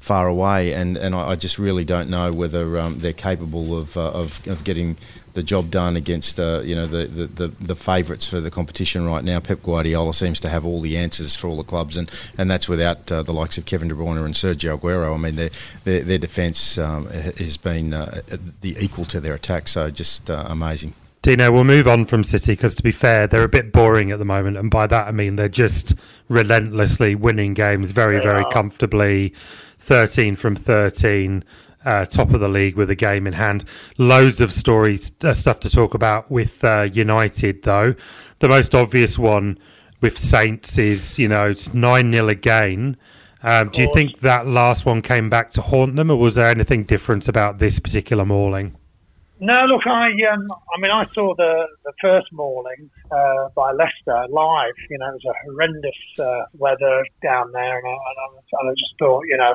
far 0.00 0.28
away, 0.28 0.72
and, 0.74 0.98
and 0.98 1.14
I, 1.14 1.34
just 1.34 1.58
really 1.58 1.84
don't 1.84 2.10
know 2.10 2.30
whether 2.30 2.78
um, 2.78 2.98
they're 2.98 3.14
capable 3.14 3.78
of, 3.78 3.96
uh, 3.96 4.10
of 4.10 4.46
of 4.46 4.64
getting 4.64 4.96
the 5.34 5.42
job 5.42 5.70
done 5.70 5.96
against 5.96 6.38
uh, 6.38 6.60
you 6.64 6.74
know 6.74 6.86
the, 6.86 7.06
the, 7.06 7.26
the, 7.26 7.48
the 7.60 7.74
favourites 7.74 8.26
for 8.26 8.40
the 8.40 8.50
competition 8.50 9.04
right 9.06 9.24
now. 9.24 9.40
Pep 9.40 9.62
Guardiola 9.62 10.14
seems 10.14 10.40
to 10.40 10.48
have 10.48 10.64
all 10.64 10.80
the 10.80 10.96
answers 10.96 11.36
for 11.36 11.48
all 11.48 11.56
the 11.58 11.64
clubs, 11.64 11.98
and, 11.98 12.10
and 12.38 12.50
that's 12.50 12.68
without 12.68 13.10
uh, 13.12 13.22
the 13.22 13.32
likes 13.32 13.58
of 13.58 13.66
Kevin 13.66 13.88
De 13.88 13.94
Bruyne 13.94 14.24
and 14.24 14.34
Sergio 14.34 14.78
Aguero. 14.78 15.14
I 15.14 15.18
mean, 15.18 15.36
their 15.36 15.50
their, 15.84 16.02
their 16.02 16.18
defence 16.18 16.78
um, 16.78 17.08
has 17.08 17.58
been 17.58 17.92
uh, 17.92 18.20
the 18.62 18.76
equal 18.80 19.04
to 19.06 19.20
their 19.20 19.34
attack, 19.34 19.68
so 19.68 19.90
just 19.90 20.30
amazing. 20.30 20.94
Dino, 21.24 21.50
we'll 21.50 21.64
move 21.64 21.88
on 21.88 22.04
from 22.04 22.22
City 22.22 22.52
because, 22.52 22.74
to 22.74 22.82
be 22.82 22.90
fair, 22.90 23.26
they're 23.26 23.44
a 23.44 23.48
bit 23.48 23.72
boring 23.72 24.10
at 24.10 24.18
the 24.18 24.26
moment, 24.26 24.58
and 24.58 24.70
by 24.70 24.86
that 24.86 25.08
I 25.08 25.10
mean 25.10 25.36
they're 25.36 25.48
just 25.48 25.94
relentlessly 26.28 27.14
winning 27.14 27.54
games 27.54 27.92
very, 27.92 28.18
They 28.18 28.24
very 28.24 28.44
are. 28.44 28.50
comfortably. 28.50 29.32
Thirteen 29.78 30.36
from 30.36 30.54
thirteen, 30.54 31.42
uh, 31.82 32.04
top 32.04 32.34
of 32.34 32.40
the 32.40 32.48
league 32.50 32.76
with 32.76 32.90
a 32.90 32.94
game 32.94 33.26
in 33.26 33.32
hand. 33.32 33.64
Loads 33.96 34.42
of 34.42 34.52
stories, 34.52 35.12
uh, 35.24 35.32
stuff 35.32 35.60
to 35.60 35.70
talk 35.70 35.94
about 35.94 36.30
with 36.30 36.62
uh, 36.62 36.88
United, 36.92 37.62
though. 37.62 37.94
The 38.40 38.48
most 38.50 38.74
obvious 38.74 39.18
one 39.18 39.58
with 40.02 40.18
Saints 40.18 40.76
is, 40.76 41.18
you 41.18 41.28
know, 41.28 41.48
it's 41.52 41.72
nine 41.72 42.12
0 42.12 42.28
again. 42.28 42.98
Um, 43.42 43.70
do 43.70 43.80
you 43.80 43.90
think 43.94 44.20
that 44.20 44.46
last 44.46 44.84
one 44.84 45.00
came 45.00 45.30
back 45.30 45.50
to 45.52 45.62
haunt 45.62 45.96
them, 45.96 46.10
or 46.10 46.18
was 46.18 46.34
there 46.34 46.50
anything 46.50 46.84
different 46.84 47.28
about 47.28 47.60
this 47.60 47.78
particular 47.78 48.26
mauling? 48.26 48.76
No, 49.40 49.64
look, 49.64 49.84
I 49.86 50.10
um, 50.32 50.46
I 50.52 50.80
mean, 50.80 50.92
I 50.92 51.06
saw 51.12 51.34
the 51.34 51.66
the 51.84 51.92
first 52.00 52.28
mauling 52.32 52.88
uh, 53.10 53.48
by 53.56 53.72
Leicester 53.72 54.26
live. 54.30 54.74
You 54.88 54.98
know, 54.98 55.08
it 55.08 55.20
was 55.24 55.24
a 55.26 55.34
horrendous 55.44 55.98
uh, 56.20 56.44
weather 56.54 57.04
down 57.20 57.50
there, 57.52 57.78
and 57.78 57.86
I, 57.86 57.90
and, 57.90 57.98
I, 57.98 58.60
and 58.60 58.70
I 58.70 58.72
just 58.72 58.94
thought, 58.98 59.24
you 59.26 59.36
know, 59.36 59.54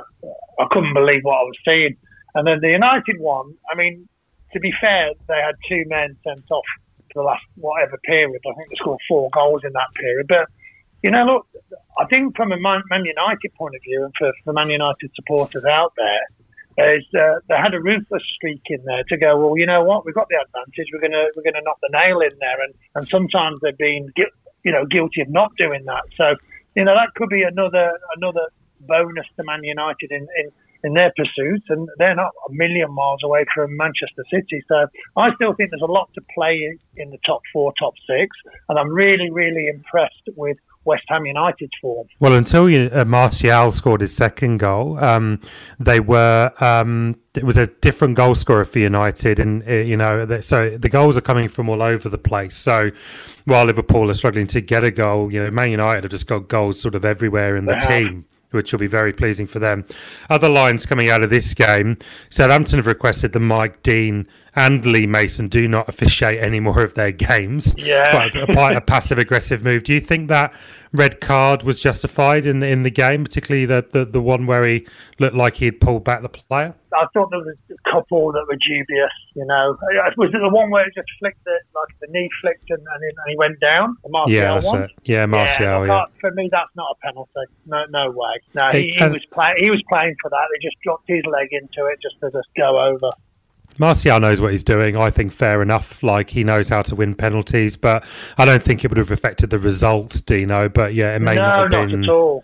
I 0.59 0.65
couldn't 0.69 0.93
believe 0.93 1.21
what 1.23 1.37
I 1.37 1.43
was 1.43 1.57
seeing. 1.67 1.95
And 2.35 2.45
then 2.45 2.59
the 2.61 2.71
United 2.71 3.19
one, 3.19 3.53
I 3.71 3.75
mean, 3.75 4.07
to 4.51 4.59
be 4.59 4.71
fair, 4.81 5.11
they 5.27 5.41
had 5.41 5.55
two 5.67 5.83
men 5.87 6.17
sent 6.27 6.51
off 6.51 6.65
for 7.13 7.23
the 7.23 7.27
last 7.27 7.45
whatever 7.55 7.97
period. 8.03 8.41
I 8.45 8.53
think 8.55 8.69
they 8.69 8.75
scored 8.75 8.99
four 9.07 9.29
goals 9.31 9.61
in 9.63 9.71
that 9.73 9.93
period. 9.95 10.27
But 10.27 10.47
you 11.03 11.11
know, 11.11 11.23
look, 11.23 11.47
I 11.97 12.05
think 12.05 12.35
from 12.35 12.51
a 12.51 12.59
Man 12.59 12.83
United 13.05 13.53
point 13.57 13.75
of 13.75 13.81
view, 13.83 14.03
and 14.03 14.13
for, 14.17 14.33
for 14.43 14.51
Man 14.51 14.69
United 14.69 15.11
supporters 15.15 15.63
out 15.63 15.93
there, 15.95 16.21
uh, 16.79 17.39
they 17.47 17.55
had 17.55 17.73
a 17.73 17.81
ruthless 17.81 18.23
streak 18.35 18.61
in 18.67 18.83
there 18.85 19.03
to 19.09 19.17
go. 19.17 19.37
Well, 19.37 19.57
you 19.57 19.65
know 19.65 19.83
what? 19.83 20.05
We've 20.05 20.15
got 20.15 20.27
the 20.29 20.37
advantage. 20.45 20.87
We're 20.93 21.01
gonna 21.01 21.25
we're 21.35 21.43
gonna 21.43 21.63
knock 21.63 21.79
the 21.81 21.89
nail 21.91 22.21
in 22.21 22.37
there, 22.39 22.61
and 22.63 22.73
and 22.95 23.07
sometimes 23.07 23.59
they've 23.61 23.77
been 23.77 24.11
you 24.63 24.71
know 24.71 24.85
guilty 24.85 25.21
of 25.21 25.29
not 25.29 25.51
doing 25.57 25.85
that. 25.85 26.03
So 26.15 26.35
you 26.75 26.83
know 26.83 26.95
that 26.95 27.13
could 27.15 27.29
be 27.29 27.43
another 27.43 27.91
another 28.15 28.47
bonus 28.81 29.25
to 29.37 29.43
Man 29.43 29.63
United 29.63 30.11
in 30.11 30.27
in 30.37 30.51
in 30.83 30.93
their 30.93 31.11
pursuit, 31.15 31.63
and 31.69 31.89
they're 31.97 32.15
not 32.15 32.31
a 32.47 32.53
million 32.53 32.91
miles 32.93 33.19
away 33.23 33.45
from 33.53 33.75
Manchester 33.75 34.23
City. 34.31 34.63
So 34.67 34.87
I 35.17 35.33
still 35.35 35.53
think 35.53 35.71
there's 35.71 35.81
a 35.81 35.91
lot 35.91 36.09
to 36.15 36.21
play 36.33 36.77
in 36.95 37.09
the 37.09 37.17
top 37.25 37.41
four, 37.51 37.73
top 37.77 37.93
six, 38.07 38.29
and 38.69 38.79
I'm 38.79 38.89
really, 38.89 39.29
really 39.29 39.67
impressed 39.67 40.29
with 40.35 40.57
West 40.89 41.03
Ham 41.07 41.23
United's 41.23 41.71
form. 41.79 42.07
Well, 42.19 42.33
until 42.33 42.67
you, 42.67 42.89
uh, 42.91 43.05
Martial 43.05 43.71
scored 43.71 44.01
his 44.01 44.15
second 44.15 44.57
goal, 44.57 44.97
um, 44.97 45.39
they 45.79 45.99
were 45.99 46.51
um, 46.59 47.15
it 47.35 47.43
was 47.43 47.57
a 47.57 47.67
different 47.67 48.15
goal 48.15 48.33
scorer 48.33 48.65
for 48.65 48.79
United, 48.79 49.37
and 49.37 49.65
uh, 49.67 49.73
you 49.73 49.95
know, 49.95 50.41
so 50.41 50.75
the 50.77 50.89
goals 50.89 51.15
are 51.15 51.21
coming 51.21 51.47
from 51.47 51.69
all 51.69 51.83
over 51.83 52.09
the 52.09 52.17
place. 52.17 52.57
So 52.57 52.89
while 53.45 53.65
Liverpool 53.65 54.09
are 54.09 54.15
struggling 54.15 54.47
to 54.47 54.61
get 54.61 54.83
a 54.83 54.89
goal, 54.89 55.31
you 55.31 55.43
know, 55.43 55.51
Man 55.51 55.69
United 55.69 56.05
have 56.05 56.11
just 56.11 56.25
got 56.25 56.47
goals 56.47 56.81
sort 56.81 56.95
of 56.95 57.05
everywhere 57.05 57.55
in 57.55 57.65
the 57.65 57.75
team 57.75 58.25
which 58.51 58.71
will 58.71 58.79
be 58.79 58.87
very 58.87 59.13
pleasing 59.13 59.45
for 59.45 59.59
them. 59.59 59.85
Other 60.31 60.49
lines 60.49 60.87
coming 60.87 61.07
out 61.07 61.21
of 61.21 61.29
this 61.29 61.53
game 61.53 61.97
Southampton 62.31 62.79
have 62.79 62.87
requested 62.87 63.31
the 63.31 63.39
Mike 63.39 63.83
Dean 63.83 64.27
and 64.55 64.85
Lee 64.85 65.07
Mason 65.07 65.47
do 65.47 65.67
not 65.67 65.87
officiate 65.89 66.41
any 66.41 66.59
more 66.59 66.81
of 66.81 66.93
their 66.95 67.11
games. 67.11 67.73
Yeah. 67.77 68.11
Quite 68.11 68.35
a, 68.35 68.53
quite 68.53 68.75
a 68.75 68.81
passive 68.81 69.17
aggressive 69.17 69.63
move. 69.63 69.83
Do 69.83 69.93
you 69.93 70.01
think 70.01 70.29
that 70.29 70.53
red 70.91 71.21
card 71.21 71.63
was 71.63 71.79
justified 71.79 72.45
in 72.45 72.59
the, 72.59 72.67
in 72.67 72.83
the 72.83 72.89
game, 72.89 73.23
particularly 73.23 73.65
the, 73.65 73.85
the, 73.91 74.05
the 74.05 74.21
one 74.21 74.47
where 74.47 74.63
he 74.63 74.87
looked 75.19 75.35
like 75.35 75.55
he 75.55 75.65
had 75.65 75.79
pulled 75.79 76.03
back 76.03 76.21
the 76.21 76.29
player? 76.29 76.73
I 76.93 77.05
thought 77.13 77.29
there 77.29 77.39
was 77.39 77.55
a 77.69 77.91
couple 77.91 78.31
that 78.31 78.45
were 78.47 78.57
dubious. 78.67 79.11
You 79.35 79.45
know, 79.45 79.77
uh, 79.77 80.07
uh, 80.07 80.11
was 80.17 80.31
it 80.33 80.39
the 80.39 80.49
one 80.49 80.71
where 80.71 80.85
it 80.87 80.93
just 80.95 81.07
flicked 81.19 81.45
it, 81.45 81.61
like 81.75 81.99
the 82.01 82.07
knee 82.09 82.29
flicked 82.41 82.69
and, 82.69 82.79
and, 82.79 83.13
he 83.27 83.37
went 83.37 83.59
down? 83.59 83.95
The 84.03 84.09
Martial 84.09 84.33
yeah, 84.33 84.53
that's 84.55 84.65
one? 84.65 84.83
It. 84.83 84.91
Yeah, 85.03 85.25
Martial. 85.27 85.85
Yeah, 85.85 85.85
yeah. 85.85 86.05
For 86.19 86.31
me, 86.31 86.49
that's 86.51 86.71
not 86.75 86.87
a 86.91 87.05
penalty. 87.05 87.31
No, 87.67 87.83
no 87.89 88.11
way. 88.11 88.41
No, 88.55 88.69
he, 88.71 88.89
he 88.89 89.07
was 89.07 89.23
playing. 89.31 89.57
He 89.59 89.69
was 89.69 89.83
playing 89.87 90.15
for 90.21 90.29
that. 90.29 90.47
They 90.51 90.67
just 90.67 90.77
dropped 90.83 91.07
his 91.07 91.23
leg 91.25 91.49
into 91.51 91.85
it 91.87 91.99
just 92.01 92.19
to 92.21 92.31
just 92.31 92.49
go 92.57 92.79
over. 92.79 93.11
Martial 93.77 94.19
knows 94.19 94.41
what 94.41 94.51
he's 94.51 94.63
doing. 94.63 94.97
I 94.97 95.09
think 95.09 95.31
fair 95.31 95.61
enough. 95.61 96.03
Like 96.03 96.29
he 96.29 96.43
knows 96.43 96.69
how 96.69 96.81
to 96.83 96.95
win 96.95 97.15
penalties, 97.15 97.77
but 97.77 98.03
I 98.37 98.45
don't 98.45 98.61
think 98.61 98.83
it 98.83 98.91
would 98.91 98.97
have 98.97 99.11
affected 99.11 99.49
the 99.49 99.59
result, 99.59 100.21
Dino. 100.25 100.67
But 100.69 100.93
yeah, 100.93 101.15
it 101.15 101.19
may 101.19 101.35
no, 101.35 101.41
not 101.41 101.73
have 101.73 101.89
been 101.89 102.41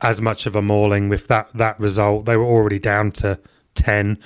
as 0.00 0.20
much 0.20 0.46
of 0.46 0.56
a 0.56 0.62
mauling 0.62 1.08
with 1.08 1.28
that 1.28 1.48
that 1.54 1.78
result. 1.78 2.26
They 2.26 2.36
were 2.36 2.44
already 2.44 2.78
down 2.78 3.12
to 3.12 3.38
ten. 3.74 4.18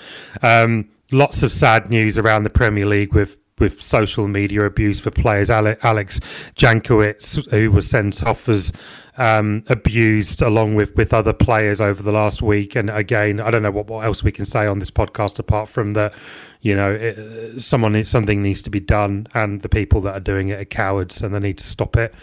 Um, 0.42 0.88
lots 1.12 1.42
of 1.42 1.52
sad 1.52 1.90
news 1.90 2.18
around 2.18 2.44
the 2.44 2.50
Premier 2.50 2.86
League 2.86 3.14
with 3.14 3.38
with 3.58 3.80
social 3.80 4.28
media 4.28 4.64
abuse 4.64 5.00
for 5.00 5.10
players. 5.10 5.48
Alex 5.48 6.20
Jankewitz, 6.56 7.50
who 7.50 7.70
was 7.70 7.88
sent 7.88 8.22
off 8.22 8.48
as 8.48 8.72
um, 9.16 9.64
abused 9.68 10.42
along 10.42 10.74
with, 10.74 10.94
with 10.94 11.14
other 11.14 11.32
players 11.32 11.80
over 11.80 12.02
the 12.02 12.12
last 12.12 12.42
week. 12.42 12.76
And 12.76 12.90
again, 12.90 13.40
I 13.40 13.50
don't 13.50 13.62
know 13.62 13.70
what, 13.70 13.86
what 13.86 14.04
else 14.04 14.22
we 14.22 14.30
can 14.30 14.44
say 14.44 14.66
on 14.66 14.78
this 14.78 14.90
podcast 14.90 15.38
apart 15.38 15.70
from 15.70 15.92
that, 15.92 16.12
you 16.60 16.74
know, 16.74 16.92
it, 16.92 17.60
someone 17.60 18.04
something 18.04 18.42
needs 18.42 18.60
to 18.62 18.70
be 18.70 18.80
done, 18.80 19.26
and 19.32 19.62
the 19.62 19.68
people 19.68 20.00
that 20.02 20.14
are 20.14 20.20
doing 20.20 20.48
it 20.48 20.60
are 20.60 20.64
cowards, 20.64 21.20
and 21.20 21.34
they 21.34 21.38
need 21.38 21.58
to 21.58 21.64
stop 21.64 21.96
it. 21.96 22.14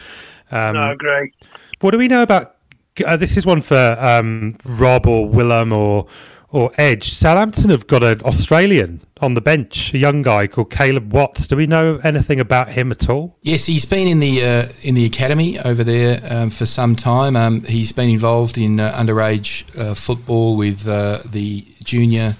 Um, 0.51 0.75
no, 0.75 0.95
great. 0.97 1.33
What 1.79 1.91
do 1.91 1.97
we 1.97 2.07
know 2.07 2.21
about? 2.21 2.55
Uh, 3.03 3.17
this 3.17 3.37
is 3.37 3.45
one 3.45 3.61
for 3.63 3.97
um, 3.99 4.55
Rob 4.65 5.07
or 5.07 5.27
Willem 5.27 5.73
or 5.73 6.05
or 6.53 6.71
Edge. 6.77 7.11
Southampton 7.11 7.71
have 7.71 7.87
got 7.87 8.03
an 8.03 8.21
Australian 8.21 9.01
on 9.19 9.33
the 9.33 9.41
bench, 9.41 9.91
a 9.93 9.97
young 9.97 10.21
guy 10.21 10.45
called 10.45 10.69
Caleb 10.69 11.11
Watts. 11.11 11.47
Do 11.47 11.57
we 11.57 11.65
know 11.65 11.99
anything 12.03 12.39
about 12.39 12.69
him 12.69 12.91
at 12.91 13.09
all? 13.09 13.35
Yes, 13.41 13.65
he's 13.65 13.85
been 13.85 14.07
in 14.07 14.19
the 14.19 14.43
uh, 14.45 14.67
in 14.83 14.93
the 14.93 15.03
academy 15.03 15.59
over 15.59 15.83
there 15.83 16.21
um, 16.29 16.51
for 16.51 16.67
some 16.67 16.95
time. 16.95 17.35
Um, 17.35 17.63
he's 17.63 17.91
been 17.91 18.09
involved 18.09 18.57
in 18.57 18.79
uh, 18.79 18.93
underage 18.93 19.65
uh, 19.77 19.95
football 19.95 20.55
with 20.55 20.87
uh, 20.87 21.19
the 21.25 21.65
junior 21.83 22.35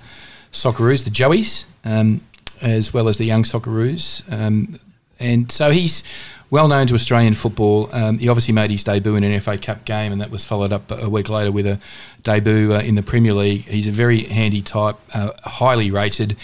Socceroos, 0.52 1.03
the 1.03 1.10
Joeys, 1.10 1.65
um, 1.84 2.22
as 2.61 2.94
well 2.94 3.07
as 3.07 3.18
the 3.18 3.26
young 3.26 3.44
Socceroos. 3.44 4.22
Um, 4.31 4.80
and 5.19 5.52
so 5.52 5.72
he's 5.72 6.03
well 6.54 6.68
known 6.68 6.86
to 6.86 6.94
Australian 6.94 7.34
football. 7.34 7.90
Um, 7.92 8.20
he 8.20 8.30
obviously 8.30 8.54
made 8.54 8.70
his 8.70 8.84
debut 8.84 9.16
in 9.16 9.24
an 9.24 9.40
FA 9.40 9.58
Cup 9.58 9.86
game, 9.86 10.12
and 10.12 10.22
that 10.22 10.30
was 10.30 10.46
followed 10.46 10.72
up 10.72 10.92
a 10.92 11.10
week 11.10 11.28
later 11.28 11.52
with 11.52 11.66
a 11.66 11.80
debut 12.22 12.72
uh, 12.72 12.80
in 12.80 12.94
the 12.94 13.02
Premier 13.02 13.34
League. 13.34 13.62
He's 13.62 13.88
a 13.88 13.92
very 13.92 14.26
handy 14.26 14.62
type, 14.62 14.96
uh, 15.16 15.32
highly 15.46 15.90
rated, 15.90 16.38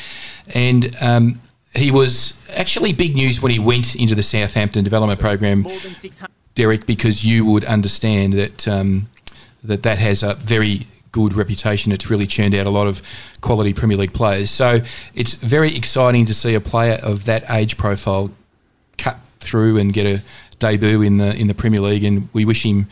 and 0.48 0.98
um, 0.99 1.40
he 1.76 1.91
was 1.91 2.40
actually 2.56 2.91
big 2.91 3.14
news 3.14 3.40
when 3.40 3.52
he 3.52 3.60
went 3.60 3.95
into 3.95 4.15
the 4.15 4.23
Southampton 4.23 4.84
development 4.84 5.19
program, 5.19 5.68
Derek, 6.56 6.88
because 6.88 7.23
you 7.23 7.45
would 7.45 7.64
understand 7.65 8.34
that 8.34 8.68
um, 8.68 9.10
that 9.64 9.84
that 9.84 9.99
has 9.99 10.23
a 10.23 10.34
very 10.34 10.88
good 11.11 11.34
reputation. 11.34 11.91
It's 11.91 12.10
really 12.10 12.26
churned 12.26 12.56
out 12.56 12.65
a 12.65 12.72
lot 12.72 12.88
of 12.88 13.03
quality 13.41 13.73
Premier 13.73 13.98
League 13.98 14.14
players. 14.14 14.49
So 14.49 14.81
it's 15.14 15.36
very 15.36 15.76
exciting 15.77 16.26
to 16.26 16.34
see 16.34 16.56
a 16.56 16.61
player 16.61 16.98
of 17.03 17.26
that 17.26 17.48
age 17.52 17.77
profile 17.77 18.31
through 19.39 19.77
and 19.77 19.93
get 19.93 20.05
a 20.05 20.23
debut 20.59 21.01
in 21.01 21.17
the 21.17 21.35
in 21.35 21.47
the 21.47 21.53
Premier 21.53 21.81
League, 21.81 22.03
and 22.03 22.29
we 22.33 22.45
wish 22.45 22.65
him 22.65 22.87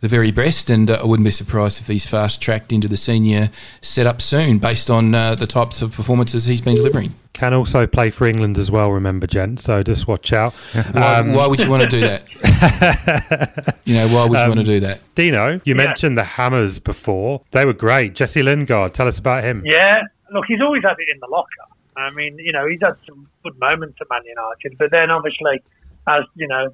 the 0.00 0.08
very 0.08 0.30
best. 0.30 0.70
And 0.70 0.90
uh, 0.90 1.00
I 1.02 1.06
wouldn't 1.06 1.24
be 1.24 1.30
surprised 1.30 1.80
if 1.80 1.86
he's 1.86 2.06
fast 2.06 2.40
tracked 2.40 2.72
into 2.72 2.88
the 2.88 2.96
senior 2.96 3.50
setup 3.80 4.20
soon, 4.22 4.58
based 4.58 4.90
on 4.90 5.14
uh, 5.14 5.34
the 5.34 5.46
types 5.46 5.82
of 5.82 5.92
performances 5.92 6.44
he's 6.44 6.60
been 6.60 6.76
delivering. 6.76 7.14
Can 7.32 7.54
also 7.54 7.86
play 7.86 8.10
for 8.10 8.26
England 8.26 8.58
as 8.58 8.70
well. 8.70 8.90
Remember, 8.90 9.26
Jen. 9.26 9.56
So 9.56 9.82
just 9.82 10.08
watch 10.08 10.32
out. 10.32 10.52
why, 10.92 11.16
um, 11.16 11.32
why, 11.32 11.46
would 11.46 11.60
you 11.60 11.70
want 11.70 11.82
to 11.82 11.88
do 11.88 12.00
that? 12.00 13.76
you 13.84 13.94
know, 13.94 14.08
why 14.08 14.24
would 14.24 14.38
you 14.38 14.44
um, 14.44 14.48
want 14.50 14.60
to 14.60 14.66
do 14.66 14.80
that? 14.80 15.00
Dino, 15.14 15.52
you 15.64 15.74
yeah. 15.74 15.74
mentioned 15.74 16.18
the 16.18 16.24
Hammers 16.24 16.80
before. 16.80 17.42
They 17.52 17.64
were 17.64 17.72
great. 17.72 18.14
Jesse 18.14 18.42
Lingard, 18.42 18.94
tell 18.94 19.06
us 19.06 19.18
about 19.18 19.44
him. 19.44 19.62
Yeah, 19.64 20.02
look, 20.32 20.44
he's 20.48 20.60
always 20.60 20.82
had 20.82 20.96
it 20.98 21.08
in 21.12 21.18
the 21.20 21.28
locker. 21.30 21.48
I 21.96 22.10
mean, 22.10 22.38
you 22.38 22.52
know, 22.52 22.66
he's 22.66 22.80
had 22.82 22.96
some 23.06 23.28
good 23.42 23.58
moments 23.58 23.98
at 24.00 24.08
Man 24.10 24.22
United, 24.24 24.78
but 24.78 24.90
then 24.90 25.10
obviously 25.10 25.62
as 26.06 26.24
you 26.34 26.48
know, 26.48 26.70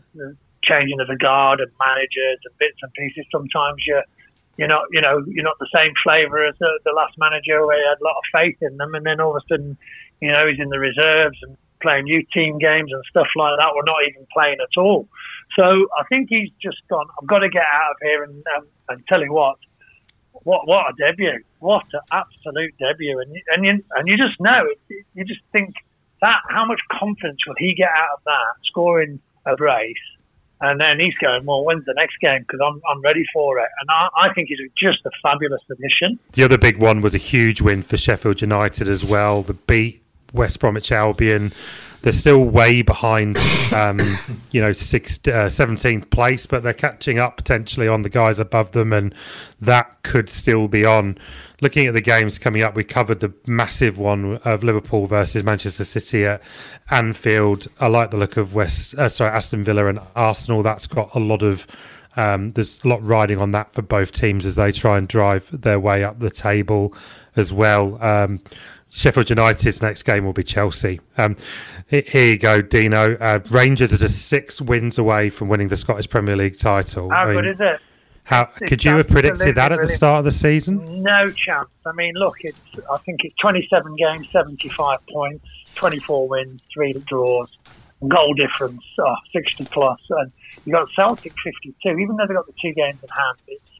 changing 0.62 1.00
of 1.00 1.08
the 1.08 1.16
guard 1.16 1.60
and 1.60 1.70
managers 1.78 2.38
and 2.44 2.58
bits 2.58 2.78
and 2.82 2.92
pieces. 2.92 3.24
Sometimes 3.30 3.82
you're 3.86 4.04
you're 4.56 4.68
not 4.68 4.84
you 4.90 5.00
know 5.00 5.22
you're 5.26 5.44
not 5.44 5.58
the 5.58 5.68
same 5.74 5.92
flavour 6.02 6.44
as 6.44 6.54
the, 6.58 6.80
the 6.84 6.92
last 6.92 7.14
manager 7.18 7.64
where 7.66 7.76
he 7.76 7.84
had 7.86 8.00
a 8.00 8.04
lot 8.04 8.16
of 8.16 8.24
faith 8.40 8.56
in 8.60 8.76
them, 8.76 8.94
and 8.94 9.06
then 9.06 9.20
all 9.20 9.36
of 9.36 9.42
a 9.42 9.46
sudden, 9.48 9.76
you 10.20 10.32
know, 10.32 10.42
he's 10.48 10.60
in 10.60 10.68
the 10.68 10.78
reserves 10.78 11.38
and 11.42 11.56
playing 11.82 12.06
youth 12.06 12.26
team 12.32 12.58
games 12.58 12.90
and 12.92 13.02
stuff 13.10 13.28
like 13.36 13.58
that. 13.60 13.70
We're 13.74 13.86
not 13.86 14.02
even 14.08 14.26
playing 14.32 14.56
at 14.60 14.80
all. 14.80 15.06
So 15.58 15.64
I 15.64 16.04
think 16.08 16.28
he's 16.30 16.50
just 16.60 16.78
gone. 16.88 17.06
I've 17.20 17.28
got 17.28 17.38
to 17.38 17.48
get 17.48 17.62
out 17.62 17.92
of 17.92 17.96
here 18.02 18.24
and 18.24 18.44
um, 18.56 18.66
and 18.88 19.06
tell 19.06 19.22
you 19.22 19.32
what. 19.32 19.56
What 20.42 20.68
what 20.68 20.92
a 20.92 20.92
debut! 20.98 21.42
What 21.60 21.84
an 21.92 22.00
absolute 22.12 22.74
debut! 22.78 23.18
And 23.20 23.36
and 23.48 23.64
you 23.64 23.84
and 23.92 24.06
you 24.06 24.16
just 24.16 24.38
know 24.38 24.66
it, 24.66 25.04
you 25.14 25.24
just 25.24 25.40
think 25.50 25.74
that 26.22 26.40
how 26.48 26.64
much 26.64 26.80
confidence 26.90 27.38
will 27.46 27.56
he 27.58 27.74
get 27.74 27.90
out 27.90 28.18
of 28.18 28.24
that 28.24 28.54
scoring 28.64 29.20
a 29.44 29.56
brace? 29.56 29.94
And 30.60 30.80
then 30.80 30.98
he's 30.98 31.14
going, 31.16 31.44
well, 31.44 31.64
when's 31.64 31.84
the 31.84 31.92
next 31.94 32.16
game? 32.20 32.40
Because 32.40 32.60
I'm, 32.66 32.80
I'm 32.88 33.02
ready 33.02 33.24
for 33.34 33.58
it. 33.58 33.68
And 33.80 33.90
I, 33.90 34.08
I 34.28 34.34
think 34.34 34.48
he's 34.48 34.58
just 34.76 35.04
a 35.04 35.10
fabulous 35.22 35.60
addition. 35.70 36.18
The 36.32 36.44
other 36.44 36.56
big 36.56 36.80
one 36.80 37.02
was 37.02 37.14
a 37.14 37.18
huge 37.18 37.60
win 37.60 37.82
for 37.82 37.98
Sheffield 37.98 38.40
United 38.40 38.88
as 38.88 39.04
well. 39.04 39.42
The 39.42 39.52
beat 39.52 40.02
West 40.32 40.60
Bromwich 40.60 40.92
Albion. 40.92 41.52
They're 42.02 42.12
still 42.12 42.44
way 42.44 42.82
behind, 42.82 43.36
um, 43.72 43.98
you 44.52 44.60
know, 44.60 44.72
sixth, 44.72 45.26
uh, 45.26 45.46
17th 45.46 46.10
place, 46.10 46.46
but 46.46 46.62
they're 46.62 46.72
catching 46.72 47.18
up 47.18 47.36
potentially 47.36 47.88
on 47.88 48.02
the 48.02 48.08
guys 48.08 48.38
above 48.38 48.72
them, 48.72 48.92
and 48.92 49.14
that 49.60 50.02
could 50.02 50.30
still 50.30 50.68
be 50.68 50.84
on 50.84 51.18
looking 51.60 51.86
at 51.86 51.94
the 51.94 52.00
games 52.00 52.38
coming 52.38 52.62
up, 52.62 52.74
we 52.74 52.84
covered 52.84 53.20
the 53.20 53.32
massive 53.46 53.98
one 53.98 54.36
of 54.38 54.62
Liverpool 54.62 55.06
versus 55.06 55.42
Manchester 55.44 55.84
City 55.84 56.24
at 56.24 56.42
Anfield. 56.90 57.68
I 57.80 57.88
like 57.88 58.10
the 58.10 58.16
look 58.16 58.36
of 58.36 58.54
West, 58.54 58.94
uh, 58.94 59.08
sorry, 59.08 59.30
Aston 59.30 59.64
Villa 59.64 59.86
and 59.86 60.00
Arsenal. 60.14 60.62
That's 60.62 60.86
got 60.86 61.14
a 61.14 61.18
lot 61.18 61.42
of 61.42 61.66
um, 62.16 62.52
there's 62.52 62.80
a 62.82 62.88
lot 62.88 63.06
riding 63.06 63.38
on 63.40 63.50
that 63.50 63.72
for 63.74 63.82
both 63.82 64.12
teams 64.12 64.46
as 64.46 64.56
they 64.56 64.72
try 64.72 64.96
and 64.96 65.06
drive 65.06 65.48
their 65.52 65.78
way 65.78 66.02
up 66.02 66.18
the 66.18 66.30
table 66.30 66.94
as 67.36 67.52
well. 67.52 68.02
Um, 68.02 68.40
Sheffield 68.88 69.28
United's 69.28 69.82
next 69.82 70.04
game 70.04 70.24
will 70.24 70.32
be 70.32 70.42
Chelsea. 70.42 71.00
Um, 71.18 71.36
here 71.88 72.30
you 72.30 72.38
go, 72.38 72.62
Dino. 72.62 73.16
Uh, 73.16 73.40
Rangers 73.50 73.92
are 73.92 73.98
just 73.98 74.28
six 74.28 74.60
wins 74.60 74.96
away 74.96 75.28
from 75.28 75.48
winning 75.48 75.68
the 75.68 75.76
Scottish 75.76 76.08
Premier 76.08 76.36
League 76.36 76.58
title. 76.58 77.10
How 77.10 77.24
I 77.24 77.26
mean, 77.26 77.34
good 77.36 77.46
is 77.46 77.60
it? 77.60 77.80
How 78.26 78.46
could 78.46 78.84
you 78.84 78.96
have 78.96 79.06
predicted 79.06 79.54
that 79.54 79.70
at 79.70 79.80
the 79.80 79.86
start 79.86 80.18
of 80.18 80.24
the 80.24 80.32
season? 80.32 81.04
No 81.04 81.30
chance. 81.30 81.68
I 81.86 81.92
mean, 81.92 82.14
look, 82.14 82.34
it's 82.40 82.58
I 82.90 82.98
think 82.98 83.20
it's 83.22 83.36
27 83.36 83.94
games, 83.94 84.28
75 84.32 84.98
points, 85.06 85.46
24 85.76 86.26
wins, 86.26 86.60
three 86.74 86.92
draws, 87.06 87.48
goal 88.08 88.34
difference 88.34 88.82
oh, 88.98 89.14
60 89.32 89.66
plus, 89.66 90.00
and 90.10 90.32
you 90.64 90.72
got 90.72 90.88
Celtic 90.98 91.34
52. 91.44 91.88
Even 91.88 92.16
though 92.16 92.26
they 92.26 92.34
got 92.34 92.46
the 92.46 92.54
two 92.60 92.72
games 92.72 92.98
in 93.00 93.08
hand, 93.08 93.38
it's 93.46 93.70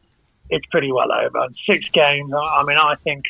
it's 0.49 0.67
pretty 0.67 0.93
well 0.93 1.13
over. 1.13 1.39
And 1.41 1.57
six 1.67 1.89
games. 1.91 2.33
I 2.33 2.63
mean, 2.63 2.79
I 2.79 2.95
think 3.03 3.25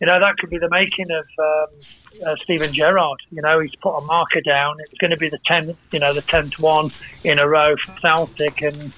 you 0.00 0.06
know 0.06 0.20
that 0.20 0.36
could 0.38 0.50
be 0.50 0.58
the 0.58 0.70
making 0.70 1.10
of 1.10 1.26
um, 1.36 2.28
uh, 2.28 2.36
Steven 2.44 2.72
Gerrard. 2.72 3.18
You 3.30 3.42
know, 3.42 3.58
he's 3.58 3.74
put 3.82 3.96
a 3.96 4.02
marker 4.02 4.40
down. 4.40 4.76
It's 4.84 4.98
going 4.98 5.10
to 5.10 5.16
be 5.16 5.30
the 5.30 5.40
tenth, 5.46 5.76
you 5.90 5.98
know, 5.98 6.14
the 6.14 6.22
tenth 6.22 6.60
one 6.60 6.90
in 7.24 7.40
a 7.40 7.48
row 7.48 7.74
for 7.76 7.98
Celtic, 8.00 8.62
and 8.62 8.92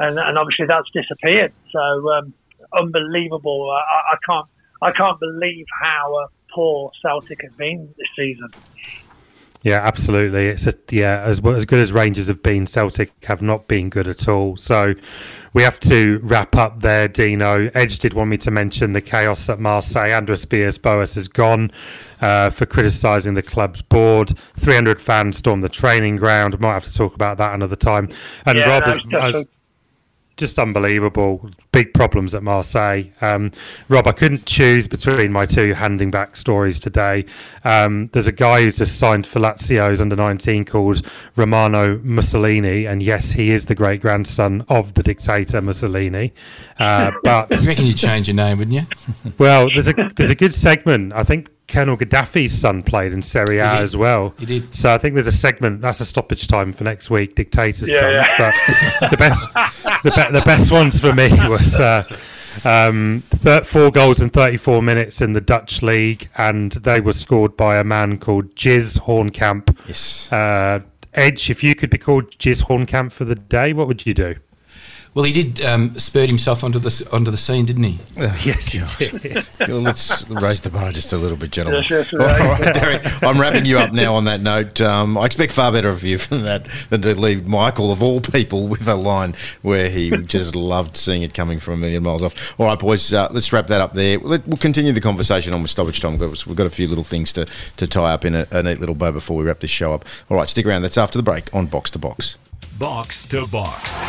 and, 0.00 0.18
and 0.18 0.38
obviously 0.38 0.66
that's 0.66 0.88
disappeared. 0.92 1.52
So 1.70 2.12
um, 2.12 2.34
unbelievable. 2.78 3.70
I, 3.70 4.12
I, 4.12 4.16
can't 4.26 4.46
I 4.80 4.90
can't 4.92 5.18
believe 5.20 5.66
how 5.82 6.14
uh, 6.24 6.26
poor 6.54 6.90
Celtic 7.00 7.42
have 7.42 7.56
been 7.56 7.92
this 7.98 8.08
season. 8.16 8.48
Yeah, 9.62 9.80
absolutely. 9.80 10.48
It's 10.48 10.66
a, 10.66 10.74
yeah 10.90 11.22
as 11.24 11.44
as 11.44 11.64
good 11.64 11.78
as 11.78 11.92
Rangers 11.92 12.26
have 12.26 12.42
been, 12.42 12.66
Celtic 12.66 13.12
have 13.24 13.42
not 13.42 13.68
been 13.68 13.90
good 13.90 14.08
at 14.08 14.26
all. 14.28 14.56
So 14.56 14.94
we 15.54 15.62
have 15.62 15.78
to 15.80 16.18
wrap 16.22 16.56
up 16.56 16.80
there, 16.80 17.06
Dino. 17.06 17.70
Edge 17.74 17.98
did 17.98 18.14
want 18.14 18.30
me 18.30 18.38
to 18.38 18.50
mention 18.50 18.92
the 18.92 19.00
chaos 19.00 19.48
at 19.48 19.60
Marseille. 19.60 20.12
Andres 20.12 20.44
Villas 20.46 20.78
Boas 20.78 21.14
has 21.14 21.28
gone 21.28 21.70
uh, 22.20 22.50
for 22.50 22.66
criticising 22.66 23.34
the 23.34 23.42
club's 23.42 23.82
board. 23.82 24.36
300 24.58 25.00
fans 25.00 25.36
stormed 25.36 25.62
the 25.62 25.68
training 25.68 26.16
ground. 26.16 26.58
Might 26.58 26.72
have 26.72 26.84
to 26.84 26.94
talk 26.94 27.14
about 27.14 27.38
that 27.38 27.54
another 27.54 27.76
time. 27.76 28.08
And 28.46 28.58
yeah, 28.58 28.68
Rob, 28.68 28.82
as, 28.84 29.34
as, 29.34 29.44
just 30.42 30.58
unbelievable. 30.58 31.48
Big 31.70 31.94
problems 31.94 32.34
at 32.34 32.42
Marseille. 32.42 33.04
Um, 33.20 33.52
Rob, 33.88 34.08
I 34.08 34.12
couldn't 34.12 34.44
choose 34.44 34.88
between 34.88 35.30
my 35.30 35.46
two 35.46 35.72
handing 35.72 36.10
back 36.10 36.34
stories 36.34 36.80
today. 36.80 37.24
Um, 37.64 38.10
there's 38.12 38.26
a 38.26 38.32
guy 38.32 38.62
who's 38.62 38.78
just 38.78 38.98
signed 38.98 39.24
for 39.24 39.38
Lazio's 39.38 40.00
under 40.00 40.16
19 40.16 40.64
called 40.64 41.06
Romano 41.36 42.00
Mussolini, 42.02 42.86
and 42.86 43.04
yes, 43.04 43.30
he 43.30 43.52
is 43.52 43.66
the 43.66 43.76
great 43.76 44.00
grandson 44.00 44.64
of 44.68 44.94
the 44.94 45.04
dictator 45.04 45.62
Mussolini. 45.62 46.34
Uh, 46.80 47.12
but 47.22 47.52
I 47.52 47.64
reckon 47.64 47.86
you'd 47.86 47.96
change 47.96 48.26
your 48.26 48.34
name, 48.34 48.58
wouldn't 48.58 48.76
you? 48.76 49.32
well, 49.38 49.68
there's 49.72 49.86
a 49.86 49.94
there's 50.16 50.30
a 50.30 50.34
good 50.34 50.52
segment. 50.52 51.12
I 51.12 51.22
think 51.22 51.50
Colonel 51.72 51.96
Gaddafi's 51.96 52.52
son 52.52 52.82
played 52.82 53.12
in 53.12 53.22
Serie 53.22 53.58
A 53.58 53.66
as 53.76 53.96
well. 53.96 54.34
He 54.38 54.46
did. 54.46 54.74
So 54.74 54.94
I 54.94 54.98
think 54.98 55.14
there's 55.14 55.26
a 55.26 55.32
segment 55.32 55.80
that's 55.80 56.00
a 56.00 56.04
stoppage 56.04 56.46
time 56.46 56.72
for 56.72 56.84
next 56.84 57.08
week. 57.08 57.34
Dictator's 57.34 57.88
yeah, 57.88 58.00
sons, 58.00 58.16
yeah. 58.16 58.98
but 59.00 59.10
the 59.10 59.16
best 59.16 59.42
the, 60.04 60.10
be- 60.10 60.38
the 60.38 60.44
best 60.44 60.70
ones 60.70 61.00
for 61.00 61.12
me 61.12 61.30
was. 61.48 61.80
Uh, 61.80 62.04
um, 62.66 63.22
th- 63.42 63.64
four 63.64 63.90
goals 63.90 64.20
in 64.20 64.28
34 64.28 64.82
minutes 64.82 65.22
in 65.22 65.32
the 65.32 65.40
Dutch 65.40 65.80
league, 65.80 66.28
and 66.36 66.72
they 66.72 67.00
were 67.00 67.14
scored 67.14 67.56
by 67.56 67.78
a 67.78 67.84
man 67.84 68.18
called 68.18 68.54
Jizz 68.54 69.00
Hornkamp. 69.00 69.74
Yes. 69.88 70.30
Uh, 70.30 70.80
Edge, 71.14 71.48
if 71.48 71.64
you 71.64 71.74
could 71.74 71.88
be 71.88 71.96
called 71.96 72.30
Jizz 72.32 72.64
Hornkamp 72.64 73.12
for 73.12 73.24
the 73.24 73.34
day, 73.34 73.72
what 73.72 73.88
would 73.88 74.04
you 74.04 74.12
do? 74.12 74.34
Well, 75.14 75.26
he 75.26 75.32
did 75.32 75.62
um, 75.62 75.94
spurt 75.96 76.28
himself 76.30 76.64
onto 76.64 76.78
the 76.78 77.08
onto 77.12 77.30
the 77.30 77.36
scene, 77.36 77.66
didn't 77.66 77.84
he? 77.84 77.98
Uh, 78.16 78.34
yes, 78.44 78.72
he 78.72 78.78
did. 79.18 79.46
well, 79.68 79.80
let's 79.80 80.26
raise 80.30 80.62
the 80.62 80.70
bar 80.70 80.90
just 80.90 81.12
a 81.12 81.18
little 81.18 81.36
bit, 81.36 81.50
gentlemen. 81.50 81.84
Yes, 81.88 82.10
yes, 82.10 82.12
right. 82.14 82.40
All 82.40 82.48
right, 82.48 82.74
Derek, 82.74 83.22
I'm 83.22 83.38
wrapping 83.38 83.66
you 83.66 83.78
up 83.78 83.92
now 83.92 84.14
on 84.14 84.24
that 84.24 84.40
note. 84.40 84.80
Um, 84.80 85.18
I 85.18 85.26
expect 85.26 85.52
far 85.52 85.70
better 85.70 85.90
of 85.90 86.02
you 86.02 86.16
from 86.18 86.44
that 86.44 86.66
than 86.88 87.02
to 87.02 87.14
leave 87.14 87.46
Michael, 87.46 87.92
of 87.92 88.02
all 88.02 88.22
people, 88.22 88.68
with 88.68 88.88
a 88.88 88.94
line 88.94 89.34
where 89.60 89.90
he 89.90 90.10
just 90.10 90.56
loved 90.56 90.96
seeing 90.96 91.20
it 91.20 91.34
coming 91.34 91.60
from 91.60 91.74
a 91.74 91.76
million 91.76 92.02
miles 92.02 92.22
off. 92.22 92.58
All 92.58 92.64
right, 92.64 92.78
boys, 92.78 93.12
uh, 93.12 93.28
let's 93.32 93.52
wrap 93.52 93.66
that 93.66 93.82
up 93.82 93.92
there. 93.92 94.18
We'll, 94.18 94.40
we'll 94.46 94.56
continue 94.56 94.92
the 94.92 95.02
conversation 95.02 95.52
on 95.52 95.60
with 95.60 95.70
stoppage 95.70 96.00
time. 96.00 96.16
We've 96.18 96.56
got 96.56 96.66
a 96.66 96.70
few 96.70 96.88
little 96.88 97.04
things 97.04 97.34
to, 97.34 97.46
to 97.76 97.86
tie 97.86 98.14
up 98.14 98.24
in 98.24 98.34
a, 98.34 98.46
a 98.50 98.62
neat 98.62 98.80
little 98.80 98.94
bow 98.94 99.12
before 99.12 99.36
we 99.36 99.44
wrap 99.44 99.60
this 99.60 99.70
show 99.70 99.92
up. 99.92 100.06
All 100.30 100.38
right, 100.38 100.48
stick 100.48 100.64
around. 100.64 100.80
That's 100.80 100.96
after 100.96 101.18
the 101.18 101.22
break 101.22 101.54
on 101.54 101.66
Box 101.66 101.90
to 101.90 101.98
Box. 101.98 102.38
Box 102.78 103.26
to 103.26 103.46
Box 103.48 104.08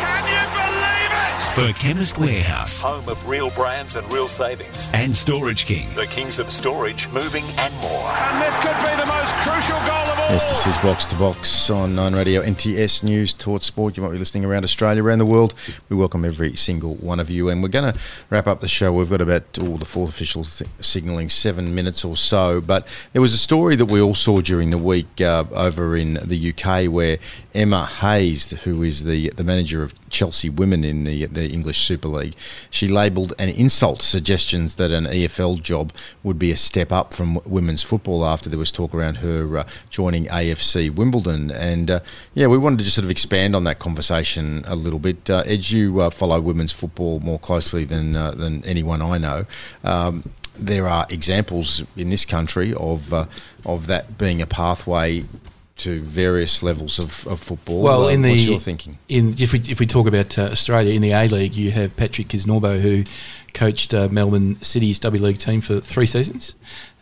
for 1.54 1.72
Chemist 1.72 2.18
Warehouse, 2.18 2.82
home 2.82 3.08
of 3.08 3.28
real 3.28 3.50
brands 3.50 3.96
and 3.96 4.10
real 4.12 4.28
savings, 4.28 4.90
and 4.94 5.14
Storage 5.14 5.66
King, 5.66 5.88
the 5.94 6.06
kings 6.06 6.38
of 6.38 6.52
storage, 6.52 7.08
moving, 7.10 7.44
and 7.58 7.74
more. 7.80 8.08
And 8.08 8.42
this 8.42 8.56
could 8.58 8.76
be 8.84 8.94
the 9.00 9.06
most 9.06 9.34
crucial 9.36 9.76
goal 9.86 10.12
of 10.12 10.18
all. 10.18 10.30
Yes, 10.30 10.64
this 10.64 10.74
is 10.74 10.82
Box 10.82 11.04
to 11.06 11.14
Box 11.16 11.70
on 11.70 11.94
Nine 11.94 12.14
Radio, 12.14 12.42
NTS 12.42 13.02
News, 13.02 13.34
Taught 13.34 13.62
Sport. 13.62 13.96
You 13.96 14.02
might 14.02 14.12
be 14.12 14.18
listening 14.18 14.44
around 14.44 14.64
Australia, 14.64 15.02
around 15.02 15.18
the 15.18 15.26
world. 15.26 15.54
We 15.88 15.96
welcome 15.96 16.24
every 16.24 16.54
single 16.56 16.94
one 16.96 17.20
of 17.20 17.30
you, 17.30 17.48
and 17.48 17.62
we're 17.62 17.68
going 17.68 17.92
to 17.92 18.00
wrap 18.30 18.46
up 18.46 18.60
the 18.60 18.68
show. 18.68 18.92
We've 18.92 19.10
got 19.10 19.20
about 19.20 19.58
all 19.58 19.76
the 19.76 19.84
fourth 19.84 20.10
official 20.10 20.44
th- 20.44 20.70
signalling 20.80 21.30
seven 21.30 21.74
minutes 21.74 22.04
or 22.04 22.16
so, 22.16 22.60
but 22.60 22.86
there 23.12 23.22
was 23.22 23.32
a 23.32 23.38
story 23.38 23.76
that 23.76 23.86
we 23.86 24.00
all 24.00 24.14
saw 24.14 24.40
during 24.40 24.70
the 24.70 24.78
week 24.78 25.20
uh, 25.20 25.44
over 25.52 25.96
in 25.96 26.14
the 26.14 26.52
UK 26.52 26.86
where 26.90 27.18
Emma 27.54 27.86
Hayes, 27.86 28.50
who 28.62 28.82
is 28.82 29.04
the 29.04 29.30
the 29.30 29.44
manager 29.44 29.82
of 29.82 29.94
Chelsea 30.10 30.48
women 30.48 30.84
in 30.84 31.04
the 31.04 31.23
the 31.26 31.48
English 31.48 31.78
Super 31.78 32.08
League. 32.08 32.34
She 32.70 32.88
labelled 32.88 33.32
an 33.38 33.48
insult 33.48 34.02
suggestions 34.02 34.74
that 34.74 34.90
an 34.90 35.04
EFL 35.04 35.62
job 35.62 35.92
would 36.22 36.38
be 36.38 36.50
a 36.50 36.56
step 36.56 36.92
up 36.92 37.14
from 37.14 37.40
women's 37.44 37.82
football 37.82 38.24
after 38.24 38.48
there 38.48 38.58
was 38.58 38.70
talk 38.70 38.94
around 38.94 39.16
her 39.16 39.58
uh, 39.58 39.64
joining 39.90 40.26
AFC 40.26 40.94
Wimbledon. 40.94 41.50
And 41.50 41.90
uh, 41.90 42.00
yeah, 42.34 42.46
we 42.46 42.58
wanted 42.58 42.78
to 42.78 42.84
just 42.84 42.96
sort 42.96 43.04
of 43.04 43.10
expand 43.10 43.56
on 43.56 43.64
that 43.64 43.78
conversation 43.78 44.62
a 44.66 44.76
little 44.76 44.98
bit. 44.98 45.28
Uh, 45.28 45.42
Ed, 45.46 45.70
you 45.70 46.00
uh, 46.00 46.10
follow 46.10 46.40
women's 46.40 46.72
football 46.72 47.20
more 47.20 47.38
closely 47.38 47.84
than 47.84 48.16
uh, 48.16 48.32
than 48.32 48.64
anyone 48.64 49.02
I 49.02 49.18
know. 49.18 49.46
Um, 49.82 50.30
there 50.56 50.86
are 50.88 51.06
examples 51.10 51.82
in 51.96 52.10
this 52.10 52.24
country 52.24 52.74
of 52.74 53.12
uh, 53.12 53.26
of 53.64 53.86
that 53.86 54.18
being 54.18 54.40
a 54.40 54.46
pathway 54.46 55.24
to 55.76 56.00
various 56.02 56.62
levels 56.62 56.98
of, 56.98 57.26
of 57.26 57.40
football. 57.40 57.82
Well, 57.82 58.08
in 58.08 58.22
the 58.22 58.32
your 58.32 58.60
thinking? 58.60 58.98
In 59.08 59.34
if 59.38 59.52
we 59.52 59.58
if 59.60 59.80
we 59.80 59.86
talk 59.86 60.06
about 60.06 60.38
uh, 60.38 60.42
Australia 60.42 60.94
in 60.94 61.02
the 61.02 61.12
A 61.12 61.26
League, 61.26 61.54
you 61.54 61.72
have 61.72 61.96
Patrick 61.96 62.28
Kisnorbo 62.28 62.80
who 62.80 63.04
coached 63.54 63.94
uh, 63.94 64.08
Melbourne 64.08 64.60
City's 64.62 64.98
W 65.00 65.22
League 65.22 65.38
team 65.38 65.60
for 65.60 65.80
three 65.80 66.06
seasons. 66.06 66.54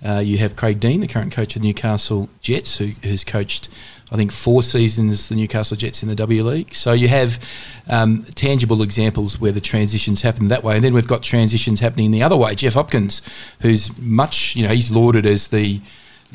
Uh, 0.05 0.19
you 0.19 0.39
have 0.39 0.57
Craig 0.57 0.81
Deans, 0.81 1.01
the 1.01 1.07
current 1.07 1.33
coach 1.33 1.55
of 1.57 1.63
Newcastle 1.63 2.29
Jets, 2.41 2.79
who 2.79 2.91
has 3.03 3.25
coached. 3.25 3.69
I 4.11 4.17
think 4.17 4.31
four 4.31 4.63
seasons 4.63 5.29
the 5.29 5.35
Newcastle 5.37 5.77
Jets 5.77 6.03
in 6.03 6.09
the 6.09 6.15
W 6.15 6.43
League. 6.43 6.75
So 6.75 6.93
you 6.93 7.09
have 7.09 7.43
um, 7.89 8.25
tangible 8.35 8.83
examples 8.83 9.41
where 9.41 9.53
the 9.53 9.61
transitions 9.61 10.21
happen 10.21 10.49
that 10.49 10.63
way, 10.63 10.77
and 10.77 10.85
then 10.85 10.93
we've 10.93 11.07
got 11.07 11.23
transitions 11.23 11.81
happening 11.81 12.11
the 12.11 12.23
other 12.23 12.37
way. 12.37 12.55
Jeff 12.55 12.75
Hopkins, 12.75 13.23
who's 13.61 13.97
much, 13.99 14.55
you 14.55 14.67
know, 14.67 14.73
he's 14.73 14.91
lauded 14.91 15.25
as 15.25 15.49
the 15.49 15.81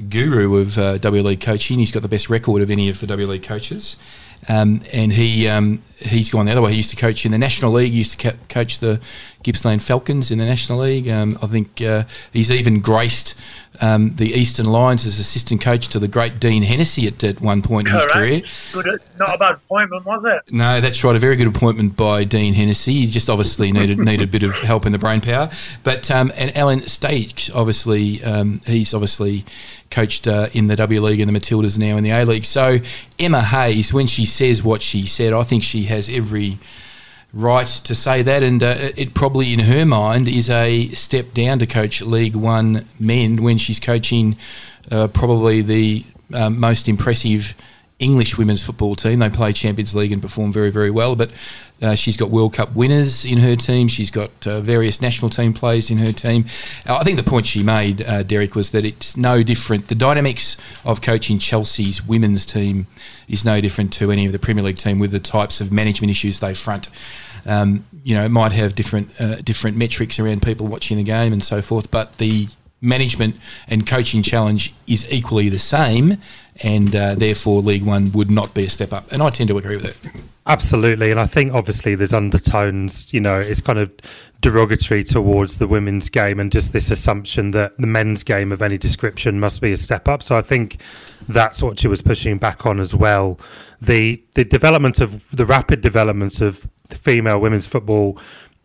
guru 0.09 0.57
of 0.57 0.77
uh, 0.77 0.97
W 0.97 1.23
League 1.23 1.41
coaching. 1.41 1.79
He's 1.79 1.91
got 1.91 2.01
the 2.01 2.07
best 2.07 2.29
record 2.29 2.61
of 2.61 2.69
any 2.69 2.89
of 2.89 2.99
the 2.99 3.07
W 3.07 3.27
League 3.27 3.43
coaches. 3.43 3.97
Um, 4.47 4.81
and 4.93 5.11
he 5.13 5.47
um, 5.47 5.81
he's 5.97 6.29
gone 6.31 6.45
the 6.45 6.51
other 6.51 6.61
way. 6.61 6.71
He 6.71 6.77
used 6.77 6.91
to 6.91 6.95
coach 6.95 7.25
in 7.25 7.31
the 7.31 7.37
National 7.37 7.71
League. 7.71 7.91
He 7.91 7.97
used 7.97 8.19
to 8.19 8.31
co- 8.31 8.37
coach 8.49 8.79
the 8.79 9.01
Gippsland 9.43 9.81
Falcons 9.81 10.31
in 10.31 10.37
the 10.37 10.45
National 10.45 10.79
League. 10.79 11.09
Um, 11.09 11.37
I 11.41 11.47
think 11.47 11.81
uh, 11.81 12.03
he's 12.31 12.51
even 12.51 12.79
graced 12.79 13.35
um, 13.81 14.15
the 14.15 14.33
Eastern 14.33 14.65
Lions 14.65 15.05
as 15.05 15.19
assistant 15.19 15.61
coach 15.61 15.87
to 15.89 15.99
the 15.99 16.07
great 16.07 16.39
Dean 16.39 16.63
Hennessy 16.63 17.07
at, 17.07 17.23
at 17.23 17.41
one 17.41 17.61
point 17.61 17.87
Correct. 17.87 18.03
in 18.03 18.07
his 18.07 18.43
career. 18.73 18.83
Good, 18.83 19.01
not 19.17 19.35
a 19.35 19.37
bad 19.37 19.51
appointment, 19.55 20.05
was 20.05 20.23
it? 20.25 20.53
No, 20.53 20.81
that's 20.81 21.03
right. 21.03 21.15
A 21.15 21.19
very 21.19 21.35
good 21.35 21.47
appointment 21.47 21.95
by 21.95 22.23
Dean 22.23 22.53
Hennessy. 22.53 22.93
He 22.93 23.07
just 23.07 23.29
obviously 23.29 23.71
needed 23.71 23.97
needed 24.07 24.29
a 24.29 24.31
bit 24.31 24.43
of 24.43 24.55
help 24.61 24.85
in 24.85 24.91
the 24.91 24.99
brain 24.99 25.21
power. 25.21 25.49
But 25.83 26.09
um, 26.11 26.31
and 26.35 26.51
Alen 26.51 26.83
Stajcic, 26.83 27.53
obviously, 27.55 28.23
um, 28.23 28.61
he's 28.65 28.93
obviously 28.93 29.45
coached 29.89 30.27
uh, 30.27 30.49
in 30.53 30.67
the 30.67 30.75
W 30.75 31.01
League 31.01 31.19
and 31.19 31.33
the 31.33 31.39
Matildas 31.39 31.77
now 31.77 31.97
in 31.97 32.03
the 32.03 32.11
A 32.11 32.25
League. 32.25 32.45
So 32.45 32.77
Emma 33.19 33.41
Hayes, 33.41 33.93
when 33.93 34.07
she 34.07 34.25
says 34.25 34.63
what 34.63 34.81
she 34.81 35.05
said, 35.05 35.33
I 35.33 35.43
think 35.43 35.63
she 35.63 35.83
has 35.85 36.09
every 36.09 36.57
right 37.33 37.67
to 37.67 37.95
say 37.95 38.21
that, 38.23 38.43
and 38.43 38.63
uh, 38.63 38.75
it 38.95 39.13
probably 39.13 39.53
in 39.53 39.59
her 39.59 39.85
mind 39.85 40.27
is 40.27 40.49
a 40.49 40.89
step 40.89 41.33
down 41.33 41.59
to 41.59 41.67
coach 41.67 42.01
League 42.01 42.35
One 42.35 42.85
men 42.99 43.43
when 43.43 43.57
she's 43.57 43.79
coaching 43.79 44.37
uh, 44.91 45.07
probably 45.07 45.61
the 45.61 46.05
um, 46.33 46.59
most 46.59 46.87
impressive 46.87 47.55
English 47.99 48.37
women's 48.37 48.63
football 48.63 48.95
team. 48.95 49.19
They 49.19 49.29
play 49.29 49.53
Champions 49.53 49.95
League 49.95 50.11
and 50.11 50.21
perform 50.21 50.51
very, 50.51 50.69
very 50.69 50.91
well. 50.91 51.15
But 51.15 51.31
uh, 51.81 51.95
she's 51.95 52.17
got 52.17 52.29
World 52.29 52.53
Cup 52.53 52.75
winners 52.75 53.23
in 53.23 53.39
her 53.39 53.55
team. 53.55 53.87
She's 53.87 54.09
got 54.09 54.47
uh, 54.47 54.61
various 54.61 55.01
national 55.01 55.29
team 55.29 55.53
players 55.53 55.91
in 55.91 55.99
her 55.99 56.11
team. 56.11 56.45
Uh, 56.87 56.97
I 56.97 57.03
think 57.03 57.17
the 57.17 57.23
point 57.23 57.45
she 57.45 57.61
made, 57.61 58.01
uh, 58.01 58.23
Derek, 58.23 58.55
was 58.55 58.71
that 58.71 58.83
it's 58.83 59.15
no 59.15 59.43
different. 59.43 59.87
The 59.87 59.95
dynamics 59.95 60.57
of 60.83 61.01
coaching 61.01 61.37
Chelsea's 61.37 62.03
women's 62.03 62.45
team 62.45 62.87
is 63.27 63.45
no 63.45 63.61
different 63.61 63.93
to 63.93 64.11
any 64.11 64.25
of 64.25 64.31
the 64.31 64.39
Premier 64.39 64.63
League 64.63 64.77
team 64.77 64.99
with 64.99 65.11
the 65.11 65.19
types 65.19 65.61
of 65.61 65.71
management 65.71 66.09
issues 66.09 66.39
they 66.39 66.53
front. 66.53 66.89
Um, 67.45 67.85
you 68.03 68.15
know, 68.15 68.25
it 68.25 68.29
might 68.29 68.51
have 68.51 68.75
different 68.75 69.19
uh, 69.21 69.35
different 69.37 69.77
metrics 69.77 70.19
around 70.19 70.41
people 70.41 70.67
watching 70.67 70.97
the 70.97 71.03
game 71.03 71.31
and 71.31 71.43
so 71.43 71.61
forth, 71.61 71.89
but 71.91 72.17
the 72.17 72.47
management 72.81 73.35
and 73.67 73.87
coaching 73.87 74.21
challenge 74.21 74.73
is 74.85 75.09
equally 75.11 75.49
the 75.49 75.59
same, 75.59 76.17
and 76.61 76.95
uh, 76.95 77.15
therefore 77.15 77.61
League 77.61 77.83
One 77.83 78.11
would 78.11 78.29
not 78.29 78.53
be 78.53 78.65
a 78.65 78.69
step 78.69 78.93
up. 78.93 79.11
And 79.11 79.21
I 79.21 79.29
tend 79.29 79.47
to 79.49 79.57
agree 79.57 79.75
with 79.75 79.85
it. 79.85 80.21
Absolutely, 80.45 81.11
and 81.11 81.19
I 81.19 81.25
think 81.25 81.53
obviously 81.53 81.95
there's 81.95 82.13
undertones. 82.13 83.13
You 83.13 83.19
know, 83.19 83.39
it's 83.39 83.61
kind 83.61 83.79
of 83.79 83.91
derogatory 84.39 85.03
towards 85.03 85.57
the 85.57 85.67
women's 85.67 86.09
game, 86.09 86.39
and 86.39 86.51
just 86.51 86.71
this 86.71 86.89
assumption 86.89 87.51
that 87.51 87.77
the 87.77 87.87
men's 87.87 88.23
game 88.23 88.51
of 88.51 88.61
any 88.61 88.77
description 88.77 89.39
must 89.39 89.61
be 89.61 89.73
a 89.73 89.77
step 89.77 90.07
up. 90.07 90.23
So 90.23 90.37
I 90.37 90.41
think 90.41 90.77
that's 91.27 91.61
what 91.61 91.79
she 91.79 91.87
was 91.87 92.01
pushing 92.01 92.37
back 92.37 92.65
on 92.65 92.79
as 92.79 92.95
well. 92.95 93.39
The 93.81 94.23
the 94.35 94.45
development 94.45 95.01
of 95.01 95.29
the 95.31 95.45
rapid 95.45 95.81
development 95.81 96.39
of 96.39 96.67
female 96.91 97.39
women's 97.39 97.67
football 97.67 98.17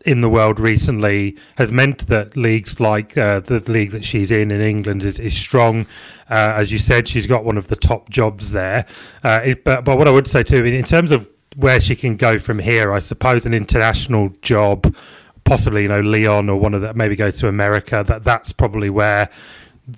in 0.05 0.21
the 0.21 0.29
world 0.29 0.59
recently 0.59 1.37
has 1.57 1.71
meant 1.71 2.07
that 2.07 2.35
leagues 2.35 2.79
like 2.79 3.17
uh, 3.17 3.39
the 3.39 3.59
league 3.71 3.91
that 3.91 4.03
she's 4.03 4.31
in 4.31 4.51
in 4.51 4.61
England 4.61 5.03
is, 5.03 5.19
is 5.19 5.35
strong. 5.35 5.85
Uh, 6.29 6.53
as 6.55 6.71
you 6.71 6.77
said, 6.77 7.07
she's 7.07 7.27
got 7.27 7.43
one 7.43 7.57
of 7.57 7.67
the 7.67 7.75
top 7.75 8.09
jobs 8.09 8.51
there. 8.51 8.85
Uh, 9.23 9.41
it, 9.43 9.63
but, 9.63 9.83
but 9.85 9.97
what 9.97 10.07
I 10.07 10.11
would 10.11 10.27
say 10.27 10.43
too, 10.43 10.65
in 10.65 10.83
terms 10.83 11.11
of 11.11 11.29
where 11.55 11.79
she 11.79 11.95
can 11.95 12.15
go 12.15 12.39
from 12.39 12.59
here, 12.59 12.91
I 12.91 12.99
suppose 12.99 13.45
an 13.45 13.53
international 13.53 14.29
job, 14.41 14.93
possibly 15.43 15.83
you 15.83 15.87
know 15.87 16.01
Lyon 16.01 16.49
or 16.49 16.59
one 16.59 16.73
of 16.73 16.81
the 16.81 16.93
maybe 16.93 17.15
go 17.15 17.31
to 17.31 17.47
America. 17.47 18.03
That 18.05 18.23
that's 18.23 18.51
probably 18.51 18.89
where 18.89 19.29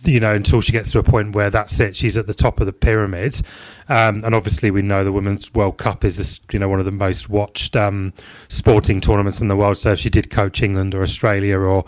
you 0.03 0.19
know, 0.19 0.33
until 0.33 0.61
she 0.61 0.71
gets 0.71 0.91
to 0.91 0.99
a 0.99 1.03
point 1.03 1.35
where 1.35 1.49
that's 1.49 1.79
it, 1.79 1.95
she's 1.95 2.17
at 2.17 2.27
the 2.27 2.33
top 2.33 2.59
of 2.59 2.65
the 2.65 2.73
pyramid. 2.73 3.41
Um, 3.87 4.23
and 4.23 4.33
obviously, 4.33 4.71
we 4.71 4.81
know 4.81 5.03
the 5.03 5.11
Women's 5.11 5.53
World 5.53 5.77
Cup 5.77 6.03
is, 6.03 6.17
this, 6.17 6.39
you 6.51 6.57
know, 6.57 6.67
one 6.67 6.79
of 6.79 6.85
the 6.85 6.91
most 6.91 7.29
watched 7.29 7.75
um, 7.75 8.13
sporting 8.47 8.99
tournaments 8.99 9.41
in 9.41 9.47
the 9.47 9.55
world. 9.55 9.77
So 9.77 9.91
if 9.91 9.99
she 9.99 10.09
did 10.09 10.31
coach 10.31 10.63
England 10.63 10.95
or 10.95 11.03
Australia 11.03 11.59
or 11.59 11.85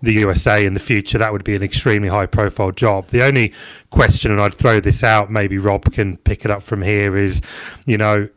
the 0.00 0.12
USA 0.14 0.64
in 0.64 0.74
the 0.74 0.80
future, 0.80 1.18
that 1.18 1.32
would 1.32 1.44
be 1.44 1.54
an 1.54 1.62
extremely 1.62 2.08
high 2.08 2.26
profile 2.26 2.70
job. 2.70 3.08
The 3.08 3.22
only 3.22 3.52
question, 3.90 4.30
and 4.30 4.40
I'd 4.40 4.54
throw 4.54 4.80
this 4.80 5.04
out, 5.04 5.30
maybe 5.30 5.58
Rob 5.58 5.92
can 5.92 6.16
pick 6.18 6.44
it 6.44 6.50
up 6.50 6.62
from 6.62 6.82
here, 6.82 7.16
is, 7.16 7.42
you 7.84 7.98
know, 7.98 8.28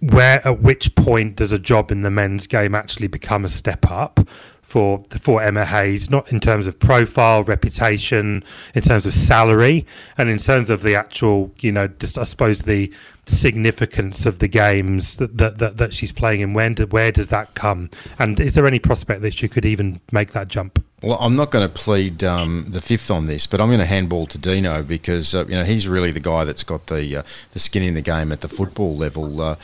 where 0.00 0.46
at 0.46 0.60
which 0.60 0.94
point 0.94 1.36
does 1.36 1.52
a 1.52 1.58
job 1.58 1.90
in 1.90 2.00
the 2.00 2.10
men's 2.10 2.46
game 2.46 2.74
actually 2.74 3.08
become 3.08 3.44
a 3.44 3.48
step 3.48 3.90
up? 3.90 4.20
For 4.66 5.04
for 5.20 5.40
Emma 5.40 5.64
Hayes, 5.64 6.10
not 6.10 6.30
in 6.32 6.40
terms 6.40 6.66
of 6.66 6.78
profile, 6.78 7.44
reputation, 7.44 8.42
in 8.74 8.82
terms 8.82 9.06
of 9.06 9.14
salary, 9.14 9.86
and 10.18 10.28
in 10.28 10.38
terms 10.38 10.70
of 10.70 10.82
the 10.82 10.96
actual, 10.96 11.52
you 11.60 11.70
know, 11.70 11.86
just 11.86 12.18
I 12.18 12.24
suppose 12.24 12.62
the 12.62 12.92
significance 13.26 14.26
of 14.26 14.40
the 14.40 14.48
games 14.48 15.16
that 15.18 15.38
that, 15.38 15.58
that, 15.58 15.76
that 15.76 15.94
she's 15.94 16.10
playing 16.10 16.40
in. 16.40 16.52
When 16.52 16.74
do, 16.74 16.86
where 16.86 17.12
does 17.12 17.28
that 17.28 17.54
come? 17.54 17.90
And 18.18 18.40
is 18.40 18.54
there 18.54 18.66
any 18.66 18.80
prospect 18.80 19.22
that 19.22 19.34
she 19.34 19.46
could 19.46 19.64
even 19.64 20.00
make 20.10 20.32
that 20.32 20.48
jump? 20.48 20.84
Well, 21.00 21.18
I'm 21.20 21.36
not 21.36 21.52
going 21.52 21.68
to 21.68 21.72
plead 21.72 22.24
um, 22.24 22.66
the 22.68 22.80
fifth 22.80 23.10
on 23.10 23.28
this, 23.28 23.46
but 23.46 23.60
I'm 23.60 23.68
going 23.68 23.78
to 23.78 23.86
handball 23.86 24.26
to 24.26 24.38
Dino 24.38 24.82
because 24.82 25.32
uh, 25.32 25.46
you 25.46 25.54
know 25.54 25.64
he's 25.64 25.86
really 25.86 26.10
the 26.10 26.20
guy 26.20 26.42
that's 26.42 26.64
got 26.64 26.88
the 26.88 27.18
uh, 27.18 27.22
the 27.52 27.60
skin 27.60 27.84
in 27.84 27.94
the 27.94 28.02
game 28.02 28.32
at 28.32 28.40
the 28.40 28.48
football 28.48 28.96
level. 28.96 29.40
Uh, 29.40 29.54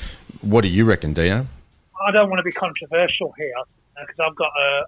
what 0.43 0.61
do 0.61 0.69
you 0.69 0.85
reckon, 0.85 1.13
Dino? 1.13 1.49
I 2.07 2.13
don't 2.13 2.31
want 2.31 2.39
to 2.39 2.45
be 2.45 2.53
controversial 2.53 3.35
here 3.37 3.53
because 4.01 4.19
I've 4.19 4.37
got 4.37 4.51
a, 4.51 4.85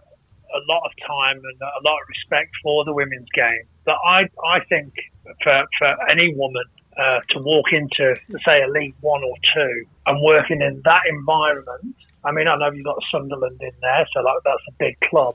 a 0.57 0.61
lot 0.69 0.83
of 0.85 0.93
time 1.07 1.37
and 1.37 1.61
a 1.61 1.83
lot 1.85 1.97
of 2.01 2.09
respect 2.09 2.51
for 2.63 2.85
the 2.85 2.93
women's 2.93 3.29
game. 3.35 3.65
But 3.85 3.97
I, 4.05 4.29
I 4.45 4.61
think 4.69 4.95
for, 5.43 5.65
for 5.79 6.11
any 6.11 6.35
woman 6.35 6.65
uh, 6.97 7.21
to 7.31 7.39
walk 7.41 7.73
into, 7.73 8.15
say, 8.47 8.63
a 8.63 8.69
League 8.69 8.95
One 9.01 9.23
or 9.23 9.35
two 9.55 9.85
and 10.07 10.23
working 10.23 10.63
in 10.63 10.81
that 10.85 11.03
environment, 11.09 11.97
I 12.25 12.33
mean, 12.33 12.49
I 12.49 12.57
know 12.57 12.71
you've 12.71 12.85
got 12.85 12.99
Sunderland 13.11 13.61
in 13.61 13.73
there, 13.81 14.07
so 14.15 14.21
like 14.23 14.39
that's 14.45 14.63
a 14.69 14.73
big 14.79 14.99
club. 15.11 15.35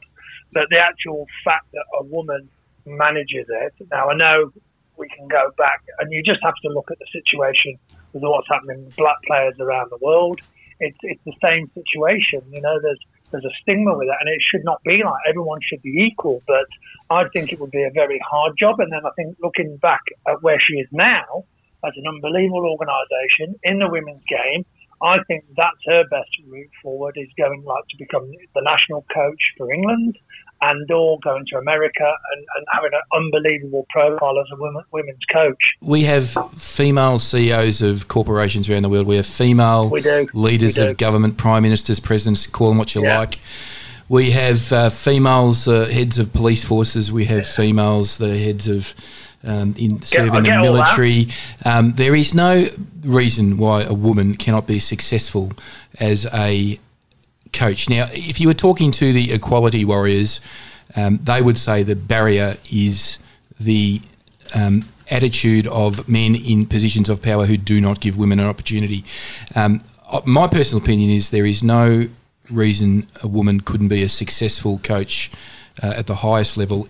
But 0.51 0.67
the 0.71 0.79
actual 0.79 1.27
fact 1.43 1.67
that 1.73 1.85
a 1.99 2.03
woman 2.03 2.49
manages 2.85 3.45
it, 3.47 3.73
now 3.91 4.09
I 4.09 4.15
know 4.15 4.51
we 4.97 5.07
can 5.09 5.27
go 5.27 5.51
back 5.57 5.83
and 5.99 6.11
you 6.11 6.23
just 6.23 6.39
have 6.43 6.55
to 6.63 6.69
look 6.69 6.89
at 6.91 6.97
the 6.99 7.05
situation 7.11 7.77
with 8.13 8.23
what's 8.23 8.47
happening 8.49 8.85
with 8.85 8.95
black 8.95 9.17
players 9.25 9.55
around 9.59 9.89
the 9.91 9.97
world. 10.01 10.39
It's, 10.79 10.97
it's 11.03 11.21
the 11.25 11.35
same 11.43 11.69
situation. 11.73 12.41
You 12.51 12.61
know, 12.61 12.79
there's 12.81 12.99
there's 13.31 13.45
a 13.45 13.55
stigma 13.61 13.97
with 13.97 14.07
it, 14.07 14.15
and 14.19 14.29
it 14.29 14.41
should 14.41 14.63
not 14.63 14.81
be 14.83 15.03
like 15.03 15.21
everyone 15.27 15.59
should 15.61 15.81
be 15.81 16.07
equal. 16.09 16.41
But 16.47 16.67
I 17.09 17.27
think 17.29 17.51
it 17.51 17.59
would 17.59 17.71
be 17.71 17.83
a 17.83 17.91
very 17.91 18.19
hard 18.19 18.53
job. 18.57 18.79
And 18.79 18.91
then 18.91 19.05
I 19.05 19.11
think 19.15 19.37
looking 19.41 19.77
back 19.77 20.01
at 20.27 20.41
where 20.41 20.59
she 20.59 20.75
is 20.75 20.87
now, 20.91 21.45
as 21.83 21.93
an 21.95 22.05
unbelievable 22.07 22.65
organisation 22.65 23.59
in 23.63 23.79
the 23.79 23.89
women's 23.89 24.23
game, 24.27 24.65
I 25.01 25.17
think 25.27 25.45
that's 25.55 25.79
her 25.85 26.03
best 26.09 26.29
route 26.47 26.71
forward 26.83 27.15
is 27.17 27.29
going 27.37 27.63
like 27.63 27.87
to 27.89 27.97
become 27.97 28.29
the 28.53 28.61
national 28.61 29.05
coach 29.13 29.41
for 29.57 29.71
England 29.71 30.17
and 30.61 30.91
or 30.91 31.19
going 31.23 31.45
to 31.47 31.57
America 31.57 32.03
and, 32.03 32.45
and 32.57 32.65
having 32.73 32.91
an 32.93 33.01
unbelievable 33.13 33.85
profile 33.89 34.39
as 34.39 34.45
a 34.51 34.61
women, 34.61 34.83
women's 34.91 35.25
coach. 35.31 35.75
We 35.81 36.03
have 36.03 36.29
female 36.55 37.19
CEOs 37.19 37.81
of 37.81 38.07
corporations 38.07 38.69
around 38.69 38.83
the 38.83 38.89
world. 38.89 39.07
We 39.07 39.15
have 39.15 39.27
female 39.27 39.89
we 39.89 40.01
leaders 40.33 40.77
of 40.77 40.97
government, 40.97 41.37
prime 41.37 41.63
ministers, 41.63 41.99
presidents, 41.99 42.47
call 42.47 42.69
them 42.69 42.77
what 42.77 42.95
you 42.95 43.03
Yeah. 43.03 43.19
like. 43.19 43.39
We 44.09 44.31
have 44.31 44.73
uh, 44.73 44.89
females, 44.89 45.67
uh, 45.67 45.85
heads 45.85 46.17
of 46.17 46.33
police 46.33 46.65
forces. 46.65 47.11
We 47.11 47.25
have 47.25 47.45
females, 47.45 48.17
the 48.17 48.37
heads 48.37 48.67
of 48.67 48.95
um, 49.43 49.75
in 49.77 50.01
serving 50.01 50.33
the 50.33 50.41
get 50.41 50.57
all 50.57 50.73
that. 50.73 50.97
military. 50.97 51.27
Um, 51.63 51.93
there 51.93 52.15
is 52.15 52.33
no 52.33 52.65
reason 53.03 53.57
why 53.57 53.83
a 53.83 53.93
woman 53.93 54.35
cannot 54.35 54.67
be 54.67 54.79
successful 54.79 55.53
as 55.99 56.25
a 56.33 56.79
coach. 57.53 57.89
Now, 57.89 58.09
if 58.11 58.39
you 58.39 58.47
were 58.47 58.53
talking 58.53 58.91
to 58.91 59.13
the 59.13 59.31
equality 59.31 59.85
warriors, 59.85 60.41
um, 60.95 61.19
they 61.23 61.41
would 61.41 61.57
say 61.57 61.83
the 61.83 61.95
barrier 61.95 62.57
is 62.71 63.19
the 63.59 64.01
um, 64.55 64.85
attitude 65.09 65.67
of 65.67 66.07
men 66.07 66.35
in 66.35 66.65
positions 66.65 67.09
of 67.09 67.21
power 67.21 67.45
who 67.45 67.57
do 67.57 67.81
not 67.81 67.99
give 67.99 68.17
women 68.17 68.39
an 68.39 68.47
opportunity. 68.47 69.03
Um, 69.55 69.81
uh, 70.09 70.21
my 70.25 70.47
personal 70.47 70.83
opinion 70.83 71.09
is 71.09 71.29
there 71.29 71.45
is 71.45 71.61
no 71.61 72.07
reason 72.49 73.07
a 73.21 73.27
woman 73.27 73.61
couldn't 73.61 73.89
be 73.89 74.01
a 74.01 74.09
successful 74.09 74.79
coach 74.79 75.29
uh, 75.83 75.93
at 75.95 76.07
the 76.07 76.15
highest 76.15 76.57
level 76.57 76.87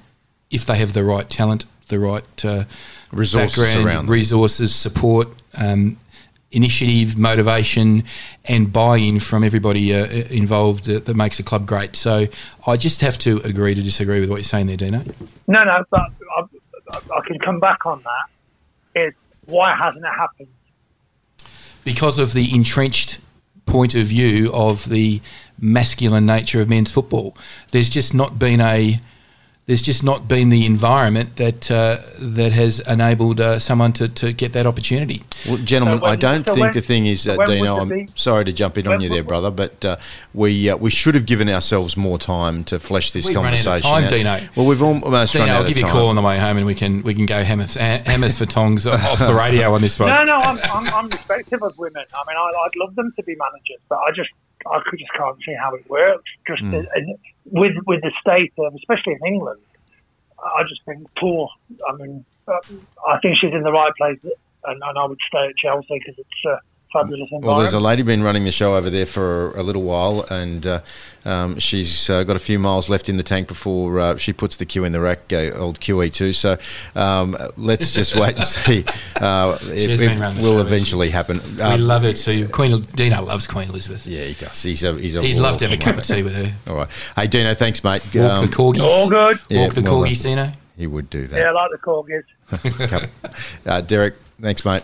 if 0.50 0.66
they 0.66 0.78
have 0.78 0.94
the 0.94 1.04
right 1.04 1.28
talent, 1.30 1.66
the 1.90 2.00
right 2.00 2.46
uh, 2.46 2.64
Resources 3.12 3.58
resources, 4.08 4.76
support, 4.76 5.30
um, 5.56 5.98
initiative, 6.52 7.18
motivation, 7.18 8.04
and 8.46 8.74
buy-in 8.74 9.20
from 9.20 9.44
everybody 9.44 9.94
uh, 9.94 10.06
involved 10.06 10.90
uh, 10.90 11.00
that 11.00 11.16
makes 11.16 11.40
a 11.40 11.44
club 11.44 11.66
great. 11.66 11.96
So 11.96 12.28
I 12.66 12.78
just 12.78 13.02
have 13.02 13.18
to 13.20 13.38
agree 13.44 13.76
to 13.76 13.82
disagree 13.82 14.20
with 14.20 14.30
what 14.30 14.38
you're 14.38 14.44
saying 14.44 14.68
there, 14.68 14.78
Dino. 14.78 15.04
No, 15.48 15.64
no, 15.64 15.84
but 15.90 16.02
I, 16.38 16.42
I 16.94 17.22
can 17.28 17.38
come 17.40 17.60
back 17.60 17.86
on 17.86 18.04
that. 18.04 19.02
Is 19.02 19.14
why 19.46 19.76
hasn't 19.76 20.04
it 20.04 20.10
happened? 20.18 20.50
because 21.84 22.20
of 22.20 22.34
the 22.34 22.54
entrenched 22.54 23.20
point 23.66 23.96
of 23.96 24.08
view 24.08 24.52
of 24.54 24.90
the 24.90 25.22
masculine 25.60 26.26
nature 26.26 26.62
of 26.62 26.70
men's 26.70 26.92
football. 26.92 27.36
There's 27.72 27.90
just 27.90 28.14
not 28.14 28.40
been 28.40 28.62
a 28.62 29.00
there's 29.70 29.84
just 29.84 30.04
not 30.04 30.28
been 30.28 30.50
the 30.50 30.66
environment 30.66 31.36
that 31.36 31.70
uh, 31.70 31.98
that 32.18 32.52
has 32.54 32.80
enabled 32.88 33.40
uh, 33.40 33.60
someone 33.60 33.94
to, 33.94 34.10
to 34.10 34.34
get 34.34 34.52
that 34.54 34.66
opportunity. 34.66 35.22
Well, 35.48 35.58
gentlemen, 35.58 36.00
So 36.00 36.06
when- 36.06 36.12
I 36.12 36.16
don't 36.16 36.44
so 36.44 36.56
think 36.56 36.64
when- 36.64 36.74
the 36.74 36.82
thing 36.82 37.06
is, 37.06 37.22
so 37.22 37.34
uh, 37.34 37.38
when 37.38 37.48
Dino. 37.48 37.78
I'm 37.78 38.08
sorry 38.16 38.46
to 38.46 38.52
jump 38.52 38.80
in 38.80 38.88
on 38.88 39.00
you 39.00 39.10
there, 39.10 39.22
brother, 39.24 39.52
but 39.52 39.86
uh, 39.86 39.98
we 40.34 40.72
uh, 40.72 40.76
we 40.76 40.90
should 40.90 41.14
have 41.14 41.28
given 41.28 41.48
ourselves 41.50 41.96
more 41.96 42.18
time 42.18 42.64
to 42.64 42.80
flesh 42.80 43.12
this 43.12 43.28
We've 43.28 43.36
run 43.38 43.46
out 43.46 43.54
of 43.60 43.64
conversation. 43.64 43.92
time, 43.92 44.04
out. 44.06 44.10
Dino. 44.10 44.50
Well, 44.56 44.66
we've 44.66 44.82
almost 44.82 45.34
Dino, 45.34 45.46
run 45.46 45.54
out 45.54 45.62
I'll 45.62 45.68
give 45.68 45.78
you 45.78 45.86
a 45.86 45.90
call 45.90 46.08
on 46.08 46.16
the 46.16 46.24
way 46.24 46.40
home, 46.40 46.58
and 46.58 46.66
we 46.66 46.74
can 46.74 47.04
we 47.04 47.14
can 47.14 47.28
go 47.28 47.44
hammers, 47.44 47.76
hammers 47.76 48.40
for 48.40 48.48
tongs 48.48 48.88
off 48.88 49.20
the 49.20 49.36
radio 49.36 49.76
on 49.76 49.82
this 49.82 50.00
one. 50.00 50.10
No, 50.10 50.24
no, 50.24 50.34
I'm, 50.34 50.58
I'm, 50.64 50.92
I'm 50.92 51.10
respectful 51.10 51.64
of 51.68 51.78
women. 51.78 52.06
I 52.12 52.24
mean, 52.28 52.38
I, 52.38 52.66
I'd 52.66 52.76
love 52.76 52.96
them 52.96 53.14
to 53.18 53.22
be 53.24 53.36
managers, 53.36 53.84
but 53.88 54.00
I 54.00 54.10
just, 54.16 54.32
I 54.66 54.80
could 54.90 54.98
just 54.98 55.14
can't 55.14 55.38
see 55.46 55.54
how 55.54 55.76
it 55.76 55.88
works. 55.88 56.24
Just 56.48 56.64
and 56.64 56.88
with 57.52 57.74
with 57.86 58.02
the 58.02 58.12
state 58.22 58.54
of, 58.58 58.74
especially 58.76 59.18
in 59.22 59.34
England, 59.34 59.62
I 60.40 60.64
just 60.68 60.82
think 60.86 61.08
poor. 61.18 61.50
I 61.88 61.96
mean, 61.96 62.26
uh, 62.48 62.58
I 63.08 63.20
think 63.22 63.38
she's 63.40 63.54
in 63.54 63.64
the 63.64 63.72
right 63.72 63.94
place, 63.98 64.20
and, 64.24 64.82
and 64.82 64.98
I 64.98 65.06
would 65.06 65.20
stay 65.28 65.46
at 65.48 65.58
Chelsea 65.58 66.00
because 66.00 66.16
it's 66.18 66.46
a 66.46 66.60
fabulous 66.92 67.22
environment. 67.32 67.46
Well, 67.46 67.60
there's 67.60 67.74
a 67.74 67.80
lady 67.80 68.02
been 68.04 68.24
running 68.24 68.46
the 68.46 68.52
show 68.52 68.76
over 68.76 68.90
there 68.90 69.06
for 69.06 69.52
a 69.52 69.64
little 69.64 69.84
while, 69.84 70.26
and 70.30 70.66
uh, 70.66 70.82
um, 71.26 71.60
she's 71.60 72.10
uh, 72.10 72.24
got 72.24 72.36
a 72.36 72.40
few 72.40 72.60
miles 72.60 72.90
left 72.90 73.10
in 73.10 73.18
the 73.18 73.24
tank 73.24 73.48
before 73.48 74.00
uh, 74.00 74.18
she 74.18 74.34
puts 74.34 74.56
the 74.56 74.66
Q 74.66 74.84
in 74.86 74.92
the 74.92 75.00
rack, 75.02 75.32
uh, 75.32 75.52
old 75.56 75.80
QE2. 75.80 76.34
So 76.36 76.58
um, 77.00 77.38
let's 77.58 77.92
just 77.94 78.16
wait 78.16 78.36
and 78.36 78.46
see. 78.46 78.86
Uh, 79.20 79.58
it 79.64 79.90
it 79.90 80.00
been 80.00 80.18
running 80.20 80.38
the 80.38 80.42
will 80.44 80.60
show, 80.62 80.66
eventually 80.66 81.10
happen. 81.10 81.42
we 81.58 81.62
Um, 81.62 81.82
love 81.82 82.04
her 82.04 82.14
too. 82.14 82.48
Queen 82.48 82.80
Dino 82.96 83.22
loves 83.22 83.48
Queen 83.48 83.68
Elizabeth. 83.68 84.08
Yeah, 84.08 84.24
he 84.24 84.34
does. 84.34 84.62
He's 84.64 84.82
a 84.84 84.94
he's 84.94 85.16
a. 85.16 85.22
He'd 85.22 85.38
love 85.40 85.58
to 85.58 85.68
have 85.68 85.78
a 85.78 85.82
cup 85.82 85.98
of 85.98 86.04
tea 86.04 86.24
with 86.24 86.34
her. 86.36 86.54
All 86.68 86.76
right. 86.78 86.88
Hey, 87.18 87.28
Dino, 87.28 87.54
thanks, 87.54 87.84
mate. 87.84 88.02
Walk 88.16 88.32
Um, 88.32 88.46
the 88.46 88.52
corgis. 88.56 88.80
All 88.80 89.10
good. 89.10 89.40
yeah, 89.50 89.64
Walk 89.66 89.74
the 89.74 89.82
well 89.82 90.04
corgis, 90.04 90.24
Dino. 90.24 90.52
He 90.78 90.88
would 90.88 91.10
do 91.10 91.28
that. 91.28 91.38
Yeah, 91.38 91.50
I 91.50 91.52
like 91.52 91.72
the 91.72 91.78
corgis. 91.80 93.10
uh, 93.66 93.82
Derek, 93.82 94.16
thanks, 94.42 94.64
mate. 94.64 94.84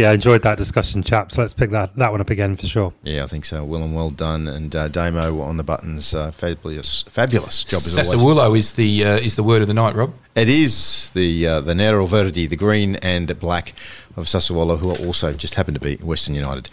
Yeah, 0.00 0.10
I 0.10 0.14
enjoyed 0.14 0.42
that 0.42 0.56
discussion, 0.58 1.02
chaps. 1.02 1.36
Let's 1.36 1.54
pick 1.54 1.70
that, 1.70 1.94
that 1.96 2.10
one 2.10 2.20
up 2.20 2.30
again 2.30 2.56
for 2.56 2.66
sure. 2.66 2.92
Yeah, 3.02 3.24
I 3.24 3.26
think 3.26 3.44
so. 3.44 3.64
Will 3.64 3.82
and 3.82 3.94
well 3.94 4.10
done, 4.10 4.48
and 4.48 4.74
uh, 4.74 4.88
Damo 4.88 5.40
on 5.40 5.56
the 5.56 5.64
buttons. 5.64 6.14
Uh, 6.14 6.30
fabulous, 6.30 7.02
fabulous 7.04 7.64
job 7.64 7.78
as 7.78 7.96
always. 7.96 8.22
Sassuolo 8.22 8.58
is 8.58 8.72
the 8.74 9.04
uh, 9.04 9.16
is 9.18 9.36
the 9.36 9.42
word 9.42 9.62
of 9.62 9.68
the 9.68 9.74
night, 9.74 9.94
Rob. 9.94 10.14
It 10.34 10.48
is 10.48 11.10
the 11.10 11.46
uh, 11.46 11.60
the 11.60 11.74
Nero 11.74 12.06
Verdi, 12.06 12.46
the 12.46 12.56
green 12.56 12.96
and 12.96 13.38
black 13.38 13.74
of 14.16 14.24
Sassuolo, 14.24 14.78
who 14.78 14.90
are 14.90 15.06
also 15.06 15.32
just 15.34 15.54
happen 15.54 15.74
to 15.74 15.80
be 15.80 15.96
Western 15.96 16.34
United. 16.34 16.70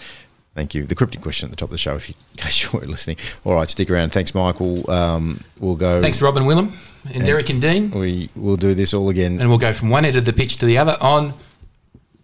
Thank 0.56 0.74
you. 0.74 0.86
The 0.86 0.96
cryptic 0.96 1.22
question 1.22 1.48
at 1.48 1.52
the 1.52 1.56
top 1.56 1.68
of 1.68 1.72
the 1.72 1.78
show, 1.78 1.96
if 1.96 2.10
you, 2.10 2.16
in 2.32 2.38
case 2.38 2.64
you 2.64 2.70
weren't 2.74 2.90
listening. 2.90 3.18
All 3.46 3.54
right, 3.54 3.70
stick 3.70 3.92
around. 3.92 4.12
Thanks, 4.12 4.34
Michael. 4.34 4.90
Um, 4.90 5.42
we'll 5.60 5.76
go. 5.76 6.02
Thanks, 6.02 6.22
Robin 6.22 6.46
Willem 6.46 6.74
and, 7.14 7.26
Derek 7.26 7.50
and 7.50 7.62
Dean. 7.62 7.92
We 7.92 8.30
will 8.36 8.58
do 8.58 8.74
this 8.74 8.94
all 8.94 9.10
again, 9.10 9.40
and 9.40 9.50
we'll 9.50 9.58
go 9.58 9.74
from 9.74 9.90
one 9.90 10.06
end 10.06 10.16
of 10.16 10.26
the 10.26 10.34
pitch 10.34 10.58
to 10.58 10.66
the 10.66 10.78
other 10.78 10.96
on 11.02 11.34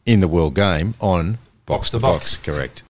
in 0.05 0.19
the 0.19 0.27
World 0.27 0.55
Game 0.55 0.95
on 0.99 1.38
Box 1.65 1.89
to 1.91 1.99
box. 1.99 2.38
Correct. 2.38 2.84